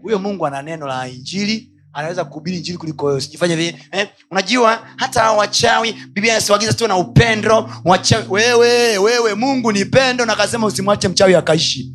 huyo 0.02 0.20
mungu 0.20 0.48
ana 0.48 0.62
neno 0.62 0.88
la 0.88 1.08
injili 1.08 1.72
anaweza 1.94 2.26
kuhubiri 2.26 2.58
injili 2.58 2.78
kuliko 2.78 3.06
wewe 3.06 3.18
usijifanye 3.18 3.56
vile 3.56 3.80
eh? 3.92 4.08
unajua 4.32 4.88
hata 4.96 5.32
wachawi 5.32 5.94
biblia 5.94 6.34
inasiwagiza 6.34 6.74
tuwe 6.74 6.88
na 6.88 6.98
upendo 6.98 7.70
wachawi 7.86 8.26
wewe 8.30 8.98
wewe 8.98 9.34
mungu 9.34 9.72
ni 9.72 9.86
pendo 9.86 10.26
na 10.26 10.34
akasema 10.34 10.68
usimwache 10.68 11.08
mchawi 11.08 11.36
akaishi 11.36 11.94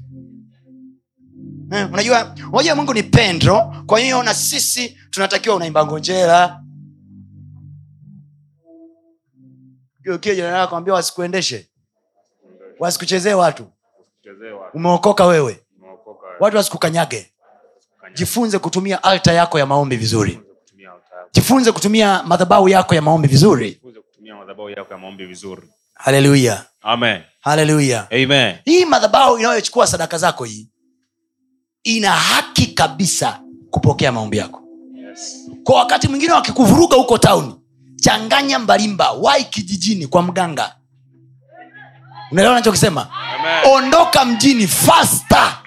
eh, 1.72 1.88
unajua 1.92 2.34
unajua 2.52 2.74
mungu 2.74 2.94
ni 2.94 3.02
pendo 3.02 3.74
kwa 3.86 3.98
hiyo 4.00 4.22
na 4.22 4.34
sisi 4.34 4.98
tunatakiwa 5.10 5.56
unaimba 5.56 5.86
ngonjera 5.86 6.62
ukija 10.14 10.34
jirani 10.34 10.56
yako 10.58 10.76
ambia 10.76 10.94
wasikuendeshe. 10.94 11.68
Wasikuchezee 12.78 13.34
watu. 13.34 13.66
Umeokoka 14.74 15.26
wewe. 15.26 15.60
Watu 16.40 16.56
wasikukanyage 16.56 17.32
jifunze 18.14 18.58
kutumia 18.58 19.02
alta 19.02 19.32
yako 19.32 19.58
ya 19.58 19.66
maombi 19.66 19.96
vizuri. 19.96 20.40
Jifunze 21.32 21.72
kutumia 21.72 22.06
madhabau 22.22 22.22
yako. 22.22 22.28
madhabahu 22.28 22.68
yako 22.68 22.94
ya 22.94 23.02
maombi 23.02 23.28
vizuri. 23.28 23.70
Jifunze 23.70 24.00
kutumia 24.00 24.34
madhabahu 24.36 24.70
yako 24.70 24.92
ya 24.94 24.98
maombi 24.98 25.24
vizuri. 25.26 25.68
Haleluya 25.94 26.64
haleluya 27.40 28.06
hii 28.64 28.84
madhabahu 28.84 29.38
inayochukua 29.38 29.86
sadaka 29.86 30.18
zako 30.18 30.44
hii 30.44 30.68
ina 31.86 32.10
haki 32.10 32.66
kabisa 32.66 33.40
kupokea 33.70 34.12
maombi 34.12 34.36
yako. 34.36 34.62
Yes. 35.08 35.36
kwa 35.64 35.76
wakati 35.78 36.08
mwingine 36.08 36.32
wakikuvuruga 36.32 36.96
huko 36.96 37.18
tauni 37.18 37.54
changanya 37.96 38.58
mbalimba 38.58 39.10
wai 39.12 39.44
kijijini 39.44 40.06
kwa 40.06 40.22
mganga. 40.22 40.74
Unaelewa 42.32 42.54
nachokisema 42.56 43.06
ondoka 43.74 44.24
mjini 44.24 44.66
fasta 44.66 45.58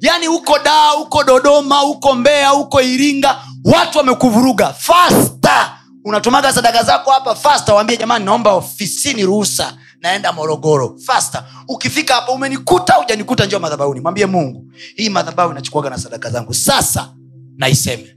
yaani 0.00 0.26
huko 0.26 0.58
daa 0.58 0.88
huko 0.90 1.24
dodoma 1.24 1.78
huko 1.78 2.14
mbeya 2.14 2.48
huko 2.48 2.80
iringa 2.82 3.42
watu 3.64 3.98
wamekuvuruga 3.98 4.72
fasta 4.72 5.78
unatumaga 6.04 6.52
sadaka 6.52 6.82
zako 6.82 7.10
hapa 7.10 7.34
fasta 7.34 7.74
waambie 7.74 7.96
jamani 7.96 8.24
naomba 8.24 8.52
ofisini 8.52 9.22
ruhusa 9.22 9.76
naenda 10.00 10.32
morogoro. 10.32 10.96
Fasta 11.06 11.44
ukifika 11.68 12.14
hapa 12.14 12.32
umenikuta 12.32 12.98
ujanikuta 13.00 13.46
njoo 13.46 13.58
madhabauni. 13.58 14.00
Mwambie 14.00 14.26
mungu 14.26 14.64
hii 14.96 15.08
madhabau 15.08 15.50
inachukuaga 15.50 15.90
na 15.90 15.98
sadaka 15.98 16.30
zangu. 16.30 16.54
Sasa 16.54 17.08
naiseme. 17.56 18.16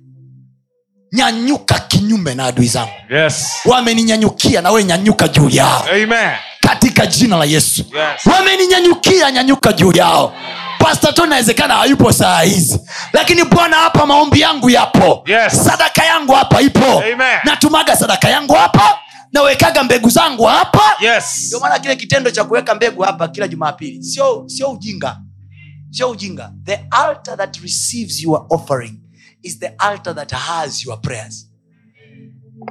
Nyanyuka 1.13 1.79
kinyume 1.79 2.35
na 2.35 2.45
adui 2.45 2.67
zangu. 2.67 2.91
Yes. 3.09 3.45
Wameninyanyukia 3.65 4.61
na 4.61 4.71
we 4.71 4.83
nyanyuka 4.83 5.27
juu 5.27 5.49
yao. 5.49 5.85
Amen. 5.91 6.31
Katika 6.61 7.05
jina 7.05 7.37
la 7.37 7.45
yesu. 7.45 7.81
Yes. 7.95 8.25
wameninyanyukia 8.35 9.31
nyanyuka 9.31 9.73
juu 9.73 9.91
yao. 9.91 10.33
Pastato 10.79 11.25
inawezekana 11.25 11.73
hayupo 11.73 12.11
saa 12.13 12.41
hizi. 12.41 12.79
Lakini 13.13 13.43
bwana 13.43 13.77
hapa 13.77 14.05
maombi 14.05 14.41
yangu 14.41 14.69
yapo. 14.69 15.23
Yes. 15.27 15.63
sadaka 15.65 16.05
yangu 16.05 16.33
hapa 16.33 16.61
ipo. 16.61 16.85
Amen. 16.99 17.39
natumaga 17.43 17.95
sadaka 17.95 18.29
yangu 18.29 18.53
hapa 18.53 18.97
nawekaga 19.31 19.83
mbegu 19.83 20.09
zangu 20.09 20.43
hapa. 20.43 20.81
Yes. 21.01 21.43
Ndio 21.47 21.59
maana 21.59 21.79
kile 21.79 21.95
kitendo 21.95 22.31
cha 22.31 22.43
kuweka 22.43 22.75
mbegu 22.75 23.01
hapa 23.01 23.27
kila 23.27 23.47
jumapili 23.47 24.03
sio 24.03 24.43
sio 24.47 24.71
ujinga 24.71 25.21
sio 25.89 26.09
ujinga. 26.11 26.53
The 26.63 26.85
altar 26.91 27.37
that 27.37 27.57
receives 27.57 28.23
your 28.23 28.45
offering 28.49 28.99
is 29.43 29.59
the 29.59 29.67
altar 29.77 30.15
that 30.15 30.31
has 30.31 30.85
your 30.85 31.01
prayers. 31.01 31.51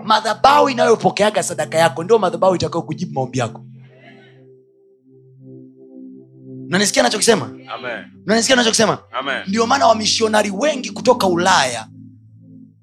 Madhabau 0.04 0.68
inayopokeaga 0.70 1.42
sadaka 1.42 1.78
yako 1.78 2.04
ndio 2.04 2.18
madhabau 2.18 2.54
itakayo 2.54 2.82
kujibu 2.82 3.12
maombi 3.12 3.38
yako. 3.38 3.64
Nanisikia 6.68 7.02
nachokisema 7.02 7.50
nanisikia 8.26 8.56
nachokisema 8.56 8.98
ndio 9.46 9.66
maana 9.66 9.86
wamishonari 9.86 10.50
wengi 10.50 10.90
kutoka 10.90 11.26
ulaya 11.26 11.88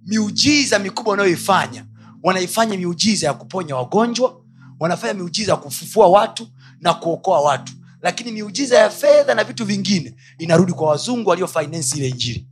miujiza 0.06 0.80
mikubwa 0.80 1.12
wanayoifanya 1.12 1.86
wanaifanya 2.26 2.78
miujiza 2.78 3.28
ya 3.28 3.34
kuponya 3.34 3.76
wagonjwa 3.76 4.42
wanafanya 4.80 5.14
miujiza 5.14 5.52
ya 5.52 5.58
kufufua 5.58 6.08
watu 6.08 6.48
na 6.82 6.94
kuokoa 6.94 7.42
watu. 7.42 7.74
Lakini 8.02 8.32
miujiza 8.32 8.78
ya 8.80 8.90
fedha 8.90 9.34
na 9.36 9.44
vitu 9.44 9.66
vingine 9.66 10.16
inarudi 10.38 10.74
kwa 10.74 10.90
wazungu 10.90 11.30
waliofinansi 11.30 11.98
ile 11.98 12.10
injili. 12.10 12.48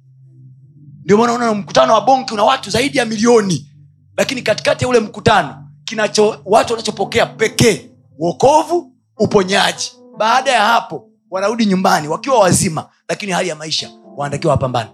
Ndio 1.04 1.18
maana 1.18 1.54
mkutano 1.54 1.94
wa 1.94 2.02
bonki 2.02 2.34
una 2.34 2.44
watu 2.44 2.70
zaidi 2.70 2.98
ya 2.98 3.06
milioni. 3.06 3.72
Lakini 4.18 4.42
katikati 4.42 4.84
ya 4.84 4.90
ule 4.90 5.00
mkutano 5.00 5.70
kinacho 5.86 6.42
watu 6.46 6.74
wanachopokea 6.74 7.26
pekee 7.26 7.90
uokovu 8.18 8.94
uponyaji. 9.20 9.92
Baada 10.18 10.52
ya 10.52 10.62
hapo 10.66 11.10
wanarudi 11.30 11.66
nyumbani 11.66 12.08
wakiwa 12.08 12.40
wazima 12.40 12.90
lakini 13.10 13.32
hali 13.32 13.50
ya 13.50 13.56
maisha 13.56 13.90
wanatakiwa 14.18 14.52
wapambane. 14.54 14.90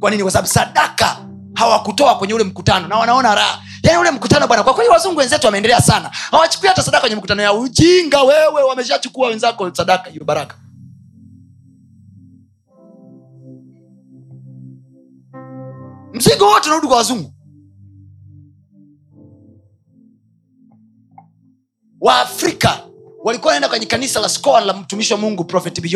Kwa 0.00 0.10
nini? 0.10 0.22
Kwa 0.22 0.32
sababu 0.32 0.48
sadaka 0.48 1.26
hawakutoa 1.56 2.14
kwenye 2.18 2.34
ule 2.34 2.44
mkutano 2.44 2.88
na 2.88 2.96
wanaona 2.96 3.34
raha. 3.34 3.62
Yani 3.82 3.98
ule 3.98 4.10
mkutano 4.10 4.46
bwana 4.46 4.62
kwa 4.62 4.74
kweli 4.74 4.90
wazungu 4.90 5.18
wenzetu 5.18 5.46
wameendelea 5.46 5.80
sana. 5.80 6.08
Hawachukui 6.30 6.68
hata 6.68 6.82
sadaka 6.82 7.00
kwenye 7.00 7.16
mkutano 7.16 7.42
yao. 7.42 7.60
Ujinga 7.60 8.22
wewe 8.22 8.62
wameshachukua 8.62 9.28
wenzako 9.28 9.74
sadaka 9.74 10.10
hiyo 10.10 10.24
baraka. 10.24 10.56
Mzigo 16.14 16.46
wote 16.46 16.66
unarudi 16.68 16.86
kwa 16.86 16.96
wazungu. 16.96 17.32
Waafrika 22.00 22.80
walikuwa 23.24 23.48
wanaenda 23.52 23.68
kwenye 23.68 23.86
kanisa 23.86 24.20
la 24.20 24.28
skoa 24.28 24.60
la 24.60 24.72
mtumishi 24.72 25.12
wa 25.12 25.18
mungu 25.18 25.44
prophet 25.44 25.80
B. 25.80 25.88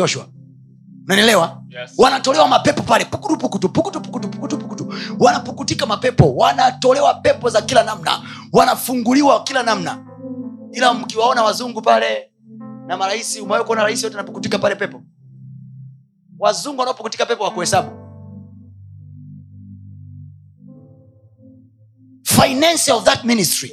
unanielewa 1.11 1.57
Yes. 1.69 1.91
wanatolewa 1.99 2.49
mapepo 2.49 2.83
pale 2.83 3.05
pukutu 3.05 3.37
pukutu 3.37 3.69
pukutu 3.69 4.01
pukutu 4.01 4.29
pukutu 4.29 4.59
pukutu. 4.59 4.93
Wanapukutika 5.19 5.87
mapepo 5.87 6.37
wanatolewa 6.37 7.15
pepo 7.15 7.51
za 7.51 7.63
kila 7.63 7.83
namna 7.83 8.21
wanafunguliwa 8.53 9.43
kila 9.45 9.63
namna. 9.63 9.99
Ila 10.73 10.95
mkiwaona 10.95 11.43
wazungu 11.43 11.83
pale 11.83 12.31
na 12.87 12.97
marahisi 12.97 13.41
umewai 13.41 13.65
kuona 13.65 13.83
rahisi 13.83 14.05
yote 14.05 14.17
anapukutika 14.17 14.59
pale 14.59 14.75
pepo? 14.75 15.03
Wazungu 16.39 16.79
wanaopukutika 16.81 17.27
pepo 17.27 17.45
wakuhesabu. 17.45 17.91
Finance 22.23 22.93
of 22.93 23.05
that 23.05 23.25
ministry. 23.25 23.73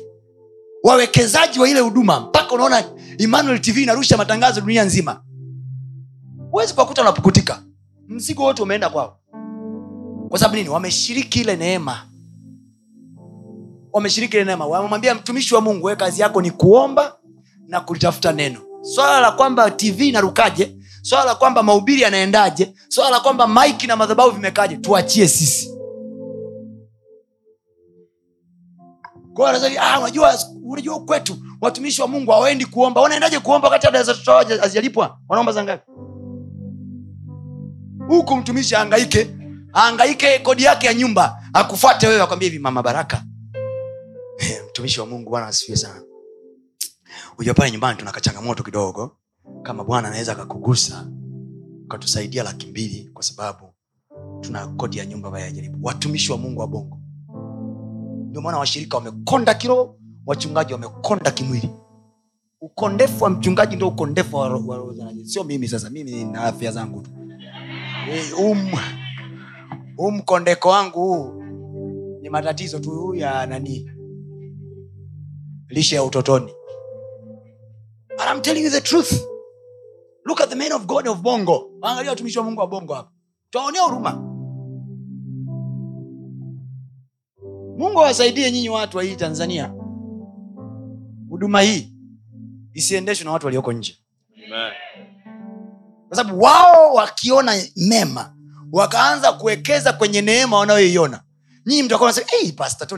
Wawekezaji 0.83 1.59
wa 1.59 1.69
ile 1.69 1.79
huduma 1.79 2.19
mpaka 2.19 2.51
unaona 2.55 2.83
emmanuel 3.17 3.61
tv 3.61 3.83
inarusha 3.83 4.17
matangazo 4.17 4.61
dunia 4.61 4.83
nzima 4.83 5.23
huwezi 6.57 6.73
kuwakuta 6.73 7.01
wanapukutika. 7.01 7.63
Mzigo 8.07 8.43
wote 8.43 8.61
umeenda 8.63 8.89
kwao. 8.89 9.19
Kwa 10.29 10.39
sababu 10.39 10.55
nini? 10.55 10.69
Wameshiriki 10.69 11.39
ile 11.41 11.55
neema. 11.55 12.03
Wameshiriki 13.93 14.35
ile 14.37 14.45
neema. 14.45 14.65
Wamemwambia 14.65 15.15
mtumishi 15.15 15.55
wa 15.55 15.61
mungu 15.61 15.85
we 15.85 15.95
kazi 15.95 16.21
yako 16.21 16.41
ni 16.41 16.51
kuomba 16.51 17.17
na 17.67 17.81
kulitafuta 17.81 18.31
neno. 18.33 18.59
Swala 18.81 19.19
la 19.19 19.31
kwamba 19.31 19.71
tv 19.71 20.09
inarukaje? 20.09 20.77
Swala 21.01 21.25
la 21.25 21.35
kwamba 21.35 21.63
mahubiri 21.63 22.01
yanaendaje? 22.01 22.73
Swala 22.89 23.09
la 23.09 23.19
kwamba 23.19 23.47
maiki 23.47 23.87
na 23.87 23.95
madhabahu 23.95 24.31
vimekaje? 24.31 24.77
Tuachie 24.77 25.27
sisi. 25.27 25.73
Ah, 29.79 29.99
unajua 29.99 30.33
unajua 30.65 30.99
kwetu 30.99 31.35
watumishi 31.61 32.01
wa 32.01 32.07
mungu 32.07 32.31
hawaendi 32.31 32.65
kuomba. 32.65 33.01
Wanaendaje 33.01 33.39
kuomba 33.39 33.67
wakati 33.69 33.87
hazijalipwa? 34.61 35.19
Wanaomba 35.29 35.51
za 35.51 35.63
ngapi 35.63 35.91
huku 38.07 38.35
mtumishi 38.37 38.75
aangaike 38.75 39.35
aangaike 39.75 40.39
kodi 40.39 40.63
yake 40.63 40.87
ya 40.87 40.93
nyumba 40.93 41.43
akufuate 41.53 42.07
wewe 42.07 42.21
akwambia 42.21 42.49
hivi 42.49 42.59
mama 42.59 42.83
baraka. 42.83 43.23
Eh, 44.37 44.63
mtumishi 44.69 44.99
wa 44.99 45.05
mungu 45.05 45.29
bwana 45.29 45.47
asifiwe 45.47 45.77
sana. 45.77 46.01
Ujua 47.37 47.53
pale 47.53 47.71
nyumbani 47.71 47.97
tuna 47.99 48.11
kachangamoto 48.11 48.63
kidogo. 48.63 49.17
Kama 49.63 49.83
bwana 49.83 50.07
anaweza 50.07 50.31
akakugusa 50.31 51.07
ukatusaidia 51.85 52.43
laki 52.43 52.67
mbili 52.67 53.09
kwa 53.13 53.23
sababu 53.23 53.73
tuna 54.41 54.67
kodi 54.67 54.97
ya 54.97 55.05
nyumba 55.05 55.27
ambayo 55.27 55.53
watumishi 55.81 56.31
wa 56.31 56.37
mungu 56.37 56.59
wa 56.61 56.67
bongo. 56.67 56.97
Ndio 58.29 58.41
maana 58.41 58.57
washirika 58.57 58.97
wamekonda 58.97 59.53
kiroho 59.53 59.95
wachungaji 60.25 60.73
wamekonda 60.73 61.31
kimwili. 61.31 61.69
Ukondefu 62.61 63.23
wa 63.23 63.29
mchungaji 63.29 63.75
ndo 63.75 63.87
ukondefu 63.87 64.35
wa 64.35 64.49
wa 64.49 65.13
sio 65.25 65.43
mimi 65.43 65.67
sasa 65.67 65.89
mimi 65.89 66.23
na 66.25 66.41
afya 66.43 66.71
zangu 66.71 67.01
tu 67.01 67.09
um, 68.39 68.71
huu 69.97 70.11
mkondeko 70.11 70.69
wangu 70.69 70.99
huu. 70.99 71.43
Ni 72.21 72.29
matatizo 72.29 72.79
tu 72.79 73.15
ya 73.15 73.45
nani? 73.45 73.91
Lishe 75.67 75.95
ya 75.95 76.03
utotoni. 76.03 76.51
But 78.09 78.25
I'm 78.33 78.41
telling 78.41 78.63
you 78.63 78.69
the 78.71 78.81
truth. 78.81 79.11
Look 80.25 80.41
at 80.41 80.49
the 80.49 80.55
men 80.55 80.71
of 80.71 80.85
god 80.85 81.07
of 81.07 81.21
bongo. 81.21 81.71
Waangalia 81.81 82.09
watumishi 82.11 82.37
wa 82.39 82.43
mungu 82.45 82.59
wa 82.61 82.67
bongo 82.67 82.93
hapa. 82.93 83.11
Twaonea 83.49 83.81
huruma. 83.81 84.11
Mungu 87.77 87.99
awasaidie 87.99 88.51
nyinyi 88.51 88.69
watu 88.69 88.97
wa 88.97 89.03
hii 89.03 89.15
tanzania. 89.15 89.73
Huduma 91.29 91.61
hii 91.61 91.93
isiendeshwe 92.73 93.25
na 93.25 93.31
watu 93.31 93.45
walioko 93.45 93.73
nje. 93.73 93.97
Amen. 94.47 95.06
Kwa 96.07 96.17
sababu 96.17 96.41
wao 96.41 96.93
wakiona 96.93 97.63
mema 97.75 98.33
wakaanza 98.71 99.33
kuwekeza 99.33 99.93
kwenye 99.93 100.21
neema 100.21 100.57
wanayoiona. 100.59 101.21
Nyinyi 101.65 101.83
mtakuwa 101.83 102.09
nasema 102.09 102.27
hey, 102.29 102.51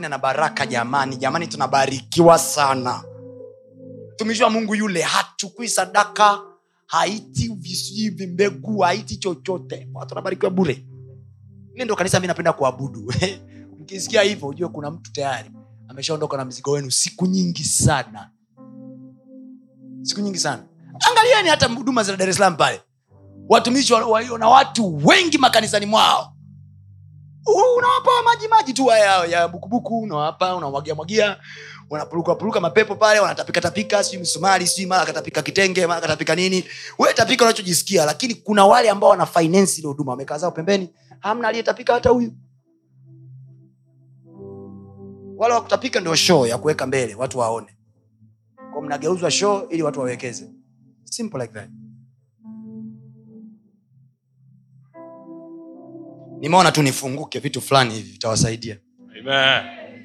ana 0.06 0.18
baraka 0.18 0.66
jamani 0.66 1.16
jamani 1.16 1.46
tunabarikiwa 1.46 2.38
sana. 2.38 3.04
Mtumishi 4.14 4.42
wa 4.42 4.50
mungu 4.50 4.74
yule 4.74 5.02
hachukui 5.02 5.68
sadaka 5.68 6.40
haiti 6.86 7.48
visivi 7.58 8.26
mbegu 8.26 8.78
haiti 8.80 9.16
chochote. 9.16 9.88
Watu 9.94 10.14
wanabarikiwa 10.14 10.50
bure. 10.50 10.86
Ile 11.74 11.84
ndo 11.84 11.96
kanisa 11.96 12.20
mi 12.20 12.26
napenda 12.26 12.52
kuabudu. 12.52 13.12
Mkisikia 13.80 14.22
hivyo 14.22 14.48
ujue 14.48 14.68
kuna 14.68 14.90
mtu 14.90 15.12
tayari 15.12 15.50
ameshaondoka 15.88 16.36
na 16.36 16.44
mzigo 16.44 16.70
wenu 16.70 16.90
siku 16.90 17.26
nyingi 17.26 17.64
sana. 17.64 18.30
Siku 20.02 20.20
nyingi 20.20 20.38
sana. 20.38 20.62
Angalieni 21.10 21.48
hata 21.48 21.66
huduma 21.66 22.02
za 22.02 22.16
dar 22.16 22.28
es 22.28 22.36
salaam 22.36 22.56
pale 22.56 22.80
watumishi 23.50 23.92
walio 23.92 24.38
na 24.38 24.48
watu 24.48 25.00
wengi 25.06 25.38
makanisani 25.38 25.86
mwao. 25.86 26.32
Unawapa 27.78 28.10
maji 28.24 28.48
maji 28.48 28.72
tu 28.72 28.86
haya 28.86 29.24
ya 29.24 29.48
bukubuku 29.48 30.00
unawapa 30.00 30.56
unamwagia 30.56 30.94
mwagia 30.94 31.36
wanapuluka 31.90 32.34
puluka 32.34 32.60
mapepo 32.60 32.94
pale 32.94 33.20
wanatapika 33.20 33.60
tapika 33.60 34.04
sijui 34.04 34.22
msumari 34.22 34.66
sijui 34.66 34.86
mara 34.86 35.06
katapika 35.06 35.42
kitenge 35.42 35.86
mara 35.86 36.00
katapika 36.00 36.34
nini. 36.34 36.64
We 36.98 37.12
tapika 37.14 37.44
unachojisikia 37.44 38.04
lakini 38.04 38.34
kuna 38.34 38.66
wale 38.66 38.90
ambao 38.90 39.10
wana 39.10 39.26
finance 39.26 39.78
ile 39.80 39.88
huduma 39.88 40.10
wamekaa 40.10 40.38
zao 40.38 40.50
pembeni 40.50 40.90
hamna 41.20 41.48
aliyetapika 41.48 41.94
hata 41.94 42.10
huyu. 42.10 42.32
Wale 45.36 45.54
wakutapika 45.54 46.00
ndio 46.00 46.14
show 46.16 46.46
ya 46.46 46.58
kuweka 46.58 46.86
mbele 46.86 47.14
watu 47.14 47.38
waone. 47.38 47.76
Kwa 48.72 48.82
mnageuzwa 48.82 49.30
show 49.30 49.66
ili 49.70 49.82
watu 49.82 50.00
wawekeze. 50.00 50.50
Simple 51.04 51.40
like 51.42 51.54
that 51.54 51.79
nimeona 56.40 56.72
tu 56.72 56.82
nifunguke 56.82 57.38
vitu 57.38 57.60
fulani 57.60 57.94
hivi 57.94 58.10
vitawasaidia. 58.12 58.76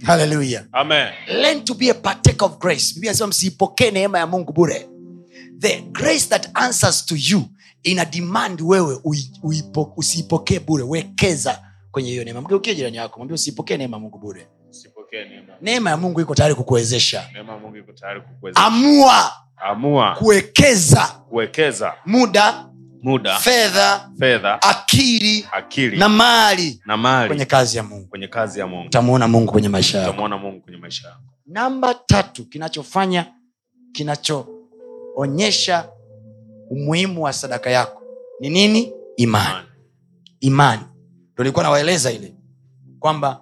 Haleluya 0.05 0.65
learn 1.27 1.63
to 1.65 1.73
be 1.73 1.89
a 1.89 1.93
partaker 1.93 2.45
of 2.45 2.57
grace. 2.59 2.93
Biblia 2.93 3.11
inasema 3.11 3.27
msiipokee 3.27 3.91
neema 3.91 4.19
ya 4.19 4.27
mungu 4.27 4.53
bure. 4.53 4.89
The 5.59 5.81
grace 5.81 6.25
that 6.29 6.49
answers 6.53 7.05
to 7.05 7.15
you 7.17 7.41
ina 7.83 8.05
demand 8.05 8.61
wewe 8.61 8.99
usiipokee 9.97 10.59
bure. 10.59 10.83
Wekeza 10.83 11.61
kwenye 11.91 12.09
hiyo 12.09 12.23
neema. 12.23 12.41
Mgeukie 12.41 12.75
jirani 12.75 12.97
yako 12.97 13.17
mwambia 13.17 13.35
usiipokee 13.35 13.77
neema 13.77 13.97
ya 13.97 14.01
mungu 14.01 14.17
bure. 14.17 14.47
Neema. 15.61 15.89
ya 15.89 15.97
mungu 15.97 16.21
iko 16.21 16.35
tayari 16.35 16.55
kukuwezesha. 16.55 17.29
Neema 17.33 17.53
ya 17.53 17.59
Mungu 17.59 17.77
iko 17.77 17.91
tayari 17.93 18.21
kukuwezesha. 18.21 18.65
amua. 18.65 19.31
Amua. 19.57 20.15
Kuwekeza. 20.15 21.05
Kuwekeza. 21.29 21.93
Muda 22.05 22.69
muda, 23.06 23.38
fedha 23.40 24.10
fedha, 24.19 24.61
akili 24.61 25.45
akili 25.52 25.98
na 25.98 26.10
mali 26.10 26.82
na 26.86 26.98
mali 26.98 27.27
kwenye 27.27 27.45
kazi 27.45 27.77
ya 27.77 27.84
mungu. 27.84 28.07
kwenye 28.07 28.27
kazi 28.27 28.60
ya 28.60 28.68
Mungu. 28.68 28.88
utamuona 28.88 29.27
mungu 29.27 29.52
kwenye 29.52 29.69
maisha 29.69 29.98
yako. 29.98 30.10
Utamwona 30.11 30.38
Mungu 30.38 30.61
kwenye 30.61 30.77
maisha 30.77 31.07
yako. 31.07 31.22
namba 31.45 31.94
tatu 31.94 32.45
kinachofanya 32.45 33.26
kinachoonyesha 33.91 35.90
umuhimu 36.69 37.23
wa 37.23 37.34
sadaka 37.34 37.69
yako 37.69 38.02
ni 38.40 38.49
nini? 38.49 38.91
Imani. 39.18 39.65
Imani. 40.40 40.82
Ndo 41.34 41.44
nilikuwa 41.44 41.64
nawaeleza 41.64 42.11
ile 42.11 42.36
kwamba 42.99 43.41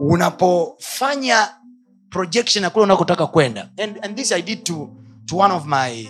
unapofanya 0.00 1.48
projection 2.10 2.64
ya 2.64 2.70
kule 2.70 2.84
unakotaka 2.84 3.26
kwenda 3.26 3.68
and, 3.82 3.98
and 4.02 4.16
this 4.16 4.32
i 4.32 4.42
did 4.42 4.62
to, 4.64 4.90
to 5.26 5.36
one 5.36 5.54
of 5.54 5.66
my 5.66 6.08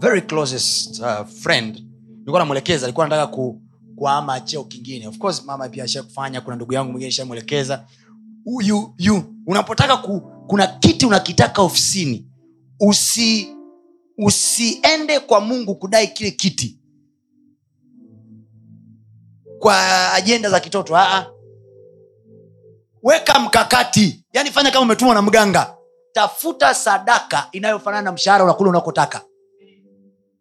very 0.00 0.20
closest 0.22 1.00
uh, 1.00 1.24
friend. 1.26 1.84
Nilikuwa 2.08 2.38
namwelekeza 2.38 2.86
alikuwa 2.86 3.08
nataka 3.08 3.26
ku, 3.26 3.62
kuama 3.96 4.40
cheo 4.40 4.64
kingine. 4.64 5.06
Of 5.08 5.18
course 5.18 5.44
mama 5.44 5.68
pia 5.68 5.84
ashakufanya 5.84 6.40
kuna 6.40 6.56
ndugu 6.56 6.74
yangu 6.74 6.90
mwingine 6.92 7.10
shamwelekeza 7.12 7.86
unapotaka 9.46 9.96
ku, 9.96 10.20
kuna 10.46 10.66
kiti 10.66 11.06
unakitaka 11.06 11.62
ofisini 11.62 12.26
usi 12.80 13.56
usiende 14.18 15.20
kwa 15.20 15.40
mungu 15.40 15.74
kudai 15.74 16.08
kile 16.08 16.30
kiti. 16.30 16.78
Kwa 19.58 20.12
ajenda 20.12 20.50
za 20.50 20.60
kitoto 20.60 20.96
Aa. 20.96 21.26
weka 23.02 23.38
mkakati 23.40 24.24
yani 24.32 24.50
fanya 24.50 24.70
kama 24.70 24.82
umetumwa 24.84 25.14
na 25.14 25.22
mganga. 25.22 25.74
Tafuta 26.12 26.74
sadaka 26.74 27.48
inayofanana 27.52 28.02
na 28.02 28.12
mshahara 28.12 28.44
unakula 28.44 28.70
unakotaka 28.70 29.22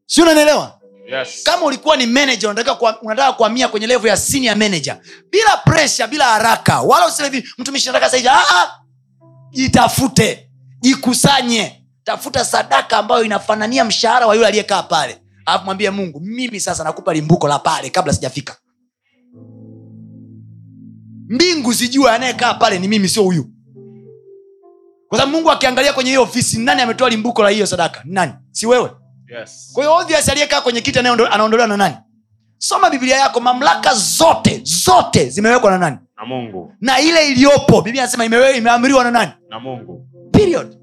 si 0.10 0.22
unanielewa? 0.22 0.76
Yes. 1.12 1.44
kama 1.44 1.66
ulikuwa 1.66 1.98
ni 1.98 2.06
manager 2.06 2.50
unataka 2.50 3.00
unataka 3.02 3.34
kuhamia 3.34 3.68
kwenye 3.68 3.88
levo 3.88 4.08
ya 4.08 4.18
senior 4.18 4.56
manager 4.58 4.98
bila 5.32 5.58
presha 5.58 6.08
bila 6.08 6.26
haraka 6.26 6.82
wala 6.82 7.08
useme 7.08 7.30
hivi 7.30 7.50
mtumishi 7.58 7.88
nataka 7.88 8.10
saidi 8.10 8.30
jitafute 9.52 10.50
jikusanye 10.80 11.86
tafuta 12.04 12.46
sadaka 12.46 12.98
ambayo 12.98 13.24
inafanania 13.24 13.86
mshahara 13.86 14.28
wa 14.28 14.36
yule 14.36 14.48
aliyekaa 14.48 14.84
pale. 14.84 15.18
Alafu 15.46 15.66
mwambie 15.66 15.90
mungu 15.90 16.20
mimi 16.20 16.60
sasa 16.60 16.84
nakupa 16.84 17.14
limbuko 17.14 17.48
la 17.48 17.60
pale 17.60 17.90
kabla 17.90 18.14
sijafika. 18.14 18.56
Mbingu 21.30 21.74
sijua 21.74 22.14
anayekaa 22.14 22.54
pale 22.54 22.80
ni 22.80 22.88
mimi 22.88 23.10
sio 23.10 23.24
huyu. 23.24 23.50
Kwa 25.08 25.18
sababu 25.18 25.38
mungu 25.38 25.52
akiangalia 25.52 25.94
kwenye 25.94 26.10
hiyo 26.10 26.24
ofisi 26.24 26.60
nani 26.60 26.82
ametoa 26.82 27.10
limbuko 27.10 27.44
la 27.44 27.50
hiyo 27.50 27.66
sadaka? 27.66 28.02
Nani? 28.06 28.34
Si 28.52 28.68
wewe 28.68 28.92
Yes. 29.38 29.72
kwa 29.74 29.84
hiyo 29.84 29.96
obvious 29.96 30.30
aliyekaa 30.30 30.62
kwenye 30.62 30.82
kiti 30.82 31.00
anaondolewa 31.00 31.68
na 31.68 31.78
nani? 31.78 31.96
Soma 32.58 32.90
biblia 32.90 33.18
yako 33.18 33.40
mamlaka 33.40 33.94
zote 33.94 34.62
zote 34.64 35.30
zimewekwa 35.30 35.72
na 35.72 35.78
nani? 35.78 35.98
Na 36.18 36.26
Mungu. 36.26 36.74
na 36.82 37.00
ile 37.00 37.28
iliyopo 37.28 37.82
biblia 37.82 38.04
anasema 38.04 38.26
imeamriwa 38.56 39.04
na 39.04 39.12
nani? 39.12 39.32
Na 39.50 39.60
Mungu. 39.60 40.08
period. 40.32 40.76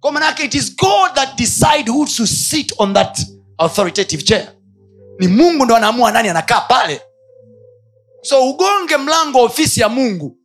Kwa 0.00 0.12
manake 0.12 0.44
it 0.44 0.54
is 0.54 0.76
god 0.76 1.14
that 1.14 1.36
decide 1.38 1.90
who 1.90 2.06
to 2.06 2.26
sit 2.26 2.72
on 2.78 2.94
that 2.94 3.18
authoritative 3.58 4.22
chair. 4.24 4.48
Ni 5.18 5.28
mungu 5.28 5.64
ndo 5.64 5.76
anaamua 5.76 6.12
nani 6.12 6.28
anakaa 6.28 6.60
pale. 6.60 7.00
So 8.22 8.50
ugonge 8.50 8.96
mlango 8.96 9.38
wa 9.38 9.44
ofisi 9.44 9.80
ya 9.80 9.88
mungu 9.88 10.36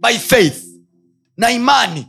by 0.00 0.18
faith. 0.18 0.64
Na 1.36 1.50
imani. 1.50 2.06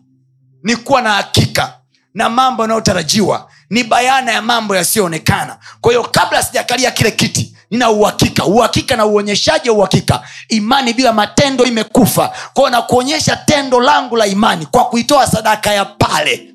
Ni 0.64 0.76
kuwa 0.76 1.02
na 1.02 1.12
hakika 1.14 1.82
na 2.18 2.30
mambo 2.30 2.64
yanayotarajiwa 2.64 3.50
ni 3.70 3.84
bayana 3.84 4.32
ya 4.32 4.42
mambo 4.42 4.76
yasiyoonekana. 4.76 5.58
Kwa 5.82 5.92
hiyo 5.92 6.04
kabla 6.04 6.44
sijakalia 6.44 6.92
kile 6.92 7.12
kiti 7.12 7.56
nina 7.72 7.90
uhakika 7.90 8.46
uhakika 8.46 8.96
na 8.96 9.06
uonyeshaji 9.06 9.70
wa 9.70 9.76
uhakika. 9.76 10.24
Imani 10.50 10.94
bila 10.94 11.14
matendo 11.14 11.66
imekufa. 11.66 12.34
Kwao 12.54 12.70
nakuonyesha 12.70 13.36
tendo 13.36 13.82
langu 13.82 14.16
la 14.16 14.28
imani 14.28 14.66
kwa 14.66 14.86
kuitoa 14.86 15.28
sadaka 15.28 15.72
ya 15.74 15.86
pale. 15.86 16.54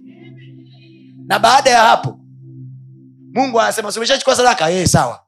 Na 1.26 1.38
baada 1.38 1.70
ya 1.70 1.80
hapo 1.82 2.18
mungu 3.34 3.60
anasema 3.60 3.92
sumeshachukua 3.92 4.36
sadaka? 4.36 4.70
Ee 4.70 4.86
sawa. 4.86 5.20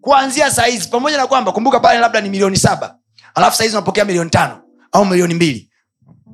Kuanzia 0.00 0.50
sahizi 0.50 0.88
pamoja 0.88 1.16
na 1.16 1.26
kwamba 1.26 1.52
kumbuka 1.52 1.80
pale 1.80 2.00
labda 2.00 2.20
ni 2.20 2.28
milioni 2.30 2.56
saba 2.56 2.96
alafu 3.34 3.56
sahizi 3.56 3.76
unapokea 3.76 4.04
milioni 4.04 4.30
tano 4.30 4.60
au 4.92 5.04
milioni 5.06 5.34
mbili. 5.34 5.70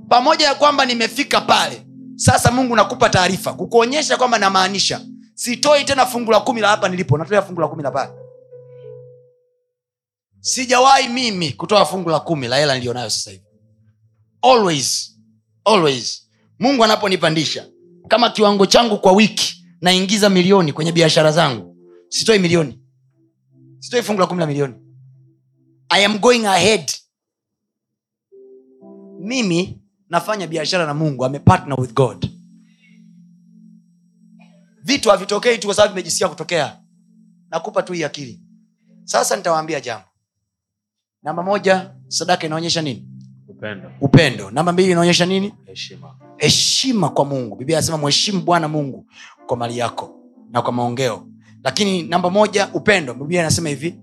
Pamoja 0.08 0.46
ya 0.46 0.54
kwamba 0.54 0.86
nimefika 0.86 1.40
pale 1.40 1.85
sasa 2.16 2.50
mungu 2.50 2.76
nakupa 2.76 3.08
taarifa 3.10 3.52
kukuonyesha 3.52 4.16
kwamba 4.16 4.38
namaanisha. 4.38 5.00
Sitoi 5.34 5.84
tena 5.84 6.06
fungu 6.06 6.30
la 6.30 6.40
kumi 6.40 6.60
la 6.60 6.68
hapa 6.68 6.88
nilipo 6.88 7.18
natolea 7.18 7.42
fungu 7.42 7.60
la 7.60 7.68
kumi 7.68 7.82
la 7.82 7.90
pale. 7.90 8.12
Sijawahi 10.40 11.08
mimi 11.08 11.52
kutoa 11.52 11.84
fungu 11.86 12.10
la 12.10 12.20
kumi 12.20 12.48
la 12.48 12.56
hela 12.56 12.74
niliyonayo 12.74 13.10
sasa 13.10 13.30
always 14.42 15.16
always. 15.64 16.28
Mungu 16.58 16.84
anaponipandisha 16.84 17.66
kama 18.08 18.30
kiwango 18.30 18.66
changu 18.66 18.98
kwa 18.98 19.12
wiki 19.12 19.64
naingiza 19.80 20.28
milioni 20.30 20.72
kwenye 20.72 20.92
biashara 20.92 21.32
zangu. 21.32 21.76
Sitoi 22.08 22.38
milioni. 22.38 22.80
Sitoi 23.78 24.02
fungu 24.02 24.20
la 24.20 24.26
kumi 24.26 24.40
la 24.40 24.46
milioni. 24.46 24.74
I 25.88 26.04
am 26.04 26.18
going 26.18 26.46
ahead. 26.46 26.92
Mimi 29.20 29.80
nafanya 30.10 30.46
biashara 30.46 30.86
na 30.86 30.94
mungu 30.94 31.24
amepartner 31.24 31.80
with 31.80 31.94
god. 31.94 32.30
Vitu 34.82 35.10
havitokei 35.10 35.58
tu 35.58 35.66
kwa 35.66 35.74
sababu 35.74 35.94
vimejisikia 35.94 36.28
kutokea. 36.28 36.78
Nakupa 37.50 37.82
tu 37.82 37.92
hii 37.92 38.04
akili. 38.04 38.40
Sasa 39.04 39.36
nitawaambia 39.36 39.80
jambo. 39.80 40.06
Namba 41.22 41.42
moja 41.42 41.90
sadaka 42.08 42.46
inaonyesha 42.46 42.82
nini? 42.82 43.08
Upendo. 43.48 43.90
Upendo. 44.00 44.50
Namba 44.50 44.72
mbili 44.72 44.90
inaonyesha 44.90 45.26
nini? 45.26 45.54
Heshima. 45.64 46.16
Heshima 46.36 47.08
kwa 47.08 47.24
mungu. 47.24 47.56
Biblia 47.56 47.78
anasema 47.78 47.98
mheshimu 47.98 48.40
bwana 48.42 48.68
mungu 48.68 49.06
kwa 49.46 49.56
mali 49.56 49.78
yako 49.78 50.20
na 50.50 50.62
kwa 50.62 50.72
maongeo. 50.72 51.26
Lakini 51.64 52.02
namba 52.02 52.30
moja 52.30 52.68
upendo. 52.74 53.14
Biblia 53.14 53.40
anasema 53.40 53.68
hivi 53.68 53.94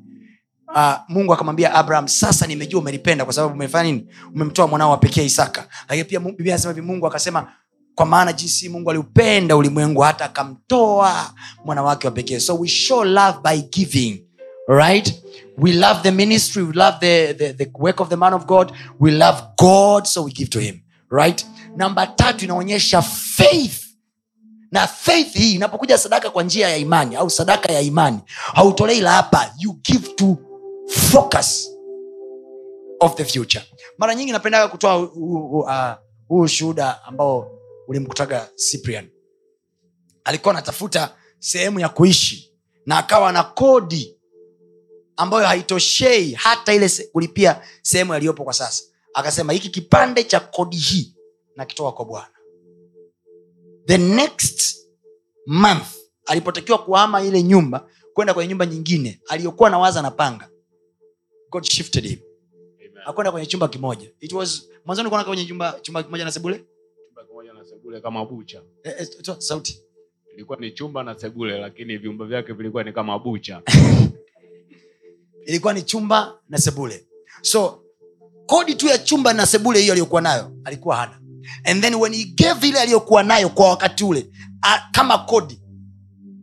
uh, 0.76 0.94
mungu 1.08 1.34
akamwambia 1.34 1.74
abraham 1.74 2.08
sasa 2.08 2.48
nimejua 2.48 2.82
umenipenda 2.82 3.26
kwa 3.26 3.34
sababu 3.34 3.54
umefanya 3.54 3.84
nini? 3.92 4.08
Umemtoa 4.36 4.68
mwanao 4.68 4.92
wa 4.92 4.98
pekee 4.98 5.26
isaka. 5.26 5.68
Lakini 5.90 6.04
pia 6.06 6.20
biblia 6.20 6.54
anasema 6.54 6.74
hivi 6.74 6.88
mungu 6.88 7.08
akasema 7.08 7.52
kwa 7.96 8.06
maana 8.06 8.34
jinsi 8.34 8.70
mungu 8.70 8.90
aliupenda 8.90 9.56
ulimwengu 9.56 10.02
hata 10.02 10.26
akamtoa 10.26 11.34
mwana 11.66 11.84
wa 11.84 11.96
pekee. 11.96 12.40
So 12.40 12.56
we 12.56 12.68
show 12.68 13.04
love 13.04 13.38
by 13.44 13.62
giving 13.62 14.26
right? 14.68 15.24
We 15.58 15.74
love 15.74 16.02
the 16.04 16.12
ministry 16.12 16.64
we 16.64 16.74
love 16.74 16.98
the, 17.00 17.34
the, 17.34 17.54
the 17.54 17.72
work 17.74 18.00
of 18.00 18.10
the 18.10 18.16
man 18.16 18.34
of 18.34 18.46
god 18.46 18.72
we 19.00 19.12
love 19.12 19.42
god 19.58 20.06
so 20.06 20.24
we 20.24 20.32
give 20.32 20.50
to 20.50 20.60
him 20.60 20.82
right? 21.10 21.46
Namba 21.76 22.08
tatu 22.08 22.46
inaonyesha 22.46 23.02
faith. 23.02 23.80
Na 24.72 24.88
faith 24.88 25.34
hii 25.34 25.54
inapokuja 25.56 25.98
sadaka 25.98 26.30
kwa 26.30 26.44
njia 26.44 26.70
ya 26.70 26.78
imani 26.78 27.16
au 27.16 27.30
sadaka 27.30 27.72
ya 27.74 27.82
imani 27.82 28.20
hautolei 28.54 29.02
la 29.02 29.12
hapa 29.12 29.54
you 29.60 29.74
give 29.84 30.08
to 30.08 30.38
focus 30.88 31.70
of 33.00 33.16
the 33.16 33.26
future. 33.26 33.66
Mara 33.98 34.16
nyingi 34.16 34.32
napendaga 34.32 34.68
kutoa 34.68 34.94
huu- 34.94 35.06
huu 35.48 35.60
uh, 35.60 36.42
ushuhuda 36.42 37.04
ambao 37.04 37.60
ulimkutaga 37.88 38.50
cyprian. 38.72 39.10
Alikuwa 40.24 40.54
anatafuta 40.54 41.16
sehemu 41.40 41.80
ya 41.80 41.90
kuishi 41.90 42.54
na 42.86 42.98
akawa 42.98 43.32
na 43.32 43.44
kodi 43.44 44.18
ambayo 45.18 45.48
haitoshei 45.48 46.32
hata 46.34 46.74
ile 46.74 46.90
se- 46.90 47.04
kulipia 47.08 47.62
sehemu 47.82 48.14
yaliyopo 48.14 48.44
kwa 48.44 48.54
sasa. 48.54 48.84
Akasema 49.14 49.54
hiki 49.54 49.70
kipande 49.70 50.24
cha 50.24 50.40
kodi 50.40 50.78
hii 50.78 51.16
nakitoa 51.56 51.92
kwa 51.94 52.06
bwana. 52.06 52.28
The 53.86 53.98
next 53.98 54.78
month 55.48 55.88
alipotakiwa 56.26 56.78
kuhama 56.78 57.22
ile 57.22 57.44
nyumba 57.44 57.88
kwenda 58.14 58.34
kwenye 58.34 58.50
nyumba 58.50 58.66
nyingine 58.66 59.22
aliyokuwa 59.28 59.70
na 59.70 59.80
waza 59.80 60.02
na 60.02 60.12
panga 60.12 60.50
god 61.54 61.64
shifted 61.66 62.04
him. 62.06 62.20
Akwenda 63.06 63.32
kwenye 63.32 63.46
chumba 63.48 63.68
kimoja. 63.68 64.10
It 64.20 64.34
was 64.34 64.70
mwanzoni 64.86 65.10
kuona 65.10 65.24
kwenye 65.24 65.46
chumba 65.46 65.80
chumba 65.82 66.04
kimoja 66.04 66.26
na 66.26 66.32
sebule? 66.32 66.64
Chumba 67.08 67.24
kimoja 67.28 67.54
na 67.54 67.66
sebule 67.66 68.02
kama 68.02 68.26
bucha. 68.26 68.62
Eh, 68.84 68.94
eh, 69.00 69.08
to, 69.22 69.42
sauti. 69.42 69.80
Ilikuwa 70.34 70.58
ni 70.58 70.72
chumba 70.72 71.04
na 71.04 71.20
sebule 71.20 71.58
lakini 71.60 71.98
vyumba 71.98 72.26
vyake 72.26 72.54
vilikuwa 72.54 72.84
ni 72.84 72.94
kama 72.94 73.20
bucha. 73.20 73.62
Ilikuwa 75.48 75.74
ni 75.74 75.82
chumba 75.82 76.40
na 76.50 76.58
sebule. 76.58 77.06
So 77.42 77.84
kodi 78.46 78.76
tu 78.76 78.88
ya 78.88 78.98
chumba 78.98 79.34
na 79.34 79.46
sebule 79.46 79.80
hiyo 79.80 79.94
aliyokuwa 79.94 80.22
nayo 80.22 80.52
alikuwa 80.64 80.96
hana. 80.96 81.20
And 81.64 81.82
then 81.82 81.96
when 81.96 82.14
he 82.14 82.24
gave 82.26 82.68
ile 82.68 82.80
aliyokuwa 82.80 83.24
nayo 83.24 83.50
kwa 83.50 83.70
wakati 83.70 84.04
ule 84.04 84.26
a, 84.62 84.80
kama 84.92 85.18
kodi. 85.18 85.60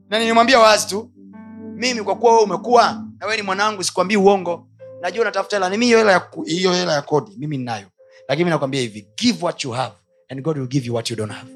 Na 0.09 0.19
nilimwambia 0.19 0.59
wazi 0.59 0.87
tu 0.89 1.11
mimi 1.75 2.03
kwa 2.03 2.17
kuwa 2.17 2.33
wewe 2.33 2.45
umekuwa 2.45 2.93
na 3.19 3.27
wewe 3.27 3.37
ni 3.37 3.43
mwanangu 3.43 3.85
sikwambii 3.85 4.17
uongo 4.17 4.70
najua 5.01 5.25
natafuta 5.25 5.57
hela 5.57 5.69
ni 5.71 5.77
mimi 5.77 5.87
hiyo 5.87 5.99
hela 5.99 6.13
ya 6.13 6.31
hiyo 6.47 6.73
hela 6.73 6.93
ya 6.93 7.03
kodi 7.03 7.37
mimi 7.39 7.59
ninayo 7.59 7.87
lakini 8.29 8.45
mi 8.45 8.51
nakwambia 8.51 8.81
hivi 8.81 9.09
give 9.17 9.45
what 9.45 9.65
you 9.65 9.71
have 9.71 9.95
and 10.29 10.43
god 10.43 10.59
will 10.59 10.69
give 10.69 10.87
you 10.87 10.95
what 10.95 11.11
you 11.11 11.17
don't 11.17 11.33
have 11.33 11.51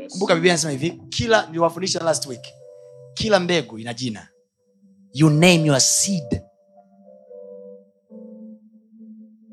Yes. 0.00 0.12
kumbuka 0.12 0.34
biblia 0.34 0.52
anasema 0.52 0.70
hivi 0.70 0.90
kila 1.08 1.46
niliwafundisha 1.46 2.00
last 2.04 2.26
week 2.26 2.44
kila 3.14 3.40
mbegu 3.40 3.78
ina 3.78 3.94
jina 3.94 4.28
you 5.12 5.30
name 5.30 5.64
your 5.64 5.80
seed 5.80 6.42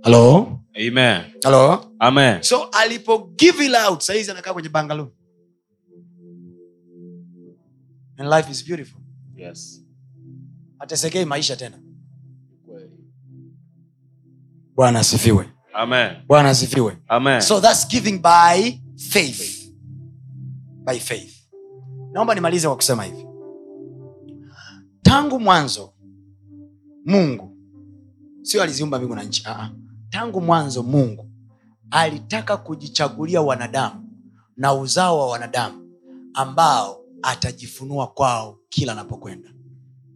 halo 0.03 0.59
Amen. 0.87 1.21
halo 1.43 1.91
Amen. 1.99 2.41
so 2.43 2.63
alipo 2.63 3.17
give 3.37 3.65
it 3.65 3.71
out 3.87 4.01
sahizi 4.01 4.31
anakaa 4.31 4.53
kwenye 4.53 4.69
bangaloo 4.69 5.07
and 8.17 8.29
life 8.33 8.51
is 8.51 8.65
beautiful 8.67 8.99
Yes. 9.35 9.83
atesekei 10.79 11.25
maisha 11.25 11.55
tena. 11.55 11.79
Bwana 14.75 14.99
asifiwe. 14.99 15.49
Amen. 15.73 16.11
bwana 16.27 16.49
asifiwe. 16.49 16.97
So 17.41 17.61
thats 17.61 17.87
giving 17.87 18.19
by 18.21 18.79
faith. 18.97 19.69
By 20.85 20.99
faith. 20.99 21.33
Naomba 22.11 22.35
nimalize 22.35 22.67
kwa 22.67 22.75
kusema 22.75 23.03
hivi. 23.03 23.27
Tangu 25.01 25.39
mwanzo 25.39 25.93
mungu 27.05 27.57
sio 28.41 28.63
aliziumba 28.63 28.97
mbingu 28.97 29.15
na 29.15 29.23
nchi 29.23 29.43
uh 29.47 29.65
tangu 30.09 30.41
mwanzo 30.41 30.83
mungu 30.83 31.29
alitaka 31.91 32.57
kujichagulia 32.57 33.41
wanadamu 33.41 34.09
na 34.57 34.73
uzao 34.73 35.19
wa 35.19 35.29
wanadamu 35.29 35.91
ambao 36.33 36.99
atajifunua 37.21 38.07
kwao 38.07 38.57
kila 38.69 38.91
anapokwenda. 38.91 39.49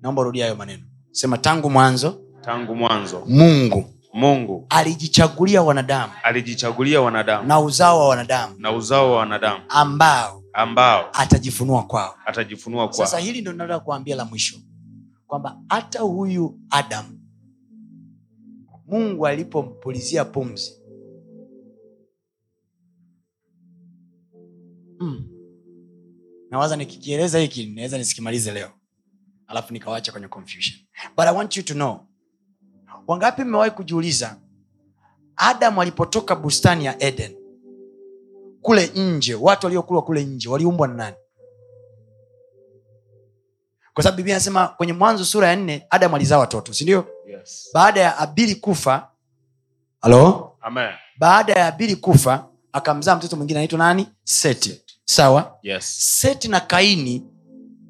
Naomba 0.02 0.24
rudia 0.24 0.46
hayo 0.46 0.56
maneno. 0.56 0.84
Sema 1.12 1.38
tangu 1.38 1.70
mwanzo 1.70 2.22
tangu 2.42 2.76
mwanzo 2.76 3.24
mungu 3.28 3.86
mungu. 4.14 4.66
Alijichagulia 4.70 5.62
wanadamu. 5.62 6.14
Alijichagulia 6.24 7.02
wanadamu. 7.02 7.48
Na 7.48 7.60
uzao 7.60 8.00
wa 8.00 8.08
wanadamu. 8.08 8.56
Na 8.60 8.72
uzao 8.72 9.12
wa 9.12 9.18
wanadamu. 9.20 9.64
Ambao 9.70 10.44
ambao 10.54 11.10
atajifunua 11.14 11.84
kwao. 11.84 12.16
atajifunua 12.26 12.88
kwao. 12.88 13.06
sasa 13.06 13.20
hili 13.20 13.42
ndo 13.42 13.54
nataka 13.54 13.80
kuambia 13.80 14.16
la 14.16 14.26
mwisho. 14.26 14.58
Kwamba 15.28 15.58
hata 15.70 16.00
huyu 16.00 16.60
adamu 16.70 17.20
mungu 18.88 19.28
alipompulizia 19.28 20.26
pumzi. 20.26 20.74
Mm. 25.00 25.28
nawaza 26.52 26.76
nikikieleza 26.76 27.40
hiki 27.40 27.66
naweza 27.66 27.98
nisikimalize 27.98 28.52
leo. 28.52 28.72
Alafu 29.48 29.74
nikawacha 29.74 30.12
kwenye 30.12 30.28
confusion. 30.28 30.80
But 31.18 31.26
i 31.26 31.36
want 31.36 31.58
you 31.58 31.64
to 31.64 31.74
know 31.74 32.07
wangapi 33.08 33.44
mmewahi 33.44 33.72
kujiuliza 33.72 34.38
adamu 35.36 35.82
alipotoka 35.82 36.36
bustani 36.36 36.86
ya 36.86 37.04
eden 37.04 37.36
kule 38.62 38.88
nje 38.96 39.36
watu 39.36 39.66
waliokulwa 39.66 40.02
kule 40.04 40.24
nje 40.24 40.50
waliumbwa 40.50 40.88
na 40.88 40.94
nani 40.94 41.16
kwa 43.94 44.04
sababu 44.04 44.18
biblia 44.18 44.36
anasema 44.36 44.68
kwenye 44.68 44.94
mwanzo 44.94 45.26
sura 45.26 45.48
ya 45.48 45.56
nne 45.56 45.86
adamu 45.90 46.16
alizaa 46.16 46.38
watoto 46.38 46.74
sindio 46.74 47.08
yes. 47.28 47.70
baada 47.74 48.02
ya 48.02 48.18
abili 48.18 48.56
kufa 48.56 49.12
halo 50.02 50.54
Amen. 50.62 50.90
baada 51.20 51.54
ya 51.54 51.68
abili 51.68 51.96
kufa 51.96 52.48
akamzaa 52.72 53.16
mtoto 53.16 53.36
mwingine 53.36 53.60
anaitwa 53.60 53.80
nani 53.80 54.08
seti 54.24 54.82
sawa 55.06 55.58
Yes. 55.64 55.96
seti 56.22 56.48
na 56.48 56.60
kaini 56.60 57.26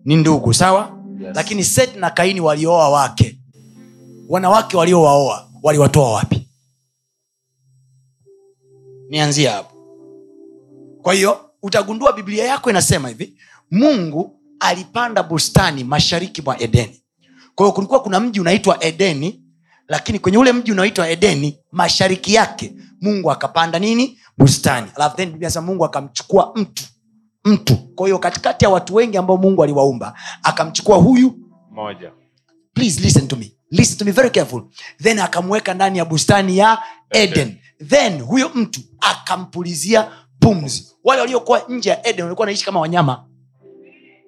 ni 0.06 0.16
ndugu 0.16 0.54
sawa 0.54 0.98
Yes. 1.20 1.36
lakini 1.36 1.64
seti 1.64 2.00
na 2.00 2.10
kaini 2.10 2.42
walioa 2.42 2.90
wake 2.90 3.40
wanawake 4.28 4.78
waliowaoa 4.78 5.50
waliwatoa 5.64 6.12
wapi? 6.14 6.48
Nianzie 9.10 9.48
hapo. 9.48 9.76
Kwa 11.02 11.14
hiyo 11.14 11.50
utagundua 11.64 12.14
biblia 12.14 12.46
yako 12.46 12.70
inasema 12.70 13.08
hivi 13.10 13.38
mungu 13.72 14.40
alipanda 14.60 15.24
bustani 15.24 15.84
mashariki 15.84 16.42
mwa 16.42 16.60
edeni. 16.62 17.04
Kwa 17.56 17.66
hiyo 17.66 17.74
kulikuwa 17.74 18.00
kuna 18.02 18.20
mji 18.20 18.42
unaitwa 18.42 18.84
edeni 18.84 19.44
lakini 19.88 20.20
kwenye 20.20 20.38
ule 20.38 20.54
mji 20.54 20.72
unaoitwa 20.72 21.10
edeni 21.10 21.60
mashariki 21.72 22.34
yake 22.34 22.74
mungu 23.02 23.32
akapanda 23.32 23.80
nini? 23.80 24.20
Bustani. 24.38 24.88
Alafu 24.96 25.18
then 25.18 25.32
biblia 25.32 25.62
mungu 25.62 25.86
akamchukua 25.86 26.52
mtu 26.56 26.84
mtu. 27.46 27.76
Kwa 27.78 28.08
hiyo 28.08 28.20
katikati 28.20 28.66
ya 28.66 28.70
watu 28.72 28.96
wengi 28.96 29.18
ambao 29.18 29.38
mungu 29.38 29.64
aliwaumba 29.64 30.20
akamchukua 30.44 30.98
huyu. 30.98 31.34
Moja 31.72 32.12
please 32.74 33.02
listen 33.02 33.28
to 33.28 33.36
me 33.36 33.57
listen 33.72 33.98
to 33.98 34.06
me 34.06 34.12
very 34.12 34.30
careful. 34.30 34.64
Then 35.04 35.20
akamweka 35.20 35.74
ndani 35.74 35.98
ya 35.98 36.06
bustani 36.06 36.58
ya 36.58 36.78
eden. 37.12 37.56
Then 37.88 38.22
huyo 38.22 38.52
mtu 38.56 38.80
akampulizia 39.00 40.12
pumzi. 40.40 40.88
Wale 41.04 41.22
waliokuwa 41.22 41.62
nje 41.70 41.90
ya 41.90 42.08
eden 42.08 42.24
walikuwa 42.24 42.46
naishi 42.46 42.66
kama 42.66 42.80
wanyama. 42.80 43.26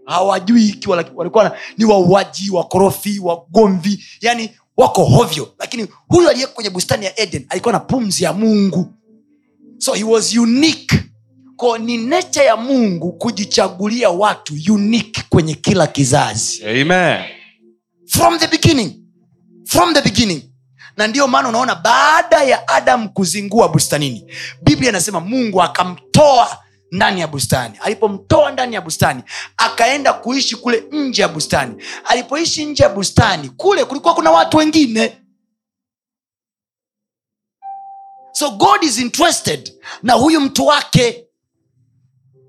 Hawajui 0.06 0.72
laki- 0.88 1.12
walikuwa 1.16 1.58
ni 1.78 1.86
wauaji 1.86 2.50
wakorofi 2.52 3.20
wagomvi 3.20 4.04
yani 4.22 4.50
wako 4.78 5.04
hovyo. 5.06 5.54
Lakini 5.60 5.88
huyu 6.08 6.30
aliyeko 6.30 6.54
kwenye 6.54 6.70
bustani 6.70 7.06
ya 7.06 7.20
eden 7.20 7.46
alikuwa 7.50 7.74
na 7.74 7.80
pumzi 7.80 8.24
ya 8.24 8.34
mungu. 8.34 8.94
So 9.78 9.94
he 9.94 10.04
was 10.04 10.36
unique. 10.38 11.04
Ko 11.56 11.78
ni 11.78 11.98
necha 11.98 12.44
ya 12.44 12.56
mungu 12.58 13.12
kujichagulia 13.14 14.10
watu 14.10 14.54
unique 14.74 15.24
kwenye 15.30 15.54
kila 15.54 15.88
kizazi. 15.88 16.64
Amen. 16.66 17.24
from 18.08 18.40
the 18.40 18.48
beginning 18.48 18.92
from 19.70 19.94
the 19.94 20.02
beginning. 20.02 20.42
Na 20.98 21.08
ndiyo 21.08 21.28
maana 21.28 21.50
unaona 21.50 21.76
baada 21.76 22.44
ya 22.44 22.68
adamu 22.68 23.10
kuzingua 23.14 23.70
bustanini 23.70 24.34
biblia 24.62 24.90
inasema 24.90 25.20
mungu 25.20 25.62
akamtoa 25.62 26.64
ndani 26.92 27.22
ya 27.22 27.28
bustani. 27.28 27.78
Alipomtoa 27.82 28.52
ndani 28.52 28.76
ya 28.76 28.82
bustani 28.82 29.24
akaenda 29.58 30.14
kuishi 30.14 30.56
kule 30.56 30.84
nje 30.92 31.22
ya 31.22 31.28
bustani. 31.28 31.84
Alipoishi 32.06 32.66
nje 32.66 32.84
ya 32.84 32.90
bustani 32.90 33.50
kule 33.50 33.86
kulikuwa 33.86 34.14
kuna 34.16 34.32
watu 34.32 34.58
wengine. 34.58 35.18
So 38.32 38.52
god 38.52 38.84
is 38.84 39.00
interested 39.00 39.74
na 40.04 40.14
huyu 40.14 40.42
mtu 40.42 40.66
wake. 40.66 41.26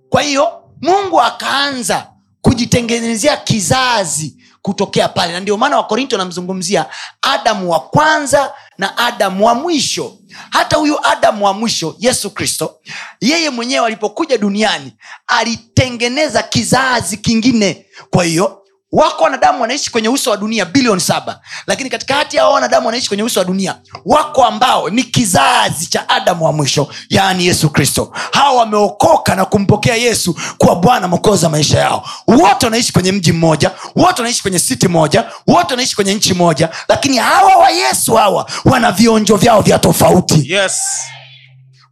Kwa 0.08 0.22
hiyo 0.22 0.62
mungu 0.82 1.20
akaanza 1.20 2.12
kujitengenezea 2.42 3.36
kizazi 3.36 4.39
kutokea 4.62 5.08
pale. 5.08 5.32
Na 5.32 5.40
ndio 5.40 5.56
maana 5.56 5.76
wakorinto 5.76 6.16
anamzungumzia 6.16 6.86
adamu 7.22 7.70
wa 7.70 7.80
kwanza 7.80 8.52
na 8.78 8.98
adamu 8.98 9.46
wa 9.46 9.54
mwisho. 9.54 10.16
Hata 10.50 10.76
huyu 10.76 11.06
adamu 11.06 11.44
wa 11.44 11.52
mwisho 11.52 11.96
yesu 11.98 12.30
kristo 12.30 12.76
yeye 13.20 13.50
mwenyewe 13.50 13.86
alipokuja 13.86 14.38
duniani 14.38 14.92
alitengeneza 15.26 16.42
kizazi 16.42 17.16
kingine. 17.16 17.86
Kwa 18.10 18.24
hiyo 18.24 18.59
wako 18.92 19.24
wanadamu 19.24 19.60
wanaishi 19.62 19.90
kwenye 19.90 20.08
uso 20.08 20.30
wa 20.30 20.36
dunia 20.36 20.64
bilioni 20.64 21.00
saba. 21.00 21.40
Lakini 21.66 21.90
katikati 21.90 22.36
ya 22.36 22.42
hao 22.42 22.52
wanadamu 22.52 22.86
wanaishi 22.86 23.08
kwenye 23.08 23.22
uso 23.22 23.40
wa 23.40 23.46
dunia 23.46 23.78
wako 24.04 24.44
ambao 24.44 24.90
ni 24.90 25.02
kizazi 25.04 25.86
cha 25.86 26.08
adamu 26.08 26.44
wa 26.44 26.52
mwisho 26.52 26.88
yaani 27.10 27.46
yesu 27.46 27.70
kristo. 27.70 28.12
Hawa 28.32 28.52
wameokoka 28.58 29.34
na 29.34 29.44
kumpokea 29.44 29.94
yesu 29.96 30.36
kuwa 30.58 30.76
bwana 30.76 31.08
mokozi 31.08 31.44
wa 31.44 31.50
maisha 31.50 31.78
yao. 31.78 32.08
Wote 32.26 32.66
wanaishi 32.66 32.92
kwenye 32.92 33.12
mji 33.12 33.32
mmoja 33.32 33.70
wote 33.96 34.22
wanaishi 34.22 34.42
kwenye 34.42 34.58
siti 34.58 34.88
moja 34.88 35.24
wote 35.46 35.70
wanaishi 35.70 35.96
kwenye 35.96 36.14
nchi 36.14 36.34
moja 36.34 36.68
lakini 36.88 37.16
hawa 37.16 37.56
wa 37.56 37.70
yesu 37.70 38.14
hawa 38.14 38.50
wana 38.64 38.92
vionjo 38.92 39.36
vyao 39.36 39.60
vya 39.60 39.78
tofauti. 39.78 40.52
Yes. 40.52 40.72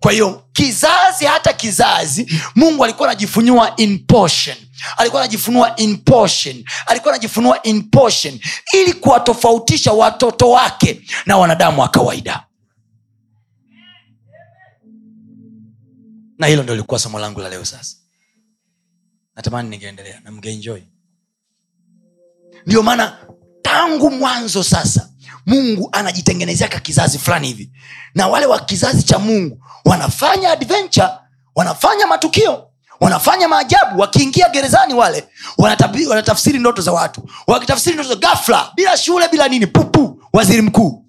kwa 0.00 0.12
hiyo 0.12 0.42
kizazi 0.52 1.24
hata 1.26 1.52
kizazi 1.52 2.26
mungu 2.54 2.84
alikuwa 2.84 3.08
anajifunyua 3.08 3.72
in 3.76 3.98
portion 4.06 4.56
alikuwa 4.96 5.22
anajifunua 5.22 5.76
in 5.76 5.96
portion. 5.98 6.64
Alikuwa 6.86 7.14
anajifunua 7.14 7.62
in 7.62 7.90
portion 7.90 8.40
ili 8.74 8.92
kuwatofautisha 8.92 9.92
watoto 9.92 10.50
wake 10.50 11.02
na 11.26 11.36
wanadamu 11.38 11.80
wa 11.80 11.88
kawaida. 11.88 12.44
Na 16.38 16.46
hilo 16.46 16.62
ndo 16.62 16.76
likuwa 16.76 17.00
somo 17.00 17.18
langu 17.18 17.40
la 17.40 17.48
leo 17.48 17.64
sasa. 17.64 17.96
Natamani 19.36 19.68
ningeendelea. 19.68 20.20
Na 20.24 20.30
mngeenjoy. 20.30 20.80
Ndio 22.66 22.82
maana 22.82 23.18
tangu 23.62 24.10
mwanzo 24.10 24.62
sasa 24.64 25.10
mungu 25.46 25.88
anajitengenezeaka 25.92 26.80
kizazi 26.80 27.18
fulani 27.18 27.46
hivi. 27.48 27.72
Na 28.14 28.28
wale 28.28 28.46
wa 28.46 28.60
kizazi 28.60 29.02
cha 29.02 29.18
mungu 29.18 29.64
wanafanya 29.84 30.50
adventure 30.50 31.08
wanafanya 31.54 32.06
matukio 32.06 32.67
wanafanya 33.00 33.48
maajabu 33.48 34.00
wakiingia 34.00 34.48
gerezani 34.48 34.94
wale 34.94 35.24
wanatafsiri 36.08 36.58
ndoto 36.58 36.82
za 36.82 36.92
watu. 36.92 37.22
Wakitafsiri 37.46 37.94
ndoto 37.94 38.08
za 38.08 38.16
gafla 38.16 38.72
bila 38.76 38.96
shule 38.96 39.28
bila 39.28 39.48
nini 39.48 39.66
pupu 39.66 40.22
waziri 40.32 40.62
mkuu 40.62 41.04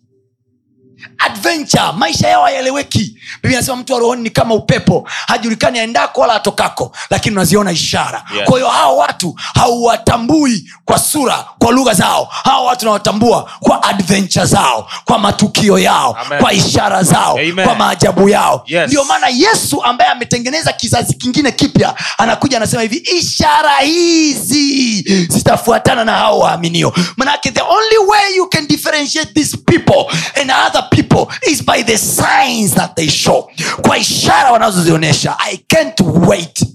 adventure 1.18 1.84
maisha 1.98 2.28
yao 2.28 2.44
hayaeleweki 2.44 3.16
biblia 3.42 3.58
anasema 3.60 3.78
mtu 3.78 3.94
wa 3.94 4.00
rohoni 4.00 4.22
ni 4.22 4.30
kama 4.30 4.54
upepo 4.56 5.08
hajulikani 5.28 5.80
aendako 5.80 6.22
wala 6.22 6.34
atokako 6.34 6.92
lakini 7.10 7.36
unaziona 7.36 7.72
ishara 7.72 8.24
Yes. 8.36 8.46
kwa 8.46 8.56
hiyo 8.58 8.70
hawa 8.70 8.94
watu 8.94 9.36
hauwatambui 9.56 10.70
kwa 10.86 11.00
sura 11.00 11.46
kwa 11.60 11.72
lugha 11.72 11.94
zao 11.94 12.26
hawa 12.44 12.64
watu 12.64 12.86
nawatambua 12.86 13.50
kwa 13.60 13.84
adventure 13.84 14.46
zao 14.46 14.90
kwa 15.06 15.20
matukio 15.20 15.80
yao 15.80 16.18
Amen. 16.26 16.40
kwa 16.40 16.54
ishara 16.54 17.04
zao 17.04 17.32
Amen. 17.38 17.66
kwa 17.66 17.76
maajabu 17.76 18.30
yao 18.30 18.64
Yes. 18.68 18.88
ndio 18.88 19.04
maana 19.04 19.28
yesu 19.28 19.84
ambaye 19.84 20.12
ametengeneza 20.12 20.74
kizazi 20.74 21.14
kingine 21.14 21.52
kipya 21.52 21.96
anakuja 22.18 22.58
anasema 22.58 22.82
hivi 22.82 22.98
ishara 22.98 23.78
hizi 23.78 25.02
zitafuatana 25.30 26.06
na 26.06 26.12
hao 26.12 26.40
waaminio 26.40 26.94
manake 27.18 27.52
the 27.52 27.62
only 27.62 27.98
way 28.08 28.36
you 28.36 28.50
can 28.50 28.68
differentiate 28.68 29.34
these 29.34 29.58
people 29.58 30.06
and 30.42 30.52
other 30.68 30.89
people 30.90 31.28
is 31.52 31.66
by 31.66 31.84
the 31.84 31.98
signs 31.98 32.76
that 32.76 32.96
they 32.96 33.08
show. 33.10 33.50
Kwa 33.82 33.98
ishara 33.98 34.52
wanazozionyesha 34.52 35.36
i 35.40 35.58
can't 35.58 36.00
wait 36.28 36.66